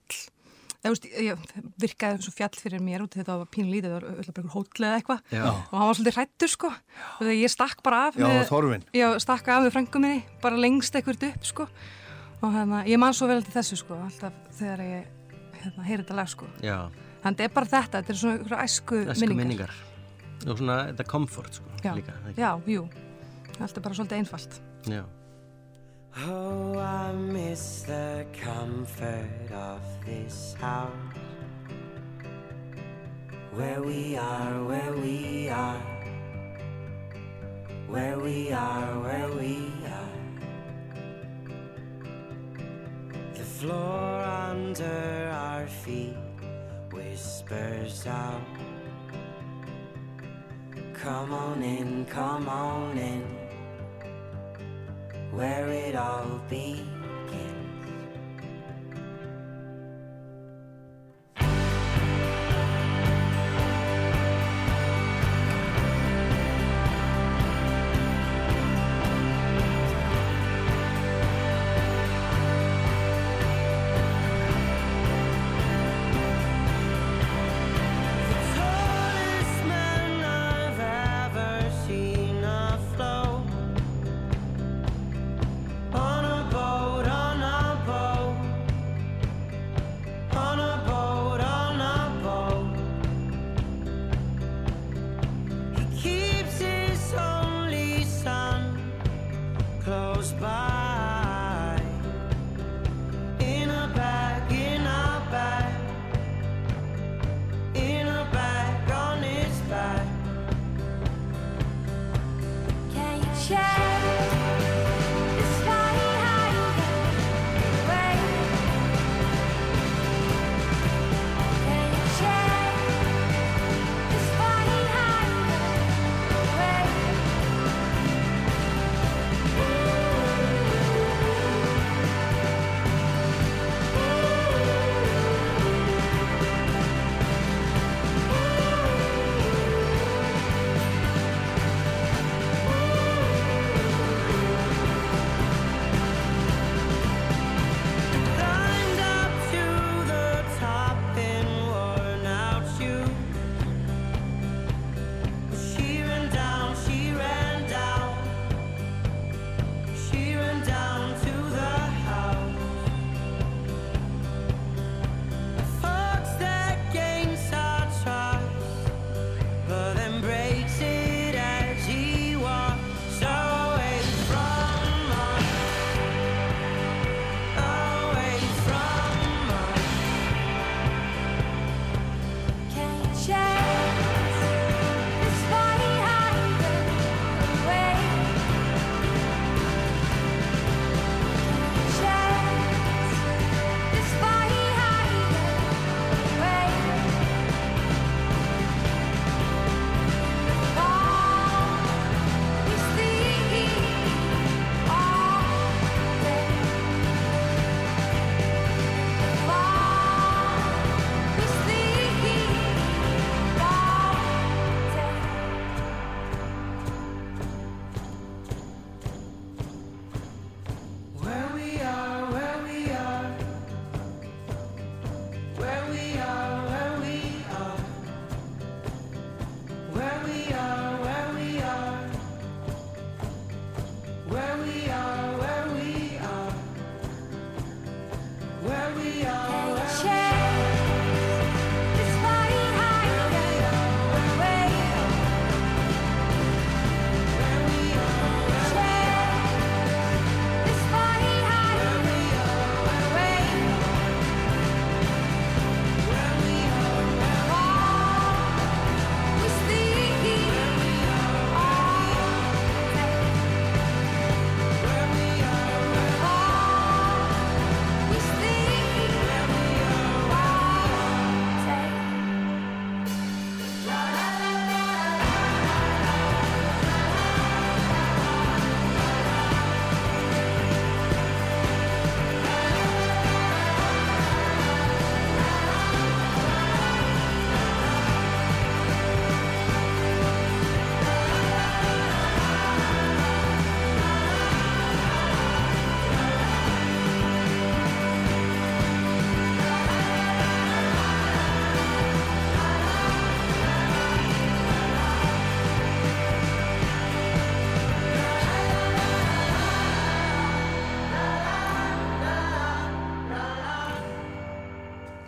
Það 0.84 0.92
veist, 0.92 1.06
ég 1.26 1.44
virkaði 1.82 2.16
eins 2.16 2.28
og 2.30 2.34
fjall 2.36 2.58
fyrir 2.60 2.82
mér 2.84 3.04
út 3.04 3.16
var 3.16 3.46
lítið, 3.56 3.86
það 3.86 3.94
var 3.96 4.06
öll 4.10 4.32
bara 4.36 4.42
einhver 4.42 4.54
hóll 4.54 4.86
eða 4.86 4.98
eitthvað. 5.00 5.20
Og 5.42 5.76
hann 5.76 5.88
var 5.88 5.98
svolítið 5.98 6.18
hrættur 6.20 6.52
sko. 6.52 6.70
Og 7.16 7.22
þegar 7.24 7.38
ég 7.40 7.52
stakk 7.52 7.82
bara 7.86 8.02
af 8.06 8.18
Já, 8.20 8.26
með, 8.26 8.86
já, 8.96 9.06
stakk 9.22 9.48
af 9.48 9.64
með 9.64 9.74
frængu 9.76 10.02
minni 10.02 10.22
bara 10.44 10.60
lengst 10.60 10.98
eitthvað 10.98 11.28
upp 11.30 11.48
sko. 11.48 11.68
Og 12.42 12.52
hérna, 12.52 12.84
ég 12.86 13.00
man 13.00 13.16
svo 13.16 13.28
vel 13.30 13.42
til 13.44 13.54
þessu 13.56 13.80
sko 13.80 13.96
alltaf 14.04 14.36
þegar 14.58 14.84
ég 14.84 15.10
hérna, 15.62 15.86
heyri 15.88 16.02
þetta 16.04 16.18
lag 16.20 16.30
sko. 16.30 16.48
Já, 16.64 16.78
þannig 17.24 17.44
er 17.46 17.52
bara 17.56 17.70
þetta, 17.72 18.02
þetta 18.02 18.14
er 18.14 18.20
svona 18.22 18.62
æsku, 18.66 19.02
æsku 19.14 19.30
minningar. 19.32 19.72
Og 20.46 20.60
svona 20.60 20.82
þetta 20.90 21.06
komfort, 21.08 21.56
sko, 21.58 21.70
Já, 21.82 21.94
líka. 21.96 22.12
já, 22.36 22.50
jú. 22.68 22.84
Allt 23.56 23.78
er 23.78 23.82
bara 23.82 23.96
svolítið 23.96 24.20
einfalt. 24.20 24.60
Já. 24.84 25.02
Oh, 26.24 26.78
I 26.78 27.12
miss 27.12 27.82
the 27.82 28.24
comfort 28.32 29.52
of 29.52 29.82
this 30.06 30.54
house 30.54 30.90
where 33.52 33.82
we 33.82 34.16
are, 34.16 34.64
where 34.64 34.94
we 34.94 35.50
are, 35.50 35.78
where 37.86 38.18
we 38.18 38.50
are, 38.50 38.98
where 39.00 39.28
we 39.28 39.70
are. 39.84 40.16
The 43.34 43.44
floor 43.44 44.22
under 44.22 45.30
our 45.34 45.66
feet 45.66 46.16
whispers 46.92 48.06
out. 48.06 48.40
Come 50.94 51.34
on 51.34 51.62
in, 51.62 52.06
come 52.06 52.48
on 52.48 52.96
in 52.96 53.35
where 55.36 55.68
it 55.68 55.94
all 55.94 56.40
begins. 56.48 57.55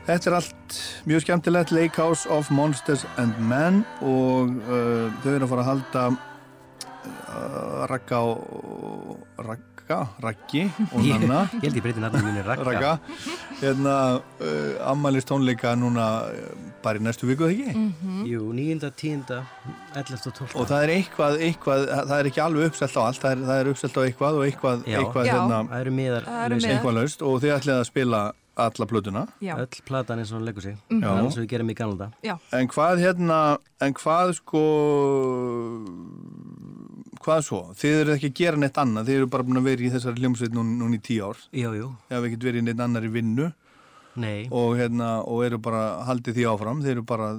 Þetta 0.09 0.31
er 0.31 0.35
allt 0.39 0.77
mjög 1.09 1.25
skemmtilegt 1.27 1.73
Lake 1.77 2.01
House 2.01 2.29
of 2.33 2.49
Monsters 2.55 3.05
and 3.21 3.37
Men 3.45 3.83
og 4.01 4.55
uh, 4.65 5.09
þau 5.21 5.33
eru 5.35 5.45
að 5.45 5.51
fara 5.53 5.65
að 5.67 5.69
halda 5.69 6.05
uh, 6.13 7.83
Ragga 7.91 8.21
og 8.25 9.43
Ragga, 9.45 9.99
Raggi 10.25 10.63
og 10.95 11.05
Nanna 11.05 11.43
Ég 11.61 11.67
held 11.69 11.77
ég 11.77 11.85
breyti 11.85 12.01
nafnum 12.03 12.25
minni 12.25 12.41
Ragga. 12.47 12.65
Ragga 12.71 12.95
hérna 13.61 13.95
uh, 14.17 14.91
ammælist 14.95 15.29
tónleika 15.29 15.75
núna 15.77 16.09
uh, 16.33 16.57
bara 16.85 16.97
í 17.01 17.05
næstu 17.05 17.29
viku 17.29 17.51
þegar 17.53 17.69
ekki 17.77 18.33
Jú, 18.33 18.49
9. 18.57 18.81
10. 18.89 19.23
11. 19.29 20.19
og 20.25 20.35
12. 20.41 20.57
og 20.57 20.69
það 20.73 20.87
er 20.89 20.95
eitthvað, 20.97 21.39
eitthvað 21.51 21.87
það 22.01 22.17
er 22.23 22.33
ekki 22.33 22.45
alveg 22.49 22.73
uppselt 22.73 22.97
á 22.97 23.03
allt 23.11 23.23
það 23.27 23.37
er, 23.37 23.47
það 23.53 23.61
er 23.67 23.73
uppselt 23.77 24.01
á 24.01 24.03
eitthvað 24.09 24.41
og 24.41 24.49
eitthvað, 24.49 24.85
Já. 24.89 24.99
eitthvað 25.05 25.29
Já. 25.29 25.37
hérna, 25.37 25.63
Það 25.73 25.81
eru 25.85 25.97
miðar 26.01 26.29
Það 26.33 26.45
eru 26.49 26.55
lausir. 26.57 26.69
miðar. 26.69 26.77
eitthvað 26.81 27.01
laust 27.03 27.27
og 27.29 27.41
þið 27.45 27.57
ætlið 27.61 27.77
að 27.83 27.89
spila 27.93 28.27
alla 28.65 28.87
plötuna 28.91 29.23
Öll 29.41 29.83
platan 29.87 30.19
eins 30.23 30.33
og 30.33 30.41
hún 30.41 30.47
leggur 30.49 30.65
sig. 30.65 30.77
Já. 30.91 30.99
Það 31.01 31.19
er 31.19 31.23
eins 31.25 31.39
og 31.39 31.43
við 31.45 31.51
gerum 31.53 31.71
í 31.71 31.77
já, 32.23 32.35
En 32.53 32.69
hvað 32.69 33.03
hérna, 33.05 33.39
en 33.81 33.95
hvað 33.95 34.35
sko, 34.39 34.63
hvað 37.23 37.43
svo? 37.47 37.61
Þið 37.79 38.01
eru 38.03 38.15
ekki 38.17 38.31
að 38.33 38.39
gera 38.43 38.57
neitt 38.57 38.79
annað, 38.79 39.09
þið 39.09 39.21
eru 39.21 39.31
bara 39.33 39.47
búin 39.49 39.61
að 39.61 39.69
vera 39.71 39.83
í 39.87 39.91
þessari 39.95 40.23
hljómsveit 40.23 40.55
núna, 40.57 40.77
núna 40.83 40.99
í 40.99 41.03
tíu 41.03 41.29
ár. 41.31 41.43
Jú, 41.53 41.73
jú. 41.77 41.89
Þið 42.09 42.17
hafa 42.19 42.31
ekkert 42.31 42.47
verið 42.49 42.63
í 42.63 42.67
neitt 42.69 42.85
annar 42.85 43.07
í 43.07 43.13
vinnu 43.15 43.51
Nei. 44.19 44.49
og 44.51 44.77
hérna, 44.79 45.11
og 45.25 45.45
eru 45.47 45.59
bara 45.63 45.83
haldið 46.09 46.39
því 46.41 46.49
áfram, 46.53 46.83
þið 46.83 46.97
eru 46.97 47.07
bara 47.07 47.33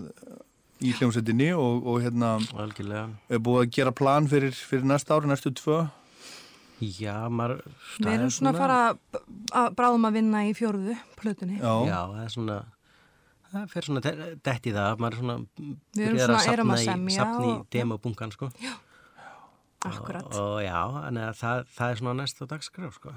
í 0.80 0.94
hljómsveitinni 0.96 1.50
og, 1.60 1.88
og 1.88 2.04
hérna, 2.06 2.38
Algjörlega. 2.56 3.08
er 3.28 3.42
búið 3.44 3.66
að 3.66 3.72
gera 3.76 3.92
plan 3.96 4.28
fyrir, 4.32 4.56
fyrir 4.56 4.88
næsta 4.88 5.18
ári, 5.18 5.28
næstu 5.32 5.52
tvö. 5.60 5.82
Já, 6.80 7.16
maður... 7.28 7.62
við 7.98 8.06
það 8.06 8.12
er 8.14 8.20
erum 8.20 8.34
svona 8.36 8.52
að 8.54 8.60
fara 8.62 8.78
að 9.62 9.72
bráðum 9.80 10.06
að 10.10 10.18
vinna 10.20 10.44
í 10.48 10.52
fjórðu 10.58 10.96
plötunni. 11.20 11.58
Já, 11.60 11.74
Já, 11.90 11.98
það 12.14 12.22
er 12.26 12.36
svona... 12.36 12.60
Það 13.50 13.64
fer 13.72 13.88
svona 13.88 14.02
dett 14.46 14.68
í 14.70 14.74
það, 14.76 15.00
maður 15.02 15.16
er 15.18 15.22
svona... 15.24 15.38
Við 15.98 16.06
erum 16.06 16.20
svona- 16.22 16.54
erum 16.54 16.72
að 16.76 16.78
safna 16.78 16.78
í- 16.80 16.86
semja 16.86 17.18
Safna 17.24 17.48
í 17.50 17.52
og- 17.56 17.66
demobunkan, 17.74 18.32
sko. 18.36 18.50
Akkurat. 19.90 20.26
Og, 20.36 20.40
og 20.40 20.62
já, 20.66 20.80
en 21.08 21.20
það, 21.40 21.62
það 21.78 21.92
er 21.94 22.00
svona 22.02 22.16
næsta 22.20 22.48
dagskrá, 22.52 22.90
sko. 22.94 23.14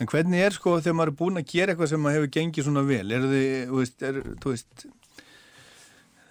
En 0.00 0.08
hvernig 0.08 0.40
er 0.42 0.54
sko 0.56 0.78
þegar 0.80 0.96
maður 0.96 1.12
er 1.12 1.18
búin 1.20 1.38
að 1.40 1.50
gera 1.52 1.72
eitthvað 1.74 1.90
sem 1.92 2.00
maður 2.02 2.16
hefur 2.20 2.30
gengið 2.38 2.66
svona 2.66 2.82
vel? 2.88 3.04
Er 3.12 3.26
þið, 3.28 3.50
þú 3.70 3.80
veist, 3.82 4.04
er, 4.08 4.20
þú 4.42 4.52
veist, 4.54 4.86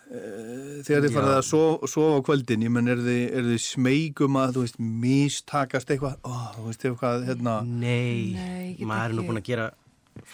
þegar 0.10 1.04
þið 1.06 1.16
farið 1.16 1.36
að 1.36 1.44
sofa, 1.46 1.90
sofa 1.92 2.18
á 2.18 2.26
kvöldin 2.26 2.64
ég 2.66 2.72
menn, 2.74 2.90
er 2.90 3.02
þið, 3.06 3.20
er 3.30 3.50
þið 3.52 3.60
smegum 3.66 4.40
að 4.42 4.56
þú 4.56 4.64
veist, 4.64 4.80
mistakast 5.04 5.94
eitthvað? 5.94 6.16
Ó, 6.26 6.34
þú 6.56 6.66
veist, 6.70 6.88
eitthvað, 6.90 7.28
hérna. 7.28 7.60
Nei, 7.68 8.34
Nei, 8.34 8.88
maður 8.90 9.12
er 9.12 9.18
nú 9.20 9.28
búin 9.28 9.42
að 9.42 9.52
gera 9.52 9.68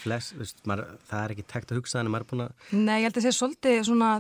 flest, 0.02 0.36
veist, 0.40 0.64
maður, 0.70 0.96
það 1.10 1.26
er 1.26 1.36
ekki 1.36 1.48
tekt 1.52 1.74
að 1.74 1.82
hugsa 1.82 2.00
þannig, 2.00 2.16
maður 2.16 2.26
er 2.26 2.32
búin 2.32 2.46
að 2.46 2.80
Nei, 2.80 2.96
ég 3.02 3.08
held 3.10 3.20
að 3.20 3.28
sé 3.28 3.36
svolítið 3.36 3.84
svona 3.90 4.14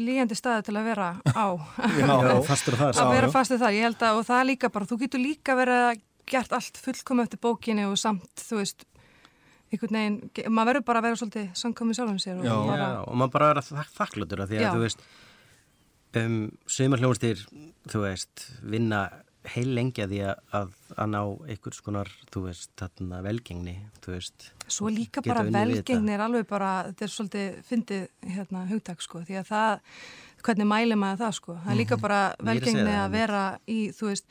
líjandi 0.00 0.36
staði 0.38 0.66
til 0.68 0.76
að 0.76 0.90
vera 0.90 1.08
á. 1.22 1.46
Já, 2.00 2.12
fastur 2.46 2.76
á 2.76 2.78
það, 2.82 3.00
að 3.00 3.14
vera 3.14 3.30
já. 3.30 3.34
fastið 3.38 3.62
þar, 3.64 3.76
ég 3.78 3.88
held 3.88 4.06
að 4.06 4.20
og 4.20 4.28
það 4.28 4.42
er 4.42 4.48
líka 4.50 4.72
bara, 4.74 4.90
þú 4.90 5.00
getur 5.04 5.22
líka 5.22 5.56
verið 5.58 5.86
að 5.86 6.04
gert 6.30 6.52
allt 6.54 6.78
fullkomu 6.78 7.24
eftir 7.24 7.40
bókinni 7.42 7.86
og 7.88 7.96
samt, 7.98 8.28
þú 8.38 8.60
veist 8.60 8.84
einhvern 9.70 9.96
veginn, 9.96 10.20
maður 10.50 10.72
verður 10.72 10.86
bara 10.88 11.00
að 11.00 11.08
vera 11.08 11.18
svolítið 11.20 11.48
samkomið 11.60 11.98
sjálfum 11.98 12.20
sér 12.22 12.38
og 12.40 12.46
Já. 12.46 12.54
bara, 12.66 12.86
Já, 12.90 13.00
og 13.06 13.18
maður 13.20 13.34
bara 13.36 13.50
er 13.50 13.60
að 13.60 13.68
þak 13.70 13.90
þakkláttur 13.96 14.44
að 14.44 14.52
því 14.52 14.60
að 14.60 14.64
Já. 14.64 14.70
þú 14.70 14.84
veist 14.84 15.04
um, 16.20 16.38
sömur 16.76 17.02
hljóðastir 17.02 17.44
þú 17.90 18.04
veist, 18.04 18.46
vinna 18.74 19.02
heil 19.54 19.68
lengi 19.72 20.02
að 20.04 20.10
því 20.12 20.18
að, 20.28 20.40
að, 20.58 20.72
að 21.00 21.12
ná 21.14 21.20
einhvers 21.22 21.80
konar, 21.84 22.10
þú 22.34 22.42
veist, 22.48 22.72
þarna 22.76 23.20
velgengni, 23.24 23.76
þú 24.04 24.16
veist 24.16 24.50
svo 24.70 24.90
líka 24.92 25.22
bara 25.24 25.46
velgengni 25.46 26.12
er 26.14 26.24
alveg 26.26 26.48
bara, 26.50 26.72
þetta 26.90 27.06
er 27.06 27.14
svolítið 27.14 27.62
fyndið 27.70 28.34
hérna 28.34 28.66
hugtak 28.68 29.00
sko, 29.04 29.22
því 29.24 29.40
að 29.40 29.48
það 29.48 29.72
hvernig 30.44 30.68
mæli 30.68 30.98
maður 30.98 31.22
það 31.24 31.36
sko, 31.38 31.56
það 31.62 31.72
er 31.72 31.80
líka 31.80 32.00
bara 32.00 32.20
að 32.26 32.34
segja 32.34 32.50
velgengni 32.50 32.96
að 32.98 33.16
vera 33.16 33.44
í, 33.64 33.78
þú 33.96 34.10
veist 34.10 34.28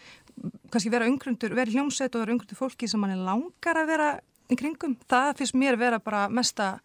kannski 0.71 0.91
vera 0.93 1.09
umgrundur, 1.09 1.55
vera 1.57 1.73
hljómsveit 1.73 2.15
og 2.15 2.23
vera 2.23 2.35
umgrundur 2.35 2.59
fólki 2.59 2.87
sem 2.89 3.01
mann 3.01 3.15
er 3.15 3.23
langar 3.25 3.81
að 3.81 3.89
vera 3.89 4.09
í 4.49 4.57
kringum, 4.59 4.97
það 5.09 5.31
finnst 5.41 5.57
mér 5.59 5.77
vera 5.79 6.01
bara 6.03 6.25
mesta 6.29 6.79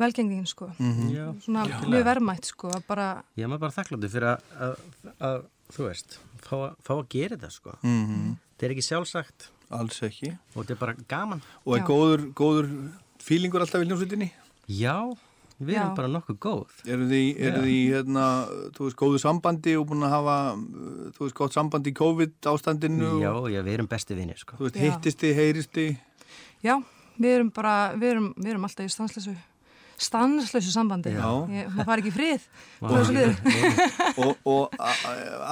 velgengnin 0.00 0.46
sko. 0.50 0.70
Já, 1.14 1.26
svona 1.44 1.66
mjög 1.86 2.06
verðmætt 2.10 2.50
sko 2.50 2.70
bara, 2.88 3.22
ég 3.38 3.46
er 3.46 3.52
maður 3.52 3.66
bara 3.66 3.76
þakkláttur 3.78 4.14
fyrir 4.14 4.30
að, 4.32 4.48
að, 4.66 4.80
að 5.28 5.44
þú 5.74 5.86
veist, 5.88 6.18
fá, 6.42 6.56
fá 6.82 6.96
að 6.96 7.06
gera 7.14 7.36
þetta 7.36 7.54
sko. 7.54 7.78
Mm 7.82 8.34
þetta 8.54 8.68
er 8.68 8.74
ekki 8.76 8.86
sjálfsagt. 8.86 9.50
Alls 9.74 10.00
ekki. 10.06 10.32
Og 10.54 10.62
þetta 10.62 10.74
er 10.74 10.80
bara 10.80 10.96
gaman. 11.10 11.44
Og 11.64 11.76
er 11.76 11.82
Já. 11.82 11.86
góður, 11.88 12.26
góður 12.38 12.68
fílingur 13.24 13.64
alltaf 13.64 13.82
í 13.82 13.88
hljómsveitinni? 13.88 14.28
Já, 14.70 14.96
við 15.58 15.74
erum 15.74 15.90
Já. 15.90 15.96
bara 15.98 16.10
nokkuð 16.12 16.38
góð. 16.44 16.76
Eru 16.86 17.08
eru 17.08 17.50
Já. 17.50 17.64
þið 17.64 17.94
hérna, 17.94 18.26
þú 18.76 18.86
veist, 18.86 18.98
góðu 19.00 19.20
sambandi 19.22 19.76
og 19.80 19.86
búin 19.90 20.06
að 20.06 20.14
hafa, 20.14 20.36
þú 21.16 21.26
veist, 21.26 21.36
gott 21.40 21.56
sambandi 21.56 21.90
í 21.92 21.98
COVID 21.98 22.50
ástandinu 22.52 23.10
Já, 23.20 23.32
já, 23.52 23.60
við 23.66 23.72
erum 23.74 23.90
besti 23.90 24.18
vinir 24.18 24.38
sko. 24.40 24.56
Þú 24.60 24.68
veist, 24.68 24.78
Já. 24.78 24.86
hittist 24.86 25.24
þið, 25.24 25.34
heyrist 25.40 25.74
þið 25.74 25.90
já, 26.64 26.76
við 27.20 27.34
erum 27.38 27.50
bara 27.54 27.74
við 27.94 28.14
erum, 28.14 28.30
við 28.38 28.54
erum 28.54 28.64
alltaf 28.68 28.86
í 28.88 28.92
stanslösu 28.94 29.34
stanslösu 30.04 30.72
sambandi 30.74 31.12
Já. 31.14 31.28
Ég, 31.54 31.68
maður 31.70 31.86
fari 31.86 32.02
ekki 32.02 32.12
frið 32.16 32.46
Vá, 32.82 32.88
og 34.18 34.48
og, 34.50 34.74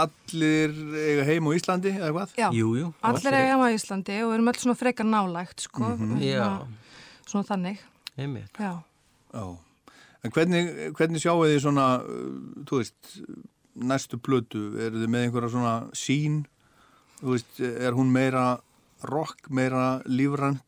allir 0.02 0.72
eiga 0.98 1.26
heim 1.28 1.46
á 1.46 1.50
Íslandi 1.56 1.92
eða 1.94 2.10
hvað? 2.16 2.32
Já, 2.40 2.48
Jú, 2.56 2.72
jú 2.80 2.88
allir 3.06 3.36
er 3.38 3.46
hjá 3.52 3.58
í 3.68 3.76
Íslandi 3.78 4.16
og 4.24 4.32
við 4.32 4.36
erum 4.38 4.50
öll 4.52 4.60
svona 4.64 4.78
frekar 4.80 5.06
nálægt 5.08 5.66
sko, 5.68 5.92
Mhm. 5.94 6.18
Já, 6.26 6.66
svona 7.26 7.46
þannig 7.48 7.78
einmitt 8.18 8.58
já. 8.58 8.72
Já. 9.32 9.44
En 10.22 10.30
hvernig, 10.30 10.68
hvernig 10.94 11.22
sjáu 11.22 11.40
þið 11.42 11.60
svona, 11.64 11.86
þú 12.68 12.78
veist, 12.78 13.14
næstu 13.74 14.18
plötu? 14.22 14.60
Eru 14.78 15.00
þið 15.02 15.08
með 15.10 15.24
einhverja 15.26 15.50
svona 15.50 15.72
sín? 15.98 16.44
Þú 17.22 17.32
veist, 17.34 17.58
er 17.58 17.92
hún 17.96 18.12
meira 18.12 18.60
rock, 19.08 19.48
meira 19.50 19.86
lífrænt, 20.06 20.62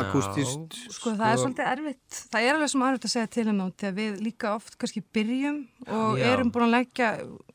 akustist? 0.00 0.76
Sko 0.94 1.14
það 1.18 1.30
er 1.30 1.40
svolítið 1.42 1.70
erfitt, 1.72 2.20
það 2.32 2.46
er 2.46 2.56
alveg 2.58 2.72
sem 2.72 2.86
erfitt 2.88 3.08
að 3.08 3.14
segja 3.14 3.32
til 3.36 3.46
um 3.52 3.60
þá 3.60 3.82
þegar 3.82 3.96
við 3.98 4.22
líka 4.24 4.54
oft 4.54 4.78
kannski 4.80 5.04
byrjum 5.16 5.60
og 5.88 6.18
Já. 6.20 6.26
erum 6.32 6.52
búin 6.54 6.66
að 6.68 6.74
leggja 6.78 7.10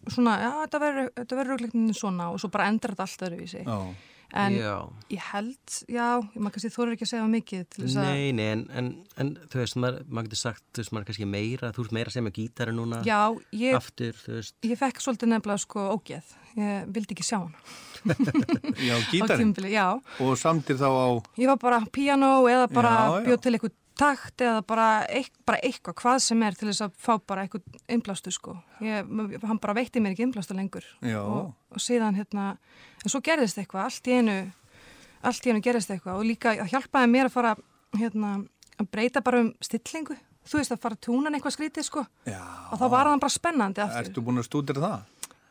svona, 0.10 0.38
já 0.44 0.52
þetta 0.60 0.84
verður 0.86 1.10
þetta 1.18 1.40
verður 1.42 1.56
röglegnin 1.56 1.98
svona 1.98 2.30
og 2.34 2.40
svo 2.42 2.52
bara 2.54 2.70
endrar 2.72 2.96
þetta 2.96 3.08
allt 3.08 3.28
öðruvísi. 3.30 3.66
Já. 3.66 3.80
En 4.38 4.54
Já, 4.54 4.76
ég 5.10 5.22
held, 5.32 5.76
já, 5.90 6.08
maður 6.36 6.54
kannski 6.54 6.70
þóður 6.76 6.92
ekki 6.94 7.06
að 7.08 7.10
segja 7.10 7.30
mikið 7.32 7.64
til 7.74 7.84
þess 7.86 7.96
að, 7.98 8.10
nei, 8.10 8.28
nei, 8.38 8.46
en, 8.54 8.60
en, 8.78 8.90
en 9.24 9.32
þú 9.50 9.62
veist, 9.64 9.78
maður, 9.82 10.04
maður 10.06 10.28
getur 10.30 10.42
sagt, 10.44 10.62
þú 10.70 10.84
veist, 10.84 10.92
maður 10.94 11.02
er 11.02 11.10
kannski 11.10 11.30
meira, 11.32 11.72
þú 11.74 11.82
veist 11.86 11.96
meira 11.98 12.14
sem 12.14 12.30
er 12.30 12.36
gítari 12.36 12.76
núna, 12.78 13.00
já, 13.08 13.18
ég, 13.58 13.74
aftur, 13.80 14.14
þú 14.22 14.36
veist, 14.38 14.56
ég 14.70 14.78
fekk 14.84 15.02
svolítið 15.02 15.32
nefnilega 15.34 15.64
sko 15.66 15.88
ógeð, 15.96 16.36
ég 16.62 16.94
vildi 16.94 17.18
ekki 17.18 17.26
sjá 17.26 17.40
hann 17.42 17.58
Já, 18.80 18.96
gítarinn. 19.12 19.56
já. 19.68 19.88
Og 20.24 20.38
samtir 20.40 20.78
þá 20.80 20.88
á, 20.88 21.08
Ég 21.42 21.50
var 21.50 21.58
bara 21.60 21.82
piano 21.92 22.30
eða 22.48 22.70
bara 22.72 22.94
bjóð 23.26 23.42
til 23.44 23.56
eitthvað 23.58 23.74
takt 24.00 24.44
eða 24.44 24.62
bara, 24.68 24.88
eitth, 25.12 25.36
bara 25.48 25.60
eitthvað, 25.66 25.96
hvað 26.00 26.22
sem 26.24 26.46
er 26.48 26.56
til 26.58 26.70
þess 26.70 26.86
að 26.86 26.94
fá 27.04 27.12
bara 27.28 27.44
eitthvað 27.46 27.82
innblástu 27.92 28.32
sko. 28.34 28.56
Ég, 28.86 29.10
hann 29.44 29.60
bara 29.62 29.76
veitti 29.78 30.04
mér 30.04 30.16
ekki 30.16 30.26
innblástu 30.28 30.56
lengur 30.58 30.88
Já. 31.04 31.20
og, 31.20 31.52
og 31.74 31.84
síðan 31.84 32.18
hérna, 32.20 32.54
en 33.04 33.12
svo 33.12 33.22
gerðist 33.26 33.60
eitthvað, 33.60 33.90
allt 33.90 34.10
í 34.10 34.16
einu, 34.20 34.38
allt 35.28 35.46
í 35.46 35.54
einu 35.54 35.64
gerðist 35.66 35.94
eitthvað 35.94 36.22
og 36.22 36.28
líka 36.30 36.56
hjálpaði 36.64 37.12
mér 37.12 37.30
að 37.30 37.36
fara 37.36 37.54
hérna, 38.00 38.34
að 38.80 38.92
breyta 38.94 39.24
bara 39.26 39.44
um 39.44 39.54
stillingu, 39.66 40.18
þú 40.48 40.62
veist 40.62 40.76
að 40.76 40.84
fara 40.86 40.98
að 40.98 41.06
túna 41.10 41.34
eitthvað 41.34 41.58
skrítið 41.58 41.90
sko 41.90 42.06
já, 42.24 42.42
og 42.72 42.80
þá 42.80 42.86
var 42.88 43.12
það 43.12 43.24
bara 43.26 43.36
spennandi 43.36 43.84
aftur. 43.84 44.06
ertu 44.06 44.26
búin 44.26 44.42
að 44.42 44.48
stúdira 44.48 44.86
það? 44.86 45.08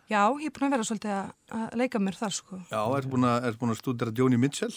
Já, 0.08 0.22
ég 0.40 0.48
er 0.48 0.52
búin 0.56 0.70
að 0.70 0.72
vera 0.72 0.84
svolítið 0.88 1.10
að, 1.12 1.64
leika 1.76 2.00
mér 2.00 2.16
þar 2.16 2.32
sko. 2.32 2.62
Já, 2.70 2.80
ertu 2.96 3.10
búin 3.12 3.26
að, 3.28 3.42
ertu 3.50 3.60
búin 3.60 3.74
að 3.74 3.82
stúdira 3.82 4.14
Joni 4.16 4.38
Mitchell? 4.40 4.72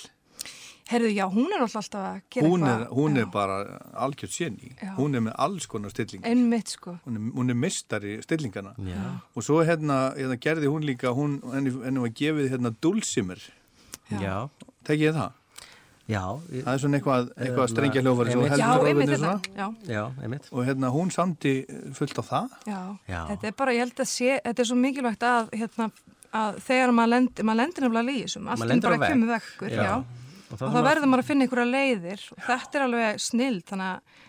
Herðu, 0.91 1.09
já, 1.15 1.25
hún 1.31 1.47
er 1.55 1.61
alltaf 1.63 1.81
alltaf 1.81 2.01
að 2.03 2.21
gera 2.35 2.47
Hún 2.51 2.63
er, 2.67 2.71
eitthvað. 2.81 2.95
hún 2.97 3.15
Já. 3.15 3.21
er 3.21 3.25
bara 3.31 3.57
algjört 4.05 4.33
séni. 4.35 4.71
Já. 4.81 4.89
Hún 4.97 5.15
er 5.15 5.21
með 5.27 5.35
alls 5.45 5.67
konar 5.71 5.89
stilling. 5.93 6.23
Einmitt 6.27 6.67
sko. 6.75 6.97
Hún 7.07 7.15
er, 7.19 7.27
hún 7.37 7.49
er 7.49 7.55
mistari 7.55 8.17
stillingana. 8.25 8.73
já, 8.77 9.01
Og 9.35 9.43
svo 9.43 9.63
hérna, 9.63 10.13
hérna 10.17 10.37
gerði 10.37 10.67
hún 10.67 10.83
líka, 10.83 11.13
hún, 11.15 11.39
henni, 11.53 11.71
henni 11.85 11.99
var 12.03 12.09
gefið 12.09 12.49
hérna 12.51 12.73
dulcimer. 12.81 13.39
já, 14.11 14.49
Tekið 14.83 15.07
ég 15.07 15.13
það? 15.15 15.31
já, 16.11 16.23
ég- 16.51 16.63
Það 16.65 16.73
er 16.73 16.79
svona 16.83 16.97
eitthvað, 16.99 17.27
eitthvað 17.37 17.61
Hérna, 17.61 17.67
strengja 17.71 18.01
hljófari. 18.01 18.29
Já, 18.31 18.67
heldur 18.83 19.05
þetta. 19.07 19.17
svona. 19.17 19.41
Já, 19.55 19.67
já, 19.87 20.03
einmitt, 20.23 20.49
Og 20.51 20.65
hérna 20.65 20.89
hún 20.91 21.11
samti 21.11 21.65
fullt 21.93 22.17
á 22.19 22.23
það. 22.23 22.49
já. 22.67 22.97
Já. 23.07 23.27
Þetta 23.29 23.47
er 23.47 23.51
bara, 23.57 23.71
ég 23.71 23.79
held 23.79 23.95
að 23.95 24.07
sé, 24.11 24.41
þetta 24.43 24.59
er 24.59 24.65
svo 24.65 24.75
mikilvægt 24.75 25.23
að, 25.23 25.49
hérna, 25.55 25.91
að 26.33 26.59
þegar 26.67 26.89
maður 26.91 27.09
lendir, 27.15 27.43
maður 27.45 27.55
lendir 27.61 27.81
nefnilega 27.87 28.11
í 28.17 28.23
þessum, 28.25 28.47
allt 28.49 28.61
er 28.71 28.81
bara 28.81 28.97
vegg. 28.97 29.11
kemur 29.11 29.29
vekkur, 29.39 29.69
já. 29.71 30.03
Og 30.51 30.61
Og 30.61 30.73
þá 30.75 30.81
verður 30.85 31.07
maður 31.11 31.23
að 31.23 31.29
finna 31.31 31.45
einhverja 31.47 31.71
leiðir 31.71 32.25
og 32.35 32.43
þetta 32.47 32.77
er 32.79 32.85
alveg 32.87 33.21
snill, 33.23 33.57
þannig 33.71 33.87
að, 33.91 34.19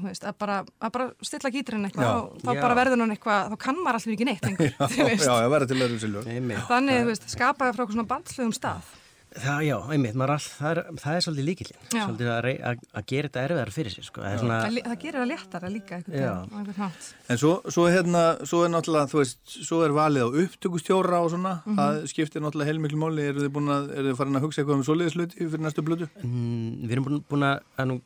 þú 0.00 0.08
veist, 0.10 0.24
að 0.30 0.38
bara, 0.44 0.58
að 0.80 0.92
bara 0.96 1.06
stilla 1.28 1.50
gíturinn 1.54 1.88
eitthvað 1.88 2.06
Já. 2.08 2.12
og 2.20 2.40
þá 2.44 2.50
Já. 2.54 2.60
bara 2.64 2.78
verður 2.80 3.02
hann 3.04 3.14
eitthvað, 3.16 3.50
þá 3.52 3.56
kann 3.66 3.80
maður 3.84 3.98
alltaf 4.00 4.14
ekki 4.14 4.28
neitt 4.30 4.46
lengur, 4.48 4.72
þú 4.94 5.00
Já, 5.00 5.06
veist. 5.10 5.26
já, 5.26 5.32
það 5.36 5.50
verður 5.56 5.70
til 5.72 5.80
öðru 5.86 6.00
silfur. 6.04 6.30
Einmitt, 6.36 6.64
Þannig, 6.70 7.00
þú 7.04 7.10
veist, 7.12 7.28
skapaði 7.34 7.76
frá 7.76 7.82
eitthvað 7.84 7.96
svona 7.98 8.10
bandslegum 8.14 8.54
stað. 8.56 8.92
Það, 9.36 9.60
já, 9.66 9.74
einmitt, 9.94 10.16
all, 10.24 10.36
það, 10.42 10.70
er, 10.70 10.80
það 11.00 11.16
er 11.16 11.24
svolítið 11.24 11.46
líkillin, 11.46 11.78
Já. 11.84 12.00
svolítið 12.02 12.30
að, 12.32 12.48
að, 12.70 12.80
að 12.98 13.04
gera 13.12 13.28
þetta 13.30 13.44
erfiðar 13.46 13.72
fyrir 13.74 13.94
sig, 13.94 14.06
sko, 14.06 14.24
það 14.24 14.32
er 14.34 14.40
svona, 14.42 14.58
Það, 14.64 14.78
það 14.86 14.98
gerir 15.04 15.18
það 15.20 15.30
léttara 15.30 15.70
líka 15.70 15.98
einhvern 16.00 16.74
hátt. 16.80 17.08
En 17.30 17.40
svo, 17.40 17.52
svo 17.76 17.86
hérna, 17.90 18.24
svo 18.50 18.62
er 18.66 18.72
náttúrulega, 18.74 19.10
þú 19.12 19.20
veist, 19.20 19.40
svo 19.68 19.80
er 19.86 19.94
valið 19.96 20.26
á 20.26 20.28
upptökustjóra 20.44 21.22
og 21.22 21.30
svona. 21.34 21.54
Mhm. 21.64 21.78
Það 21.80 22.00
skiptir 22.14 22.44
náttúrulega 22.44 22.72
heilmiklu 22.72 23.00
máli. 23.00 23.28
Eru 23.30 23.46
þið 23.46 23.54
búin 23.54 23.74
að, 23.76 23.90
eru 23.94 24.10
þið 24.10 24.20
farin 24.20 24.40
að 24.40 24.46
hugsa 24.46 24.62
eitthvað 24.62 24.78
um 24.80 24.86
svoleiðisluti 24.90 25.40
fyrir 25.46 25.64
næstu 25.66 25.86
blödu? 25.86 26.10
mm, 26.24 26.70
við 26.84 26.96
erum 26.96 27.10
búin, 27.30 27.48
að, 27.50 27.58
að 27.78 27.90
nú 27.90 28.00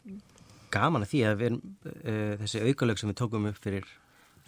gaman 0.75 1.07
að 1.07 1.13
því 1.13 1.21
að 1.29 1.37
við 1.41 1.51
erum, 1.51 1.61
uh, 1.89 2.33
þessi 2.43 2.65
aukalög 2.69 3.01
sem 3.01 3.13
við 3.13 3.21
tókum 3.21 3.47
upp 3.49 3.61
fyrir, 3.63 3.87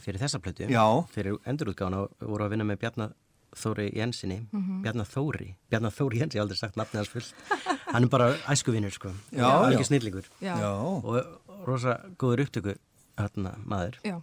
fyrir 0.03 0.20
þessa 0.20 0.40
Já. 0.69 0.85
fyrir 1.15 1.39
endurútgána 1.47 2.05
og 2.05 2.11
voru 2.20 2.44
að 2.44 2.57
vinna 2.57 2.66
með 2.69 2.82
Bjarnar 2.82 3.15
Þóri 3.57 3.89
Jensinni, 3.97 4.39
Mhm. 4.53 4.83
Bjarnar 4.85 5.07
Þóri, 5.09 5.55
Bjarnar 5.70 5.93
Þóri 5.97 6.20
Jensi, 6.20 6.37
ég 6.37 6.43
hef 6.43 6.47
aldrei 6.47 6.59
sagt 6.61 6.77
nafnið 6.77 7.01
hans 7.01 7.09
fullt, 7.09 7.35
hann 7.95 8.05
er 8.05 8.09
bara 8.12 8.31
æskuvinur, 8.53 8.93
sko, 8.93 9.12
Já, 9.33 9.49
er 9.66 9.77
ekki 9.78 9.89
snillingur 9.91 10.27
Já, 10.45 10.55
Já. 10.61 10.70
og 10.77 11.66
rosa 11.66 11.99
góður 12.20 12.45
upptöku, 12.47 12.77
hérna, 13.19 13.55
maður. 13.65 13.97
já, 14.05 14.20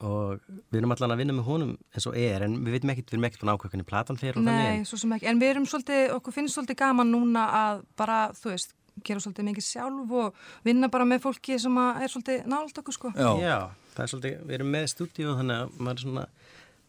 og 0.00 0.38
við 0.70 0.78
erum 0.78 0.92
allan 0.94 1.10
að 1.16 1.18
vinna 1.24 1.34
með 1.34 1.46
honum 1.48 1.70
eins 1.96 2.06
og 2.06 2.14
er 2.20 2.44
en 2.46 2.58
við 2.62 2.76
veitum 2.76 2.92
ekkert, 2.92 3.08
við 3.10 3.16
erum 3.16 3.24
ekkert 3.28 3.40
búin 3.42 3.54
ákveðinni 3.56 3.86
platan 3.88 4.18
fyrir 4.20 4.36
og 4.38 4.44
Nei, 4.46 4.52
þannig 4.54 4.86
svo 4.86 4.98
sem 5.00 5.14
ekki, 5.16 5.26
en 5.32 5.40
við 5.42 5.50
erum 5.54 5.66
svolítið, 5.66 6.02
okkur 6.18 6.36
finnst 6.36 6.54
svolítið 6.58 6.78
gaman 6.84 7.10
núna 7.10 7.46
að 7.62 7.80
bara, 7.98 8.18
þú 8.38 8.52
veist, 8.52 8.74
gera 9.06 9.22
svolítið 9.22 9.48
mikið 9.48 9.66
sjálf 9.66 10.14
og 10.20 10.38
vinna 10.66 10.88
bara 10.90 11.04
með 11.06 11.20
fólki 11.26 11.58
sem 11.62 11.74
að 11.82 12.02
er 12.04 12.12
svolítið 12.14 12.46
nált 12.50 12.78
okkur 12.82 12.94
sko. 12.94 13.12
Já. 13.14 13.30
Já, 13.42 13.58
það 13.96 14.04
er 14.04 14.12
svolítið, 14.12 14.38
við 14.46 14.54
erum 14.58 14.72
með 14.74 14.86
stúdíu 14.94 15.34
þannig 15.38 15.58
að 15.64 15.76
maður 15.78 15.98
er 15.98 16.04
svona 16.06 16.24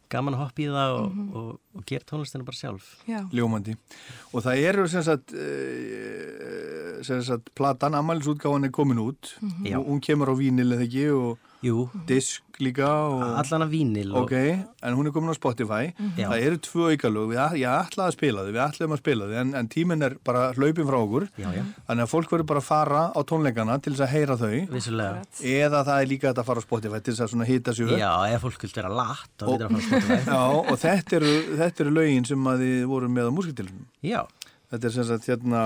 gaman 0.10 0.34
að 0.36 0.42
hoppa 0.44 0.62
í 0.62 0.68
það 0.74 0.94
og, 1.00 1.10
Mhm. 1.16 1.28
og, 1.36 1.60
og 1.76 1.86
gera 1.86 2.04
tónlistina 2.10 2.46
bara 2.46 2.58
sjálf 2.58 2.88
Já, 3.08 3.20
Ljómandi. 3.32 3.76
Og 4.34 4.44
það 4.44 4.64
eru 4.70 4.88
sem 4.90 5.04
sagt, 5.04 5.34
uh, 5.34 7.02
sem 7.06 7.22
sagt, 7.24 7.50
platan, 7.56 7.94
Amalisútgáðan 8.00 8.66
er 8.66 8.74
komin 8.76 8.98
út. 9.00 9.36
Mhm. 9.42 9.66
Já. 9.68 9.78
og 9.80 9.86
hún 9.88 10.02
kemur 10.02 10.30
á 10.30 10.36
vínil 10.36 10.74
eða 10.76 10.86
ekki 10.88 11.06
og, 11.14 11.38
Jú, 11.60 11.90
disk 12.08 12.60
líka 12.64 12.88
og... 12.88 13.22
allan 13.40 13.66
að 13.66 13.74
vínil 13.74 14.14
og, 14.14 14.30
Ok, 14.30 14.34
en 14.88 14.96
hún 14.96 15.10
er 15.10 15.14
komin 15.16 15.32
á 15.32 15.36
Spotify. 15.36 15.90
Já. 16.16 16.30
Það 16.30 16.46
eru 16.48 16.60
tvö 16.64 16.92
aukalög, 16.94 17.34
ég 17.60 17.68
ætlaði 17.68 18.06
að 18.06 18.16
spila 18.16 18.46
þau 18.46 18.52
við 18.52 18.62
ætlaðum 18.64 18.96
að 18.96 19.02
spila 19.02 19.28
þau, 19.28 19.36
en, 19.42 19.52
en 19.60 19.70
tíminn 19.74 20.08
er 20.08 20.16
bara 20.28 20.46
hlaupin 20.56 20.88
frá 20.88 20.98
okkur, 21.00 21.28
Já, 21.40 21.50
já, 21.58 21.64
þannig 21.90 22.06
að 22.06 22.14
fólk 22.14 22.34
verður 22.36 22.50
bara 22.54 22.64
að 22.64 22.70
fara 22.70 23.04
á 23.12 23.20
tónleikana 23.32 23.78
til 23.84 23.94
þess 23.96 24.06
að 24.08 24.14
heyra 24.16 24.40
þau. 24.40 24.56
Vissulega. 24.72 25.26
Eða 25.56 25.84
það 25.90 26.04
er 26.06 26.12
líka 26.14 26.32
að 26.32 26.44
fara 26.48 26.64
á 26.64 26.68
Spotify 26.68 27.04
til 27.04 27.18
þess 27.20 27.38
að 27.40 27.52
hýta 27.52 27.76
upp. 27.76 27.96
Já, 28.00 28.12
ef 28.32 28.46
fólk 28.48 28.64
vil 28.64 28.74
vera 28.80 28.94
Spotify. 29.84 30.22
Já, 30.32 30.42
og 30.64 30.76
þetta 30.80 31.20
eru, 31.20 31.36
þetta 31.64 31.86
eru 31.86 31.96
lögin 32.00 32.30
sem 32.32 32.52
að 32.54 32.66
þið 32.66 32.88
voru 32.94 33.12
með 33.12 33.32
á 33.32 33.32
músitilunum 33.36 33.88
Já, 34.06 34.22
Þetta 34.70 34.86
er 34.86 34.94
sem 34.94 35.06
sagt 35.08 35.26
hérna 35.26 35.62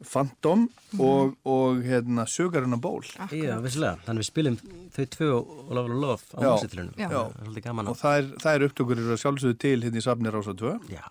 Phantom 0.00 0.64
og, 0.98 1.34
og 1.44 1.82
hérna 1.84 2.24
Sögarinn 2.30 2.72
á 2.72 2.80
ból 2.80 3.02
já, 3.04 3.56
vissulega. 3.60 3.98
Þannig 4.06 4.22
við 4.22 4.28
spilum 4.30 4.58
þau 4.94 5.04
tvö 5.14 5.28
og 5.36 5.72
Love 5.76 5.92
Love 5.92 6.00
Love 6.00 6.22
á 6.32 6.40
músitilunum 6.46 6.94
er 6.96 7.14
og 7.18 7.92
að 7.92 8.00
það 8.00 8.18
er, 8.20 8.30
það 8.40 8.56
er 8.56 8.66
upptökur 8.68 9.02
eru 9.02 9.14
að 9.14 9.22
sjálfsögðu 9.24 9.58
til 9.66 9.76
hérna 9.84 10.00
í 10.00 10.04
Safni 10.06 10.32
Rása 10.32 10.56
2 10.56 10.72
Já, 10.94 11.04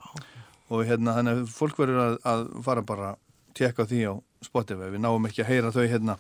og 0.74 0.86
hérna 0.90 1.16
þannig 1.20 1.38
að 1.38 1.54
fólk 1.54 1.82
verður 1.84 2.02
að, 2.06 2.18
að 2.34 2.46
fara 2.66 2.86
bara 2.90 3.12
að 3.14 3.22
tjekka 3.60 3.86
á 3.86 3.90
því 3.92 4.02
á 4.10 4.14
Spotify. 4.46 4.90
Við 4.94 5.04
náum 5.04 5.30
ekki 5.30 5.44
að 5.44 5.52
heyra 5.52 5.74
þau 5.76 5.84
hérna 5.84 6.18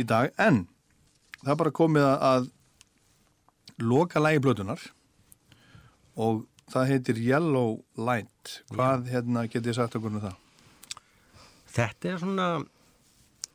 í 0.00 0.06
dag. 0.08 0.32
En 0.40 0.64
það 1.42 1.52
er 1.54 1.60
bara 1.64 1.74
komið 1.78 2.08
að, 2.08 2.24
að 2.32 2.50
loka 3.82 4.22
lægi 4.22 4.42
blötunar 4.44 4.84
og 6.20 6.44
það 6.72 6.88
heitir 6.92 7.20
Yellow 7.22 7.76
Light. 7.96 8.58
Hvað 8.72 9.10
hérna 9.12 9.46
getið 9.50 9.78
sagt 9.78 9.96
okkur 9.98 10.12
um 10.12 10.24
það? 10.24 10.41
Þetta 11.72 12.12
er 12.12 12.22
svona 12.22 12.52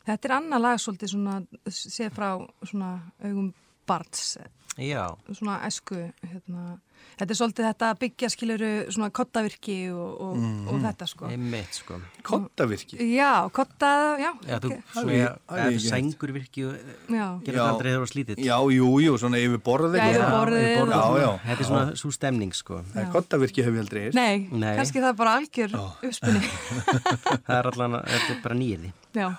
Þetta 0.07 0.27
er 0.29 0.33
annað 0.37 0.61
lag 0.63 0.77
svolítið 0.79 1.09
svona, 1.11 1.33
séð 1.67 2.13
frá 2.15 2.27
svona 2.63 2.91
augum 3.27 3.49
barns, 3.87 4.37
Já, 4.77 5.07
svona 5.33 5.55
esku, 5.65 5.95
hérna. 6.21 6.75
Þetta 7.17 7.33
er 7.33 7.37
svolítið 7.39 7.65
þetta 7.65 7.85
að 7.89 7.99
byggja 8.03 8.27
skiluru 8.29 8.67
svona 8.93 9.07
kottavirki 9.09 9.77
og, 9.89 10.11
og, 10.21 10.35
Mhm. 10.37 10.67
og 10.69 10.81
þetta 10.83 11.07
sko. 11.09 11.25
einmitt 11.33 11.73
sko 11.73 11.97
Kottavirki 12.21 12.97
Já, 13.15 13.49
kotta, 13.49 13.89
já. 14.21 14.29
Já, 14.45 14.59
þú, 14.61 14.69
ok. 14.69 14.83
svo 14.93 15.01
Hafði- 15.01 15.17
ég, 15.17 15.37
hafði 15.49 15.57
eða 15.57 15.65
ég 15.65 15.73
þú 15.73 15.79
ekki 15.79 15.89
sængur 15.89 16.33
virki 16.35 16.65
og 16.67 16.75
Já, 17.09 17.25
gerir 17.41 17.57
Já. 17.57 17.63
það 17.63 17.71
aldrei 17.73 17.89
þegar 17.89 18.03
þú 18.05 18.11
slítið 18.13 18.35
Já, 18.45 18.57
jú, 18.77 18.89
jú, 19.01 19.17
svona 19.17 19.37
yfir 19.41 19.57
borðið 19.65 19.97
Já, 19.97 20.07
yfir 20.13 20.29
borðið 20.35 20.77
svona. 20.77 21.39
Þetta 21.47 21.59
er 21.59 21.69
svona 21.71 21.95
svo 22.03 22.11
stemning 22.13 22.53
sko 22.53 22.81
Það 22.93 23.01
er 23.01 23.11
kottavirki 23.17 23.63
hef 23.65 23.73
ég 23.73 23.79
aldrei 23.79 24.01
heyrt. 24.05 24.13
nei, 24.13 24.37
Nei. 24.51 24.77
kannski 24.77 25.01
það 25.01 25.09
er 25.09 25.13
bara 25.13 25.35
algjör 25.39 25.71
uppspunni. 26.03 26.41
Það 27.47 27.57
er 27.57 27.65
allan, 27.73 28.01
þetta 28.05 28.29
er 28.37 28.41
bara 28.43 28.55
nýði 28.55 28.93
já, 29.17 29.29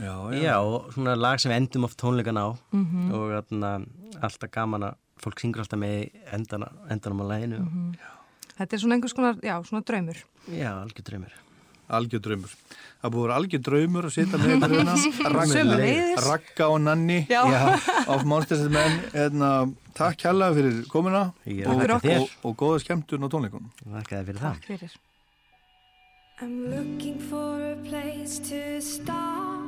Já, 0.00 0.14
Já, 0.42 0.56
og 0.60 0.90
svona 0.94 1.14
lag 1.16 1.38
sem 1.40 1.52
við 1.52 1.56
endum 1.62 1.84
oft 1.84 1.98
tónleikan 2.00 2.38
á 2.40 2.46
Mhm. 2.72 3.12
og 3.14 3.30
þarna, 3.50 3.86
alltaf 4.22 4.50
gaman 4.50 4.82
að 4.90 4.94
fólk 5.22 5.38
syngur 5.40 5.60
alltaf 5.62 5.78
með 5.78 6.10
endana, 6.32 6.68
endanum 6.90 7.22
á 7.22 7.26
læginu 7.30 7.58
Mhm. 7.60 7.94
þetta 8.58 8.72
er 8.74 8.78
svona 8.78 8.94
einhvers 8.98 9.14
konar, 9.14 9.34
já, 9.40 9.62
svona 9.64 9.84
draumur. 9.84 10.16
Já, 10.50 10.70
algjör 10.82 11.02
draumur 11.04 11.32
algjör 11.94 12.20
draumur. 12.24 12.48
Það 13.02 13.10
búið 13.12 13.20
að 13.20 13.26
vera 13.26 13.34
algjör 13.38 13.62
draumur 13.62 14.04
að 14.08 14.12
sitja 14.16 14.38
með. 14.40 14.62
Sömuleiðis. 15.54 16.22
Ragga, 16.26 16.68
og 16.72 16.80
Nanni 16.80 17.26
Já. 17.28 17.42
af 18.08 18.24
Monsters 18.24 18.68
menn. 18.72 19.00
Hérna, 19.12 19.50
takk 19.94 20.16
kærlega 20.16 20.54
fyrir 20.56 20.86
komuna 20.88 21.32
Já, 21.46 21.68
og, 21.68 21.82
og, 21.84 22.04
og, 22.04 22.28
og 22.44 22.56
góða 22.56 22.80
skemmtun 22.82 23.20
á 23.20 23.28
tónleikunum. 23.28 23.68
Þér 23.84 24.24
fyrir 24.24 24.40
það 24.40 24.56
Takk 24.56 24.64
fyrir. 24.64 24.96
I'm 26.40 26.56
looking 26.72 27.20
for 27.20 27.60
a 27.62 27.76
place 27.84 28.38
to 28.48 28.80
start, 28.80 29.63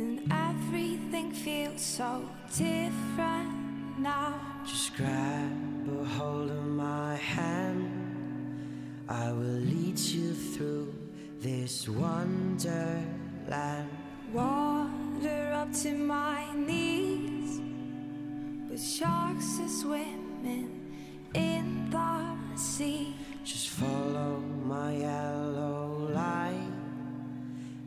and 0.00 0.32
everything 0.32 1.30
feels 1.30 1.82
so 1.82 2.24
different 2.56 3.52
now. 3.98 4.40
Just 4.64 4.96
grab 4.96 5.88
a 6.00 6.04
hold 6.04 6.50
of 6.50 6.64
my 6.64 7.16
hand. 7.16 7.90
I 9.08 9.30
will 9.32 9.60
lead 9.72 9.98
you 9.98 10.32
through 10.32 10.94
this 11.38 11.88
wonderland. 11.88 13.90
Water 14.32 15.52
up 15.52 15.72
to 15.82 15.92
my 15.92 16.46
knees, 16.54 17.60
with 18.70 18.82
sharks 18.82 19.58
are 19.60 19.74
swimming 19.82 20.70
in 21.34 21.90
the 21.90 22.36
sea. 22.56 23.14
Just 23.44 23.68
follow 23.70 24.38
my 24.64 24.96
yellow 24.96 26.08
light 26.14 26.79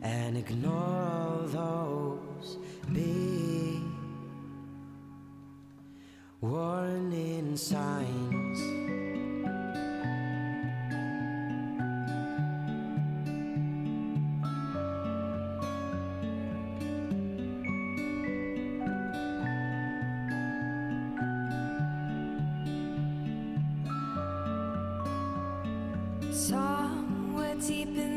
and 0.04 0.36
ignore 0.36 0.74
all 0.74 1.40
those 1.46 2.58
big 2.92 3.80
warning 6.42 7.56
signs. 7.56 8.60
Somewhere 26.30 27.54
deep 27.54 27.96
in 27.96 28.13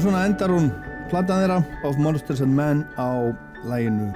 og 0.00 0.06
svona 0.06 0.20
endar 0.24 0.48
hún 0.48 0.70
platan 1.10 1.42
þeirra 1.42 1.56
of 1.84 1.98
Monsters 2.00 2.40
and 2.40 2.54
Men 2.56 2.78
á 2.96 3.36
læginu 3.68 4.06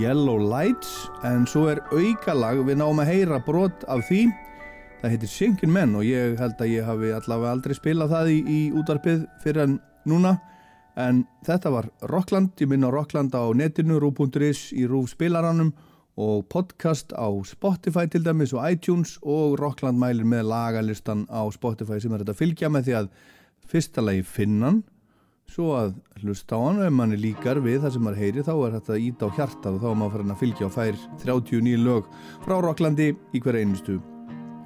Yellow 0.00 0.40
Lights. 0.42 1.06
En 1.22 1.44
svo 1.46 1.68
er 1.70 1.78
aukalag 1.94 2.58
við 2.66 2.80
náum 2.80 2.98
að 2.98 3.12
heyra 3.12 3.38
brot 3.46 3.86
af 3.86 4.02
því. 4.08 4.24
Það 4.98 5.14
heitir 5.14 5.30
Sinkin 5.30 5.70
Men 5.70 5.94
og 5.94 6.02
ég 6.02 6.34
held 6.40 6.58
að 6.58 6.72
ég 6.72 6.88
hafi 6.88 7.14
allavega 7.14 7.54
aldrei 7.54 7.76
spilað 7.78 8.10
það 8.10 8.32
í, 8.32 8.40
í 8.42 8.58
útarpið 8.74 9.22
fyrir 9.44 9.68
en 9.68 9.78
núna. 10.10 10.34
En 10.98 11.22
þetta 11.46 11.76
var 11.78 11.92
Rockland, 12.10 12.56
ég 12.58 12.74
minna 12.74 12.90
Rockland 12.90 13.30
á 13.30 13.46
netinu, 13.54 14.02
rú.is 14.02 14.72
í 14.74 14.90
rúf 14.90 15.14
spilaranum 15.14 15.70
og 16.18 16.48
podcast 16.50 17.14
á 17.14 17.30
Spotify 17.46 18.10
til 18.10 18.26
dæmis 18.26 18.50
og 18.50 18.66
iTunes. 18.66 19.20
Og 19.22 19.60
Rockland 19.62 20.02
mælir 20.02 20.26
með 20.26 20.50
lagalistan 20.50 21.28
á 21.30 21.46
Spotify 21.54 22.02
sem 22.02 22.18
er 22.18 22.24
þetta 22.24 22.40
fylgja 22.42 22.72
með 22.72 22.88
því 22.90 23.02
að 23.04 23.12
fyrsta 23.70 24.02
lagi 24.02 24.26
finnan 24.26 24.82
svo 25.50 25.72
að 25.78 25.96
hlusta 26.22 26.56
á 26.56 26.60
hann 26.62 26.80
og 26.80 26.86
ef 26.86 26.94
manni 26.94 27.18
líkar 27.20 27.60
við 27.64 27.82
það 27.82 27.96
sem 27.96 28.06
maður 28.06 28.22
heyri 28.22 28.46
þá 28.46 28.52
er 28.54 28.78
þetta 28.78 29.00
ít 29.06 29.26
á 29.26 29.28
hjartað 29.36 29.76
og 29.76 29.82
þá 29.82 29.90
er 29.90 29.98
maður 30.00 30.16
farin 30.16 30.34
að 30.36 30.40
fylgja 30.44 30.68
og 30.68 30.74
fær 30.76 31.02
39 31.24 31.84
lög 31.84 32.08
frá 32.46 32.56
Rocklandi 32.60 33.10
í 33.10 33.42
hver 33.42 33.60
einustu 33.60 33.98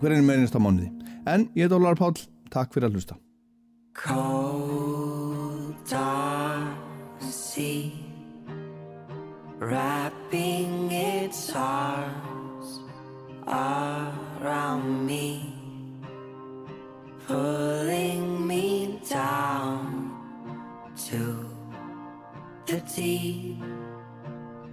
hver 0.04 0.14
einu 0.14 0.26
með 0.26 0.42
einasta 0.42 0.60
mánuði. 0.60 0.90
En 1.24 1.48
ég 1.56 1.64
heit 1.66 1.74
Ólar 1.74 1.96
Páll, 1.98 2.18
takk 2.52 2.74
fyrir 2.74 2.90
að 2.90 2.98
hlusta. 2.98 3.16
Cold 3.94 5.78
dark 5.88 7.22
sea 7.24 7.92
wrapping 9.60 10.90
its 10.92 11.52
arms 11.56 12.80
around 13.46 15.06
me, 15.06 15.54
pulling 17.26 18.46
me 18.46 18.98
down 19.08 20.03
to 21.10 21.46
the 22.64 22.80
deep. 22.96 23.62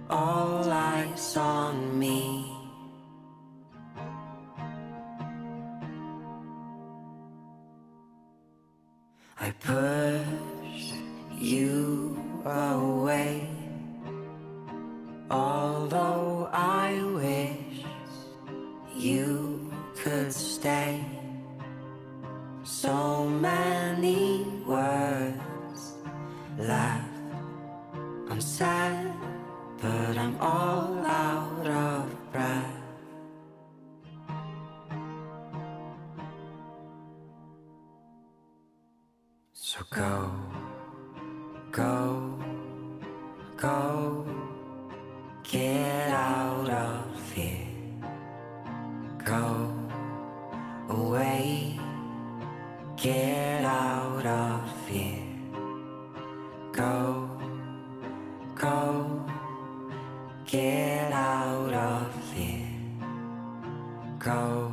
All 0.08 0.64
eyes 0.70 1.36
on 1.36 1.98
me. 1.98 2.56
I 9.38 9.50
push 9.60 10.92
you 11.38 12.16
away. 12.46 13.46
Although 15.30 16.48
I 16.52 17.02
wish 17.14 17.84
you 18.96 19.70
could 19.96 20.32
stay. 20.32 21.04
So 22.64 23.26
many 23.28 24.46
words 24.66 25.51
left. 26.58 27.08
I'm 28.28 28.40
sad, 28.40 29.12
but 29.80 30.16
I'm 30.16 30.36
all 30.40 31.04
out 31.06 31.66
of 31.66 32.32
breath. 32.32 32.82
So 39.52 39.80
go, 39.90 40.30
go, 41.70 42.38
go, 43.56 44.26
get 45.42 46.10
out 46.10 46.68
of 46.68 47.32
here. 47.32 47.66
Go 49.24 49.72
away, 50.88 51.78
get 52.96 53.64
out 53.64 54.26
of 54.26 54.88
here. 54.88 55.21
Go, 56.72 57.28
go, 58.54 59.24
get 60.46 61.12
out 61.12 61.74
of 61.74 62.32
here. 62.32 62.66
Go 64.18 64.71